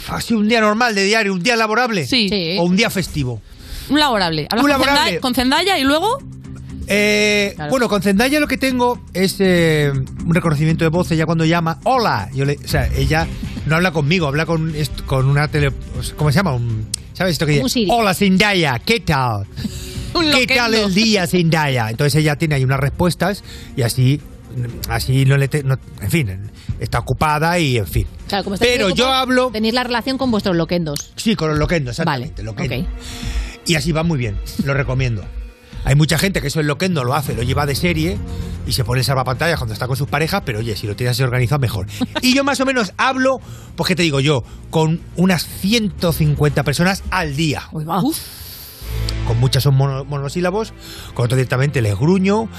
Así 0.09 0.33
un 0.33 0.47
día 0.47 0.61
normal 0.61 0.93
de 0.93 1.03
diario, 1.05 1.33
un 1.33 1.41
día 1.41 1.55
laborable. 1.55 2.05
Sí. 2.05 2.29
O 2.59 2.63
un 2.63 2.75
día 2.75 2.89
festivo. 2.89 3.41
Un 3.89 3.99
laborable. 3.99 4.47
Hablas 4.49 4.63
Un 4.65 4.69
con 4.71 4.79
laborable. 4.79 4.99
Zendaya- 4.99 5.19
con 5.21 5.33
Zendaya 5.33 5.79
y 5.79 5.83
luego. 5.83 6.19
Eh, 6.87 7.55
Bueno, 7.69 7.87
con 7.89 8.01
Zendaya 8.01 8.39
lo 8.39 8.47
que 8.47 8.57
tengo 8.57 8.99
es 9.13 9.35
eh, 9.39 9.91
un 9.91 10.33
reconocimiento 10.33 10.83
de 10.83 10.89
voz. 10.89 11.11
Ella 11.11 11.25
cuando 11.25 11.45
llama, 11.45 11.79
hola. 11.83 12.29
Yo 12.33 12.45
le, 12.45 12.57
o 12.63 12.67
sea, 12.67 12.87
ella 12.95 13.27
no 13.65 13.75
habla 13.75 13.91
conmigo, 13.91 14.27
habla 14.27 14.45
con, 14.45 14.73
con 15.05 15.27
una 15.29 15.47
tele. 15.47 15.71
¿Cómo 16.17 16.31
se 16.31 16.37
llama? 16.37 16.53
Un- 16.53 16.87
¿Sabes 17.13 17.33
esto 17.33 17.45
que 17.45 17.61
dice? 17.61 17.85
Hola, 17.91 18.13
Zendaya, 18.13 18.79
¿qué 18.79 18.99
tal? 19.01 19.45
¿Qué 20.47 20.47
tal 20.55 20.73
el 20.73 20.93
día, 20.93 21.25
Zendaya? 21.27 21.89
Entonces 21.89 22.15
ella 22.21 22.35
tiene 22.35 22.55
ahí 22.55 22.63
unas 22.63 22.79
respuestas 22.79 23.43
y 23.75 23.81
así. 23.81 24.21
Así 24.87 25.25
no 25.25 25.35
le. 25.37 25.47
te- 25.47 25.63
no- 25.63 25.79
en 26.01 26.11
fin, 26.11 26.49
está 26.79 26.99
ocupada 26.99 27.57
y 27.59 27.77
en 27.77 27.87
fin. 27.87 28.05
Claro, 28.27 28.43
como 28.43 28.57
Pero 28.57 28.89
yo 28.89 29.07
hablo. 29.11 29.49
Tenéis 29.51 29.73
la 29.73 29.83
relación 29.83 30.17
con 30.19 30.29
vuestros 30.29 30.55
loquendos. 30.55 31.11
Sí, 31.15 31.35
con 31.35 31.49
los 31.49 31.57
loquendos, 31.57 31.93
exactamente. 31.97 32.43
loquendo. 32.43 32.87
Y 33.65 33.75
así 33.75 33.91
va 33.91 34.03
muy 34.03 34.17
bien, 34.19 34.37
lo 34.65 34.73
recomiendo. 34.73 35.23
Hay 35.85 35.95
mucha 35.95 36.17
gente 36.17 36.39
que 36.41 36.47
eso 36.47 36.59
el 36.59 36.67
loquendo 36.67 37.03
lo 37.03 37.13
hace, 37.13 37.33
lo 37.35 37.43
lleva 37.43 37.65
de 37.65 37.75
serie 37.75 38.17
y 38.65 38.71
se 38.71 38.83
pone 38.85 38.99
el 39.01 39.05
salvapantallas 39.05 39.57
cuando 39.59 39.73
está 39.73 39.87
con 39.87 39.97
sus 39.97 40.07
parejas, 40.07 40.41
pero 40.45 40.59
oye, 40.59 40.75
si 40.77 40.87
lo 40.87 40.95
tienes 40.95 41.11
así 41.17 41.23
organizado, 41.23 41.59
mejor. 41.59 41.87
Y 42.21 42.33
yo 42.33 42.43
más 42.45 42.59
o 42.61 42.65
menos 42.65 42.93
hablo, 42.97 43.39
pues 43.75 43.87
qué 43.89 43.95
te 43.95 44.03
digo 44.03 44.19
yo, 44.21 44.43
con 44.69 45.01
unas 45.17 45.45
150 45.45 46.63
personas 46.63 47.03
al 47.11 47.35
día. 47.35 47.63
Con 49.27 49.39
muchas 49.39 49.63
son 49.63 49.75
mono- 49.75 50.03
monosílabos, 50.05 50.73
con 51.13 51.25
otras 51.25 51.37
directamente 51.37 51.81
les 51.81 51.95
gruño 51.97 52.49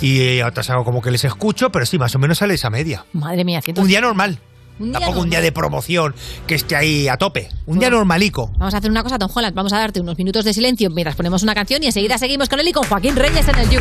y 0.00 0.20
eh, 0.20 0.44
otras 0.44 0.70
hago 0.70 0.84
como 0.84 1.02
que 1.02 1.10
les 1.10 1.24
escucho, 1.24 1.70
pero 1.70 1.86
sí, 1.86 1.98
más 1.98 2.14
o 2.14 2.18
menos 2.18 2.38
sale 2.38 2.54
esa 2.54 2.70
media. 2.70 3.04
Madre 3.12 3.44
mía, 3.44 3.60
Un 3.76 3.88
día 3.88 4.00
normal. 4.00 4.38
Un 4.78 4.90
día 4.90 5.00
Tampoco 5.00 5.20
un 5.20 5.30
día 5.30 5.40
de 5.40 5.52
promoción 5.52 6.14
que 6.46 6.56
esté 6.56 6.74
ahí 6.76 7.08
a 7.08 7.16
tope. 7.16 7.48
Un 7.66 7.78
día 7.78 7.90
normalico. 7.90 8.50
Vamos 8.58 8.74
a 8.74 8.78
hacer 8.78 8.90
una 8.90 9.02
cosa, 9.02 9.18
Tom 9.18 9.30
Holland. 9.32 9.54
Vamos 9.54 9.72
a 9.72 9.78
darte 9.78 10.00
unos 10.00 10.18
minutos 10.18 10.44
de 10.44 10.52
silencio 10.52 10.90
mientras 10.90 11.16
ponemos 11.16 11.42
una 11.42 11.54
canción 11.54 11.82
y 11.82 11.86
enseguida 11.86 12.18
seguimos 12.18 12.48
con 12.48 12.58
él 12.60 12.68
y 12.68 12.72
con 12.72 12.84
Joaquín 12.86 13.16
Reyes 13.16 13.46
en 13.48 13.58
el 13.58 13.70
You. 13.70 13.80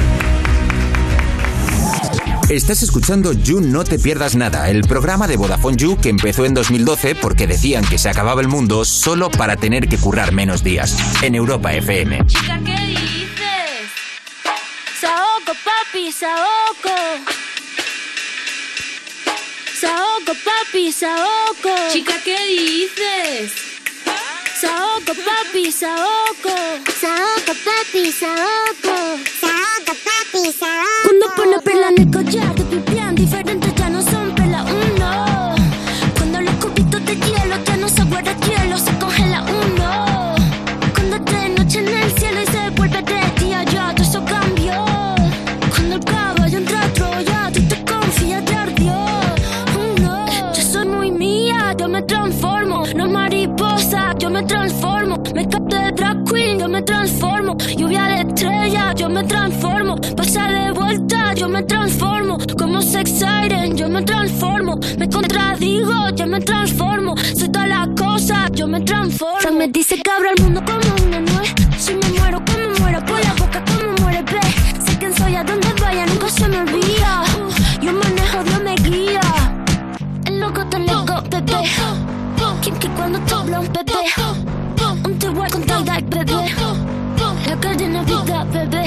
Estás 2.49 2.84
escuchando 2.84 3.34
You 3.34 3.61
No 3.61 3.84
Te 3.84 3.98
Pierdas 3.98 4.36
Nada, 4.36 4.70
el 4.70 4.82
programa 4.82 5.28
de 5.28 5.38
Vodafone 5.38 5.78
You 5.78 5.98
que 5.98 6.10
empezó 6.10 6.45
en 6.45 6.53
2012 6.53 7.15
porque 7.15 7.48
decían 7.48 7.86
que 7.86 7.98
se 7.98 8.10
acababa 8.10 8.41
el 8.41 8.48
mundo 8.48 8.86
solo 8.86 9.32
para 9.32 9.56
tener 9.56 9.88
que 9.88 9.98
currar 9.98 10.34
menos 10.34 10.64
días. 10.64 10.95
En 11.24 11.36
Europa 11.36 11.74
FM. 11.74 12.26
Chica, 12.28 12.60
¿qué 12.64 12.76
dices? 12.86 13.90
Saoco, 14.99 15.57
papi, 15.64 16.11
saoco. 16.11 17.43
Saoco, 19.84 20.31
papi, 20.45 20.93
saoco. 20.93 21.76
Chica, 21.91 22.14
¿qué 22.23 22.38
dices? 22.47 23.51
Saoco, 24.61 25.11
papi, 25.14 25.73
saoco. 25.73 26.55
Saoco, 27.01 27.53
papi, 27.65 28.10
saoco. 28.14 28.95
Saoco, 29.41 29.93
papi, 30.07 30.53
saoco. 30.57 31.03
Cuando 31.03 31.35
pone 31.35 31.60
perla 31.60 31.89
en 31.89 32.01
el 32.01 32.11
collar, 32.11 32.55
te 32.55 32.64
pipián 32.64 33.14
diferentes 33.14 33.76
ya 33.76 33.89
no 33.89 34.01
son 34.01 34.34
perla 34.34 34.64
uno. 34.64 35.32
Transformo. 54.53 55.15
Me 55.34 55.47
capto 55.47 55.75
de 55.75 55.91
drag 55.91 56.23
queen, 56.25 56.59
yo 56.59 56.67
me 56.67 56.81
transformo. 56.84 57.57
Lluvia 57.77 58.03
de 58.03 58.21
estrella, 58.21 58.93
yo 58.95 59.09
me 59.09 59.23
transformo. 59.23 59.95
Pasa 60.15 60.47
de 60.47 60.71
vuelta, 60.71 61.34
yo 61.34 61.47
me 61.49 61.63
transformo. 61.63 62.38
Como 62.57 62.81
sex 62.81 63.09
siren, 63.19 63.75
yo 63.75 63.89
me 63.89 64.03
transformo. 64.03 64.80
Me 64.99 65.09
contradigo, 65.09 66.09
yo 66.15 66.27
me 66.27 66.39
transformo. 66.39 67.15
Soy 67.38 67.49
todas 67.49 67.69
las 67.69 67.88
cosas, 67.97 68.51
yo 68.53 68.67
me 68.67 68.80
transformo. 68.81 69.39
Frank 69.39 69.57
me 69.57 69.67
dice 69.69 69.95
que 70.03 70.11
abra 70.11 70.30
el 70.35 70.43
mundo 70.43 70.61
como 70.65 71.07
una 71.07 71.19
nuez. 71.19 71.53
Si 71.80 71.93
me 71.95 72.07
muero, 72.19 72.39
como 72.45 72.67
muero, 72.80 72.99
por 73.05 73.19
la 73.27 73.34
boca, 73.34 73.63
como 73.65 73.91
muere, 74.01 74.21
ve. 74.21 74.41
Sé 74.85 74.97
quién 74.99 75.15
soy, 75.15 75.35
a 75.35 75.43
donde 75.43 75.67
vaya, 75.81 76.05
nunca 76.05 76.30
se 76.30 76.47
me 76.47 76.59
olvida. 76.59 77.23
Yo 77.81 77.91
manejo, 77.91 78.43
Dios 78.43 78.61
me 78.63 78.75
guía. 78.88 79.21
El 80.27 80.39
loco 80.39 80.63
te 80.67 80.80
loco, 80.80 81.23
bebé. 81.31 82.22
Quien 82.64 82.80
que 82.80 82.88
cuando 82.91 83.19
te 83.19 83.34
habla 83.34 83.60
un 83.60 83.68
bebé. 83.73 83.94
Un 85.03 85.19
te 85.19 85.27
voy 85.27 85.49
con 85.49 85.64
tal 85.64 85.84
bebé. 85.84 86.56
La 87.45 87.60
cadena 87.60 88.03
vida, 88.03 88.45
bebé. 88.53 88.85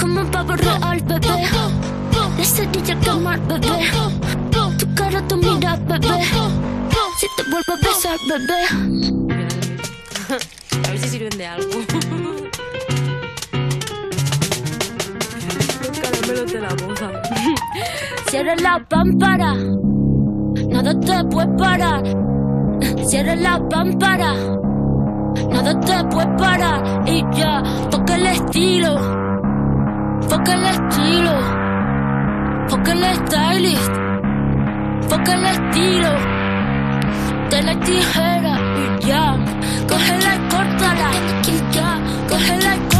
Como 0.00 0.20
un 0.20 0.30
pavo 0.30 0.54
real, 0.54 1.02
bebé. 1.02 1.48
La 2.38 2.44
cerilla 2.44 2.94
quemar, 3.00 3.40
bebé. 3.48 3.90
Tu 4.78 4.94
cara, 4.94 5.20
tu 5.26 5.36
mira, 5.38 5.74
bebé. 5.88 6.22
Si 7.18 7.26
te 7.36 7.42
vuelvo 7.50 7.72
a 7.72 7.76
besar, 7.82 8.16
bebé. 8.28 8.60
A 10.86 10.90
ver 10.90 10.98
si 11.00 11.08
sirven 11.08 11.36
de 11.36 11.46
algo. 11.48 11.70
Caramelos 16.00 16.52
de 16.52 16.60
la. 16.60 16.68
Cierra 18.30 18.54
la 18.54 18.78
pámpara. 18.88 19.54
Nada 20.68 21.00
te 21.00 21.24
puede 21.24 21.48
parar. 21.58 22.37
Cierra 23.08 23.34
la 23.36 23.58
pámpara. 23.70 24.34
Nada 25.50 25.80
te 25.80 26.04
puede 26.10 26.26
parar. 26.36 27.08
Y 27.08 27.24
ya, 27.34 27.62
toca 27.90 28.16
el 28.16 28.26
estilo. 28.26 28.96
Toca 30.28 30.52
el 30.52 30.64
estilo. 30.64 31.32
Toca 32.68 32.92
el 32.92 33.04
stylist. 33.16 33.92
Toca 35.08 35.32
el 35.32 35.44
estilo. 35.46 36.10
De 37.48 37.62
la 37.62 37.80
tijera. 37.80 38.54
Y 38.76 39.06
ya, 39.06 39.36
cógela 39.88 40.34
y 40.34 40.40
córtala. 40.50 41.10
Y 41.46 41.74
ya, 41.74 41.98
cógela 42.28 42.76
y 42.76 42.78
córtala. 42.78 42.97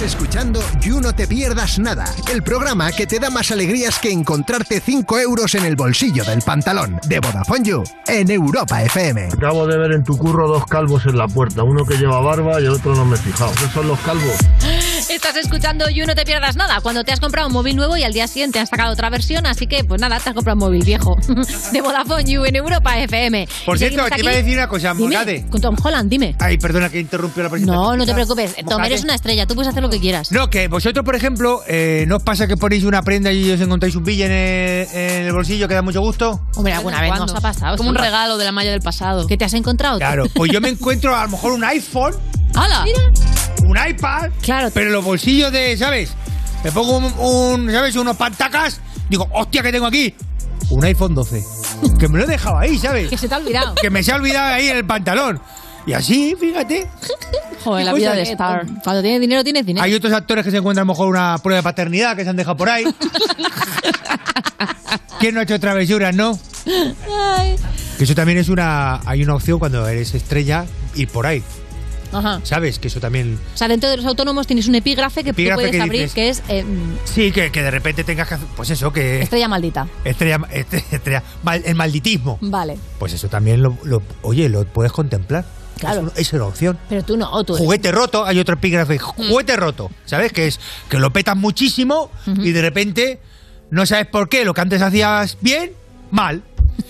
Estás 0.00 0.14
escuchando 0.14 0.60
You 0.80 0.98
No 0.98 1.14
Te 1.14 1.20
te 1.20 1.28
pierdas 1.28 1.78
nada, 1.78 2.06
el 2.32 2.42
programa 2.42 2.90
que 2.90 3.06
te 3.06 3.18
da 3.18 3.28
más 3.28 3.50
alegrías 3.50 3.98
que 3.98 4.10
encontrarte 4.10 4.80
5 4.80 5.18
euros 5.18 5.54
en 5.54 5.66
el 5.66 5.76
bolsillo 5.76 6.24
del 6.24 6.40
pantalón 6.40 6.98
de 7.06 7.20
Vodafone 7.20 7.62
You 7.62 7.84
en 8.06 8.30
Europa 8.30 8.82
FM. 8.82 9.28
Acabo 9.34 9.66
de 9.66 9.76
ver 9.76 9.92
en 9.92 10.02
tu 10.02 10.16
curro 10.16 10.48
dos 10.48 10.64
calvos 10.64 11.04
en 11.04 11.18
la 11.18 11.28
puerta, 11.28 11.64
uno 11.64 11.84
que 11.84 11.98
lleva 11.98 12.18
barba 12.22 12.58
y 12.62 12.64
el 12.64 12.70
otro 12.70 12.94
no 12.94 13.04
me 13.04 13.16
he 13.16 13.18
fijado. 13.18 13.52
¿Qué 13.52 13.68
son 13.74 13.88
los 13.88 14.00
calvos? 14.00 14.36
Estás 15.10 15.34
escuchando 15.34 15.90
You 15.90 16.06
No 16.06 16.14
Te 16.14 16.24
Pierdas 16.24 16.54
Nada, 16.54 16.80
cuando 16.80 17.02
te 17.02 17.10
has 17.10 17.18
comprado 17.18 17.48
un 17.48 17.52
móvil 17.52 17.74
nuevo 17.74 17.96
y 17.96 18.04
al 18.04 18.12
día 18.12 18.28
siguiente 18.28 18.60
has 18.60 18.68
sacado 18.68 18.92
otra 18.92 19.10
versión, 19.10 19.44
así 19.44 19.66
que 19.66 19.82
pues 19.82 20.00
nada, 20.00 20.20
te 20.20 20.28
has 20.28 20.34
comprado 20.36 20.54
un 20.54 20.60
móvil 20.60 20.84
viejo 20.84 21.16
de 21.72 21.80
Vodafone 21.80 22.22
You 22.30 22.44
en 22.44 22.54
Europa 22.54 22.96
FM. 22.96 23.48
Por 23.66 23.76
cierto, 23.76 24.04
te 24.04 24.20
iba 24.20 24.30
a 24.30 24.34
decir 24.36 24.56
una 24.56 24.68
cosa, 24.68 24.94
Dime. 24.94 25.46
Con 25.50 25.60
Tom 25.60 25.76
Holland, 25.82 26.08
dime. 26.08 26.36
Ay, 26.38 26.58
perdona 26.58 26.90
que 26.90 27.00
interrumpió 27.00 27.42
la 27.42 27.50
presentación. 27.50 27.82
No, 27.82 27.96
no 27.96 28.06
te 28.06 28.14
preocupes. 28.14 28.54
Tom, 28.68 28.84
eres 28.84 29.02
una 29.02 29.16
estrella, 29.16 29.46
tú 29.46 29.56
puedes 29.56 29.68
hacer 29.68 29.82
lo 29.82 29.90
que 29.90 29.98
quieras. 29.98 30.30
No, 30.30 30.48
que 30.48 30.68
vosotros, 30.68 31.04
por 31.04 31.16
ejemplo, 31.16 31.62
eh, 31.66 32.04
¿no 32.06 32.18
os 32.18 32.22
pasa 32.22 32.46
que 32.46 32.56
ponéis 32.56 32.84
una 32.84 33.02
prenda 33.02 33.32
y 33.32 33.50
os 33.50 33.60
encontráis 33.60 33.96
un 33.96 34.04
billete 34.04 34.86
en 34.86 34.88
el, 34.96 34.96
en 34.96 35.26
el 35.26 35.32
bolsillo 35.32 35.66
que 35.66 35.74
da 35.74 35.82
mucho 35.82 36.00
gusto? 36.02 36.40
Hombre, 36.54 36.72
alguna 36.72 37.00
vez 37.00 37.10
nos 37.18 37.34
ha 37.34 37.40
pasado. 37.40 37.76
Como 37.76 37.90
un 37.90 37.96
regalo 37.96 38.38
de 38.38 38.44
la 38.44 38.52
malla 38.52 38.70
del 38.70 38.80
pasado. 38.80 39.26
¿Qué 39.26 39.36
te 39.36 39.44
has 39.44 39.54
encontrado? 39.54 39.98
Claro, 39.98 40.26
pues 40.32 40.52
yo 40.52 40.60
me 40.60 40.68
encuentro 40.68 41.16
a 41.16 41.24
lo 41.24 41.30
mejor 41.30 41.50
un 41.50 41.64
iPhone, 41.64 42.14
¡Hala! 42.54 42.84
un 43.64 43.76
iPad, 43.88 44.30
Claro. 44.42 44.70
pero 44.74 44.86
en 44.86 44.92
los 44.92 45.04
bolsillos 45.04 45.52
de, 45.52 45.76
¿sabes? 45.76 46.12
Me 46.64 46.72
pongo 46.72 46.96
un, 46.98 47.04
un, 47.18 47.70
¿sabes? 47.72 47.94
Unos 47.96 48.16
pantacas, 48.16 48.80
digo, 49.08 49.28
hostia, 49.32 49.62
que 49.62 49.70
tengo 49.72 49.86
aquí? 49.86 50.14
Un 50.70 50.84
iPhone 50.84 51.14
12. 51.14 51.44
Que 51.98 52.08
me 52.08 52.18
lo 52.18 52.24
he 52.24 52.26
dejado 52.26 52.58
ahí, 52.58 52.78
¿sabes? 52.78 53.08
Que 53.08 53.16
se 53.18 53.28
te 53.28 53.34
ha 53.34 53.38
olvidado. 53.38 53.74
Que 53.76 53.90
me 53.90 54.02
se 54.02 54.12
ha 54.12 54.16
olvidado 54.16 54.54
ahí 54.54 54.68
en 54.68 54.76
el 54.76 54.84
pantalón. 54.84 55.40
Y 55.86 55.92
así, 55.94 56.36
fíjate. 56.38 56.86
Joder, 57.64 57.86
la 57.86 57.92
Qué 57.92 57.98
vida 57.98 58.14
de 58.14 58.22
Star. 58.22 58.66
Cuando 58.84 59.02
tienes 59.02 59.20
dinero, 59.20 59.42
tienes 59.44 59.64
dinero. 59.64 59.84
Hay 59.84 59.94
otros 59.94 60.12
actores 60.12 60.44
que 60.44 60.50
se 60.50 60.58
encuentran 60.58 60.82
a 60.82 60.86
lo 60.86 60.92
mejor 60.92 61.08
una 61.08 61.38
prueba 61.38 61.56
de 61.58 61.62
paternidad 61.62 62.16
que 62.16 62.24
se 62.24 62.30
han 62.30 62.36
dejado 62.36 62.56
por 62.56 62.68
ahí. 62.68 62.84
¿Quién 65.18 65.34
no 65.34 65.40
ha 65.40 65.42
hecho 65.44 65.58
travesuras, 65.60 66.14
no? 66.14 66.38
Ay. 67.36 67.56
Que 67.98 68.04
eso 68.04 68.14
también 68.14 68.38
es 68.38 68.48
una. 68.48 69.00
Hay 69.06 69.22
una 69.22 69.34
opción 69.34 69.58
cuando 69.58 69.86
eres 69.86 70.14
estrella 70.14 70.64
ir 70.94 71.08
por 71.08 71.26
ahí. 71.26 71.42
Ajá. 72.12 72.40
¿Sabes? 72.44 72.78
Que 72.78 72.88
eso 72.88 73.00
también. 73.00 73.38
O 73.54 73.56
sea, 73.56 73.68
dentro 73.68 73.88
de 73.90 73.96
los 73.96 74.06
autónomos 74.06 74.46
tienes 74.46 74.66
un 74.68 74.74
epígrafe 74.74 75.22
que 75.24 75.32
tú 75.32 75.42
puedes 75.54 75.70
que 75.70 75.80
abrir, 75.80 76.02
dices- 76.02 76.14
que 76.14 76.28
es 76.28 76.42
eh, 76.48 76.64
Sí, 77.04 77.32
que, 77.32 77.50
que 77.52 77.62
de 77.62 77.70
repente 77.70 78.04
tengas 78.04 78.28
que 78.28 78.34
hacer. 78.34 78.46
Pues 78.56 78.70
eso, 78.70 78.92
que. 78.92 79.22
estrella 79.22 79.48
maldita. 79.48 79.86
Estrella. 80.04 80.40
este- 80.52 80.84
estrella- 80.90 81.22
mal- 81.42 81.62
el 81.64 81.74
malditismo. 81.74 82.38
Vale. 82.40 82.78
Pues 82.98 83.12
eso 83.12 83.28
también 83.28 83.62
lo, 83.62 83.76
lo- 83.84 84.02
Oye, 84.22 84.48
lo 84.48 84.64
puedes 84.64 84.92
contemplar. 84.92 85.44
Claro. 85.78 85.96
Es, 85.98 86.02
una- 86.02 86.12
es 86.16 86.32
una 86.34 86.44
opción. 86.46 86.78
Pero 86.88 87.02
tú 87.04 87.16
no, 87.16 87.44
tú 87.44 87.54
eres- 87.54 87.64
Juguete 87.64 87.90
roto, 87.92 88.24
hay 88.26 88.38
otro 88.38 88.54
epígrafe, 88.56 88.98
juguete 88.98 89.56
roto, 89.56 89.90
¿sabes? 90.04 90.32
Que 90.32 90.46
es 90.48 90.60
que 90.88 90.98
lo 90.98 91.10
petas 91.12 91.36
muchísimo 91.36 92.10
y 92.26 92.52
de 92.52 92.60
repente 92.60 93.20
no 93.70 93.86
sabes 93.86 94.06
por 94.06 94.28
qué, 94.28 94.44
lo 94.44 94.52
que 94.52 94.60
antes 94.60 94.82
hacías 94.82 95.38
bien, 95.40 95.72
mal. 96.10 96.42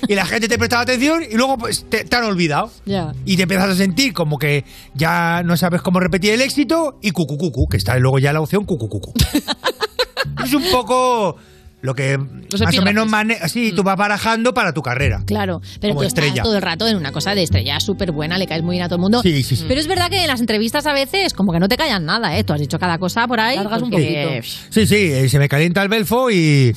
Y 0.09 0.15
la 0.15 0.27
gente 0.27 0.49
te 0.49 0.59
prestaba 0.59 0.83
atención 0.83 1.23
y 1.29 1.35
luego 1.37 1.59
pues 1.59 1.85
te, 1.89 2.05
te 2.05 2.17
han 2.17 2.25
olvidado. 2.25 2.71
Ya. 2.87 3.13
Y 3.25 3.37
te 3.37 3.43
empiezas 3.45 3.71
a 3.71 3.75
sentir 3.75 4.13
como 4.13 4.39
que 4.39 4.65
ya 4.95 5.43
no 5.45 5.57
sabes 5.57 5.83
cómo 5.83 6.01
repetir 6.01 6.33
el 6.33 6.41
éxito 6.41 6.99
y 7.03 7.11
cucu 7.13 7.37
cucu, 7.39 7.69
que 7.69 7.77
está 7.77 7.97
luego 7.99 8.19
ya 8.19 8.33
la 8.33 8.41
opción 8.41 8.65
cucu 8.65 8.89
cucu. 8.89 9.13
es 10.45 10.55
un 10.55 10.65
poco 10.71 11.37
lo 11.83 11.95
que 11.95 12.19
más 12.19 12.79
o 12.79 12.83
menos 12.83 13.09
mane- 13.09 13.39
así 13.41 13.73
tú 13.73 13.83
vas 13.83 13.97
barajando 13.97 14.53
para 14.53 14.75
tu 14.75 14.83
carrera. 14.83 15.23
Claro, 15.27 15.63
pero 15.81 15.95
tú 15.95 16.03
estás 16.03 16.25
estrella. 16.25 16.43
todo 16.43 16.57
el 16.57 16.61
rato 16.63 16.87
en 16.87 16.97
una 16.99 17.11
cosa 17.11 17.35
de 17.35 17.43
estrella 17.43 17.81
súper 17.81 18.13
buena, 18.13 18.37
le 18.37 18.47
caes 18.47 18.63
muy 18.63 18.75
bien 18.75 18.85
a 18.85 18.89
todo 18.89 18.97
el 18.97 19.01
mundo. 19.01 19.23
Sí, 19.23 19.43
sí, 19.43 19.57
sí. 19.57 19.65
Pero 19.67 19.81
es 19.81 19.87
verdad 19.87 20.11
que 20.11 20.21
en 20.21 20.27
las 20.27 20.41
entrevistas 20.41 20.87
a 20.87 20.93
veces 20.93 21.33
como 21.33 21.53
que 21.55 21.59
no 21.59 21.69
te 21.69 21.79
callan 21.79 22.05
nada, 22.05 22.37
¿eh? 22.37 22.45
Tú 22.45 22.53
has 22.53 22.61
dicho 22.61 22.79
cada 22.79 22.99
cosa 22.99 23.27
por 23.27 23.41
ahí. 23.41 23.57
Largas 23.57 23.81
un 23.81 23.91
porque- 23.91 24.43
Sí, 24.69 24.87
sí, 24.87 24.95
eh, 24.95 25.29
se 25.31 25.39
me 25.39 25.49
calienta 25.49 25.83
el 25.83 25.89
belfo 25.89 26.31
y, 26.31 26.77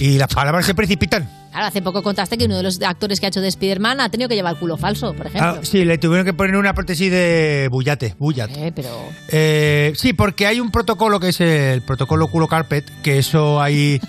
y 0.00 0.18
las 0.18 0.34
palabras 0.34 0.66
se 0.66 0.74
precipitan. 0.74 1.30
Claro, 1.50 1.66
hace 1.66 1.82
poco 1.82 2.02
contaste 2.02 2.38
que 2.38 2.44
uno 2.44 2.56
de 2.56 2.62
los 2.62 2.80
actores 2.82 3.18
que 3.18 3.26
ha 3.26 3.28
hecho 3.28 3.40
de 3.40 3.48
Spider-Man 3.48 4.00
ha 4.00 4.08
tenido 4.08 4.28
que 4.28 4.36
llevar 4.36 4.54
el 4.54 4.60
culo 4.60 4.76
falso, 4.76 5.14
por 5.14 5.26
ejemplo. 5.26 5.58
Ah, 5.60 5.60
sí, 5.62 5.84
le 5.84 5.98
tuvieron 5.98 6.24
que 6.24 6.32
poner 6.32 6.54
una 6.56 6.74
prótesis 6.74 7.10
de 7.10 7.68
bullate, 7.70 8.14
bullat. 8.18 8.50
Eh, 8.56 8.72
pero... 8.74 8.88
Eh, 9.28 9.92
sí, 9.96 10.12
porque 10.12 10.46
hay 10.46 10.60
un 10.60 10.70
protocolo 10.70 11.18
que 11.18 11.30
es 11.30 11.40
el 11.40 11.82
protocolo 11.82 12.28
culo 12.28 12.46
carpet, 12.46 12.84
que 13.02 13.18
eso 13.18 13.60
ahí 13.60 14.00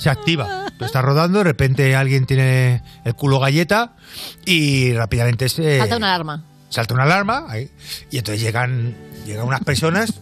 se 0.00 0.10
activa. 0.10 0.66
Tú 0.78 0.84
estás 0.84 1.02
rodando, 1.02 1.38
de 1.38 1.44
repente 1.44 1.96
alguien 1.96 2.26
tiene 2.26 2.82
el 3.04 3.14
culo 3.14 3.38
galleta 3.40 3.94
y 4.44 4.92
rápidamente 4.92 5.48
se 5.48 5.78
Falta 5.78 5.96
una 5.96 6.08
alarma. 6.14 6.44
salta 6.68 6.94
una 6.94 7.04
alarma 7.04 7.46
ahí, 7.48 7.70
y 8.10 8.18
entonces 8.18 8.42
llegan, 8.42 8.94
llegan 9.24 9.46
unas 9.46 9.62
personas, 9.64 10.20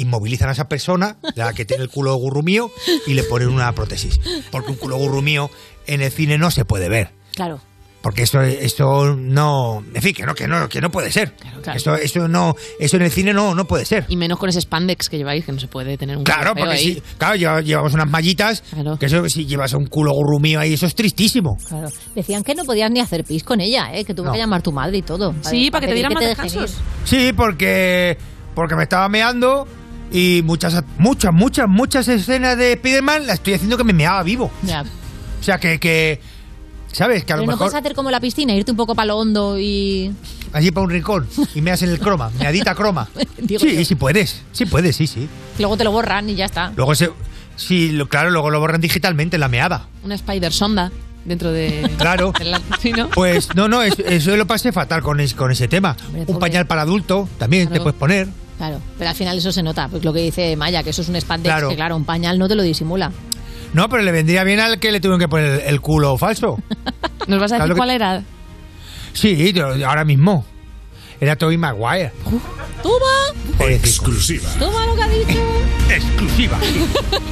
inmovilizan 0.00 0.48
a 0.48 0.52
esa 0.52 0.68
persona, 0.68 1.16
la 1.36 1.52
que 1.52 1.64
tiene 1.64 1.82
el 1.84 1.90
culo 1.90 2.14
gurrumío, 2.16 2.70
y 3.06 3.14
le 3.14 3.22
ponen 3.24 3.48
una 3.48 3.72
prótesis. 3.72 4.18
Porque 4.50 4.70
un 4.72 4.76
culo 4.76 4.96
gurrumío 4.96 5.50
en 5.86 6.00
el 6.02 6.10
cine 6.10 6.38
no 6.38 6.50
se 6.50 6.64
puede 6.64 6.88
ver. 6.88 7.10
Claro. 7.34 7.60
Porque 8.02 8.22
eso, 8.22 8.40
eso 8.40 9.14
no. 9.14 9.84
En 9.92 10.00
fin, 10.00 10.14
que 10.14 10.24
no, 10.24 10.34
que 10.34 10.48
no, 10.48 10.70
que 10.70 10.80
no 10.80 10.90
puede 10.90 11.12
ser. 11.12 11.34
claro. 11.34 11.76
Eso, 11.76 11.94
eso 11.96 12.28
no, 12.28 12.54
eso 12.78 12.96
en 12.96 13.02
el 13.02 13.10
cine 13.10 13.34
no, 13.34 13.54
no 13.54 13.66
puede 13.66 13.84
ser. 13.84 14.06
Y 14.08 14.16
menos 14.16 14.38
con 14.38 14.48
ese 14.48 14.58
spandex 14.62 15.10
que 15.10 15.18
lleváis, 15.18 15.44
que 15.44 15.52
no 15.52 15.60
se 15.60 15.68
puede 15.68 15.98
tener 15.98 16.16
un 16.16 16.24
Claro, 16.24 16.54
porque 16.54 16.72
ahí. 16.76 16.94
si, 16.94 17.02
claro, 17.18 17.34
lleva- 17.36 17.60
llevamos 17.60 17.92
unas 17.92 18.08
mallitas, 18.08 18.62
que 18.98 19.04
eso 19.04 19.28
si 19.28 19.44
llevas 19.44 19.74
un 19.74 19.84
culo 19.84 20.12
gurrumío 20.14 20.60
ahí, 20.60 20.72
eso 20.72 20.86
es 20.86 20.94
tristísimo. 20.94 21.58
Claro. 21.68 21.88
Decían 22.14 22.42
que 22.42 22.54
no 22.54 22.64
podías 22.64 22.90
ni 22.90 23.00
hacer 23.00 23.22
pis 23.22 23.44
con 23.44 23.60
ella, 23.60 23.90
¿eh? 23.92 24.06
Que 24.06 24.14
tuvo 24.14 24.28
No. 24.28 24.32
que 24.32 24.38
llamar 24.38 24.62
tu 24.62 24.72
madre 24.72 24.96
y 24.96 25.02
todo. 25.02 25.34
Sí, 25.42 25.70
para 25.70 25.82
que 25.82 25.88
te 25.88 25.92
pedir 25.92 26.08
dieran 26.08 26.14
más 26.14 26.24
descansos. 26.24 26.78
Sí, 27.04 27.34
porque, 27.36 28.16
porque 28.54 28.76
me 28.76 28.84
estaba 28.84 29.10
meando 29.10 29.68
y 30.10 30.42
muchas, 30.44 30.82
muchas, 30.98 31.32
muchas, 31.32 31.68
muchas 31.68 32.08
escenas 32.08 32.56
de 32.56 32.74
Spiderman 32.74 33.26
las 33.26 33.34
estoy 33.36 33.54
haciendo 33.54 33.76
que 33.76 33.84
me 33.84 33.92
meaba 33.92 34.22
vivo. 34.22 34.50
Ya. 34.62 34.82
O 35.40 35.42
sea, 35.42 35.58
que, 35.58 35.78
que 35.78 36.20
¿sabes? 36.92 37.24
Que 37.24 37.32
a 37.32 37.36
lo 37.36 37.42
Pero 37.42 37.46
no 37.52 37.52
mejor 37.56 37.68
puedes 37.70 37.80
hacer 37.80 37.94
como 37.94 38.10
la 38.10 38.20
piscina, 38.20 38.52
irte 38.54 38.70
un 38.70 38.76
poco 38.76 38.94
para 38.94 39.06
lo 39.06 39.16
hondo 39.18 39.58
y... 39.58 40.12
allí 40.52 40.70
para 40.70 40.84
un 40.84 40.90
rincón 40.90 41.26
y 41.54 41.60
meas 41.60 41.82
en 41.82 41.90
el 41.90 41.98
croma, 41.98 42.30
meadita 42.38 42.74
croma. 42.74 43.08
Digo 43.38 43.60
sí, 43.60 43.76
yo. 43.76 43.84
sí 43.84 43.94
puedes, 43.94 44.42
sí 44.52 44.66
puedes, 44.66 44.96
sí, 44.96 45.06
sí. 45.06 45.28
Luego 45.58 45.76
te 45.76 45.84
lo 45.84 45.92
borran 45.92 46.28
y 46.28 46.34
ya 46.34 46.46
está. 46.46 46.72
Luego 46.76 46.94
se, 46.94 47.10
sí, 47.56 47.92
lo, 47.92 48.08
claro, 48.08 48.30
luego 48.30 48.50
lo 48.50 48.60
borran 48.60 48.80
digitalmente 48.80 49.36
en 49.36 49.40
la 49.40 49.48
meada. 49.48 49.86
Una 50.02 50.14
spider 50.16 50.52
sonda 50.52 50.90
dentro 51.24 51.52
de... 51.52 51.88
Claro. 51.98 52.32
de 52.38 52.44
la- 52.46 52.60
¿sí, 52.80 52.92
no? 52.92 53.08
Pues 53.10 53.54
no, 53.54 53.68
no, 53.68 53.82
eso, 53.82 54.02
eso 54.04 54.36
lo 54.36 54.46
pasé 54.46 54.72
fatal 54.72 55.02
con, 55.02 55.20
es- 55.20 55.34
con 55.34 55.50
ese 55.52 55.68
tema. 55.68 55.96
Un 56.26 56.38
pañal 56.38 56.66
para 56.66 56.82
adulto 56.82 57.28
también 57.38 57.68
te 57.68 57.80
puedes 57.80 57.98
poner. 57.98 58.28
Claro, 58.60 58.78
pero 58.98 59.08
al 59.08 59.16
final 59.16 59.38
eso 59.38 59.50
se 59.52 59.62
nota, 59.62 59.88
pues 59.88 60.04
lo 60.04 60.12
que 60.12 60.20
dice 60.20 60.54
Maya, 60.54 60.82
que 60.82 60.90
eso 60.90 61.00
es 61.00 61.08
un 61.08 61.18
spandex, 61.18 61.50
Claro. 61.50 61.70
que 61.70 61.76
claro, 61.76 61.96
un 61.96 62.04
pañal 62.04 62.38
no 62.38 62.46
te 62.46 62.54
lo 62.54 62.62
disimula. 62.62 63.10
No, 63.72 63.88
pero 63.88 64.02
le 64.02 64.12
vendría 64.12 64.44
bien 64.44 64.60
al 64.60 64.78
que 64.78 64.92
le 64.92 65.00
tuvieron 65.00 65.18
que 65.18 65.28
poner 65.28 65.62
el 65.66 65.80
culo 65.80 66.18
falso. 66.18 66.58
¿Nos 67.26 67.40
vas 67.40 67.52
a 67.52 67.54
decir 67.56 67.72
que- 67.72 67.76
cuál 67.78 67.88
era? 67.90 68.22
Sí, 69.14 69.54
ahora 69.86 70.04
mismo. 70.04 70.44
Era 71.22 71.36
Tobey 71.36 71.56
Maguire. 71.56 72.12
¡Toma! 72.82 73.66
Exclusiva. 73.70 74.46
¡Toma 74.58 74.84
lo 74.84 74.94
que 74.94 75.02
ha 75.04 75.08
dicho! 75.08 75.38
Exclusiva. 75.90 76.58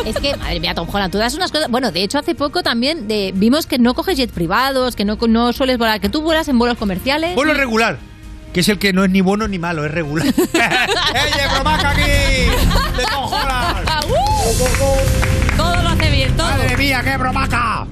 Es 0.06 0.16
que, 0.16 0.34
madre 0.36 0.60
mía, 0.60 0.74
Tom 0.74 0.88
Holland, 0.90 1.12
tú 1.12 1.18
das 1.18 1.34
unas 1.34 1.52
cosas... 1.52 1.68
Bueno, 1.70 1.92
de 1.92 2.02
hecho, 2.04 2.18
hace 2.18 2.34
poco 2.34 2.62
también 2.62 3.06
de, 3.06 3.32
vimos 3.34 3.66
que 3.66 3.78
no 3.78 3.92
coges 3.92 4.16
jets 4.16 4.32
privados, 4.32 4.96
que 4.96 5.04
no, 5.04 5.18
no 5.28 5.52
sueles 5.52 5.76
volar, 5.76 6.00
que 6.00 6.08
tú 6.08 6.22
vuelas 6.22 6.48
en 6.48 6.58
vuelos 6.58 6.78
comerciales. 6.78 7.34
Vuelo 7.34 7.52
regular. 7.52 7.98
Que 8.52 8.60
es 8.60 8.68
el 8.68 8.78
que 8.78 8.92
no 8.92 9.04
es 9.04 9.10
ni 9.10 9.20
bueno 9.20 9.46
ni 9.46 9.58
malo, 9.58 9.84
es 9.84 9.90
regular. 9.90 10.26
¡Ey, 10.36 11.32
bromaca 11.54 11.90
aquí! 11.90 12.00
¡De 12.96 13.04
Tom 13.10 13.24
Holland! 13.32 13.88
Todo 15.56 15.82
lo 15.82 15.88
hace 15.90 16.10
bien, 16.10 16.36
todo. 16.36 16.46
¡Madre 16.48 16.76
mía, 16.76 17.00
qué 17.04 17.16
bromaca! 17.16 17.86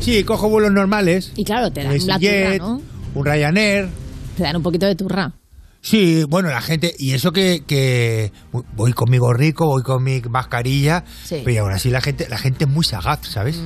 Sí, 0.00 0.24
cojo 0.24 0.48
vuelos 0.48 0.72
normales. 0.72 1.32
Y 1.36 1.44
claro, 1.44 1.70
te 1.70 1.82
dan 1.84 1.92
Un 1.92 2.06
la 2.06 2.18
turra, 2.18 2.56
¿no? 2.58 2.82
un 3.14 3.24
Ryanair. 3.24 3.88
Te 4.36 4.42
dan 4.42 4.56
un 4.56 4.62
poquito 4.62 4.86
de 4.86 4.94
turra. 4.96 5.32
Sí, 5.80 6.24
bueno, 6.28 6.48
la 6.48 6.60
gente, 6.60 6.92
y 6.98 7.12
eso 7.14 7.32
que, 7.32 7.62
que 7.64 8.32
voy 8.74 8.92
con 8.92 9.08
mi 9.08 9.18
gorrico, 9.18 9.66
voy 9.66 9.82
con 9.82 10.02
mi 10.02 10.20
mascarilla, 10.20 11.04
Sí. 11.24 11.42
pero 11.44 11.62
aún 11.64 11.72
así 11.72 11.90
la 11.90 12.00
gente, 12.00 12.26
la 12.28 12.38
gente 12.38 12.64
es 12.64 12.70
muy 12.70 12.84
sagaz, 12.84 13.20
¿sabes? 13.28 13.60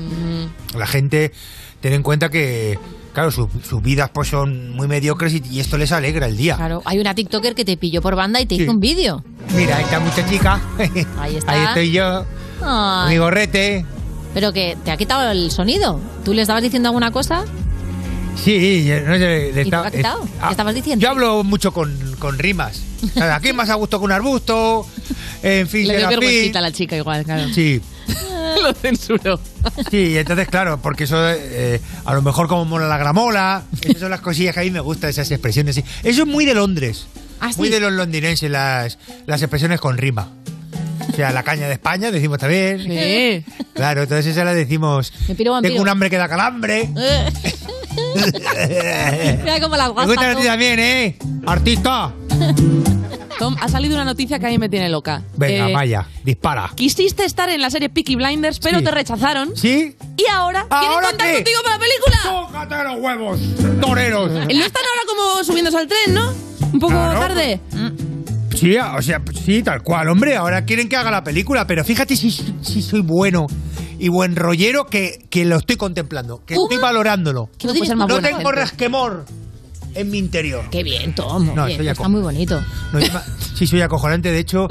La 0.77 0.87
gente, 0.87 1.33
ten 1.81 1.95
en 1.95 2.03
cuenta 2.03 2.29
que, 2.29 2.79
claro, 3.13 3.31
su- 3.31 3.49
sus 3.69 3.83
vidas 3.83 4.11
pues 4.13 4.29
son 4.29 4.71
muy 4.77 4.87
mediocres 4.89 5.33
y, 5.35 5.43
y 5.51 5.61
esto 5.61 5.77
les 5.79 5.93
alegra 5.93 6.27
el 6.27 6.37
día. 6.37 6.57
Claro, 6.57 6.83
hay 6.85 6.99
una 6.99 7.15
TikToker 7.15 7.55
que 7.55 7.65
te 7.65 7.77
pilló 7.77 8.01
por 8.03 8.15
banda 8.17 8.41
y 8.41 8.47
te 8.47 8.57
Sí. 8.57 8.63
hizo 8.63 8.71
un 8.73 8.81
vídeo. 8.81 9.25
Mira, 9.55 9.81
esta 9.81 9.99
muchachica, 10.01 10.61
Ahí 11.19 11.37
está. 11.37 11.53
ahí 11.53 11.65
estoy 11.69 11.91
yo, 11.93 12.25
Ay, 12.63 13.11
mi 13.15 13.19
gorrete. 13.19 13.85
pero 14.35 14.53
que 14.53 14.77
te 14.85 14.91
ha 14.91 14.97
quitado 14.97 15.31
el 15.31 15.51
sonido. 15.51 16.01
¿Tú 16.25 16.33
le 16.35 16.43
estabas 16.43 16.63
diciendo 16.63 16.89
alguna 16.89 17.11
cosa? 17.11 17.45
Sí, 18.37 18.89
no 19.07 19.15
sé, 19.15 19.19
le 19.19 19.49
¿Y 19.51 19.53
te 19.55 19.61
estaba- 19.63 19.83
lo 19.85 19.89
ha 19.89 19.91
quitado? 19.93 20.25
es- 20.25 20.31
ah, 20.41 20.47
¿Qué 20.47 20.51
estabas 20.53 20.75
diciendo? 20.75 21.03
Yo 21.03 21.11
hablo 21.11 21.45
mucho 21.45 21.73
con, 21.73 21.95
con 22.19 22.39
rimas. 22.39 22.83
O 23.03 23.09
sea, 23.09 23.37
Aquí 23.37 23.53
más 23.53 23.69
a 23.71 23.75
gusto 23.75 23.99
que 23.99 24.05
un 24.05 24.13
arbusto, 24.13 24.87
en 25.43 25.67
fin, 25.69 25.89
Le 25.89 25.97
dio 25.99 26.09
vergüencita 26.09 26.59
a 26.59 26.63
la 26.63 26.71
chica 26.73 26.97
igual, 26.97 27.25
claro. 27.25 27.49
Sí. 27.53 27.81
Lo 28.63 28.73
censuró. 28.75 29.41
Sí, 29.91 30.17
entonces, 30.19 30.49
claro, 30.49 30.81
porque 30.83 31.05
eso, 31.05 31.17
eh, 31.29 31.81
a 32.05 32.15
lo 32.15 32.23
mejor 32.23 32.49
como 32.49 32.65
mola 32.65 32.87
la 32.89 32.99
gramola, 32.99 33.63
esas 33.83 34.01
son 34.01 34.11
las 34.11 34.21
cosillas 34.21 34.55
que 34.55 34.61
a 34.61 34.65
mí 34.65 34.71
me 34.71 34.81
gustan, 34.81 35.11
esas 35.11 35.31
expresiones. 35.31 35.75
sí. 35.77 35.85
Eso 36.03 36.23
es 36.23 36.29
muy 36.29 36.45
de 36.45 36.55
Londres. 36.55 37.07
¿Ah, 37.43 37.51
Muy 37.57 37.71
de 37.71 37.81
los 37.81 37.91
londinenses, 37.93 38.51
las, 38.51 38.99
las 39.27 39.41
expresiones 39.41 39.81
con 39.81 39.97
rima. 39.97 40.29
O 41.11 41.17
sea, 41.17 41.33
la 41.33 41.43
caña 41.43 41.67
de 41.69 41.73
España, 41.73 42.11
decimos 42.11 42.39
también. 42.39 42.83
Sí. 42.83 43.45
Claro, 43.73 44.03
entonces 44.03 44.27
esa 44.27 44.45
la 44.45 44.53
decimos. 44.53 45.11
Me 45.27 45.35
piro. 45.35 45.59
Tengo 45.63 45.81
un 45.81 45.89
hambre 45.89 46.11
que 46.11 46.19
da 46.19 46.29
calambre. 46.29 46.87
Mira 49.43 49.61
cómo 49.61 49.75
la 49.77 49.87
Me 49.87 49.93
guasa. 49.95 50.07
gusta 50.07 50.31
a 50.33 50.37
ti 50.37 50.45
también, 50.45 50.79
¿eh? 50.79 51.17
Artista. 51.47 52.13
Tom, 53.39 53.57
ha 53.61 53.69
salido 53.69 53.95
una 53.95 54.05
noticia 54.05 54.39
que 54.39 54.47
a 54.47 54.51
mí 54.51 54.59
me 54.59 54.69
tiene 54.69 54.89
loca. 54.89 55.23
Venga, 55.37 55.71
Eh, 55.71 55.73
vaya, 55.73 56.07
dispara. 56.25 56.71
Quisiste 56.75 57.25
estar 57.25 57.49
en 57.49 57.61
la 57.63 57.71
serie 57.71 57.89
Peaky 57.89 58.17
Blinders, 58.17 58.59
pero 58.61 58.79
Sí. 58.79 58.85
te 58.85 58.91
rechazaron. 58.91 59.57
¿Sí? 59.57 59.97
Y 60.17 60.27
ahora, 60.31 60.67
quieren 60.69 60.89
¿Ahora 60.91 61.09
contar 61.09 61.27
qué? 61.29 61.35
contigo 61.37 61.61
para 61.63 61.75
la 61.77 61.81
película. 61.81 62.19
¡Tócate 62.69 62.85
los 62.85 62.99
huevos, 63.01 63.41
toreros! 63.81 64.31
No 64.31 64.39
están 64.41 64.83
ahora 64.85 65.03
como 65.09 65.45
subiéndose 65.45 65.79
al 65.79 65.87
tren, 65.89 66.15
¿no? 66.15 66.33
Un 66.73 66.79
poco 66.79 66.93
Claro. 66.93 67.19
tarde. 67.21 67.61
Sí, 68.55 68.77
o 68.77 69.01
sea, 69.01 69.23
sí, 69.45 69.63
tal 69.63 69.83
cual, 69.83 70.09
hombre. 70.09 70.37
Ahora 70.37 70.65
quieren 70.65 70.89
que 70.89 70.97
haga 70.97 71.11
la 71.11 71.25
película, 71.25 71.67
pero 71.67 71.85
fíjate 71.85 72.17
si, 72.17 72.31
si 72.31 72.83
soy 72.83 73.01
bueno 73.01 73.47
y 73.99 74.09
buen 74.09 74.37
rollero 74.37 74.87
que, 74.87 75.25
que 75.31 75.45
lo 75.45 75.57
estoy 75.57 75.77
contemplando, 75.77 76.43
que 76.45 76.55
estoy 76.55 76.77
valorándolo. 76.79 77.49
No 77.65 78.07
no 78.07 78.21
tengo 78.21 78.39
gente. 78.39 78.53
resquemor 78.53 79.25
en 79.95 80.11
mi 80.11 80.19
interior. 80.19 80.65
Qué 80.71 80.83
bien, 80.83 81.15
Tom. 81.15 81.55
No, 81.55 81.67
está 81.67 82.09
muy 82.09 82.21
bonito. 82.21 82.63
No, 82.93 83.01
sí, 83.55 83.67
soy 83.67 83.81
acojonante. 83.81 84.33
De 84.33 84.39
hecho, 84.39 84.69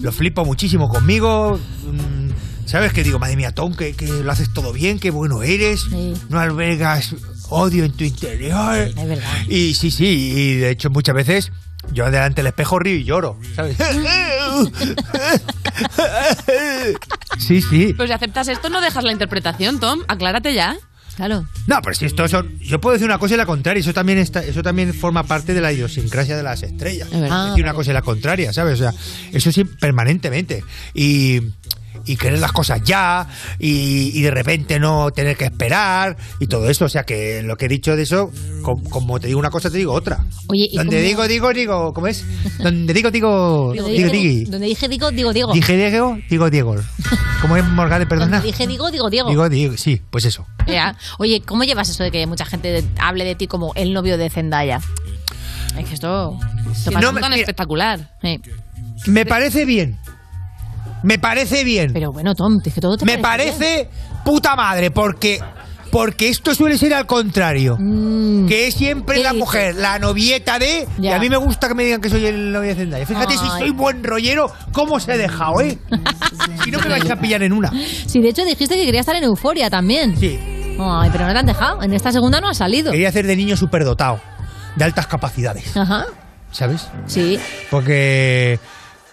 lo 0.00 0.12
flipo 0.12 0.44
muchísimo 0.44 0.88
conmigo. 0.88 1.58
Mm, 1.84 2.30
¿Sabes 2.66 2.92
qué 2.92 3.02
digo? 3.02 3.18
Madre 3.18 3.36
mía, 3.36 3.52
Tom, 3.52 3.74
que, 3.74 3.94
que 3.94 4.06
lo 4.06 4.30
haces 4.30 4.52
todo 4.52 4.72
bien, 4.72 4.98
qué 4.98 5.10
bueno 5.10 5.42
eres. 5.42 5.86
No 6.28 6.38
albergas 6.38 7.14
odio 7.48 7.84
en 7.84 7.92
tu 7.92 8.04
interior. 8.04 8.76
Es 8.76 8.94
verdad. 8.94 9.24
Y 9.48 9.74
sí, 9.74 9.90
sí, 9.90 10.06
y 10.06 10.54
de 10.56 10.70
hecho 10.70 10.90
muchas 10.90 11.14
veces 11.14 11.52
yo 11.90 12.10
delante 12.10 12.36
del 12.36 12.46
espejo 12.48 12.78
río 12.78 12.96
y 12.96 13.04
lloro, 13.04 13.38
¿sabes? 13.54 13.76
sí, 17.38 17.60
sí. 17.60 17.92
Pues 17.94 18.08
si 18.08 18.14
aceptas 18.14 18.48
esto, 18.48 18.70
no 18.70 18.80
dejas 18.80 19.04
la 19.04 19.12
interpretación, 19.12 19.80
Tom. 19.80 20.00
Aclárate 20.08 20.54
ya. 20.54 20.76
Claro. 21.16 21.46
No, 21.66 21.80
pero 21.82 21.94
si 21.94 22.06
esto 22.06 22.26
son, 22.28 22.58
yo 22.58 22.80
puedo 22.80 22.94
decir 22.94 23.06
una 23.06 23.18
cosa 23.18 23.34
y 23.34 23.36
la 23.36 23.46
contraria, 23.46 23.80
eso 23.80 23.92
también 23.92 24.18
está, 24.18 24.42
eso 24.42 24.62
también 24.62 24.94
forma 24.94 25.24
parte 25.24 25.54
de 25.54 25.60
la 25.60 25.72
idiosincrasia 25.72 26.36
de 26.36 26.42
las 26.42 26.62
estrellas. 26.62 27.08
Es 27.12 27.20
decir 27.20 27.62
una 27.62 27.74
cosa 27.74 27.90
y 27.90 27.94
la 27.94 28.02
contraria, 28.02 28.52
¿sabes? 28.52 28.80
O 28.80 28.82
sea, 28.82 28.94
eso 29.32 29.52
sí 29.52 29.64
permanentemente. 29.64 30.64
Y 30.94 31.40
y 32.06 32.16
querer 32.16 32.38
las 32.38 32.52
cosas 32.52 32.80
ya 32.84 33.26
y, 33.58 34.10
y 34.18 34.22
de 34.22 34.30
repente 34.30 34.78
no 34.78 35.10
tener 35.10 35.36
que 35.36 35.44
esperar 35.44 36.16
y 36.40 36.46
todo 36.46 36.68
eso, 36.68 36.84
o 36.86 36.88
sea 36.88 37.04
que 37.04 37.42
lo 37.42 37.56
que 37.56 37.66
he 37.66 37.68
dicho 37.68 37.96
de 37.96 38.02
eso, 38.02 38.30
com- 38.62 38.82
como, 38.84 39.18
te 39.20 39.26
digo 39.28 39.38
una 39.38 39.50
cosa 39.50 39.70
te 39.70 39.78
digo 39.78 39.92
otra. 39.92 40.24
Oye, 40.48 40.68
¿y 40.70 40.76
Donde 40.76 41.00
digo, 41.02 41.26
digo, 41.28 41.52
digo, 41.52 41.92
¿cómo 41.94 42.06
es? 42.06 42.24
Donde 42.58 42.92
digo, 42.94 43.10
digo, 43.10 43.72
digo, 43.72 43.86
dije, 43.88 44.08
digui. 44.10 44.44
donde 44.44 44.66
dije 44.66 44.88
digo, 44.88 45.10
digo, 45.10 45.32
digo. 45.32 45.52
Dije 45.52 45.76
Diego, 45.76 46.18
digo 46.28 46.50
Diego. 46.50 46.76
¿Cómo 47.40 47.56
es 47.56 47.64
Morgade, 47.64 48.06
perdona? 48.06 48.38
Donde 48.38 48.46
dije 48.46 48.66
digo, 48.66 48.90
digo, 48.90 49.10
digo. 49.10 49.28
Digo 49.28 49.48
Diego, 49.48 49.76
sí, 49.76 50.00
pues 50.10 50.24
eso. 50.24 50.46
Ya. 50.66 50.96
Oye, 51.18 51.42
¿cómo 51.44 51.64
llevas 51.64 51.88
eso 51.88 52.02
de 52.04 52.10
que 52.10 52.26
mucha 52.26 52.44
gente 52.44 52.84
hable 53.00 53.24
de 53.24 53.34
ti 53.34 53.46
como 53.46 53.72
el 53.74 53.92
novio 53.92 54.16
de 54.18 54.30
Zendaya? 54.30 54.80
Es 55.78 55.88
que 55.88 55.94
esto, 55.94 56.38
esto 56.70 56.92
pasa 56.92 57.12
no 57.12 57.18
tan 57.18 57.30
mira, 57.30 57.40
espectacular. 57.42 58.10
Sí. 58.22 58.40
Me 59.06 59.24
parece 59.26 59.64
bien. 59.64 59.98
Me 61.02 61.18
parece 61.18 61.64
bien. 61.64 61.90
Pero 61.92 62.12
bueno, 62.12 62.34
Tom, 62.34 62.58
es 62.64 62.74
que 62.74 62.80
todo 62.80 62.96
te 62.96 63.04
Me 63.04 63.18
parece 63.18 63.52
parece 63.58 63.90
puta 64.24 64.54
madre, 64.56 64.90
porque 64.90 65.40
porque 65.92 66.30
esto 66.30 66.54
suele 66.54 66.78
ser 66.78 66.94
al 66.94 67.06
contrario. 67.06 67.76
que 68.48 68.66
es 68.66 68.74
siempre 68.74 69.18
¿qué 69.18 69.22
la 69.22 69.34
mujer, 69.34 69.74
la 69.74 69.98
novieta 69.98 70.58
de. 70.58 70.88
Y 70.98 71.08
a 71.08 71.18
mí 71.18 71.28
me 71.28 71.36
gusta 71.36 71.68
que 71.68 71.74
me 71.74 71.84
digan 71.84 72.00
que 72.00 72.08
soy 72.08 72.24
el 72.24 72.50
novio 72.50 72.70
de 72.70 72.76
Zendaya. 72.76 73.04
Fíjate 73.06 73.36
si 73.36 73.46
soy 73.46 73.70
buen 73.70 74.02
rollero, 74.02 74.50
cómo 74.72 74.98
se 74.98 75.12
he 75.12 75.18
dejado, 75.18 75.60
¿eh? 75.60 75.78
si 76.64 76.70
no 76.70 76.80
me 76.80 76.88
vais 76.88 77.10
a 77.10 77.16
pillar 77.16 77.42
en 77.42 77.52
una. 77.52 77.70
Sí, 78.06 78.20
de 78.20 78.30
hecho 78.30 78.42
dijiste 78.44 78.74
que 78.74 78.86
querías 78.86 79.02
estar 79.02 79.16
en 79.16 79.24
Euforia 79.24 79.68
también. 79.68 80.16
Sí. 80.16 80.38
Ay, 80.80 81.10
pero 81.12 81.26
no 81.26 81.32
te 81.34 81.38
han 81.38 81.46
dejado. 81.46 81.82
En 81.82 81.92
esta 81.92 82.10
segunda 82.10 82.40
no 82.40 82.48
ha 82.48 82.54
salido. 82.54 82.90
Quería 82.90 83.10
hacer 83.10 83.26
de 83.26 83.36
niño 83.36 83.56
superdotado, 83.58 84.18
de 84.76 84.84
altas 84.84 85.06
capacidades, 85.06 85.76
Ajá. 85.76 86.06
¿sabes? 86.50 86.88
Sí. 87.06 87.38
Porque 87.70 88.58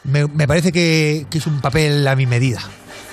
me, 0.10 0.28
me 0.28 0.48
parece 0.48 0.72
que, 0.72 1.26
que 1.30 1.38
es 1.38 1.48
un 1.48 1.62
papel 1.62 2.08
a 2.08 2.16
mi 2.16 2.26
medida. 2.26 2.62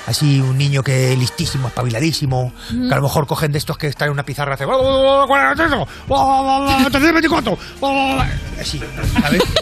Así 0.07 0.41
un 0.41 0.57
niño 0.57 0.85
que 0.85 1.17
listísimo, 1.17 1.67
espabiladísimo, 1.69 2.53
Mm. 2.71 2.89
que 2.89 2.93
a 2.95 2.97
lo 2.97 3.03
mejor 3.03 3.27
cogen 3.27 3.51
de 3.51 3.59
estos 3.59 3.77
que 3.77 3.89
están 3.89 4.07
en 4.07 4.13
una 4.13 4.25
pizarra 4.25 4.53
y 4.53 4.55
hacen... 4.55 4.69
"¿Cuál 4.69 5.53
es 5.53 5.67
eso? 5.67 5.89
324". 6.91 7.59
Así, 8.61 8.81
¿sabes? 9.21 9.43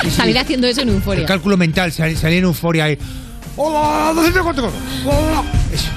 Sí, 0.00 0.10
sí. 0.10 0.10
Salir 0.10 0.38
haciendo 0.38 0.66
eso 0.68 0.82
en 0.82 0.90
El 0.90 0.94
Euforia. 0.96 1.26
cálculo 1.26 1.56
mental, 1.56 1.90
sal- 1.92 2.16
salir 2.16 2.38
en 2.38 2.44
euforia 2.44 2.88
y... 2.90 2.98
Eso. 5.72 5.88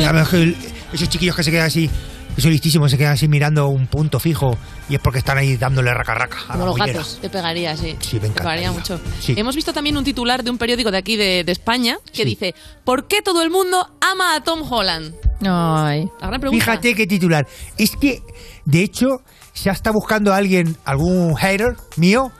Y 0.00 0.04
a 0.04 0.12
lo 0.12 0.18
mejor 0.20 0.38
el- 0.38 0.56
esos 0.92 1.08
chiquillos 1.10 1.36
que 1.36 1.42
se 1.42 1.50
quedan 1.50 1.66
así, 1.66 1.90
que 2.36 2.42
son 2.42 2.50
listísimos, 2.52 2.90
se 2.90 2.98
quedan 2.98 3.14
así 3.14 3.26
mirando 3.26 3.66
un 3.68 3.86
punto 3.88 4.20
fijo 4.20 4.56
y 4.88 4.94
es 4.94 5.00
porque 5.00 5.18
están 5.18 5.38
ahí 5.38 5.56
dándole 5.56 5.92
raca 5.92 6.14
raca 6.14 6.36
a 6.48 6.52
Como 6.52 6.58
la 6.58 6.66
los 6.66 6.76
gatos. 6.76 7.18
Te 7.20 7.28
pegaría, 7.30 7.76
sí. 7.76 7.96
Sí, 8.00 8.16
me 8.20 8.28
Te 8.28 8.34
pegaría 8.34 8.68
encantaría. 8.68 8.72
mucho. 8.72 9.00
Sí. 9.20 9.34
Hemos 9.36 9.56
visto 9.56 9.72
también 9.72 9.96
un 9.96 10.04
titular 10.04 10.44
de 10.44 10.50
un 10.50 10.58
periódico 10.58 10.90
de 10.90 10.98
aquí 10.98 11.16
de, 11.16 11.42
de 11.44 11.52
España 11.52 11.96
que 12.12 12.24
dice 12.24 12.54
¿Por 12.84 13.08
qué 13.08 13.22
todo 13.22 13.42
el 13.42 13.50
mundo 13.50 13.88
ama 14.00 14.36
a 14.36 14.42
Tom 14.44 14.70
Holland? 14.70 15.14
Ay. 15.48 16.04
La 16.20 16.28
gran 16.28 16.40
pregunta. 16.40 16.64
Fíjate 16.64 16.94
qué 16.94 17.06
titular. 17.06 17.46
Es 17.76 17.96
que, 17.96 18.22
de 18.64 18.82
hecho, 18.82 19.06
se 19.52 19.70
está 19.70 19.90
buscando 19.90 20.32
a 20.32 20.36
alguien, 20.36 20.76
algún 20.84 21.34
hater 21.36 21.74
mío, 21.96 22.30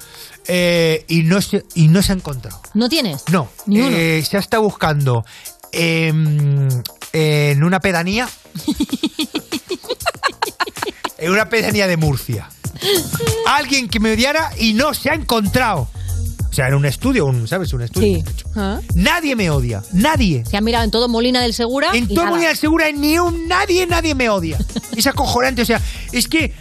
eh, 0.48 1.05
y, 1.09 1.23
no 1.23 1.40
se, 1.43 1.64
y 1.74 1.89
no 1.89 2.02
se 2.02 2.12
ha 2.12 2.14
encontrado. 2.16 2.60
¿No 2.74 2.89
tienes? 2.89 3.24
No. 3.32 3.48
Ni 3.66 3.81
uno. 3.81 3.97
eh, 3.97 4.23
se 4.23 4.39
está 4.39 4.59
buscando 4.59 5.24
em, 5.73 6.68
en 7.12 7.65
una 7.65 7.81
pedanía. 7.81 8.28
en 11.19 11.31
una 11.31 11.49
pedanía 11.49 11.87
de 11.87 11.97
Murcia. 11.97 12.49
Alguien 13.47 13.89
que 13.89 14.01
me 14.01 14.12
odiara 14.12 14.51
y 14.59 14.74
no 14.74 14.93
se 14.95 15.11
ha 15.11 15.15
encontrado. 15.15 15.89
O 16.51 16.55
sea, 16.57 16.69
en 16.69 16.74
un 16.74 16.87
estudio, 16.87 17.27
un, 17.27 17.47
¿sabes? 17.47 17.73
Un 17.74 17.83
estudio. 17.83 18.19
Sí. 18.19 18.24
Nadie 18.95 19.37
me 19.37 19.51
odia. 19.51 19.83
Nadie. 19.93 20.43
Se 20.49 20.57
han 20.57 20.65
mirado 20.65 20.85
en 20.85 20.91
todo 20.91 21.09
Molina 21.09 21.43
del 21.43 21.53
Segura. 21.53 21.91
En 21.93 22.05
y 22.05 22.07
todo 22.09 22.24
nada. 22.24 22.31
Molina 22.31 22.49
del 22.49 22.57
Segura, 22.57 22.91
ni 22.93 23.19
un 23.19 23.47
nadie, 23.47 23.87
nadie 23.87 24.15
me 24.15 24.31
odia. 24.31 24.59
Es 24.97 25.07
acojonante. 25.07 25.62
O 25.62 25.66
sea, 25.66 25.81
es 26.12 26.28
que 26.28 26.55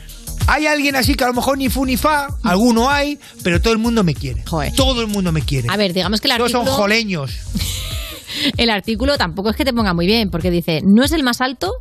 hay 0.47 0.67
alguien 0.67 0.95
así 0.95 1.15
que 1.15 1.23
a 1.23 1.27
lo 1.27 1.33
mejor 1.33 1.57
ni 1.57 1.69
fu 1.69 1.85
ni 1.85 1.95
fa, 1.95 2.27
alguno 2.43 2.89
hay, 2.89 3.17
pero 3.41 3.61
todo 3.61 3.73
el 3.73 3.79
mundo 3.79 4.03
me 4.03 4.13
quiere. 4.13 4.43
Todo 4.75 5.01
el 5.01 5.07
mundo 5.07 5.31
me 5.31 5.41
quiere. 5.41 5.69
A 5.71 5.77
ver, 5.77 5.93
digamos 5.93 6.19
que 6.19 6.27
el 6.27 6.37
Todos 6.37 6.51
son 6.51 6.61
artículo, 6.61 6.83
joleños. 6.83 7.31
el 8.57 8.69
artículo 8.69 9.17
tampoco 9.17 9.49
es 9.49 9.55
que 9.55 9.65
te 9.65 9.73
ponga 9.73 9.93
muy 9.93 10.05
bien, 10.05 10.29
porque 10.29 10.51
dice, 10.51 10.81
no 10.83 11.03
es 11.03 11.11
el 11.11 11.23
más 11.23 11.41
alto, 11.41 11.71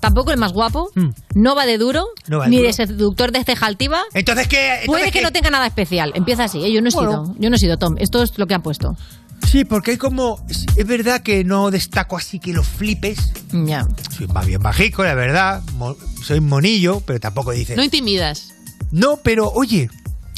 tampoco 0.00 0.30
el 0.32 0.36
más 0.38 0.52
guapo, 0.52 0.90
no 1.34 1.54
va 1.54 1.66
de 1.66 1.78
duro, 1.78 2.06
Mm. 2.26 2.30
No 2.30 2.38
va 2.38 2.44
de 2.44 2.50
ni 2.50 2.56
duro. 2.56 2.66
de 2.68 2.72
seductor 2.72 3.32
de 3.32 3.44
ceja 3.44 3.66
altiva. 3.66 4.00
Entonces, 4.14 4.48
¿qué? 4.48 4.56
Puede 4.56 5.04
Entonces, 5.04 5.12
que 5.12 5.18
¿qué? 5.18 5.24
no 5.24 5.32
tenga 5.32 5.50
nada 5.50 5.66
especial. 5.66 6.12
Empieza 6.14 6.44
así, 6.44 6.64
¿eh? 6.64 6.72
yo 6.72 6.80
no 6.82 6.88
he 6.88 6.92
Bueno. 6.92 7.26
sido, 7.26 7.36
yo 7.38 7.50
no 7.50 7.56
he 7.56 7.58
sido 7.58 7.76
Tom. 7.78 7.96
Esto 7.98 8.22
es 8.22 8.36
lo 8.38 8.46
que 8.46 8.54
han 8.54 8.62
puesto. 8.62 8.96
Sí, 9.50 9.64
porque 9.64 9.90
hay 9.92 9.96
como. 9.96 10.44
Es, 10.48 10.86
verdad 10.86 11.20
que 11.20 11.42
no 11.44 11.70
destaco 11.72 12.16
así 12.16 12.38
que 12.38 12.52
lo 12.52 12.62
flipes. 12.62 13.32
Ya. 13.52 13.86
Soy 14.16 14.28
más 14.28 14.46
bien 14.46 14.62
bajico, 14.62 15.02
la 15.04 15.14
verdad. 15.14 15.62
mo- 15.74 15.96
soy 16.24 16.40
monillo, 16.40 17.00
pero 17.04 17.18
tampoco 17.20 17.50
dice. 17.50 17.74
No 17.76 17.82
intimidas. 17.82 18.54
No, 18.92 19.16
pero 19.18 19.50
oye, 19.50 19.90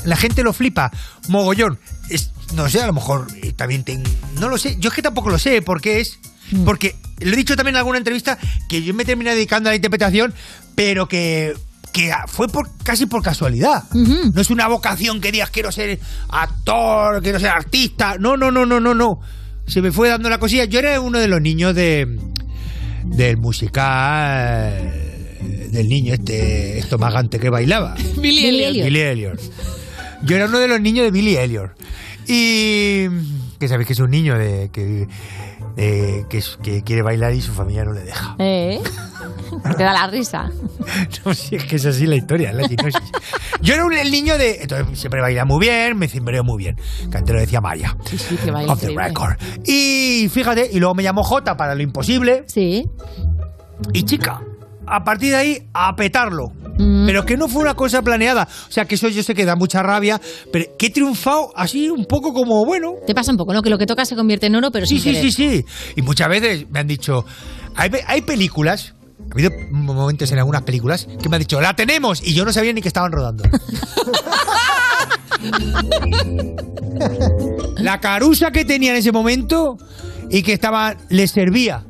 la 0.05 0.16
gente 0.16 0.43
lo 0.43 0.53
flipa. 0.55 0.91
Mogollón. 1.28 1.78
Es, 2.09 2.31
no 2.55 2.68
sé, 2.68 2.81
a 2.82 2.86
lo 2.86 2.93
mejor 2.93 3.26
eh, 3.43 3.52
también 3.55 3.85
ten- 3.85 4.02
No 4.40 4.48
lo 4.48 4.59
sé. 4.59 4.76
Yo 4.78 4.89
es 4.89 4.94
que 4.94 5.02
tampoco 5.02 5.31
lo 5.31 5.39
sé, 5.39 5.62
porque 5.62 6.01
es. 6.01 6.18
Porque 6.64 6.94
lo 7.20 7.32
he 7.32 7.36
dicho 7.36 7.56
también 7.56 7.74
en 7.74 7.78
alguna 7.78 7.97
entrevista 7.98 8.39
que 8.68 8.82
yo 8.82 8.93
me 8.94 9.05
terminé 9.05 9.35
dedicando 9.35 9.68
a 9.68 9.72
la 9.72 9.76
interpretación, 9.76 10.35
pero 10.74 11.09
que. 11.09 11.55
Que 11.93 12.10
fue 12.26 12.48
por, 12.48 12.68
casi 12.82 13.06
por 13.06 13.22
casualidad. 13.22 13.85
No 13.93 14.40
es 14.40 14.51
una 14.51 14.66
vocación 14.66 15.20
que 15.20 15.31
digas 15.31 15.51
quiero 15.51 15.70
ser 15.70 16.01
actor, 16.28 17.22
quiero 17.22 17.39
ser 17.39 17.51
artista. 17.51 18.16
No, 18.18 18.36
no, 18.36 18.51
no, 18.51 18.66
no, 18.66 18.81
no, 18.81 18.94
no. 18.94 19.20
Se 19.68 19.81
me 19.81 19.93
fue 19.93 20.09
dando 20.09 20.28
la 20.28 20.39
cosilla. 20.39 20.64
Yo 20.64 20.81
era 20.81 21.01
uno 21.01 21.20
de 21.20 21.28
los 21.28 21.40
niños 21.40 21.72
de 21.74 22.18
del 23.05 23.36
musical 23.36 24.93
del 25.70 25.89
niño 25.89 26.14
este 26.14 26.78
estomagante 26.78 27.39
que 27.39 27.48
bailaba. 27.51 27.94
Billy 28.16 28.47
Elliot. 28.64 28.86
Billy 28.86 29.01
Elliot. 29.01 29.40
Yo 30.24 30.36
era 30.36 30.47
uno 30.47 30.59
de 30.59 30.68
los 30.68 30.81
niños 30.81 31.05
de 31.05 31.10
Billy 31.10 31.36
Elliot. 31.36 31.70
Y 32.26 33.09
que 33.59 33.68
sabéis 33.68 33.86
que 33.86 33.92
es 33.92 34.01
un 34.01 34.10
niño 34.10 34.38
de 34.38 34.70
que, 34.72 35.06
de- 35.76 36.26
que, 36.28 36.82
quiere 36.82 37.02
bailar 37.02 37.32
y 37.34 37.40
su 37.40 37.52
familia 37.52 37.84
no 37.84 37.92
le 37.92 38.02
deja. 38.02 38.36
¿Eh? 38.38 38.80
Te 39.76 39.82
da 39.84 39.92
la 39.92 40.06
risa. 40.09 40.51
No, 41.24 41.32
si 41.32 41.56
es 41.56 41.64
que 41.64 41.76
es 41.76 41.86
así 41.86 42.06
la 42.06 42.16
historia, 42.16 42.52
la. 42.52 42.68
Yo 43.62 43.74
era 43.74 43.86
un, 43.86 43.94
el 43.94 44.10
niño 44.10 44.36
de. 44.36 44.62
Entonces 44.62 44.98
siempre 44.98 45.20
baila 45.22 45.44
muy 45.46 45.60
bien, 45.60 45.96
me 45.96 46.09
cimbreo 46.09 46.44
muy 46.44 46.59
bien. 46.59 46.76
Que 47.10 47.16
antes 47.18 47.34
lo 47.34 47.40
decía 47.40 47.60
Maya. 47.62 47.96
Sí, 48.05 48.18
sí, 48.18 48.36
que 48.36 48.51
baila 48.51 48.72
Off 48.74 48.80
the 48.80 48.94
record. 48.94 49.36
Y 49.64 50.28
fíjate, 50.30 50.68
y 50.70 50.78
luego 50.78 50.94
me 50.94 51.02
llamó 51.02 51.22
J 51.22 51.56
para 51.56 51.74
lo 51.74 51.82
imposible. 51.82 52.44
Sí. 52.46 52.86
Y 53.92 54.02
chica, 54.05 54.42
a 54.96 55.04
partir 55.04 55.30
de 55.30 55.36
ahí, 55.36 55.58
a 55.72 55.94
petarlo. 55.96 56.48
Mm. 56.78 57.06
Pero 57.06 57.24
que 57.24 57.36
no 57.36 57.48
fue 57.48 57.62
una 57.62 57.74
cosa 57.74 58.02
planeada. 58.02 58.48
O 58.68 58.72
sea, 58.72 58.84
que 58.84 58.96
eso 58.96 59.08
yo 59.08 59.22
sé 59.22 59.34
que 59.34 59.44
da 59.44 59.54
mucha 59.56 59.82
rabia, 59.82 60.20
pero 60.52 60.64
que 60.78 60.86
he 60.86 60.90
triunfado 60.90 61.52
así 61.56 61.88
un 61.88 62.04
poco 62.04 62.32
como, 62.32 62.64
bueno... 62.64 62.94
Te 63.06 63.14
pasa 63.14 63.30
un 63.30 63.36
poco, 63.38 63.52
¿no? 63.52 63.62
Que 63.62 63.70
lo 63.70 63.78
que 63.78 63.86
toca 63.86 64.04
se 64.04 64.16
convierte 64.16 64.46
en 64.46 64.56
oro, 64.56 64.70
pero 64.72 64.86
Sí, 64.86 64.98
sin 64.98 65.02
sí, 65.14 65.18
querer. 65.18 65.32
sí, 65.32 65.62
sí. 65.62 65.64
Y 65.96 66.02
muchas 66.02 66.28
veces 66.28 66.66
me 66.70 66.80
han 66.80 66.86
dicho, 66.86 67.24
hay, 67.76 67.90
hay 68.06 68.22
películas, 68.22 68.94
ha 69.30 69.34
habido 69.34 69.50
momentos 69.70 70.30
en 70.32 70.38
algunas 70.38 70.62
películas 70.62 71.06
que 71.22 71.28
me 71.28 71.36
han 71.36 71.40
dicho, 71.42 71.60
la 71.60 71.74
tenemos, 71.76 72.20
y 72.26 72.34
yo 72.34 72.44
no 72.44 72.52
sabía 72.52 72.72
ni 72.72 72.80
que 72.82 72.88
estaban 72.88 73.12
rodando. 73.12 73.44
la 77.78 78.00
carusa 78.00 78.50
que 78.50 78.64
tenía 78.64 78.90
en 78.92 78.96
ese 78.96 79.12
momento 79.12 79.76
y 80.30 80.42
que 80.42 80.52
estaba, 80.52 80.96
le 81.10 81.26
servía. 81.28 81.84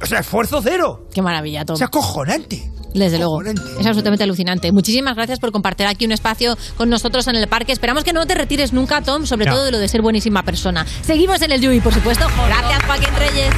O 0.00 0.06
sea, 0.06 0.20
esfuerzo 0.20 0.60
cero. 0.62 1.06
Qué 1.12 1.22
maravilla, 1.22 1.64
Tom. 1.64 1.74
O 1.74 1.76
sea, 1.76 1.88
cojonante. 1.88 2.70
Desde 2.94 3.16
luego. 3.18 3.40
Es 3.42 3.86
absolutamente 3.86 4.22
alucinante. 4.24 4.70
Muchísimas 4.70 5.16
gracias 5.16 5.38
por 5.40 5.50
compartir 5.50 5.86
aquí 5.86 6.04
un 6.04 6.12
espacio 6.12 6.56
con 6.76 6.90
nosotros 6.90 7.26
en 7.28 7.36
el 7.36 7.48
parque. 7.48 7.72
Esperamos 7.72 8.04
que 8.04 8.12
no 8.12 8.26
te 8.26 8.34
retires 8.34 8.72
nunca, 8.74 9.00
Tom, 9.00 9.24
sobre 9.26 9.46
No. 9.46 9.52
todo 9.54 9.64
de 9.64 9.70
lo 9.72 9.78
de 9.78 9.88
ser 9.88 10.02
buenísima 10.02 10.42
persona. 10.42 10.84
Seguimos 11.02 11.40
en 11.42 11.52
el 11.52 11.60
Yui, 11.62 11.80
por 11.80 11.94
supuesto. 11.94 12.26
Gracias, 12.48 12.82
Joaquín 12.84 13.08
Reyes. 13.18 13.54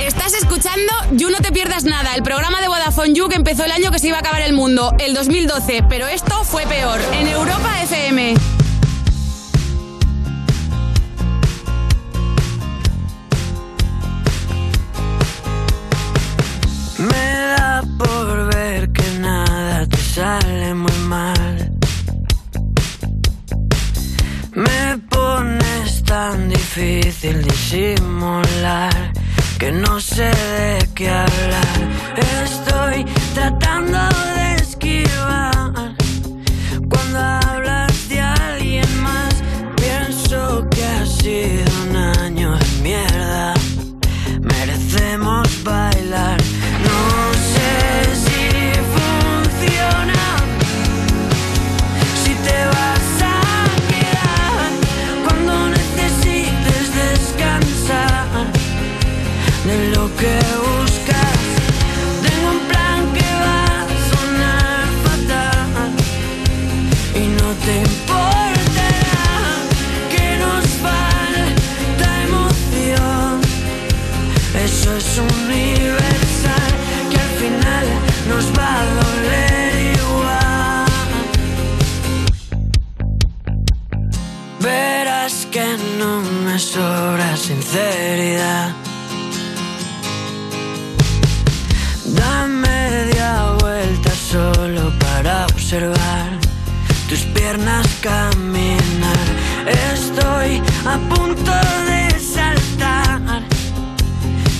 Estás 0.00 0.32
escuchando 0.34 0.92
You 1.12 1.30
No 1.30 1.38
Te 1.38 1.52
Pierdas 1.52 1.84
Nada, 1.84 2.14
el 2.14 2.22
programa 2.22 2.60
de 2.60 2.68
Vodafone 2.68 3.12
You 3.14 3.28
que 3.28 3.36
empezó 3.36 3.64
el 3.64 3.72
año 3.72 3.90
que 3.90 3.98
se 3.98 4.08
iba 4.08 4.16
a 4.16 4.20
acabar 4.20 4.42
el 4.42 4.54
mundo, 4.54 4.94
el 4.98 5.14
2012, 5.14 5.84
pero 5.88 6.06
esto 6.06 6.44
fue 6.44 6.66
peor, 6.66 7.00
en 7.12 7.26
Europa 7.28 7.82
FM. 7.82 8.34
Me 16.98 17.54
da 17.56 17.84
por 17.96 18.52
ver 18.52 18.90
que 18.92 19.08
nada 19.20 19.86
te 19.86 19.96
sale 19.98 20.74
muy 20.74 20.98
mal. 21.06 21.72
Me 24.52 24.98
pones 25.08 26.02
tan 26.02 26.48
difícil 26.48 27.44
disimular 27.44 29.12
que 29.60 29.70
no 29.70 30.00
sé 30.00 30.24
de 30.24 30.88
qué 30.96 31.08
hablar. 31.08 31.76
Estoy 32.42 33.04
tratando 33.32 33.98
de 34.34 34.54
esquivar 34.56 35.94
cuando 36.90 37.18
hablas 37.20 38.08
de 38.08 38.20
alguien 38.20 39.02
más. 39.02 39.34
Pienso 39.76 40.68
que 40.68 40.84
ha 40.84 41.06
sido 41.06 41.70
un 41.88 41.96
año 41.96 42.58
de 42.58 42.82
mierda. 42.82 43.54
Merecemos 44.40 45.46
bailar. 45.62 46.57
Me 86.58 86.64
sobra 86.64 87.36
sinceridad. 87.36 88.74
Da 92.18 92.46
media 92.48 93.52
vuelta 93.60 94.10
solo 94.32 94.92
para 94.98 95.46
observar 95.46 96.28
tus 97.08 97.20
piernas 97.36 97.86
caminar. 98.00 99.26
Estoy 99.94 100.60
a 100.94 100.96
punto 101.14 101.54
de 101.90 102.18
saltar. 102.18 103.42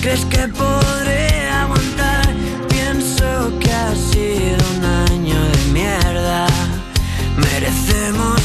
¿Crees 0.01 0.23
que 0.31 0.47
podré 0.47 1.49
aguantar? 1.63 2.29
Pienso 2.69 3.27
que 3.59 3.71
ha 3.73 3.93
sido 4.11 4.63
un 4.75 4.83
año 5.11 5.39
de 5.53 5.63
mierda. 5.73 6.47
Merecemos 7.35 8.38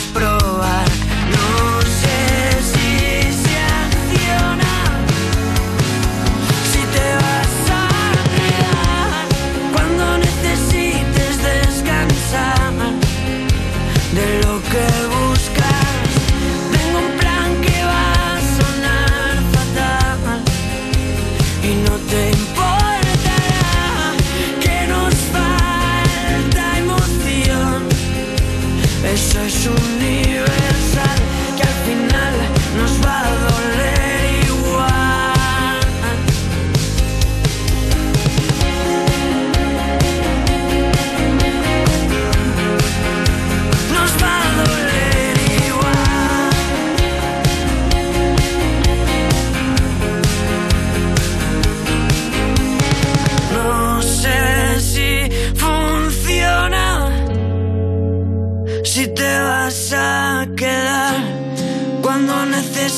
de 14.14 14.53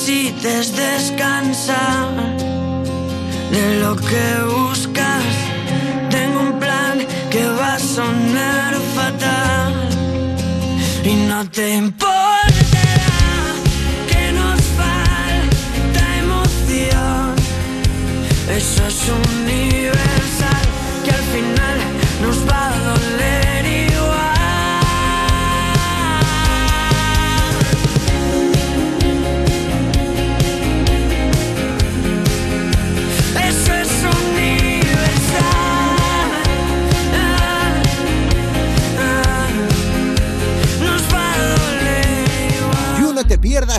necesites 0.06 0.76
descansar 0.76 2.14
de 3.50 3.80
lo 3.80 3.96
que 3.96 4.42
buscas. 4.54 5.24
Tengo 6.10 6.40
un 6.40 6.58
plan 6.60 7.04
que 7.30 7.44
va 7.48 7.74
a 7.74 7.78
sonar 7.78 8.74
fatal 8.94 9.74
y 11.04 11.14
no 11.28 11.48
te 11.50 11.74
importará 11.74 12.15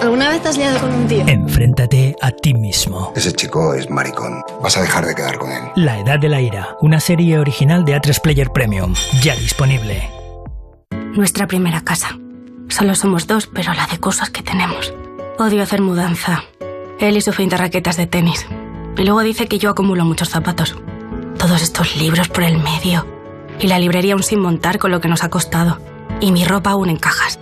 ¿Alguna 0.00 0.28
vez 0.28 0.42
te 0.42 0.48
has 0.48 0.56
liado 0.56 0.80
con 0.80 0.92
un 0.92 1.06
tío? 1.06 1.24
Enfréntate 1.26 2.14
a 2.20 2.30
ti 2.30 2.54
mismo. 2.54 3.12
Ese 3.16 3.32
chico 3.32 3.74
es 3.74 3.88
maricón. 3.90 4.42
Vas 4.62 4.76
a 4.76 4.82
dejar 4.82 5.06
de 5.06 5.14
quedar 5.14 5.38
con 5.38 5.50
él. 5.50 5.62
La 5.76 5.98
Edad 5.98 6.18
de 6.18 6.28
la 6.28 6.40
Ira, 6.40 6.76
una 6.80 7.00
serie 7.00 7.38
original 7.38 7.84
de 7.84 7.96
A3 8.00 8.20
Player 8.20 8.50
Premium, 8.50 8.94
ya 9.22 9.34
disponible. 9.36 10.10
Nuestra 11.14 11.46
primera 11.46 11.82
casa. 11.82 12.18
Solo 12.68 12.94
somos 12.94 13.26
dos, 13.26 13.46
pero 13.46 13.72
la 13.74 13.86
de 13.86 13.98
cosas 13.98 14.30
que 14.30 14.42
tenemos. 14.42 14.92
Odio 15.38 15.62
hacer 15.62 15.80
mudanza. 15.80 16.44
Él 16.98 17.16
y 17.16 17.20
su 17.20 17.32
fin 17.32 17.48
de 17.48 17.56
raquetas 17.56 17.96
de 17.96 18.06
tenis. 18.06 18.46
Y 18.96 19.02
luego 19.04 19.20
dice 19.22 19.46
que 19.46 19.58
yo 19.58 19.70
acumulo 19.70 20.04
muchos 20.04 20.28
zapatos. 20.28 20.76
Todos 21.38 21.62
estos 21.62 21.96
libros 21.96 22.28
por 22.28 22.44
el 22.44 22.58
medio. 22.58 23.06
Y 23.60 23.66
la 23.68 23.78
librería 23.78 24.14
aún 24.14 24.22
sin 24.22 24.40
montar 24.40 24.78
con 24.78 24.90
lo 24.90 25.00
que 25.00 25.08
nos 25.08 25.22
ha 25.24 25.30
costado. 25.30 25.78
Y 26.20 26.32
mi 26.32 26.44
ropa 26.44 26.70
aún 26.70 26.90
en 26.90 26.96
cajas. 26.96 27.38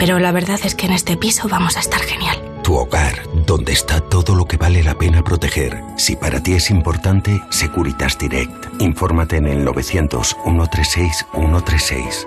Pero 0.00 0.18
la 0.18 0.32
verdad 0.32 0.58
es 0.64 0.74
que 0.74 0.86
en 0.86 0.94
este 0.94 1.18
piso 1.18 1.46
vamos 1.46 1.76
a 1.76 1.80
estar 1.80 2.00
genial. 2.00 2.38
Tu 2.64 2.74
hogar, 2.74 3.22
donde 3.44 3.72
está 3.72 4.00
todo 4.00 4.34
lo 4.34 4.46
que 4.46 4.56
vale 4.56 4.82
la 4.82 4.94
pena 4.94 5.22
proteger. 5.22 5.78
Si 5.98 6.16
para 6.16 6.42
ti 6.42 6.54
es 6.54 6.70
importante, 6.70 7.38
Securitas 7.50 8.16
Direct. 8.18 8.80
Infórmate 8.80 9.36
en 9.36 9.46
el 9.46 9.62
900 9.62 10.36
136 10.42 11.26
136. 11.34 12.26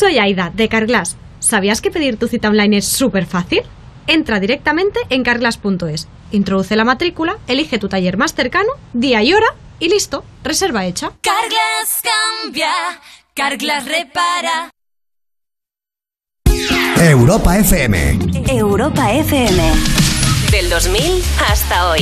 Soy 0.01 0.17
Aida, 0.17 0.51
de 0.51 0.67
Carglass. 0.67 1.15
¿Sabías 1.37 1.79
que 1.79 1.91
pedir 1.91 2.17
tu 2.17 2.27
cita 2.27 2.49
online 2.49 2.77
es 2.77 2.87
súper 2.87 3.27
fácil? 3.27 3.61
Entra 4.07 4.39
directamente 4.39 4.99
en 5.11 5.21
carglass.es, 5.23 6.07
introduce 6.31 6.75
la 6.75 6.83
matrícula, 6.83 7.37
elige 7.45 7.77
tu 7.77 7.87
taller 7.87 8.17
más 8.17 8.33
cercano, 8.33 8.69
día 8.93 9.21
y 9.21 9.31
hora 9.31 9.45
y 9.77 9.89
listo, 9.89 10.25
reserva 10.43 10.87
hecha. 10.87 11.11
Carglass 11.21 12.01
cambia, 12.01 12.71
Carglass 13.35 13.85
repara. 13.85 14.71
Europa 16.97 17.59
FM. 17.59 18.17
Europa 18.49 19.11
FM. 19.11 19.71
Del 20.49 20.67
2000 20.67 21.23
hasta 21.47 21.91
hoy. 21.91 22.01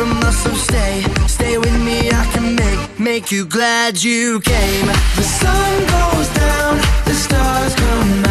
from 0.00 0.32
so 0.32 0.54
stay, 0.54 1.04
stay 1.26 1.58
with 1.58 1.78
me. 1.84 2.10
I 2.10 2.24
can 2.32 2.54
make, 2.54 2.98
make 2.98 3.30
you 3.30 3.44
glad 3.44 4.02
you 4.02 4.40
came. 4.40 4.86
The 5.16 5.22
sun 5.22 5.72
goes 5.96 6.28
down, 6.34 6.76
the 7.04 7.14
stars 7.14 7.74
come 7.74 8.24
out, 8.24 8.29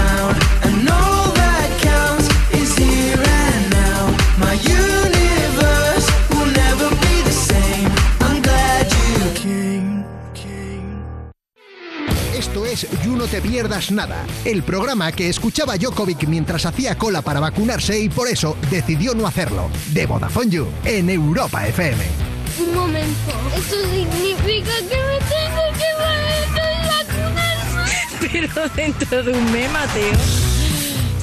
Te 13.42 13.48
Pierdas 13.48 13.90
Nada, 13.92 14.26
el 14.44 14.64
programa 14.64 15.14
que 15.14 15.30
escuchaba 15.30 15.76
Jokovic 15.80 16.28
mientras 16.28 16.66
hacía 16.66 16.98
cola 16.98 17.22
para 17.22 17.40
vacunarse 17.40 17.98
y 17.98 18.10
por 18.10 18.28
eso 18.28 18.58
decidió 18.70 19.14
no 19.14 19.26
hacerlo. 19.26 19.70
De 19.94 20.06
Vodafone 20.06 20.50
You, 20.50 20.68
en 20.84 21.10
Europa 21.10 21.66
FM. 21.68 22.04
Un 22.60 22.76
momento. 22.76 23.32
Eso 23.56 23.78
significa 23.94 24.72
que 24.90 24.98
me 24.98 25.20
tengo 25.30 25.64
que 25.78 25.90
vacunar. 27.08 27.88
Pero 28.32 28.70
dentro 28.76 29.24
de 29.24 29.32
un 29.32 29.52
mes, 29.54 29.72
Mateo. 29.72 30.18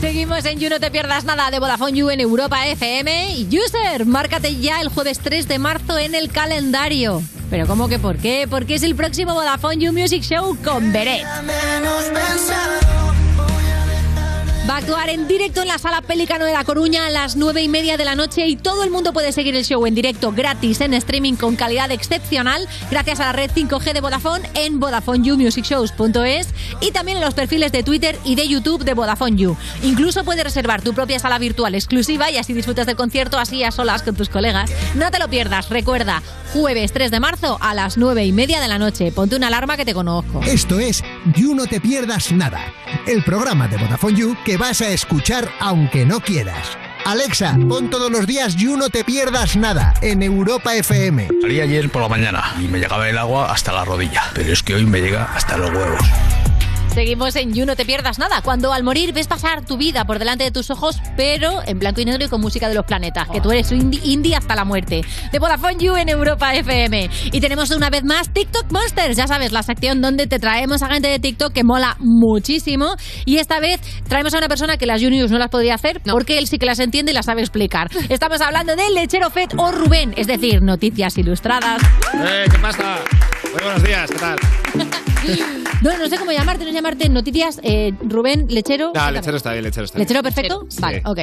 Seguimos 0.01 0.45
en 0.47 0.59
You 0.59 0.71
No 0.71 0.81
Te 0.81 0.91
Pierdas 0.91 1.25
Nada 1.25 1.51
de 1.51 1.59
Vodafone 1.59 1.99
You 1.99 2.09
en 2.09 2.21
Europa 2.21 2.67
FM. 2.67 3.35
Y 3.37 3.59
User, 3.59 4.07
márcate 4.07 4.57
ya 4.57 4.81
el 4.81 4.89
jueves 4.89 5.19
3 5.19 5.49
de 5.49 5.59
marzo 5.59 5.99
en 5.99 6.15
el 6.15 6.31
calendario. 6.31 7.23
Pero 7.51 7.67
¿cómo 7.67 7.89
que 7.89 7.99
por 7.99 8.17
qué? 8.17 8.47
Porque 8.49 8.75
es 8.75 8.83
el 8.83 8.95
próximo 8.95 9.35
Vodafone 9.35 9.79
You 9.79 9.93
Music 9.93 10.23
Show 10.23 10.57
con 10.65 10.93
Beret. 10.93 11.25
Va 14.69 14.75
a 14.75 14.79
actuar 14.79 15.09
en 15.11 15.29
directo 15.29 15.63
en 15.63 15.69
la 15.69 15.79
Sala 15.79 16.03
Pelicano 16.03 16.45
de 16.45 16.53
La 16.53 16.65
Coruña 16.65 17.07
a 17.07 17.11
las 17.11 17.37
9 17.37 17.63
y 17.63 17.69
media 17.69 17.97
de 17.97 18.05
la 18.05 18.17
noche 18.17 18.49
y 18.49 18.57
todo 18.57 18.83
el 18.83 18.91
mundo 18.91 19.13
puede 19.13 19.31
seguir 19.31 19.55
el 19.55 19.65
show 19.65 19.87
en 19.87 19.95
directo 19.95 20.33
gratis 20.33 20.81
en 20.81 20.93
streaming 20.93 21.35
con 21.35 21.55
calidad 21.55 21.93
excepcional 21.93 22.69
gracias 22.91 23.21
a 23.21 23.27
la 23.27 23.33
red 23.33 23.49
5G 23.49 23.93
de 23.93 24.01
Vodafone 24.01 24.51
en 24.55 24.81
VodafoneYouMusicShows.es 24.81 26.49
y 26.81 26.91
también 26.91 27.19
en 27.19 27.25
los 27.25 27.35
perfiles 27.35 27.71
de 27.71 27.85
Twitter 27.85 28.19
y 28.25 28.35
de 28.35 28.49
YouTube 28.49 28.83
de 28.83 28.95
Vodafone 28.95 29.37
You. 29.37 29.57
Incluso 29.85 30.25
puedes 30.25 30.43
reservar 30.43 30.83
tu 30.83 30.95
propia 30.95 31.21
sala 31.21 31.39
virtual 31.39 31.77
exclusiva 31.77 32.33
y 32.33 32.37
así 32.37 32.53
disfrutas 32.53 32.87
del 32.87 32.97
concierto 32.97 33.39
así 33.39 33.63
a 33.63 33.71
solas 33.71 34.03
con 34.03 34.17
tus 34.17 34.29
colegas. 34.29 34.73
No 34.97 35.13
te 35.13 35.21
lo 35.21 35.29
pierdas, 35.29 35.69
recuerda, 35.69 36.25
jueves 36.53 36.91
3 36.93 37.13
de 37.13 37.21
marzo 37.21 37.57
a 37.61 37.73
las 37.73 37.99
9 37.99 38.25
y 38.25 38.33
media 38.33 38.61
de 38.61 38.67
la 38.67 38.81
noche. 38.81 39.13
Ponte 39.13 39.37
una 39.37 39.47
alarma 39.47 39.77
que 39.77 39.85
te 39.85 39.95
conozco. 39.95 40.41
Esto 40.43 40.81
es 40.81 41.05
You 41.37 41.55
No 41.55 41.67
Te 41.67 41.81
Pierdas 41.81 42.33
Nada, 42.33 42.61
el 43.07 43.23
programa 43.23 43.69
de 43.69 43.77
Vodafone 43.77 44.19
You 44.19 44.37
que 44.45 44.56
vas 44.57 44.81
a 44.81 44.91
escuchar 44.91 45.51
aunque 45.61 46.05
no 46.05 46.21
quieras. 46.21 46.77
Alexa, 47.05 47.57
pon 47.69 47.89
todos 47.89 48.11
los 48.11 48.27
días 48.27 48.57
You 48.57 48.77
No 48.77 48.91
Te 48.91 49.05
Pierdas 49.05 49.57
Nada 49.57 49.95
en 50.03 50.23
Europa 50.23 50.75
FM. 50.75 51.29
Salí 51.41 51.61
ayer 51.61 51.89
por 51.89 52.03
la 52.03 52.09
mañana 52.09 52.55
y 52.61 52.67
me 52.67 52.81
llegaba 52.81 53.09
el 53.09 53.17
agua 53.17 53.53
hasta 53.53 53.73
la 53.73 53.85
rodilla, 53.85 54.25
pero 54.35 54.53
es 54.53 54.63
que 54.63 54.75
hoy 54.75 54.87
me 54.87 55.01
llega 55.01 55.25
hasta 55.35 55.57
los 55.57 55.71
huevos. 55.71 56.01
Seguimos 56.97 57.37
en 57.37 57.53
You 57.53 57.67
No 57.67 57.77
Te 57.77 57.85
Pierdas 57.85 58.19
Nada, 58.19 58.41
cuando 58.41 58.73
al 58.73 58.83
morir 58.83 59.13
ves 59.13 59.27
pasar 59.27 59.63
tu 59.63 59.77
vida 59.77 60.07
por 60.07 60.19
delante 60.19 60.45
de 60.45 60.51
tus 60.51 60.71
ojos, 60.71 60.97
pero 61.15 61.61
en 61.67 61.79
blanco 61.79 62.01
y 62.01 62.07
negro 62.07 62.25
y 62.25 62.29
con 62.29 62.41
música 62.41 62.71
de 62.71 62.75
los 62.75 62.87
planetas, 62.87 63.29
que 63.29 63.43
tú 63.43 63.51
eres 63.51 63.71
indie, 63.71 64.01
indie 64.03 64.35
hasta 64.35 64.55
la 64.55 64.65
muerte. 64.65 65.03
De 65.31 65.39
Vodafone 65.39 65.77
You 65.77 65.97
en 65.97 66.09
Europa 66.09 66.55
FM. 66.55 67.11
Y 67.33 67.41
tenemos 67.43 67.71
una 67.73 67.91
vez 67.91 68.03
más 68.03 68.31
TikTok 68.31 68.73
Monsters, 68.73 69.15
ya 69.15 69.27
sabes, 69.27 69.53
la 69.53 69.63
sección 69.63 70.01
donde 70.01 70.27
te 70.27 70.39
traemos 70.39 70.83
a 70.83 70.89
gente 70.89 71.09
de 71.09 71.19
TikTok 71.19 71.53
que 71.53 71.65
mola 71.65 71.97
muchísimo. 71.99 72.95
Y 73.27 73.41
esta 73.41 73.61
vez 73.61 73.79
traemos 74.09 74.33
a 74.33 74.39
una 74.39 74.49
persona 74.49 74.79
que 74.79 74.87
las 74.87 75.03
Juniors 75.03 75.31
no 75.31 75.37
las 75.37 75.51
podría 75.51 75.75
hacer, 75.75 76.01
porque 76.03 76.39
él 76.39 76.47
sí 76.47 76.57
que 76.57 76.65
las 76.65 76.79
entiende 76.79 77.13
y 77.13 77.15
las 77.15 77.27
sabe 77.27 77.43
explicar. 77.43 77.89
Estamos 78.09 78.41
hablando 78.41 78.75
del 78.75 78.95
lechero 78.95 79.29
Fed 79.29 79.51
o 79.59 79.71
Rubén, 79.71 80.15
es 80.17 80.29
decir, 80.29 80.63
noticias 80.63 81.19
ilustradas. 81.19 81.83
Eh, 82.15 82.47
¿Qué 82.51 82.59
pasa? 82.59 83.01
Muy 83.53 83.63
buenos 83.63 83.83
días, 83.83 84.11
¿qué 84.11 84.19
tal? 84.19 84.39
No, 85.83 85.97
no 85.99 86.09
sé 86.09 86.17
cómo 86.19 86.33
llamarte, 86.33 86.65
no 86.65 86.71
llamarte 86.71 87.09
noticias, 87.11 87.61
eh, 87.63 87.93
Rubén 88.03 88.47
Lechero. 88.49 88.93
No, 88.95 89.11
lechero 89.11 89.37
está 89.37 89.53
bien, 89.53 89.65
lechero 89.65 89.85
está 89.85 89.99
bien. 89.99 90.05
¿Lechero 90.09 90.23
perfecto? 90.23 90.65
Sí. 90.71 90.79
Vale, 90.81 91.03
ok. 91.05 91.19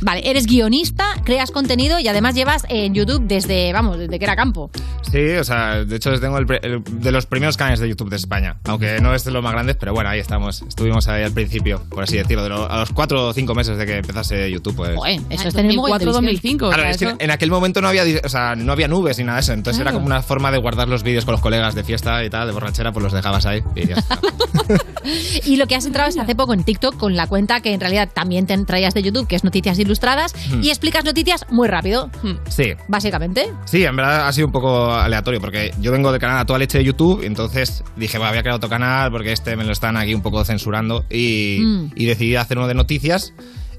Vale, 0.00 0.28
eres 0.28 0.46
guionista, 0.46 1.04
creas 1.24 1.52
contenido 1.52 2.00
y 2.00 2.08
además 2.08 2.34
llevas 2.34 2.64
en 2.68 2.94
YouTube 2.94 3.22
desde, 3.28 3.72
vamos, 3.72 3.98
desde 3.98 4.18
que 4.18 4.24
era 4.24 4.34
campo. 4.34 4.70
Sí, 5.08 5.30
o 5.34 5.44
sea, 5.44 5.84
de 5.84 5.94
hecho 5.96 6.18
tengo 6.18 6.38
el, 6.38 6.46
pre- 6.46 6.58
el- 6.64 6.82
de 7.00 7.12
los 7.12 7.26
primeros 7.26 7.56
canales 7.56 7.78
de 7.78 7.88
YouTube 7.88 8.08
de 8.10 8.16
España. 8.16 8.56
Aunque 8.64 8.98
no 9.00 9.14
es 9.14 9.24
de 9.24 9.30
los 9.30 9.42
más 9.42 9.52
grandes, 9.52 9.76
pero 9.76 9.92
bueno, 9.92 10.10
ahí 10.10 10.18
estamos. 10.18 10.62
Estuvimos 10.62 11.06
ahí 11.06 11.22
al 11.22 11.32
principio, 11.32 11.82
por 11.88 12.02
así 12.02 12.16
decirlo. 12.16 12.42
de 12.42 12.48
lo- 12.48 12.68
a 12.70 12.78
los 12.80 12.90
cuatro 12.90 13.28
o 13.28 13.32
cinco 13.32 13.54
meses 13.54 13.78
de 13.78 13.86
que 13.86 13.98
empezase 13.98 14.50
YouTube, 14.50 14.74
pues. 14.74 14.96
Joder, 14.96 15.20
eso 15.30 15.48
es 15.48 15.54
tener 15.54 15.76
mogollón 15.76 15.98
de 16.00 16.04
2004, 16.06 16.06
visión. 16.06 16.14
2005. 16.14 16.68
Claro, 16.70 16.82
o 16.82 16.84
sea, 16.84 16.90
es 17.10 17.16
que 17.18 17.24
en 17.24 17.30
aquel 17.30 17.50
momento 17.50 17.80
no 17.80 17.88
había, 17.88 18.02
di- 18.04 18.16
o 18.24 18.28
sea, 18.28 18.56
no 18.56 18.72
había 18.72 18.88
nubes 18.88 19.18
ni 19.18 19.24
nada 19.24 19.36
de 19.36 19.42
eso. 19.42 19.52
Entonces 19.52 19.80
Claro. 19.80 19.90
era 19.90 19.94
como 19.94 20.06
una 20.06 20.22
forma 20.22 20.50
de 20.50 20.58
guardar 20.58 20.88
los 20.88 21.04
vídeos 21.04 21.24
con 21.24 21.32
los 21.32 21.40
colegas 21.40 21.76
de 21.76 21.84
fiesta 21.84 22.24
y 22.24 22.30
tal, 22.30 22.48
de 22.48 22.52
borrachera, 22.54 22.91
pues 22.92 23.02
los 23.04 23.12
dejabas 23.12 23.46
ahí 23.46 23.62
y 23.74 23.86
ya 23.88 23.94
está. 23.96 24.18
Y 25.44 25.56
lo 25.56 25.66
que 25.66 25.74
has 25.74 25.84
entrado 25.84 26.08
es 26.08 26.16
hace 26.16 26.34
poco 26.36 26.54
en 26.54 26.62
TikTok 26.64 26.96
con 26.96 27.16
la 27.16 27.26
cuenta 27.26 27.60
que 27.60 27.72
en 27.74 27.80
realidad 27.80 28.08
también 28.12 28.46
te 28.46 28.56
traías 28.64 28.94
de 28.94 29.02
YouTube, 29.02 29.26
que 29.26 29.34
es 29.36 29.42
Noticias 29.44 29.78
Ilustradas, 29.78 30.34
Hmm. 30.50 30.62
y 30.62 30.68
explicas 30.68 31.04
noticias 31.04 31.44
muy 31.50 31.66
rápido, 31.68 32.10
Sí. 32.48 32.74
básicamente. 32.88 33.50
Sí, 33.64 33.84
en 33.84 33.96
verdad 33.96 34.28
ha 34.28 34.32
sido 34.32 34.46
un 34.46 34.52
poco 34.52 34.92
aleatorio 34.92 35.40
porque 35.40 35.72
yo 35.80 35.90
vengo 35.92 36.12
del 36.12 36.20
canal 36.20 36.38
a 36.38 36.44
toda 36.46 36.58
leche 36.58 36.78
de 36.78 36.84
YouTube, 36.84 37.22
entonces 37.24 37.82
dije, 37.96 38.18
"Buah, 38.18 38.28
voy 38.30 38.38
a 38.38 38.42
crear 38.42 38.56
otro 38.56 38.68
canal 38.70 39.10
porque 39.10 39.32
este 39.32 39.56
me 39.56 39.64
lo 39.64 39.72
están 39.72 39.96
aquí 39.96 40.14
un 40.14 40.22
poco 40.22 40.44
censurando 40.44 41.04
y, 41.10 41.58
Mm. 41.62 41.90
y 41.96 42.04
decidí 42.06 42.36
hacer 42.36 42.58
uno 42.58 42.68
de 42.68 42.74
noticias. 42.74 43.32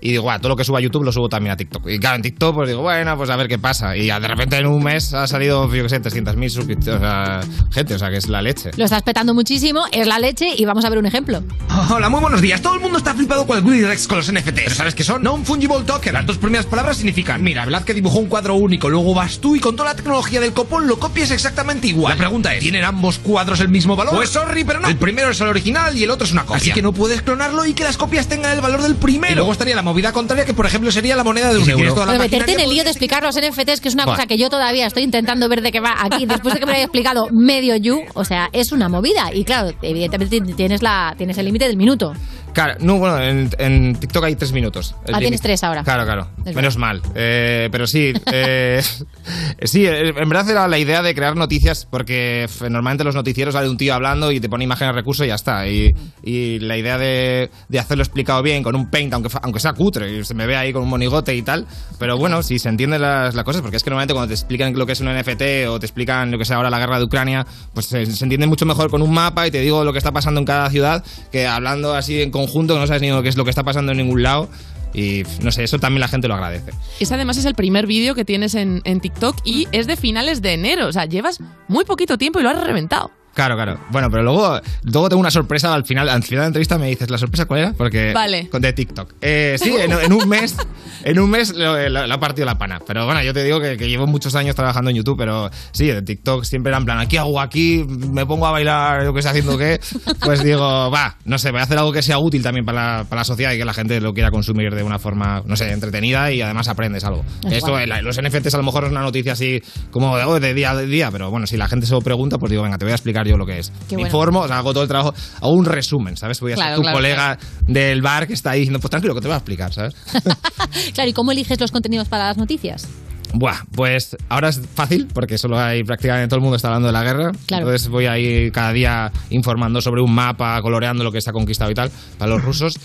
Y 0.05 0.11
digo, 0.11 0.23
"Buah, 0.23 0.39
todo 0.39 0.49
lo 0.49 0.55
que 0.57 0.65
subo 0.65 0.75
a 0.75 0.81
YouTube 0.81 1.03
lo 1.03 1.13
subo 1.13 1.29
también 1.29 1.53
a 1.53 1.57
TikTok. 1.57 1.87
Y 1.87 1.97
claro, 1.97 2.17
en 2.17 2.21
TikTok 2.23 2.53
pues 2.55 2.67
digo, 2.67 2.81
bueno, 2.81 3.15
pues 3.15 3.29
a 3.29 3.37
ver 3.37 3.47
qué 3.47 3.57
pasa. 3.57 3.95
Y 3.95 4.07
ya 4.07 4.19
de 4.19 4.27
repente 4.27 4.57
en 4.57 4.65
un 4.67 4.83
mes 4.83 5.13
ha 5.13 5.25
salido, 5.27 5.73
yo 5.73 5.83
qué 5.83 5.89
sé, 5.89 6.01
300.000 6.01 6.49
suscriptores, 6.49 6.97
o 6.97 6.99
sea, 6.99 7.39
gente, 7.71 7.95
o 7.95 7.99
sea, 7.99 8.09
que 8.09 8.17
es 8.17 8.27
la 8.27 8.41
leche. 8.41 8.71
Lo 8.75 8.83
estás 8.83 9.01
petando 9.03 9.33
muchísimo, 9.33 9.85
es 9.93 10.05
la 10.05 10.19
leche 10.19 10.47
y 10.57 10.65
vamos 10.65 10.83
a 10.83 10.89
ver 10.89 10.99
un 10.99 11.05
ejemplo. 11.05 11.41
Hola, 11.89 12.09
muy 12.09 12.19
buenos 12.19 12.41
días. 12.41 12.61
Todo 12.61 12.75
el 12.75 12.81
mundo 12.81 12.97
está 12.97 13.13
flipado 13.13 13.47
con 13.47 13.57
el 13.57 13.63
Willy 13.63 13.85
Rex 13.85 14.07
con 14.07 14.17
los 14.17 14.29
NFTs. 14.29 14.51
¿Pero 14.51 14.75
sabes 14.75 14.93
qué 14.93 15.05
son? 15.05 15.23
No 15.23 15.35
un 15.35 15.45
fungible 15.45 15.83
token. 15.85 16.13
Las 16.13 16.25
dos 16.25 16.37
primeras 16.37 16.65
palabras 16.65 16.97
significan, 16.97 17.41
mira, 17.41 17.63
Velázquez 17.63 17.95
dibujó 17.95 18.19
un 18.19 18.27
cuadro 18.27 18.55
único, 18.55 18.89
luego 18.89 19.13
vas 19.13 19.39
tú 19.39 19.55
y 19.55 19.61
con 19.61 19.77
toda 19.77 19.91
la 19.91 19.95
tecnología 19.95 20.41
del 20.41 20.51
copón 20.51 20.85
lo 20.85 20.99
copias 20.99 21.31
exactamente 21.31 21.87
igual. 21.87 22.13
La 22.13 22.17
pregunta 22.17 22.53
es, 22.53 22.59
¿tienen 22.59 22.83
ambos 22.83 23.19
cuadros 23.19 23.61
el 23.61 23.69
mismo 23.69 23.95
valor? 23.95 24.15
Pues 24.15 24.29
sorry, 24.29 24.65
pero 24.65 24.81
no. 24.81 24.89
El 24.89 24.97
primero 24.97 25.29
es 25.29 25.39
el 25.39 25.47
original 25.47 25.97
y 25.97 26.03
el 26.03 26.11
otro 26.11 26.25
es 26.25 26.33
una 26.33 26.43
copia. 26.43 26.57
Así 26.57 26.71
que 26.71 26.81
no 26.81 26.91
puedes 26.91 27.21
clonarlo 27.21 27.65
y 27.65 27.73
que 27.73 27.85
las 27.85 27.97
copias 27.97 28.27
tengan 28.27 28.51
el 28.51 28.59
valor 28.59 28.81
del 28.81 28.95
primero. 28.95 29.31
Y 29.31 29.35
luego 29.35 29.53
estaría 29.53 29.75
la 29.75 29.81
movida 29.93 30.11
contraria 30.11 30.43
que, 30.45 30.53
por 30.53 30.65
ejemplo, 30.65 30.91
sería 30.91 31.15
la 31.15 31.23
moneda 31.23 31.53
de 31.53 31.59
un 31.59 31.69
euro. 31.69 31.93
Pero 31.95 32.19
meterte 32.19 32.53
en 32.53 32.59
el 32.59 32.69
lío 32.69 32.83
de 32.83 32.89
explicar 32.89 33.21
los 33.21 33.35
NFTs, 33.35 33.79
que 33.79 33.89
es 33.89 33.93
una 33.93 34.05
cosa 34.05 34.25
que 34.25 34.37
yo 34.37 34.49
todavía 34.49 34.87
estoy 34.87 35.03
intentando 35.03 35.47
ver 35.47 35.61
de 35.61 35.71
qué 35.71 35.79
va 35.79 35.95
aquí, 35.99 36.25
después 36.25 36.55
de 36.55 36.59
que 36.59 36.65
me 36.65 36.71
lo 36.71 36.75
haya 36.77 36.85
explicado 36.85 37.27
medio 37.31 37.75
you, 37.75 38.01
o 38.13 38.25
sea, 38.25 38.49
es 38.53 38.71
una 38.71 38.89
movida. 38.89 39.31
Y 39.33 39.43
claro, 39.43 39.71
evidentemente 39.81 40.41
tienes, 40.53 40.81
la, 40.81 41.13
tienes 41.17 41.37
el 41.37 41.45
límite 41.45 41.67
del 41.67 41.77
minuto. 41.77 42.13
Claro, 42.53 42.75
no, 42.79 42.97
bueno, 42.97 43.19
en, 43.19 43.49
en 43.57 43.95
TikTok 43.95 44.25
hay 44.25 44.35
tres 44.35 44.51
minutos. 44.51 44.95
Ah, 45.11 45.19
tienes 45.19 45.41
tres 45.41 45.63
ahora. 45.63 45.83
Claro, 45.83 46.05
claro. 46.05 46.27
Menos 46.53 46.77
mal. 46.77 47.01
Eh, 47.15 47.69
pero 47.71 47.87
sí, 47.87 48.13
eh, 48.31 48.81
sí, 49.63 49.85
eh, 49.85 50.13
en 50.15 50.29
verdad 50.29 50.49
era 50.49 50.67
la 50.67 50.77
idea 50.77 51.01
de 51.01 51.15
crear 51.15 51.35
noticias 51.35 51.87
porque 51.89 52.47
normalmente 52.69 53.03
los 53.03 53.15
noticieros 53.15 53.53
sale 53.55 53.69
un 53.69 53.77
tío 53.77 53.93
hablando 53.93 54.31
y 54.31 54.39
te 54.39 54.49
pone 54.49 54.63
imágenes 54.63 54.93
recursos 54.93 55.25
y 55.25 55.29
ya 55.29 55.35
está. 55.35 55.67
Y, 55.67 55.95
y 56.21 56.59
la 56.59 56.77
idea 56.77 56.97
de, 56.97 57.49
de 57.69 57.79
hacerlo 57.79 58.03
explicado 58.03 58.43
bien 58.43 58.61
con 58.61 58.75
un 58.75 58.89
paint, 58.89 59.13
aunque, 59.13 59.29
aunque 59.41 59.59
sea 59.59 59.73
cutre, 59.73 60.19
y 60.19 60.23
se 60.23 60.35
me 60.35 60.45
ve 60.45 60.55
ahí 60.55 60.71
con 60.71 60.83
un 60.83 60.89
monigote 60.89 61.35
y 61.35 61.41
tal. 61.41 61.65
Pero 61.97 62.17
bueno, 62.17 62.43
si 62.43 62.59
se 62.59 62.69
entienden 62.69 63.01
las, 63.01 63.33
las 63.33 63.43
cosas, 63.43 63.61
porque 63.63 63.77
es 63.77 63.83
que 63.83 63.89
normalmente 63.89 64.13
cuando 64.13 64.27
te 64.27 64.35
explican 64.35 64.77
lo 64.77 64.85
que 64.85 64.91
es 64.91 65.01
un 65.01 65.07
NFT 65.07 65.67
o 65.69 65.79
te 65.79 65.87
explican 65.87 66.29
lo 66.29 66.37
que 66.37 66.43
es 66.43 66.51
ahora 66.51 66.69
la 66.69 66.77
guerra 66.77 66.99
de 66.99 67.05
Ucrania, 67.05 67.47
pues 67.73 67.87
se, 67.87 68.05
se 68.05 68.23
entiende 68.23 68.45
mucho 68.45 68.65
mejor 68.67 68.91
con 68.91 69.01
un 69.01 69.11
mapa 69.11 69.47
y 69.47 69.51
te 69.51 69.59
digo 69.61 69.83
lo 69.83 69.91
que 69.91 69.97
está 69.97 70.11
pasando 70.11 70.39
en 70.39 70.45
cada 70.45 70.69
ciudad 70.69 71.03
que 71.31 71.47
hablando 71.47 71.93
así 71.95 72.21
en 72.21 72.31
conjunto, 72.45 72.73
que 72.73 72.79
no 72.79 72.87
sabes 72.87 73.01
ni 73.01 73.09
lo 73.09 73.23
que 73.23 73.29
es 73.29 73.37
lo 73.37 73.43
que 73.43 73.49
está 73.49 73.63
pasando 73.63 73.91
en 73.91 73.97
ningún 73.97 74.23
lado. 74.23 74.49
Y 74.93 75.23
no 75.41 75.51
sé, 75.51 75.63
eso 75.63 75.79
también 75.79 76.01
la 76.01 76.07
gente 76.07 76.27
lo 76.27 76.35
agradece. 76.35 76.71
Ese 76.99 77.13
además 77.15 77.37
es 77.37 77.45
el 77.45 77.55
primer 77.55 77.87
vídeo 77.87 78.13
que 78.13 78.25
tienes 78.25 78.53
en, 78.53 78.81
en 78.83 78.99
TikTok 78.99 79.37
y 79.43 79.67
es 79.71 79.87
de 79.87 79.95
finales 79.95 80.41
de 80.41 80.53
enero. 80.53 80.87
O 80.87 80.91
sea, 80.91 81.05
llevas 81.05 81.39
muy 81.67 81.83
poquito 81.83 82.17
tiempo 82.17 82.39
y 82.39 82.43
lo 82.43 82.49
has 82.49 82.63
reventado. 82.63 83.11
Claro, 83.33 83.55
claro. 83.55 83.79
Bueno, 83.89 84.09
pero 84.11 84.23
luego, 84.23 84.59
luego 84.83 85.09
tengo 85.09 85.19
una 85.19 85.31
sorpresa 85.31 85.73
al 85.73 85.85
final. 85.85 86.07
Al 86.09 86.21
final 86.23 86.39
de 86.39 86.43
la 86.43 86.47
entrevista 86.47 86.77
me 86.77 86.87
dices, 86.87 87.09
¿la 87.09 87.17
sorpresa 87.17 87.45
cuál 87.45 87.59
era? 87.61 87.73
Porque. 87.73 88.13
Vale. 88.13 88.47
Con 88.49 88.61
de 88.61 88.73
TikTok. 88.73 89.13
Eh, 89.21 89.55
sí, 89.57 89.73
en, 89.75 89.91
en 89.91 90.13
un 90.13 90.27
mes. 90.29 90.55
En 91.03 91.19
un 91.19 91.29
mes 91.29 91.53
lo- 91.53 91.89
lo 91.89 92.13
ha 92.13 92.19
partido 92.19 92.45
la 92.45 92.57
pana. 92.57 92.79
Pero 92.85 93.05
bueno, 93.05 93.21
yo 93.23 93.33
te 93.33 93.43
digo 93.43 93.59
que, 93.59 93.75
que 93.77 93.89
llevo 93.89 94.07
muchos 94.07 94.35
años 94.35 94.55
trabajando 94.55 94.89
en 94.91 94.97
YouTube, 94.97 95.17
pero 95.17 95.49
sí, 95.71 95.87
de 95.87 96.01
TikTok 96.01 96.43
siempre 96.43 96.69
era 96.69 96.77
en 96.77 96.85
plan, 96.85 97.07
¿qué 97.07 97.19
hago 97.19 97.41
aquí? 97.41 97.83
Me 97.87 98.25
pongo 98.25 98.45
a 98.47 98.51
bailar, 98.51 99.03
yo 99.03 99.13
que 99.13 99.21
sé 99.21 99.29
haciendo 99.29 99.57
qué. 99.57 99.79
Pues 100.23 100.43
digo, 100.43 100.89
va, 100.91 101.17
no 101.25 101.37
sé, 101.37 101.51
voy 101.51 101.59
a 101.59 101.63
hacer 101.63 101.77
algo 101.77 101.91
que 101.91 102.01
sea 102.01 102.19
útil 102.19 102.41
también 102.43 102.65
para 102.65 102.99
la, 102.99 103.03
para 103.05 103.21
la 103.21 103.25
sociedad 103.25 103.51
y 103.53 103.57
que 103.57 103.65
la 103.65 103.73
gente 103.73 103.99
lo 103.99 104.13
quiera 104.13 104.31
consumir 104.31 104.73
de 104.75 104.83
una 104.83 104.99
forma, 104.99 105.41
no 105.45 105.55
sé, 105.55 105.71
entretenida 105.71 106.31
y 106.31 106.41
además 106.41 106.67
aprendes 106.67 107.03
algo. 107.03 107.25
Es 107.47 107.53
Esto, 107.53 107.71
guay. 107.71 107.87
la- 107.87 108.01
los 108.01 108.21
NFTs 108.21 108.53
a 108.53 108.57
lo 108.57 108.63
mejor 108.63 108.85
es 108.85 108.91
una 108.91 109.01
noticia 109.01 109.33
así 109.33 109.61
como 109.91 110.15
de, 110.17 110.23
oh, 110.23 110.39
de 110.39 110.53
día 110.53 110.71
a 110.71 110.77
día, 110.77 111.09
pero 111.11 111.29
bueno, 111.31 111.47
si 111.47 111.57
la 111.57 111.67
gente 111.67 111.85
se 111.85 111.93
lo 111.93 112.01
pregunta, 112.01 112.37
pues 112.37 112.49
digo, 112.51 112.63
venga, 112.63 112.77
te 112.77 112.85
voy 112.85 112.91
a 112.91 112.95
explicar 112.95 113.22
yo 113.27 113.37
lo 113.37 113.45
que 113.45 113.59
es. 113.59 113.69
Qué 113.89 113.95
Me 113.95 114.03
bueno. 114.03 114.07
informo, 114.07 114.39
o 114.41 114.47
sea, 114.47 114.57
hago 114.59 114.71
todo 114.73 114.83
el 114.83 114.89
trabajo, 114.89 115.13
hago 115.41 115.51
un 115.53 115.65
resumen, 115.65 116.17
¿sabes? 116.17 116.39
Voy 116.39 116.51
a 116.53 116.55
Claro, 116.55 116.69
ser 116.69 116.75
tu 116.77 116.81
claro, 116.83 116.97
colega 116.97 117.37
del 117.67 118.01
bar 118.01 118.27
que 118.27 118.33
está 118.33 118.51
ahí 118.51 118.59
diciendo, 118.61 118.79
pues 118.79 118.89
tranquilo, 118.91 119.13
que 119.15 119.21
te 119.21 119.27
voy 119.27 119.35
a 119.35 119.37
explicar, 119.37 119.73
¿sabes? 119.73 119.95
Claro, 120.93 121.09
¿y 121.09 121.13
cómo 121.13 121.31
eliges 121.31 121.59
los 121.59 121.71
contenidos 121.71 122.07
para 122.07 122.27
las 122.27 122.37
noticias? 122.37 122.87
Buah, 123.35 123.63
pues 123.75 124.15
ahora 124.29 124.49
es 124.49 124.61
fácil 124.75 125.07
porque 125.11 125.39
solo 125.39 125.59
hay 125.59 125.83
prácticamente 125.83 126.27
todo 126.27 126.35
el 126.37 126.41
mundo 126.43 126.55
está 126.55 126.67
hablando 126.67 126.87
de 126.87 126.93
la 126.93 127.03
guerra. 127.03 127.31
Claro. 127.47 127.65
Entonces 127.65 127.87
voy 127.89 128.05
ahí 128.05 128.51
cada 128.51 128.71
día 128.73 129.11
informando 129.31 129.81
sobre 129.81 130.01
un 130.01 130.13
mapa, 130.13 130.61
coloreando 130.61 131.03
lo 131.03 131.11
que 131.11 131.19
se 131.19 131.31
ha 131.31 131.33
conquistado 131.33 131.71
y 131.71 131.73
tal 131.73 131.89
para 132.19 132.29
los 132.29 132.43
rusos. 132.43 132.75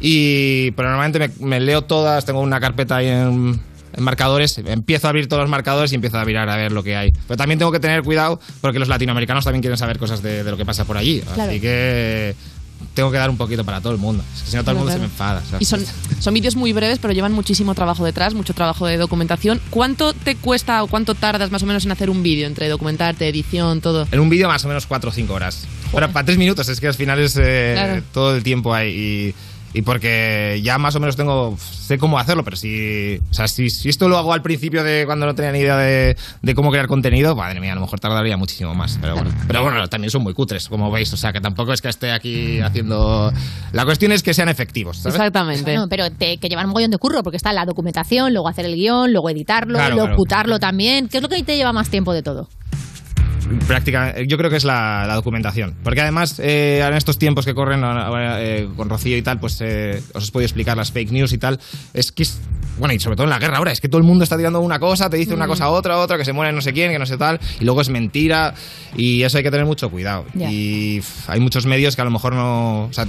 Y 0.00 0.72
pero 0.72 0.90
normalmente 0.90 1.18
me, 1.40 1.46
me 1.46 1.60
leo 1.60 1.82
todas, 1.82 2.26
tengo 2.26 2.40
una 2.40 2.60
carpeta 2.60 2.96
ahí 2.96 3.08
en 3.08 3.58
marcadores, 3.98 4.58
empiezo 4.58 5.06
a 5.06 5.10
abrir 5.10 5.28
todos 5.28 5.42
los 5.42 5.50
marcadores 5.50 5.92
y 5.92 5.94
empiezo 5.94 6.18
a 6.18 6.24
mirar 6.24 6.48
a 6.48 6.56
ver 6.56 6.72
lo 6.72 6.82
que 6.82 6.96
hay. 6.96 7.12
Pero 7.26 7.36
también 7.36 7.58
tengo 7.58 7.72
que 7.72 7.80
tener 7.80 8.02
cuidado 8.02 8.40
porque 8.60 8.78
los 8.78 8.88
latinoamericanos 8.88 9.44
también 9.44 9.62
quieren 9.62 9.78
saber 9.78 9.98
cosas 9.98 10.22
de, 10.22 10.44
de 10.44 10.50
lo 10.50 10.56
que 10.56 10.64
pasa 10.64 10.84
por 10.84 10.96
allí. 10.96 11.20
Claro. 11.34 11.50
Así 11.50 11.60
que 11.60 12.34
tengo 12.94 13.10
que 13.10 13.16
dar 13.18 13.30
un 13.30 13.36
poquito 13.36 13.64
para 13.64 13.80
todo 13.80 13.92
el 13.92 13.98
mundo. 13.98 14.22
Es 14.36 14.42
que 14.42 14.50
si 14.50 14.56
no 14.56 14.62
todo 14.62 14.72
el 14.72 14.76
Claro, 14.76 14.78
mundo 14.78 14.92
se 14.92 14.98
claro. 14.98 15.08
me 15.08 15.40
enfada. 15.40 15.42
¿sabes? 15.48 15.62
Y 15.62 15.64
son, 15.64 15.84
son 16.20 16.34
vídeos 16.34 16.54
muy 16.54 16.72
breves, 16.72 16.98
pero 17.00 17.12
llevan 17.12 17.32
muchísimo 17.32 17.74
trabajo 17.74 18.04
detrás, 18.04 18.34
mucho 18.34 18.52
trabajo 18.54 18.86
de 18.86 18.96
documentación. 18.98 19.60
¿Cuánto 19.70 20.12
te 20.12 20.36
cuesta 20.36 20.82
o 20.82 20.86
cuánto 20.86 21.14
tardas 21.14 21.50
más 21.50 21.62
o 21.62 21.66
menos 21.66 21.84
en 21.84 21.92
hacer 21.92 22.10
un 22.10 22.22
vídeo 22.22 22.46
entre 22.46 22.68
documentarte, 22.68 23.26
edición, 23.28 23.80
todo? 23.80 24.06
En 24.12 24.20
un 24.20 24.28
vídeo 24.28 24.48
más 24.48 24.64
o 24.64 24.68
menos 24.68 24.86
4 24.86 25.10
o 25.10 25.12
5 25.12 25.32
horas. 25.32 25.66
Pero 25.92 26.10
para 26.12 26.26
3 26.26 26.38
minutos, 26.38 26.68
es 26.68 26.78
que 26.80 26.86
al 26.88 26.94
final 26.94 27.18
es 27.20 27.36
eh, 27.40 27.72
Claro. 27.74 28.02
todo 28.12 28.36
el 28.36 28.42
tiempo 28.42 28.74
ahí. 28.74 28.90
Y, 28.90 29.34
y 29.74 29.82
porque 29.82 30.60
ya 30.62 30.78
más 30.78 30.94
o 30.96 31.00
menos 31.00 31.16
tengo 31.16 31.56
sé 31.58 31.98
cómo 31.98 32.18
hacerlo, 32.18 32.44
pero 32.44 32.56
si, 32.56 33.18
o 33.30 33.34
sea, 33.34 33.48
si, 33.48 33.68
si 33.68 33.88
esto 33.90 34.08
lo 34.08 34.16
hago 34.16 34.32
al 34.32 34.40
principio 34.40 34.82
de 34.84 35.02
cuando 35.04 35.26
no 35.26 35.34
tenía 35.34 35.52
ni 35.52 35.58
idea 35.58 35.76
de, 35.76 36.16
de 36.42 36.54
cómo 36.54 36.70
crear 36.70 36.86
contenido, 36.86 37.34
madre 37.36 37.60
mía, 37.60 37.72
a 37.72 37.74
lo 37.74 37.80
mejor 37.82 38.00
tardaría 38.00 38.36
muchísimo 38.36 38.74
más. 38.74 38.98
Pero 39.02 39.14
bueno, 39.16 39.30
pero 39.46 39.62
bueno, 39.62 39.86
también 39.88 40.10
son 40.10 40.22
muy 40.22 40.32
cutres, 40.32 40.68
como 40.68 40.90
veis. 40.90 41.12
O 41.12 41.16
sea, 41.16 41.32
que 41.32 41.40
tampoco 41.40 41.72
es 41.72 41.82
que 41.82 41.88
esté 41.88 42.12
aquí 42.12 42.60
haciendo... 42.60 43.32
La 43.72 43.84
cuestión 43.84 44.12
es 44.12 44.22
que 44.22 44.32
sean 44.32 44.48
efectivos, 44.48 44.98
¿sabes? 44.98 45.18
Bueno, 45.74 45.88
pero 45.88 46.10
te- 46.10 46.38
que 46.38 46.48
llevan 46.48 46.66
un 46.66 46.70
mogollón 46.70 46.90
de 46.92 46.98
curro, 46.98 47.22
porque 47.22 47.36
está 47.36 47.52
la 47.52 47.66
documentación, 47.66 48.32
luego 48.32 48.48
hacer 48.48 48.64
el 48.66 48.76
guion, 48.76 49.12
luego 49.12 49.28
editarlo, 49.28 49.74
Claro, 49.74 49.96
claro. 49.96 50.10
locutarlo 50.12 50.58
también. 50.60 51.08
¿Qué 51.08 51.16
es 51.18 51.22
lo 51.22 51.28
que 51.28 51.42
te 51.42 51.56
lleva 51.56 51.72
más 51.72 51.90
tiempo 51.90 52.12
de 52.12 52.22
todo? 52.22 52.48
Prácticamente 53.66 54.26
yo 54.26 54.36
creo 54.38 54.50
que 54.50 54.56
es 54.56 54.64
la, 54.64 55.04
la 55.06 55.14
documentación. 55.14 55.74
Porque 55.82 56.00
además 56.00 56.38
eh, 56.38 56.84
en 56.86 56.94
estos 56.94 57.18
tiempos 57.18 57.44
que 57.44 57.54
corren 57.54 57.82
eh, 57.84 58.68
con 58.76 58.88
Rocío 58.88 59.16
y 59.16 59.22
tal 59.22 59.40
pues 59.40 59.60
eh, 59.60 60.02
os 60.14 60.30
puedo 60.30 60.44
explicar 60.44 60.76
las 60.76 60.92
fake 60.92 61.10
news 61.12 61.32
y 61.32 61.38
tal. 61.38 61.58
Es 61.92 62.12
que 62.12 62.22
es 62.24 62.38
bueno 62.78 62.92
y 62.94 63.00
sobre 63.00 63.16
todo 63.16 63.24
en 63.24 63.30
la 63.30 63.38
guerra 63.38 63.58
ahora 63.58 63.70
es 63.72 63.80
que 63.80 63.88
todo 63.88 63.98
el 63.98 64.04
mundo 64.04 64.24
está 64.24 64.36
tirando 64.36 64.58
una 64.60 64.80
cosa 64.80 65.08
te 65.08 65.16
dice 65.16 65.32
una 65.32 65.46
Mm. 65.46 65.48
cosa 65.48 65.68
otra 65.68 65.98
otra 65.98 66.18
que 66.18 66.24
se 66.24 66.32
muere 66.32 66.52
no 66.52 66.60
sé 66.60 66.72
quién 66.72 66.90
que 66.90 66.98
no 66.98 67.06
sé 67.06 67.16
tal 67.16 67.38
y 67.60 67.64
luego 67.64 67.80
es 67.80 67.88
mentira 67.88 68.52
y 68.96 69.22
eso 69.22 69.36
hay 69.36 69.44
que 69.44 69.50
tener 69.50 69.66
mucho 69.66 69.90
cuidado. 69.90 70.24
Y 70.34 71.00
hay 71.28 71.40
muchos 71.40 71.66
medios 71.66 71.94
que 71.94 72.02
a 72.02 72.04
lo 72.04 72.10
mejor 72.10 72.34
no 72.34 72.84
o 72.86 72.92
sea 72.92 73.06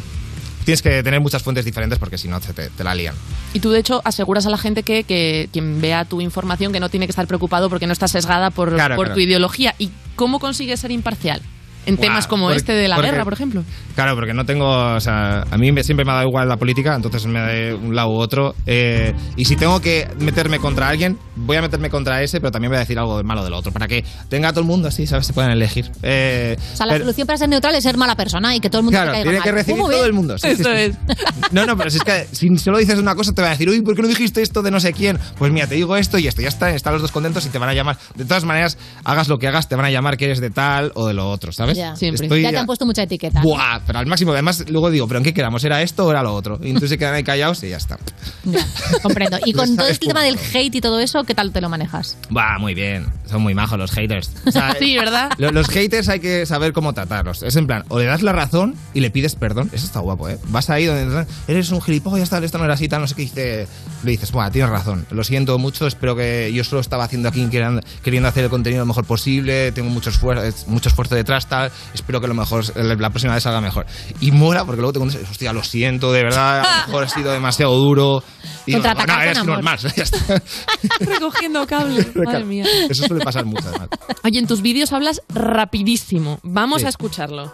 tienes 0.66 0.82
que 0.82 1.02
tener 1.04 1.20
muchas 1.22 1.42
fuentes 1.44 1.64
diferentes 1.64 1.98
porque 2.00 2.18
si 2.18 2.28
no 2.28 2.40
te, 2.42 2.54
te- 2.70 2.84
la 2.84 2.94
lían 2.96 3.16
Y 3.54 3.60
tú, 3.62 3.70
de 3.72 3.80
hecho, 3.80 4.02
aseguras 4.04 4.46
a 4.46 4.50
la 4.50 4.58
gente 4.58 4.84
que, 4.84 5.04
que 5.04 5.48
quien 5.54 5.80
vea 5.80 6.04
tu 6.06 6.20
información 6.22 6.74
que 6.74 6.80
no 6.80 6.90
tiene 6.90 7.06
que 7.06 7.12
estar 7.12 7.28
preocupado 7.28 7.70
porque 7.70 7.88
no 7.88 7.94
está 7.94 8.08
sesgada 8.08 8.50
por, 8.52 8.74
Claro, 8.74 8.96
por 8.96 9.06
claro. 9.06 9.16
tu 9.16 9.22
ideología. 9.22 9.74
¿Y 9.80 9.92
cómo 10.16 10.40
consigues 10.40 10.80
ser 10.82 10.92
imparcial? 10.92 11.42
En 11.86 11.98
temas 11.98 12.28
como 12.28 12.46
porque- 12.46 12.58
este 12.58 12.74
de 12.74 12.88
la 12.88 12.96
porque- 12.96 13.12
guerra, 13.12 13.24
por 13.24 13.34
ejemplo. 13.34 13.64
Claro, 13.96 14.16
porque 14.16 14.34
no 14.34 14.46
tengo, 14.46 14.68
o 14.96 15.00
sea, 15.00 15.46
a 15.50 15.58
mí 15.58 15.72
me- 15.72 15.84
siempre 15.84 16.04
me 16.06 16.12
ha 16.12 16.16
dado 16.16 16.28
igual 16.28 16.50
la 16.50 16.58
política, 16.58 16.96
entonces 16.96 17.26
me 17.28 17.40
da 17.40 17.48
de 17.48 17.74
un 17.74 17.96
lado 17.96 18.10
u 18.10 18.16
otro. 18.18 18.56
eh, 18.66 19.14
y 19.36 19.46
si 19.46 19.56
tengo 19.56 19.80
que 19.82 20.08
meterme 20.20 20.60
contra 20.60 20.90
alguien, 20.90 21.18
voy 21.36 21.58
a 21.58 21.62
meterme 21.62 21.90
contra 21.90 22.22
ese, 22.24 22.40
pero 22.42 22.52
también 22.52 22.70
voy 22.72 22.78
a 22.78 22.80
decir 22.80 22.98
algo 23.00 23.18
de 23.18 23.24
malo 23.24 23.44
del 23.44 23.54
otro, 23.54 23.72
para 23.72 23.88
que 23.88 24.04
tenga 24.30 24.50
a 24.50 24.52
todo 24.52 24.62
el 24.62 24.68
mundo 24.68 24.88
así, 24.88 25.06
¿sabes? 25.08 25.28
Se 25.28 25.34
puedan 25.34 25.52
elegir. 25.52 25.92
Eh, 26.04 26.58
O 26.74 26.76
sea, 26.78 26.86
la 26.86 26.94
pero- 26.94 27.06
solución 27.06 27.28
para 27.28 27.38
ser 27.38 27.50
neutral 27.50 27.76
es 27.76 27.84
ser 27.84 27.98
mala 27.98 28.16
persona 28.16 28.56
y 28.56 28.60
que 28.60 28.70
todo 28.70 28.80
el 28.80 28.86
mundo 28.86 28.98
Claro, 28.98 29.12
te 29.12 29.18
caiga 29.18 29.32
tiene 29.32 29.44
que 29.44 29.52
recibir 29.52 29.80
todo 29.82 29.90
bien. 29.90 30.06
el 30.06 30.14
mundo. 30.14 30.38
sí, 30.38 30.56
sí, 30.56 30.64
sí. 30.64 30.98
No, 31.52 31.66
no, 31.66 31.78
pero 31.78 31.90
si 31.90 31.98
es 31.98 32.04
que 32.04 32.28
si 32.32 32.58
solo 32.58 32.78
dices 32.80 32.98
una 33.00 33.16
cosa 33.16 33.34
te 33.34 33.42
van 33.42 33.50
a 33.50 33.54
decir, 33.54 33.70
uy, 33.70 33.82
¿por 33.82 33.96
qué 33.96 34.02
no 34.02 34.08
dijiste 34.08 34.42
esto 34.42 34.62
de 34.62 34.72
no 34.72 34.80
sé 34.80 34.94
quién? 34.94 35.18
Pues 35.38 35.52
mira, 35.52 35.68
te 35.68 35.76
digo 35.76 35.96
esto 35.96 36.18
y 36.18 36.28
esto, 36.28 36.42
ya 36.42 36.50
está, 36.50 36.70
están 36.72 36.94
los 36.94 37.02
dos 37.02 37.12
contentos 37.12 37.46
y 37.46 37.50
te 37.50 37.58
van 37.60 37.70
a 37.70 37.74
llamar. 37.74 37.98
De 38.16 38.26
todas 38.26 38.44
maneras, 38.46 38.78
hagas 39.04 39.28
lo 39.28 39.40
que 39.40 39.48
hagas, 39.48 39.70
te 39.70 39.76
van 39.76 39.86
a 39.86 39.92
llamar 39.92 40.18
que 40.18 40.26
eres 40.26 40.40
de 40.42 40.50
tal 40.50 40.92
o 40.96 41.08
de 41.08 41.14
lo 41.14 41.30
otro, 41.30 41.52
¿sabes? 41.52 41.75
Ya. 41.76 41.94
Estoy 41.94 42.42
ya 42.42 42.52
te 42.52 42.58
han 42.58 42.66
puesto 42.66 42.86
mucha 42.86 43.04
etiqueta. 43.04 43.42
Buah, 43.42 43.80
pero 43.86 44.00
al 44.00 44.06
máximo. 44.08 44.32
Además, 44.32 44.64
luego 44.70 44.90
digo, 44.92 45.08
¿pero 45.08 45.18
en 45.20 45.24
qué 45.24 45.34
quedamos? 45.34 45.64
¿Era 45.64 45.82
esto 45.82 46.06
o 46.06 46.12
era 46.12 46.24
lo 46.24 46.34
otro? 46.34 46.60
Y 46.62 46.68
entonces 46.68 46.90
se 46.92 46.98
quedan 46.98 47.14
ahí 47.16 47.24
callados 47.24 47.64
y 47.64 47.70
ya 47.70 47.78
está. 47.78 47.98
Comprendo. 49.02 49.38
Y 49.46 49.54
con 49.54 49.68
todo 49.68 49.78
sabes 49.78 49.94
este 49.94 50.08
tema 50.08 50.24
del 50.24 50.38
hate 50.54 50.76
y 50.76 50.82
todo 50.82 51.00
eso, 51.00 51.24
¿qué 51.24 51.34
tal 51.36 51.52
te 51.52 51.62
lo 51.62 51.70
manejas? 51.70 52.18
Va, 52.36 52.58
muy 52.60 52.74
bien. 52.74 53.06
Son 53.26 53.42
muy 53.42 53.54
majos 53.54 53.78
los 53.78 53.92
haters. 53.92 54.32
O 54.46 54.52
sea, 54.52 54.76
Sí, 54.80 54.96
¿verdad? 54.98 55.32
lo- 55.38 55.52
Los 55.52 55.68
haters 55.68 56.10
hay 56.10 56.20
que 56.20 56.46
saber 56.46 56.74
cómo 56.74 56.94
tratarlos. 56.94 57.44
Es 57.44 57.56
en 57.56 57.68
plan, 57.68 57.84
o 57.90 58.00
le 58.00 58.06
das 58.06 58.22
la 58.22 58.34
razón 58.34 58.76
y 58.94 59.00
le 59.00 59.10
pides 59.12 59.36
perdón. 59.36 59.70
Eso 59.74 59.86
está 59.86 60.00
guapo, 60.00 60.30
¿eh? 60.30 60.38
Vas 60.50 60.70
ahí 60.70 60.86
donde 60.86 61.26
eres 61.48 61.72
un 61.72 61.82
gilipollas, 61.82 62.30
tal, 62.30 62.44
esto 62.44 62.58
no 62.58 62.66
era 62.66 62.74
así, 62.76 62.88
tal, 62.88 63.02
no 63.02 63.08
sé 63.08 63.16
qué. 63.16 63.22
Dice, 63.24 63.68
le 64.04 64.12
dices, 64.12 64.32
bueno, 64.32 64.52
tienes 64.52 64.70
razón. 64.70 65.06
Lo 65.10 65.24
siento 65.24 65.58
mucho, 65.58 65.88
espero 65.88 66.16
que 66.16 66.52
yo 66.54 66.64
solo 66.64 66.82
estaba 66.82 67.04
haciendo 67.06 67.30
aquí 67.30 67.46
queriendo, 67.50 67.82
queriendo 68.04 68.30
hacer 68.30 68.44
el 68.44 68.50
contenido 68.50 68.82
lo 68.82 68.86
mejor 68.86 69.06
posible. 69.06 69.72
Tengo 69.72 69.90
mucho 69.90 70.10
esfuerzo, 70.12 70.66
mucho 70.70 70.90
esfuerzo 70.90 71.16
detrás, 71.16 71.48
tal. 71.48 71.65
Tal, 71.70 71.78
espero 71.94 72.20
que 72.22 72.28
lo 72.28 72.34
mejor, 72.34 72.64
la 72.78 73.10
próxima 73.10 73.34
vez 73.34 73.44
salga 73.44 73.62
mejor. 73.62 73.86
Y 74.20 74.32
mola 74.32 74.66
porque 74.66 74.82
luego 74.82 74.94
te 74.94 75.00
contestas, 75.00 75.30
hostia, 75.30 75.54
lo 75.54 75.64
siento, 75.64 76.12
de 76.12 76.24
verdad, 76.24 76.60
a 76.62 76.80
lo 76.82 76.88
mejor 76.88 77.04
ha 77.04 77.10
sido 77.10 77.32
demasiado 77.32 77.76
duro. 77.76 78.24
Y 78.66 78.72
digo, 78.72 78.80
Contraatacar 78.84 79.18
no, 79.18 79.24
eres 79.24 79.40
con 79.40 79.50
amor. 79.50 79.64
normal, 79.64 79.80
ya 79.96 80.04
está. 80.04 80.42
Recogiendo 81.00 81.66
cable. 81.68 82.08
Madre 82.16 82.46
mía. 82.46 82.66
Eso 82.90 83.06
suele 83.08 83.24
pasar 83.24 83.46
mucho, 83.46 83.68
además. 83.70 83.90
Oye, 84.24 84.40
en 84.40 84.48
tus 84.48 84.62
vídeos 84.62 84.92
hablas 84.94 85.22
rapidísimo. 85.30 86.40
Vamos 86.44 86.82
Sí. 86.82 86.86
a 86.88 86.90
escucharlo. 86.90 87.54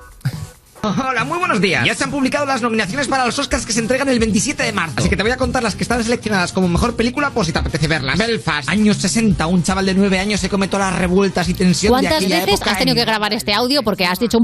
Hola, 0.83 1.23
muy 1.25 1.37
buenos 1.37 1.61
días. 1.61 1.85
Ya 1.85 1.93
se 1.93 2.03
han 2.05 2.09
publicado 2.09 2.45
las 2.47 2.61
nominaciones 2.63 3.07
para 3.07 3.23
los 3.25 3.37
Oscars 3.37 3.67
que 3.67 3.71
se 3.73 3.79
entregan 3.79 4.09
el 4.09 4.17
27 4.17 4.63
de 4.63 4.71
marzo. 4.73 4.95
Así 4.97 5.09
que 5.09 5.15
te 5.15 5.21
voy 5.21 5.31
a 5.31 5.37
contar 5.37 5.61
las 5.61 5.75
que 5.75 5.83
están 5.83 6.03
seleccionadas 6.03 6.51
como 6.53 6.67
mejor 6.67 6.95
película 6.95 7.29
por 7.29 7.45
si 7.45 7.51
te 7.51 7.59
apetece 7.59 7.87
verlas. 7.87 8.17
Belfast, 8.17 8.67
años 8.67 8.97
60, 8.97 9.45
un 9.45 9.61
chaval 9.61 9.85
de 9.85 9.93
9 9.93 10.17
años 10.17 10.39
se 10.39 10.49
come 10.49 10.67
todas 10.67 10.91
las 10.91 10.99
revueltas 10.99 11.47
y 11.49 11.53
tensión 11.53 11.91
de 11.93 11.99
¿Cuántas 11.99 12.17
aquella 12.17 12.37
veces 12.39 12.53
época 12.55 12.71
has 12.71 12.77
tenido 12.79 12.97
en- 12.97 12.99
que 12.99 13.05
grabar 13.05 13.31
este 13.33 13.53
audio 13.53 13.83
porque 13.83 14.05
has 14.05 14.19
dicho 14.19 14.37
un 14.39 14.43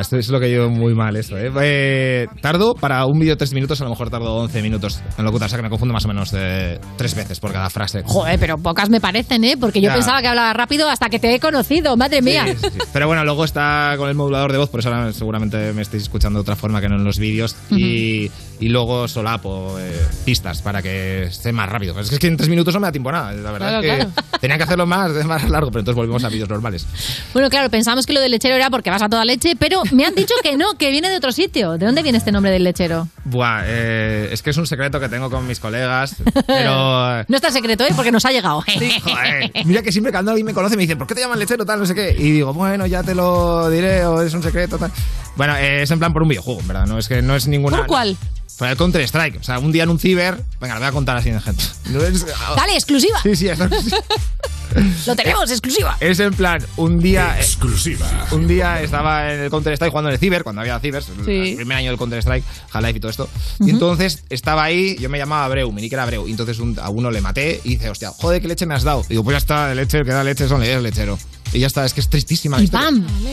esto 0.00 0.16
es 0.18 0.28
lo 0.28 0.38
que 0.38 0.48
llevo 0.48 0.70
muy 0.70 0.94
mal 0.94 1.16
eso, 1.16 1.36
¿eh? 1.36 1.50
Eh, 1.60 2.26
Tardo 2.40 2.74
para 2.74 3.04
un 3.06 3.18
vídeo 3.18 3.32
de 3.34 3.38
3 3.38 3.52
minutos, 3.54 3.80
a 3.80 3.84
lo 3.84 3.90
mejor 3.90 4.08
tardo 4.10 4.36
11 4.36 4.62
minutos 4.62 5.00
en 5.18 5.24
locutar, 5.24 5.46
o 5.46 5.48
sea 5.48 5.58
que 5.58 5.62
me 5.64 5.70
confundo 5.70 5.92
más 5.92 6.04
o 6.04 6.08
menos 6.08 6.30
de 6.30 6.78
3 6.96 7.14
veces 7.16 7.40
por 7.40 7.52
cada 7.52 7.70
frase. 7.70 8.02
Joder, 8.04 8.38
pero 8.38 8.56
pocas 8.56 8.88
me 8.88 9.00
parecen, 9.00 9.42
¿eh? 9.42 9.56
Porque 9.58 9.80
yo 9.80 9.88
Ya. 9.88 9.94
pensaba 9.94 10.20
que 10.22 10.28
hablaba 10.28 10.52
rápido 10.52 10.88
hasta 10.88 11.08
que 11.08 11.18
te 11.18 11.34
he 11.34 11.40
conocido, 11.40 11.96
madre 11.96 12.22
mía. 12.22 12.44
Sí, 12.46 12.54
sí, 12.62 12.68
sí. 12.72 12.78
Pero 12.92 13.08
bueno, 13.08 13.24
luego 13.24 13.44
está 13.44 13.94
con 13.96 14.08
el 14.08 14.14
modulador 14.28 14.52
de 14.52 14.58
voz, 14.58 14.68
por 14.68 14.80
eso 14.80 14.92
ahora 14.92 15.12
seguramente 15.12 15.72
me 15.72 15.82
estáis 15.82 16.02
escuchando 16.02 16.38
de 16.38 16.42
otra 16.42 16.56
forma 16.56 16.80
que 16.80 16.88
no 16.88 16.96
en 16.96 17.04
los 17.04 17.18
vídeos. 17.18 17.56
y, 17.70 18.30
y 18.60 18.68
luego 18.68 19.06
solapo 19.08 19.76
eh, 19.78 20.06
pistas 20.24 20.62
para 20.62 20.82
que 20.82 21.24
esté 21.24 21.52
más 21.52 21.68
rápido. 21.68 21.98
Es 21.98 22.10
que 22.18 22.26
en 22.26 22.36
3 22.36 22.48
minutos 22.48 22.74
no 22.74 22.80
me 22.80 22.88
da 22.88 22.92
tiempo 22.92 23.12
nada. 23.12 23.32
La 23.32 23.52
verdad 23.52 23.80
Claro, 23.80 24.02
es 24.02 24.06
que 24.06 24.38
tenía 24.40 24.56
que 24.56 24.64
hacerlo 24.64 24.86
más, 24.86 25.12
más 25.26 25.48
largo, 25.48 25.70
pero 25.70 25.80
entonces 25.80 25.96
volvemos 25.96 26.24
a 26.24 26.28
vídeos 26.28 26.48
normales. 26.48 26.86
Bueno, 27.32 27.50
claro, 27.50 27.70
pensamos 27.70 28.06
que 28.06 28.12
lo 28.12 28.20
del 28.20 28.30
lechero 28.30 28.54
era 28.54 28.70
porque 28.70 28.90
vas 28.90 29.02
a 29.02 29.08
toda 29.08 29.24
leche, 29.24 29.54
pero 29.58 29.82
me 29.92 30.04
han 30.04 30.14
dicho 30.14 30.34
que 30.42 30.56
no, 30.56 30.74
que 30.74 30.90
viene 30.90 31.08
de 31.08 31.16
otro 31.16 31.32
sitio. 31.32 31.78
¿De 31.78 31.86
dónde 31.86 32.02
viene 32.02 32.18
este 32.18 32.32
nombre 32.32 32.50
del 32.50 32.64
lechero? 32.64 33.08
Buah, 33.24 33.62
eh, 33.64 34.28
es 34.32 34.42
que 34.42 34.50
es 34.50 34.56
un 34.56 34.66
secreto 34.66 34.98
que 34.98 35.08
tengo 35.08 35.30
con 35.30 35.46
mis 35.46 35.60
colegas, 35.60 36.16
pero... 36.46 37.24
No 37.28 37.36
está 37.36 37.50
secreto, 37.50 37.84
¿eh? 37.84 37.92
Porque 37.94 38.10
nos 38.10 38.24
ha 38.24 38.30
llegado. 38.30 38.62
Joder, 38.62 39.50
mira 39.64 39.82
que 39.82 39.92
siempre 39.92 40.12
cuando 40.12 40.30
alguien 40.32 40.46
me 40.46 40.54
conoce 40.54 40.76
me 40.76 40.82
dice, 40.82 40.96
¿por 40.96 41.06
qué 41.06 41.14
te 41.14 41.20
llaman 41.20 41.38
lechero 41.38 41.64
tal, 41.64 41.78
no 41.80 41.86
sé 41.86 41.94
qué? 41.94 42.14
Y 42.18 42.32
digo, 42.32 42.52
bueno, 42.52 42.86
ya 42.86 43.02
te 43.02 43.14
lo 43.14 43.70
diré 43.70 44.04
o 44.04 44.20
es 44.22 44.34
un 44.34 44.42
secreto 44.42 44.78
tal. 44.78 44.90
Bueno, 45.38 45.56
eh, 45.56 45.82
es 45.82 45.90
en 45.90 45.98
plan 45.98 46.12
por 46.12 46.20
un 46.22 46.28
videojuego, 46.28 46.60
en 46.60 46.68
verdad, 46.68 46.86
no 46.86 46.98
es 46.98 47.08
que 47.08 47.22
no 47.22 47.34
es 47.34 47.46
ninguna... 47.48 47.78
¿Por 47.78 47.86
cuál? 47.86 48.16
Por 48.58 48.66
el 48.68 48.76
Counter 48.76 49.00
Strike, 49.02 49.38
o 49.40 49.42
sea, 49.44 49.60
un 49.60 49.70
día 49.70 49.84
en 49.84 49.88
un 49.88 50.00
ciber, 50.00 50.36
venga, 50.60 50.74
lo 50.74 50.80
voy 50.80 50.88
a 50.88 50.92
contar 50.92 51.16
así 51.16 51.30
de 51.30 51.40
gente. 51.40 51.62
No 51.90 52.02
es- 52.02 52.26
Dale, 52.56 52.74
exclusiva. 52.74 53.18
Sí, 53.22 53.34
sí, 53.36 53.48
es, 53.48 53.58
Lo 55.06 55.16
tenemos, 55.16 55.50
exclusiva. 55.50 55.96
es 56.00 56.20
en 56.20 56.34
plan, 56.34 56.62
un 56.76 56.98
día... 57.00 57.36
Exclusiva. 57.38 58.06
Un 58.32 58.46
día 58.46 58.82
estaba 58.82 59.32
en 59.32 59.40
el 59.40 59.50
Counter 59.50 59.72
Strike 59.72 59.90
jugando 59.92 60.10
en 60.10 60.14
el 60.14 60.18
ciber, 60.20 60.42
cuando 60.44 60.60
había 60.60 60.78
cibers, 60.78 61.06
Sí. 61.24 61.50
el 61.50 61.56
primer 61.56 61.78
año 61.78 61.90
del 61.90 61.98
Counter 61.98 62.18
Strike, 62.18 62.44
Half-Life 62.72 62.96
y 62.98 63.00
todo 63.00 63.10
esto. 63.10 63.28
Y 63.60 63.70
entonces 63.70 64.24
estaba 64.28 64.64
ahí, 64.64 64.96
yo 64.98 65.08
me 65.08 65.16
llamaba 65.18 65.48
Breu, 65.48 65.72
mi 65.72 65.80
nick 65.80 65.92
era 65.94 66.04
Breu, 66.04 66.28
y 66.28 66.32
entonces 66.32 66.58
un- 66.58 66.78
a 66.80 66.90
uno 66.90 67.10
le 67.10 67.20
maté 67.22 67.60
y 67.64 67.70
dice, 67.76 67.88
hostia, 67.88 68.10
joder, 68.10 68.42
¿qué 68.42 68.48
leche 68.48 68.66
me 68.66 68.74
has 68.74 68.82
dado? 68.82 69.02
Y 69.06 69.10
digo, 69.10 69.24
pues 69.24 69.34
ya 69.34 69.38
está, 69.38 69.70
el 69.70 69.76
leche, 69.78 69.98
el 69.98 70.04
que 70.04 70.10
da 70.12 70.22
leche 70.22 70.46
son 70.48 70.62
es 70.62 70.82
lechero. 70.82 71.18
Y 71.52 71.60
ya 71.60 71.66
está, 71.66 71.84
es 71.84 71.94
que 71.94 72.00
es 72.00 72.08
tristísima. 72.08 72.60
Y. 72.62 72.70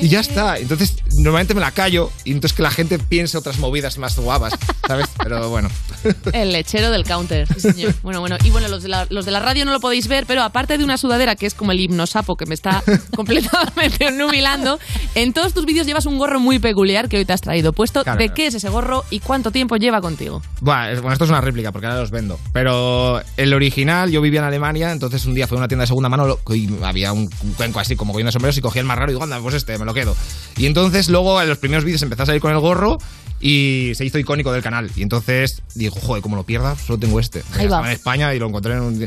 Y 0.01 0.09
ya 0.09 0.19
está. 0.19 0.57
Entonces, 0.57 0.95
normalmente 1.17 1.53
me 1.53 1.61
la 1.61 1.71
callo 1.71 2.11
y 2.23 2.31
entonces 2.31 2.55
que 2.55 2.63
la 2.63 2.71
gente 2.71 2.97
piense 2.99 3.37
otras 3.37 3.59
movidas 3.59 3.97
más 3.97 4.17
guapas, 4.17 4.53
¿sabes? 4.87 5.07
Pero 5.17 5.49
bueno. 5.49 5.69
El 6.33 6.51
lechero 6.53 6.91
del 6.91 7.03
counter, 7.03 7.47
sí, 7.53 7.59
señor. 7.71 7.93
Bueno, 8.03 8.19
bueno. 8.19 8.37
Y 8.43 8.49
bueno, 8.51 8.67
los 8.67 8.83
de, 8.83 8.89
la, 8.89 9.07
los 9.09 9.25
de 9.25 9.31
la 9.31 9.39
radio 9.39 9.65
no 9.65 9.71
lo 9.71 9.79
podéis 9.79 10.07
ver, 10.07 10.25
pero 10.25 10.43
aparte 10.43 10.77
de 10.77 10.83
una 10.83 10.97
sudadera 10.97 11.35
que 11.35 11.45
es 11.45 11.53
como 11.53 11.71
el 11.71 11.79
himnosapo 11.79 12.35
que 12.37 12.45
me 12.45 12.53
está 12.55 12.83
completamente 13.15 14.11
nubilando, 14.11 14.79
en 15.15 15.33
todos 15.33 15.53
tus 15.53 15.65
vídeos 15.65 15.85
llevas 15.87 16.05
un 16.05 16.17
gorro 16.17 16.39
muy 16.39 16.59
peculiar 16.59 17.09
que 17.09 17.17
hoy 17.17 17.25
te 17.25 17.33
has 17.33 17.41
traído 17.41 17.73
puesto. 17.73 18.03
Claro, 18.03 18.17
¿De 18.19 18.25
claro. 18.25 18.35
qué 18.35 18.47
es 18.47 18.53
ese 18.55 18.69
gorro 18.69 19.03
y 19.09 19.19
cuánto 19.19 19.51
tiempo 19.51 19.75
lleva 19.77 20.01
contigo? 20.01 20.41
Es- 20.55 20.61
bueno, 21.01 21.11
esto 21.13 21.25
es 21.25 21.29
una 21.29 21.41
réplica 21.41 21.71
porque 21.71 21.87
ahora 21.87 21.99
los 21.99 22.11
vendo. 22.11 22.39
Pero 22.53 23.21
el 23.37 23.53
original, 23.53 24.11
yo 24.11 24.21
vivía 24.21 24.39
en 24.39 24.45
Alemania, 24.45 24.91
entonces 24.91 25.25
un 25.25 25.33
día 25.33 25.47
fui 25.47 25.57
a 25.57 25.59
una 25.59 25.67
tienda 25.67 25.83
de 25.83 25.87
segunda 25.87 26.09
mano 26.09 26.39
y 26.53 26.69
había 26.83 27.11
un 27.13 27.29
cuenco 27.57 27.79
así 27.79 27.95
como 27.95 28.04
cogiendo 28.13 28.31
sombreros 28.31 28.57
y 28.57 28.61
cogía 28.61 28.81
el 28.81 28.87
más 28.87 28.97
raro 28.97 29.11
y 29.11 29.13
digo, 29.15 29.23
anda, 29.23 29.39
pues 29.39 29.55
este, 29.55 29.77
me 29.77 29.85
lo 29.85 29.93
quedo. 29.93 30.15
Y 30.57 30.65
entonces 30.65 31.09
luego 31.09 31.41
en 31.41 31.49
los 31.49 31.57
primeros 31.57 31.83
vídeos 31.85 32.01
empecé 32.01 32.23
a 32.23 32.25
salir 32.25 32.41
con 32.41 32.51
el 32.51 32.59
gorro 32.59 32.97
y 33.41 33.91
se 33.95 34.05
hizo 34.05 34.17
icónico 34.17 34.51
del 34.51 34.63
canal. 34.63 34.89
Y 34.95 35.01
entonces 35.01 35.61
digo, 35.75 35.95
joder, 35.99 36.21
como 36.21 36.35
lo 36.35 36.43
pierda, 36.43 36.75
solo 36.77 36.99
tengo 36.99 37.19
este. 37.19 37.43
Ahí 37.53 37.67
va. 37.67 37.77
Estaba 37.77 37.87
en 37.87 37.93
España 37.93 38.33
y 38.33 38.39
lo 38.39 38.47
encontré 38.47 38.73
en 38.73 38.81
un... 38.81 39.03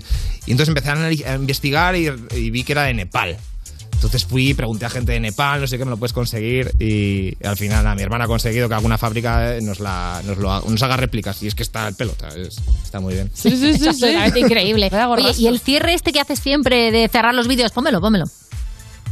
Y 0.47 0.51
entonces 0.51 0.69
empecé 0.69 0.91
a, 1.27 1.35
investigar 1.35 1.97
y, 1.97 2.09
y 2.37 2.51
vi 2.51 2.63
que 2.65 2.73
era 2.73 2.85
de 2.85 2.95
Nepal. 2.95 3.37
Entonces 3.95 4.25
fui, 4.27 4.55
pregunté 4.55 4.87
a 4.87 4.91
gente 4.91 5.11
de 5.11 5.19
Nepal, 5.19 5.61
no 5.61 5.67
sé 5.67 5.77
qué, 5.77 5.85
me 5.85 5.91
lo 5.91 5.97
puedes 5.97 6.13
conseguir. 6.13 6.71
Y 6.79 7.37
al 7.45 7.57
final, 7.57 7.83
nada, 7.83 7.97
mi 7.97 8.03
hermana 8.03 8.25
ha 8.25 8.29
conseguido 8.29 8.69
que 8.69 8.75
alguna 8.75 8.97
fábrica 8.97 9.57
eh, 9.57 9.61
nos, 9.61 9.81
la, 9.81 10.23
nos, 10.25 10.39
lo, 10.39 10.61
nos 10.61 10.81
haga 10.85 10.97
réplicas. 10.97 11.43
Y 11.43 11.49
es 11.49 11.57
que 11.57 11.65
está 11.65 11.89
el 11.89 11.97
pelo, 11.97 12.13
o 12.17 12.21
sea, 12.21 12.29
es- 12.41 12.59
está 12.85 13.01
muy 13.01 13.15
bien. 13.15 13.29
Sí, 13.35 13.51
sí, 13.57 13.77
sí. 13.77 13.89
Absolutamente 13.89 14.39
increíble. 14.39 14.89
Oye, 15.09 15.33
y 15.37 15.49
el 15.49 15.59
cierre 15.59 15.95
este 15.95 16.13
que 16.13 16.21
haces 16.21 16.39
siempre 16.39 16.93
de 16.93 17.09
cerrar 17.09 17.35
los 17.35 17.49
vídeos, 17.49 17.73
pómelo, 17.73 18.01
pómelo. 18.01 18.27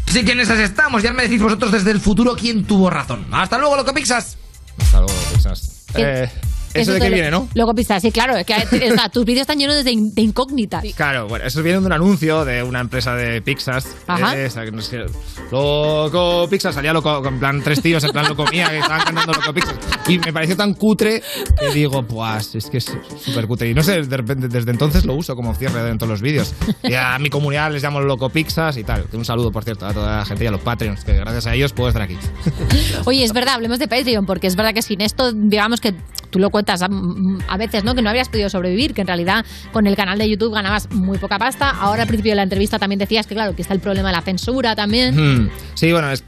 Sí 0.07 0.24
que 0.24 0.33
en 0.33 0.41
esas 0.41 0.59
estamos. 0.59 1.03
Ya 1.03 1.12
me 1.12 1.24
decís 1.24 1.41
vosotros 1.43 1.73
desde 1.73 1.91
el 1.91 2.01
futuro 2.01 2.35
quién 2.37 2.65
tuvo 2.65 2.89
razón. 2.91 3.27
Hasta 3.33 3.59
luego, 3.59 3.77
loco 3.77 3.93
Pixas. 3.93 4.37
Hasta 4.78 4.99
luego, 5.01 5.15
Pixas. 5.35 5.85
¿Qué- 5.95 6.24
Eh, 6.24 6.31
eso 6.82 6.93
de 6.93 6.98
te 6.98 7.05
qué 7.05 7.11
lo- 7.11 7.15
viene, 7.15 7.31
¿no? 7.31 7.48
Luego 7.55 7.74
pistas, 7.74 8.03
sí, 8.03 8.11
claro. 8.12 8.36
es 8.36 8.47
que, 8.47 8.55
o 8.55 8.94
sea, 8.94 9.09
tus 9.09 9.24
vídeos 9.24 9.43
están 9.43 9.59
llenos 9.59 9.85
de, 9.85 9.90
in- 9.93 10.15
de 10.15 10.23
incógnitas. 10.23 10.85
Claro, 10.97 11.28
bueno, 11.28 11.44
eso 11.47 11.62
viene 11.62 11.81
de 11.81 11.86
un 11.86 11.93
anuncio 11.93 12.44
de 12.44 12.62
una 12.62 12.81
empresa 12.81 13.15
de 13.15 13.40
pizzas. 13.43 13.86
Ajá. 14.07 14.36
Eh, 14.36 14.47
esa 14.47 14.65
que 14.65 14.70
no 14.73 14.81
sé, 14.82 14.98
loco 15.51 16.47
Pixas, 16.48 16.74
salía 16.74 16.93
loco, 16.93 17.23
en 17.27 17.39
plan 17.39 17.61
tres 17.62 17.81
tíos, 17.82 18.03
en 18.05 18.11
plan 18.11 18.27
loco 18.28 18.44
mía, 18.51 18.69
que 18.70 18.78
estaban 18.78 19.05
cantando 19.05 19.32
loco 19.32 19.53
Pixas. 19.53 19.77
Y 20.09 20.19
me 20.19 20.32
pareció 20.32 20.57
tan 20.57 20.74
cutre 20.74 21.23
que 21.59 21.70
digo, 21.73 22.03
pues 22.07 22.55
es 22.55 22.66
que 22.70 22.78
es 22.78 22.93
súper 23.19 23.47
cutre. 23.47 23.69
Y 23.70 23.74
no 23.74 23.82
sé, 23.82 24.03
de 24.03 24.16
repente, 24.16 24.48
desde 24.48 24.70
entonces 24.70 25.05
lo 25.05 25.15
uso 25.15 25.35
como 25.35 25.55
cierre 25.55 25.82
de 25.82 25.90
en 25.90 25.98
todos 25.98 26.11
los 26.11 26.23
vídeos. 26.23 26.55
Y 26.82 26.94
a 26.94 27.19
mi 27.19 27.28
comunidad 27.31 27.70
les 27.73 27.82
llamo 27.82 28.01
loco 28.01 28.28
Pixas 28.31 28.77
y 28.77 28.85
tal. 28.85 29.05
Un 29.12 29.24
saludo, 29.24 29.51
por 29.51 29.65
cierto, 29.65 29.86
a 29.86 29.93
toda 29.93 30.19
la 30.19 30.24
gente 30.24 30.44
y 30.44 30.47
a 30.47 30.51
los 30.51 30.61
Patreons, 30.61 31.05
que 31.05 31.12
gracias 31.15 31.47
a 31.47 31.55
ellos 31.55 31.73
puedo 31.73 31.89
estar 31.89 32.03
aquí. 32.03 32.16
Oye, 33.05 33.24
es 33.24 33.32
verdad, 33.32 33.55
hablemos 33.55 33.78
de 33.78 33.89
Patreon, 33.89 34.27
porque 34.27 34.47
es 34.47 34.57
verdad 34.57 34.73
que 34.74 34.82
sin 34.82 35.01
esto, 35.01 35.32
digamos 35.32 35.81
que 35.81 35.94
tú 36.31 36.39
lo 36.39 36.51
cuentas 36.51 36.82
a, 36.82 37.57
veces, 37.57 37.85
¿no? 37.85 37.94
Que 37.94 38.03
no 38.03 38.09
habrías 38.09 38.28
podido 38.28 38.48
sobrevivir, 38.51 38.94
que 38.94 39.01
en 39.01 39.07
realidad 39.07 39.44
con 39.73 39.86
el 39.86 39.97
canal 39.97 40.19
de 40.19 40.28
YouTube 40.28 40.55
ganabas 40.55 40.90
muy 40.93 41.19
poca 41.19 41.39
pasta. 41.39 41.70
Ahora 41.70 42.03
al 42.03 42.09
principio 42.09 42.32
de 42.32 42.36
la 42.36 42.43
entrevista 42.43 42.78
también 42.78 42.98
decías 42.98 43.27
que, 43.27 43.35
claro, 43.35 43.55
que 43.55 43.62
está 43.62 43.74
el 43.74 43.81
problema 43.81 44.09
de 44.09 44.16
la 44.16 44.23
censura 44.23 44.77
también. 44.77 45.15
Hmm. 45.15 45.51
Sí, 45.74 45.93
bueno, 45.93 46.11
es. 46.11 46.24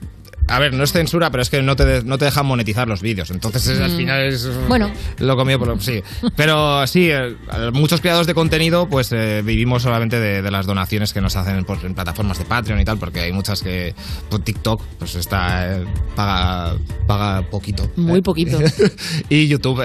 A 0.49 0.59
ver, 0.59 0.73
no 0.73 0.83
es 0.85 0.93
censura, 0.93 1.31
pero 1.31 1.43
es 1.43 1.51
que 1.51 1.62
no 1.62 1.77
te, 1.77 1.85
de- 1.85 2.03
no 2.05 2.16
te 2.19 2.25
dejan 2.25 2.47
monetizar 2.47 2.89
los 2.89 3.03
vídeos. 3.03 3.31
Entonces, 3.31 3.66
es- 3.66 3.81
al 3.81 3.93
Mm. 3.93 3.97
final 3.97 4.20
es. 4.23 4.49
Bueno. 4.69 4.91
Lo 5.19 5.37
comido 5.37 5.59
por. 5.59 5.81
Sí. 5.83 6.03
Pero 6.37 6.87
sí, 6.87 7.11
eh, 7.11 7.37
muchos 7.73 8.01
creadores 8.01 8.27
de 8.27 8.35
contenido, 8.35 8.89
pues 8.89 9.12
eh, 9.12 9.43
vivimos 9.45 9.83
solamente 9.83 10.19
de, 10.19 10.43
de 10.43 10.51
las 10.51 10.66
donaciones 10.66 11.12
que 11.12 11.20
nos 11.20 11.37
hacen 11.37 11.65
pues, 11.65 11.85
en 11.85 11.95
plataformas 11.95 12.39
de 12.39 12.45
Patreon 12.45 12.81
y 12.81 12.85
tal, 12.85 12.99
porque 12.99 13.20
hay 13.20 13.33
muchas 13.33 13.62
que. 13.62 13.95
Pues, 14.31 14.43
TikTok, 14.45 14.83
pues 14.99 15.15
está. 15.16 15.77
eh, 15.79 15.85
paga, 16.16 16.77
paga 17.07 17.43
poquito. 17.51 17.91
Muy 17.97 18.23
poquito. 18.23 18.59
y 19.29 19.49
YouTube, 19.49 19.83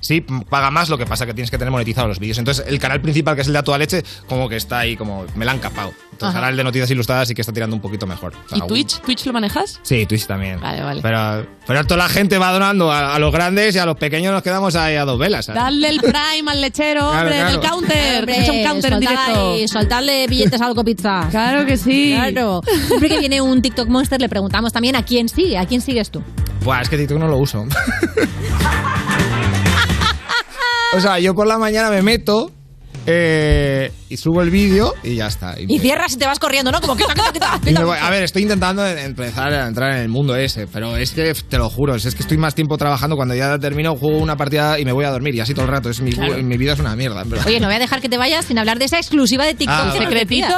sí, 0.00 0.20
paga 0.50 0.70
más, 0.70 0.88
lo 0.88 0.98
que 0.98 1.06
pasa 1.06 1.26
que 1.26 1.34
tienes 1.34 1.50
que 1.50 1.58
tener 1.58 1.70
monetizados 1.72 2.08
los 2.08 2.18
vídeos. 2.18 2.38
Entonces, 2.38 2.64
el 2.68 2.78
canal 2.78 3.00
principal, 3.00 3.34
que 3.34 3.40
es 3.42 3.46
el 3.46 3.52
de 3.54 3.58
A 3.60 3.62
Toda 3.62 3.78
Leche, 3.78 4.02
como 4.28 4.48
que 4.48 4.56
está 4.56 4.80
ahí, 4.80 4.96
como 4.96 5.24
me 5.36 5.44
la 5.44 5.52
han 5.52 5.58
capado. 5.58 5.92
Entonces, 6.12 6.30
Ajá. 6.30 6.38
ahora 6.38 6.50
el 6.50 6.56
de 6.56 6.64
Noticias 6.64 6.90
Ilustradas 6.90 7.28
sí 7.28 7.34
que 7.34 7.42
está 7.42 7.52
tirando 7.52 7.76
un 7.76 7.82
poquito 7.82 8.06
mejor. 8.06 8.32
O 8.46 8.48
sea, 8.48 8.58
¿Y 8.58 8.66
Twitch? 8.66 9.00
¿Twitch 9.02 9.26
lo 9.26 9.32
manejas? 9.34 9.80
Sí, 9.86 10.04
Twitch 10.04 10.26
también. 10.26 10.58
Vale, 10.58 10.82
vale. 10.82 11.00
Pero, 11.00 11.46
pero 11.64 11.84
toda 11.84 11.98
la 11.98 12.08
gente 12.08 12.38
va 12.38 12.50
donando 12.50 12.90
a, 12.90 13.14
a 13.14 13.20
los 13.20 13.30
grandes 13.30 13.76
y 13.76 13.78
a 13.78 13.86
los 13.86 13.96
pequeños 13.96 14.32
nos 14.32 14.42
quedamos 14.42 14.74
ahí 14.74 14.96
a 14.96 15.04
dos 15.04 15.16
velas. 15.16 15.46
¿sabes? 15.46 15.62
Dale 15.62 15.88
el 15.88 16.00
prime 16.00 16.50
al 16.50 16.60
lechero, 16.60 17.08
hombre, 17.08 17.36
claro. 17.36 17.50
del 17.52 17.60
counter. 17.60 18.18
Hombre, 18.18 18.44
que 18.44 18.50
un 18.50 18.64
counter 18.64 18.92
en 18.94 19.00
directo. 19.00 19.52
ahí, 19.52 19.68
soltarle 19.68 20.26
billetes 20.26 20.60
a 20.60 20.66
Algo 20.66 20.82
Pizza. 20.82 21.28
Claro 21.30 21.64
que 21.64 21.76
sí. 21.76 22.14
Claro. 22.16 22.62
Siempre 22.88 23.08
que 23.08 23.20
viene 23.20 23.40
un 23.40 23.62
TikTok 23.62 23.88
Monster 23.88 24.20
le 24.20 24.28
preguntamos 24.28 24.72
también 24.72 24.96
a 24.96 25.04
quién 25.04 25.28
sigue, 25.28 25.56
a 25.56 25.66
quién 25.66 25.80
sigues 25.80 26.10
tú. 26.10 26.20
Buah, 26.64 26.80
es 26.80 26.88
que 26.88 26.98
TikTok 26.98 27.20
no 27.20 27.28
lo 27.28 27.36
uso. 27.36 27.64
o 30.96 31.00
sea, 31.00 31.20
yo 31.20 31.32
por 31.36 31.46
la 31.46 31.58
mañana 31.58 31.90
me 31.90 32.02
meto 32.02 32.50
eh, 33.06 33.92
y 34.08 34.16
subo 34.16 34.42
el 34.42 34.50
vídeo 34.50 34.94
y 35.02 35.16
ya 35.16 35.26
está. 35.28 35.54
Y 35.60 35.72
Y 35.74 35.78
cierras 35.78 36.14
y 36.14 36.16
te 36.18 36.26
vas 36.26 36.38
corriendo, 36.38 36.70
¿no? 36.72 36.80
Como 36.80 36.96
que 36.96 37.04
quita, 37.04 37.60
quita, 37.64 37.84
voy- 37.84 37.98
a 38.00 38.10
ver, 38.10 38.22
estoy 38.22 38.42
intentando 38.42 38.86
empezar 38.86 39.52
a 39.52 39.66
entrar 39.66 39.92
en 39.92 39.98
el 39.98 40.08
mundo 40.08 40.36
ese, 40.36 40.66
pero 40.66 40.96
es 40.96 41.12
que 41.12 41.32
te 41.34 41.58
lo 41.58 41.68
juro, 41.70 41.94
es 41.94 42.02
que 42.14 42.22
estoy 42.22 42.36
más 42.38 42.54
tiempo 42.54 42.76
trabajando 42.78 43.16
cuando 43.16 43.34
ya 43.34 43.58
termino, 43.58 43.96
juego 43.96 44.18
una 44.18 44.36
partida 44.36 44.78
y 44.78 44.84
me 44.84 44.92
voy 44.92 45.04
a 45.04 45.10
dormir 45.10 45.34
y 45.34 45.40
así 45.40 45.54
todo 45.54 45.64
el 45.66 45.70
rato. 45.70 45.90
Es 45.90 46.00
mi, 46.00 46.12
Claro. 46.12 46.42
mi 46.42 46.56
vida 46.56 46.72
es 46.74 46.78
una 46.80 46.96
mierda. 46.96 47.24
Oye, 47.46 47.60
no 47.60 47.66
voy 47.66 47.76
a 47.76 47.78
dejar 47.78 48.00
que 48.00 48.08
te 48.08 48.18
vayas 48.18 48.44
sin 48.46 48.58
hablar 48.58 48.78
de 48.78 48.86
esa 48.86 48.98
exclusiva 48.98 49.44
de 49.44 49.54
TikTok. 49.54 49.76
Ah, 49.78 50.08
decías. 50.10 50.52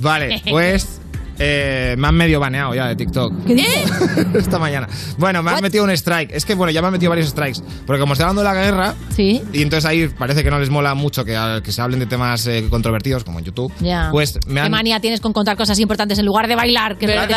Vale, 0.00 0.42
pues 0.50 1.00
Eh, 1.38 1.94
me 1.98 2.08
han 2.08 2.14
medio 2.14 2.40
baneado 2.40 2.74
ya 2.74 2.86
de 2.86 2.96
TikTok. 2.96 3.32
¿Qué? 3.46 3.66
Esta 4.38 4.58
mañana. 4.58 4.88
Bueno, 5.18 5.42
me 5.42 5.50
han 5.50 5.60
metido 5.62 5.84
un 5.84 5.90
strike. 5.90 6.32
Es 6.32 6.44
que, 6.44 6.54
bueno, 6.54 6.70
ya 6.70 6.80
me 6.80 6.88
han 6.88 6.92
metido 6.92 7.10
varios 7.10 7.28
strikes. 7.28 7.60
Porque 7.86 8.00
como 8.00 8.12
está 8.12 8.32
de 8.32 8.42
la 8.42 8.54
guerra, 8.54 8.94
Sí. 9.14 9.42
y 9.52 9.62
entonces 9.62 9.84
ahí 9.84 10.08
parece 10.08 10.42
que 10.42 10.50
no 10.50 10.58
les 10.58 10.70
mola 10.70 10.94
mucho 10.94 11.24
que, 11.24 11.60
que 11.62 11.72
se 11.72 11.80
hablen 11.82 12.00
de 12.00 12.06
temas 12.06 12.46
eh, 12.46 12.64
controvertidos, 12.70 13.22
como 13.24 13.38
en 13.38 13.44
YouTube, 13.44 13.72
Ya. 13.80 14.08
pues 14.10 14.38
me 14.46 14.62
¿Qué 14.62 14.68
manía 14.68 14.98
tienes 15.00 15.20
con 15.20 15.32
contar 15.32 15.56
cosas 15.56 15.78
importantes 15.78 16.18
en 16.18 16.26
lugar 16.26 16.48
de 16.48 16.54
bailar? 16.56 16.96
Que 16.98 17.06
Claro, 17.06 17.32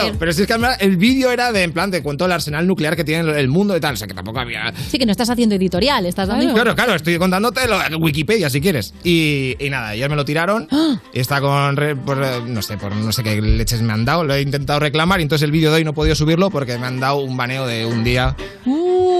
hacer? 0.00 0.14
pero 0.18 0.32
si 0.32 0.42
es 0.42 0.46
que 0.48 0.54
el 0.80 0.96
vídeo 0.96 1.30
era 1.30 1.52
de, 1.52 1.62
en 1.62 1.72
plan, 1.72 1.90
te 1.90 2.02
cuento 2.02 2.26
el 2.26 2.32
arsenal 2.32 2.66
nuclear 2.66 2.96
que 2.96 3.04
tiene 3.04 3.38
el 3.38 3.48
mundo 3.48 3.76
y 3.76 3.80
tal, 3.80 3.94
o 3.94 3.96
sea 3.96 4.06
que 4.06 4.14
tampoco 4.14 4.38
había... 4.40 4.72
Sí, 4.90 4.98
que 4.98 5.06
no 5.06 5.12
estás 5.12 5.30
haciendo 5.30 5.54
editorial, 5.54 6.06
estás 6.06 6.28
dando 6.28 6.52
Claro, 6.54 6.74
claro, 6.74 6.94
estoy 6.94 7.18
contándote 7.18 7.60
lo, 7.66 7.78
Wikipedia 7.98 8.48
si 8.50 8.60
quieres. 8.60 8.94
Y, 9.04 9.56
y 9.58 9.70
nada, 9.70 9.88
ayer 9.88 10.08
me 10.08 10.16
lo 10.16 10.24
tiraron. 10.24 10.68
¡Ah! 10.70 10.96
Y 11.12 11.20
está 11.20 11.40
con. 11.40 11.76
re- 11.76 11.96
por, 11.96 12.22
eh, 12.22 12.40
no 12.46 12.62
sé, 12.62 12.76
por 12.76 12.94
no 12.94 13.10
sé 13.12 13.22
qué 13.22 13.35
leches 13.40 13.82
me 13.82 13.92
han 13.92 14.04
dado. 14.04 14.24
Lo 14.24 14.34
he 14.34 14.40
intentado 14.42 14.80
reclamar 14.80 15.20
y 15.20 15.22
entonces 15.24 15.44
el 15.44 15.50
vídeo 15.50 15.70
de 15.70 15.76
hoy 15.78 15.84
no 15.84 15.90
he 15.90 15.94
podido 15.94 16.14
subirlo 16.14 16.50
porque 16.50 16.78
me 16.78 16.86
han 16.86 17.00
dado 17.00 17.18
un 17.18 17.36
baneo 17.36 17.66
de 17.66 17.86
un 17.86 18.04
día. 18.04 18.36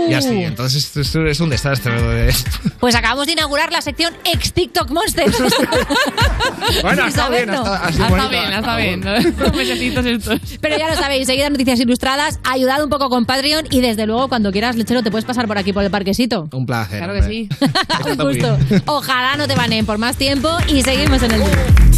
Y 0.09 0.13
así. 0.15 0.43
Entonces 0.45 0.97
es, 0.97 1.15
es 1.15 1.41
un 1.41 1.51
desastre. 1.51 2.01
de- 2.01 2.35
Pues 2.81 2.95
acabamos 2.95 3.27
de 3.27 3.33
inaugurar 3.33 3.73
la 3.73 3.81
sección 3.81 4.15
ex 4.25 4.53
TikTok 4.53 4.91
Monsters. 4.91 5.37
Bueno, 6.83 7.07
está 7.07 7.29
bien, 7.29 7.49
está, 7.51 7.77
así 7.77 8.03
Hasta 8.03 8.29
bien, 8.29 8.53
hasta 8.53 8.77
bien. 8.77 9.05
Los 9.39 9.55
mesecitos 9.55 10.05
estos. 10.07 10.41
Pero 10.61 10.77
ya 10.79 10.89
lo 10.89 10.97
sabéis, 10.97 11.27
seguid 11.27 11.49
Noticias 11.49 11.79
Ilustradas, 11.81 12.39
ayudad 12.45 12.83
un 12.83 12.91
poco 12.91 13.09
con 13.09 13.25
Patreon 13.25 13.67
y 13.71 13.81
desde 13.81 14.07
luego 14.07 14.29
cuando 14.29 14.51
quieras, 14.53 14.77
lechero, 14.77 15.03
te 15.03 15.11
puedes 15.11 15.25
pasar 15.25 15.47
por 15.47 15.59
aquí 15.59 15.73
por 15.73 15.85
el 15.85 15.91
parquecito. 15.91 16.49
Un 16.53 16.67
placer. 16.67 16.99
Claro 16.99 17.13
que 17.15 17.21
hombre. 17.21 17.35
sí. 17.35 17.49
Un 18.11 18.17
gusto. 18.17 18.59
Ojalá 18.87 19.37
no 19.37 19.47
te 19.47 19.55
baneen 19.55 19.87
por 19.87 19.99
más 19.99 20.17
tiempo 20.17 20.51
y 20.69 20.83
seguimos 20.83 21.23
en 21.23 21.31
el 21.33 21.41
día. 21.41 21.51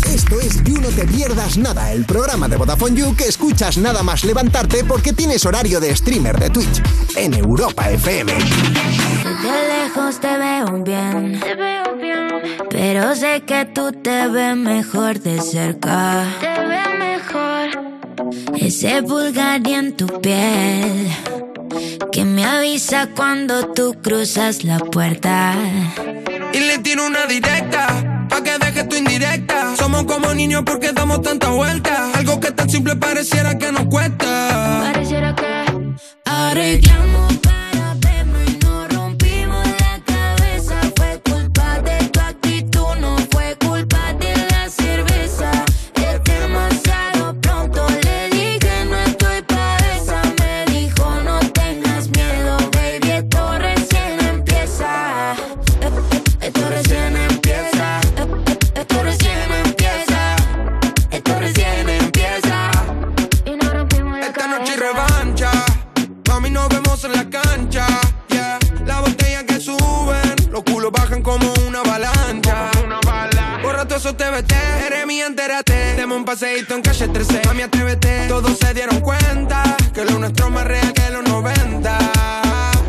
Esto 0.09 0.41
es 0.41 0.63
You 0.65 0.81
No 0.81 0.89
Te 0.89 1.07
Pierdas 1.07 1.59
Nada, 1.59 1.93
el 1.93 2.05
programa 2.05 2.49
de 2.49 2.57
Vodafone 2.57 2.99
You 2.99 3.15
que 3.15 3.25
escuchas 3.25 3.77
nada 3.77 4.03
más 4.03 4.25
levantarte 4.25 4.83
porque 4.85 5.13
tienes 5.13 5.45
horario 5.45 5.81
de 5.81 5.95
streamer 5.95 6.39
de 6.39 6.51
Twitch 6.51 6.83
en 7.17 7.35
Europa 7.35 7.91
FM. 7.91 8.33
De 8.33 9.69
lejos 9.69 10.19
te 10.21 10.37
veo 10.39 10.83
bien. 10.83 11.41
Pero 12.71 13.15
sé 13.15 13.43
que 13.47 13.67
tú 13.67 13.93
te 13.93 14.29
ves 14.29 14.57
mejor 14.57 15.21
de 15.21 15.41
cerca. 15.41 16.25
Te 16.41 16.67
ves 16.67 16.89
mejor. 16.99 18.59
Ese 18.59 19.01
Bulgari 19.03 19.75
en 19.75 19.97
tu 19.97 20.07
piel. 20.21 21.09
Que 22.11 22.25
me 22.25 22.45
avisa 22.45 23.09
cuando 23.15 23.69
tú 23.69 23.97
cruzas 24.03 24.65
la 24.65 24.79
puerta. 24.79 25.55
Y 26.53 26.61
le 26.61 26.79
tiro 26.79 27.07
una 27.07 27.27
directa, 27.27 28.27
pa' 28.29 28.43
que 28.43 28.59
deje 28.59 28.85
tu 28.85 28.97
indirecta. 28.97 29.77
Somos 29.77 30.05
como 30.05 30.33
niños 30.35 30.63
porque 30.65 30.93
damos 30.93 31.23
tanta 31.23 31.49
vuelta. 31.49 32.11
Algo 32.15 32.41
que 32.41 32.53
tan 32.53 32.69
simple 32.69 32.97
pareciera 32.97 33.59
que 33.59 33.71
nos 33.73 33.85
cuesta. 33.85 34.91
Pareciera 34.93 35.35
que 35.35 35.65
arreglamos 36.25 37.39
En 67.05 67.13
la 67.13 67.31
cancha. 67.31 67.87
Yeah. 68.29 68.59
La 68.85 69.01
botella 69.01 69.47
que 69.47 69.61
suben, 69.61 70.35
los 70.51 70.65
culos 70.65 70.91
bajan 70.91 71.23
como 71.23 71.53
una 71.69 71.79
avalancha. 71.79 72.71
Borra 73.63 73.85
todo 73.87 73.99
eso 73.99 74.17
TBT, 74.17 74.53
eres 74.85 75.07
mía, 75.07 75.27
entérate. 75.27 75.95
Deme 75.95 76.17
un 76.17 76.25
paseíto 76.25 76.75
en 76.75 76.83
calle 76.83 77.07
13. 77.07 77.43
Mami, 77.47 77.63
atrévete. 77.63 78.27
Todos 78.27 78.59
se 78.59 78.75
dieron 78.75 79.01
cuenta 79.01 79.77
que 79.95 80.05
lo 80.05 80.19
nuestro 80.19 80.47
es 80.47 80.53
más 80.53 80.65
real 80.65 80.93
que 80.93 81.11
los 81.11 81.23
90. 81.23 81.99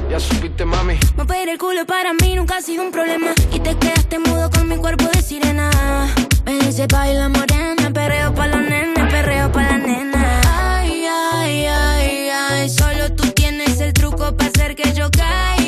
Ya 0.10 0.20
supiste, 0.20 0.66
mami. 0.66 0.98
Mover 1.16 1.48
el 1.48 1.60
culo 1.60 1.86
para 1.86 2.12
mí 2.14 2.34
nunca 2.34 2.58
ha 2.58 2.62
sido 2.64 2.84
un 2.84 2.92
problema. 2.92 3.28
Y 3.54 3.60
te 3.60 3.78
quedaste 3.78 4.18
mudo 4.18 4.50
con 4.50 4.68
mi 4.68 4.78
cuerpo 4.78 5.06
de 5.06 5.22
sirena. 5.22 5.70
Me 6.46 6.58
dice 6.58 6.88
baila 6.88 7.30
morena, 7.30 7.92
perreo 7.94 8.34
pa' 8.34 8.48
la 8.48 8.58
nena, 8.58 9.08
perreo 9.08 9.52
pa' 9.52 9.62
la 9.62 9.78
nena. 9.78 10.19
Para 14.36 14.50
hacer 14.50 14.76
que 14.76 14.94
yo 14.94 15.10
caiga. 15.12 15.59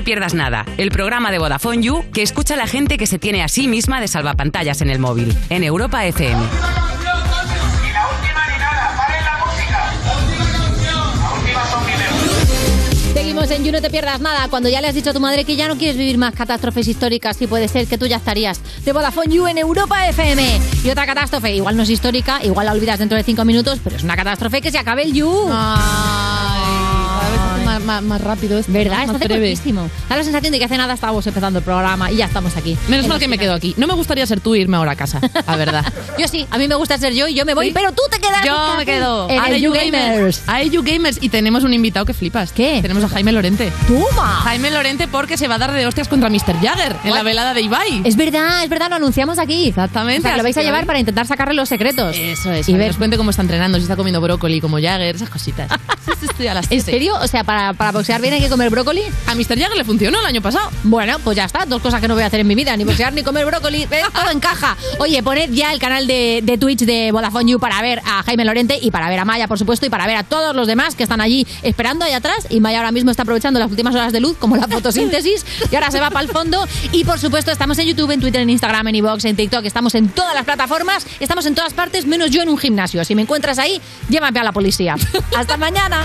Te 0.00 0.04
Pierdas 0.04 0.32
Nada, 0.32 0.64
el 0.78 0.90
programa 0.90 1.30
de 1.30 1.38
Vodafone 1.38 1.82
You 1.82 2.04
que 2.10 2.22
escucha 2.22 2.54
a 2.54 2.56
la 2.56 2.66
gente 2.66 2.96
que 2.96 3.06
se 3.06 3.18
tiene 3.18 3.42
a 3.42 3.48
sí 3.48 3.68
misma 3.68 4.00
de 4.00 4.08
salvapantallas 4.08 4.80
en 4.80 4.88
el 4.88 4.98
móvil, 4.98 5.36
en 5.50 5.62
Europa 5.62 6.06
FM. 6.06 6.40
Seguimos 13.12 13.50
en 13.50 13.62
You, 13.62 13.72
no 13.72 13.82
te 13.82 13.90
pierdas 13.90 14.22
nada. 14.22 14.48
Cuando 14.48 14.70
ya 14.70 14.80
le 14.80 14.88
has 14.88 14.94
dicho 14.94 15.10
a 15.10 15.12
tu 15.12 15.20
madre 15.20 15.44
que 15.44 15.56
ya 15.56 15.68
no 15.68 15.76
quieres 15.76 15.98
vivir 15.98 16.16
más 16.16 16.34
catástrofes 16.34 16.88
históricas 16.88 17.36
y 17.42 17.46
puede 17.46 17.68
ser 17.68 17.86
que 17.86 17.98
tú 17.98 18.06
ya 18.06 18.16
estarías 18.16 18.58
de 18.82 18.92
Vodafone 18.94 19.34
You 19.34 19.48
en 19.48 19.58
Europa 19.58 20.08
FM. 20.08 20.60
Y 20.82 20.88
otra 20.88 21.04
catástrofe, 21.04 21.54
igual 21.54 21.76
no 21.76 21.82
es 21.82 21.90
histórica, 21.90 22.42
igual 22.42 22.64
la 22.64 22.72
olvidas 22.72 22.98
dentro 22.98 23.18
de 23.18 23.24
cinco 23.24 23.44
minutos, 23.44 23.80
pero 23.84 23.96
es 23.96 24.02
una 24.02 24.16
catástrofe 24.16 24.62
que 24.62 24.70
se 24.70 24.78
acabe 24.78 25.02
el 25.02 25.12
You. 25.12 25.50
Hace 25.52 26.09
más, 27.80 28.02
más- 28.02 28.02
más 28.02 28.20
rápido 28.20 28.58
esto. 28.58 28.72
¿Verdad? 28.72 29.06
Más 29.06 29.16
hace. 29.16 29.28
Da 30.08 30.16
la 30.16 30.24
sensación 30.24 30.52
de 30.52 30.58
que 30.58 30.64
hace 30.64 30.76
nada 30.76 30.94
estábamos 30.94 31.26
empezando 31.26 31.58
el 31.58 31.64
programa 31.64 32.10
y 32.10 32.16
ya 32.16 32.26
estamos 32.26 32.56
aquí. 32.56 32.76
Menos 32.88 33.04
En 33.04 33.10
mal 33.10 33.18
que 33.18 33.28
me 33.28 33.38
quedo 33.38 33.54
aquí. 33.54 33.74
No 33.76 33.86
me 33.86 33.94
gustaría 33.94 34.26
ser 34.26 34.40
tú 34.40 34.54
e 34.54 34.58
irme 34.60 34.76
ahora 34.76 34.92
a 34.92 34.96
casa, 34.96 35.20
la 35.46 35.56
verdad. 35.56 35.84
Yo 36.18 36.28
sí, 36.28 36.46
a 36.50 36.58
mí 36.58 36.68
me 36.68 36.74
gusta 36.74 36.98
ser 36.98 37.14
yo 37.14 37.28
y 37.28 37.34
yo 37.34 37.44
me 37.46 37.54
voy, 37.54 37.70
pero 37.72 37.92
tú 37.92 38.02
te 38.10 38.18
quedas. 38.18 38.44
Yo 38.44 38.74
me 38.76 38.84
quedo. 38.84 39.28
A 39.30 39.50
You 39.56 39.72
Gamers. 39.72 40.42
A 40.46 40.62
You 40.62 40.82
Gamers. 40.82 41.18
Y 41.20 41.28
tenemos 41.30 41.64
un 41.64 41.72
invitado 41.72 42.04
que 42.04 42.12
flipas. 42.14 42.52
¿Qué? 42.52 42.78
Tenemos 42.82 43.02
a 43.04 43.08
Jaime 43.08 43.32
Lorente. 43.32 43.72
¡Toma! 43.88 44.26
Jaime 44.44 44.70
Lorente 44.70 45.08
porque 45.08 45.36
se 45.36 45.48
va 45.48 45.54
a 45.54 45.58
dar 45.58 45.72
de 45.72 45.86
hostias 45.86 46.08
contra 46.08 46.28
Mr. 46.28 46.60
Jagger 46.60 46.96
en 47.04 47.14
la 47.14 47.22
velada 47.22 47.54
de 47.54 47.62
Ibai. 47.62 48.02
Es 48.04 48.16
verdad, 48.16 48.62
es 48.64 48.68
verdad, 48.70 48.90
lo 48.90 48.96
anunciamos 48.96 49.38
aquí. 49.38 49.68
Exactamente. 49.68 50.20
O 50.20 50.22
sea, 50.22 50.32
que 50.32 50.36
lo 50.38 50.42
vais 50.42 50.56
a 50.56 50.62
llevar 50.62 50.84
para 50.86 50.98
intentar 50.98 51.26
sacarle 51.26 51.54
los 51.54 51.68
secretos. 51.68 52.16
Eso 52.18 52.52
es. 52.52 52.68
Y 52.68 52.74
ver- 52.74 52.88
nos 52.88 52.96
cuente 52.98 53.16
cómo 53.16 53.30
está 53.30 53.42
entrenando, 53.42 53.78
si 53.78 53.82
está 53.84 53.96
comiendo 53.96 54.20
brócoli 54.20 54.60
como 54.60 54.76
Jagger, 54.78 55.16
esas 55.16 55.30
cositas. 55.30 55.70
Sí, 56.00 56.12
sí, 56.22 56.26
sí, 56.38 56.46
a 56.48 56.54
las 56.54 56.70
¿En 56.72 56.80
serio? 56.82 57.14
O 57.22 57.26
sea, 57.28 57.44
para 57.44 57.69
para, 57.76 57.92
boxear 57.92 58.20
bien 58.20 58.34
hay 58.34 58.40
que 58.40 58.48
comer 58.48 58.70
brócoli. 58.70 59.02
A 59.26 59.34
Mr. 59.34 59.58
Jagger 59.58 59.76
le 59.76 59.84
funcionó 59.84 60.20
el 60.20 60.26
año 60.26 60.42
pasado. 60.42 60.70
Bueno, 60.84 61.18
pues 61.22 61.36
ya 61.36 61.44
está. 61.44 61.64
Dos 61.66 61.82
cosas 61.82 62.00
que 62.00 62.08
no 62.08 62.14
voy 62.14 62.22
a 62.22 62.26
hacer 62.26 62.40
en 62.40 62.46
mi 62.46 62.54
vida. 62.54 62.76
Ni 62.76 62.84
boxear 62.84 63.12
ni 63.12 63.22
comer 63.22 63.46
brócoli. 63.46 63.86
¿Ves? 63.86 64.04
Todo 64.12 64.30
encaja. 64.30 64.76
Oye, 64.98 65.22
poned 65.22 65.50
ya 65.52 65.72
el 65.72 65.78
canal 65.78 66.06
de, 66.06 66.40
de 66.42 66.58
Twitch 66.58 66.80
de 66.80 67.12
Vodafone 67.12 67.50
You 67.50 67.58
para 67.58 67.80
ver 67.82 68.00
a 68.04 68.22
Jaime 68.22 68.44
Lorente 68.44 68.78
y 68.80 68.90
para 68.90 69.08
ver 69.08 69.18
a 69.18 69.24
Maya, 69.24 69.48
por 69.48 69.58
supuesto, 69.58 69.86
y 69.86 69.90
para 69.90 70.06
ver 70.06 70.16
a 70.16 70.22
todos 70.22 70.54
los 70.54 70.66
demás 70.66 70.94
que 70.94 71.02
están 71.02 71.20
allí 71.20 71.46
esperando 71.62 72.04
ahí 72.04 72.12
atrás. 72.12 72.46
Y 72.50 72.60
Maya 72.60 72.78
ahora 72.78 72.92
mismo 72.92 73.10
está 73.10 73.22
aprovechando 73.22 73.60
las 73.60 73.70
últimas 73.70 73.94
horas 73.94 74.12
de 74.12 74.20
luz, 74.20 74.36
como 74.38 74.56
la 74.56 74.68
fotosíntesis, 74.68 75.44
y 75.70 75.74
ahora 75.74 75.90
se 75.90 76.00
va 76.00 76.10
para 76.10 76.24
el 76.24 76.30
fondo. 76.30 76.66
Y 76.92 77.04
por 77.04 77.18
supuesto, 77.18 77.50
estamos 77.50 77.78
en 77.78 77.86
YouTube, 77.86 78.10
en 78.10 78.20
Twitter, 78.20 78.40
en 78.40 78.50
Instagram, 78.50 78.88
en 78.88 78.94
iVoox, 78.96 79.24
en 79.24 79.36
TikTok. 79.36 79.64
Estamos 79.64 79.94
en 79.94 80.08
todas 80.08 80.34
las 80.34 80.44
plataformas. 80.44 81.06
Estamos 81.20 81.46
en 81.46 81.54
todas 81.54 81.72
partes, 81.72 82.06
menos 82.06 82.30
yo 82.30 82.42
en 82.42 82.48
un 82.48 82.58
gimnasio. 82.58 83.04
Si 83.04 83.14
me 83.14 83.22
encuentras 83.22 83.58
ahí, 83.58 83.80
llévame 84.08 84.40
a 84.40 84.44
la 84.44 84.52
policía. 84.52 84.96
Hasta 85.36 85.56
mañana. 85.56 86.04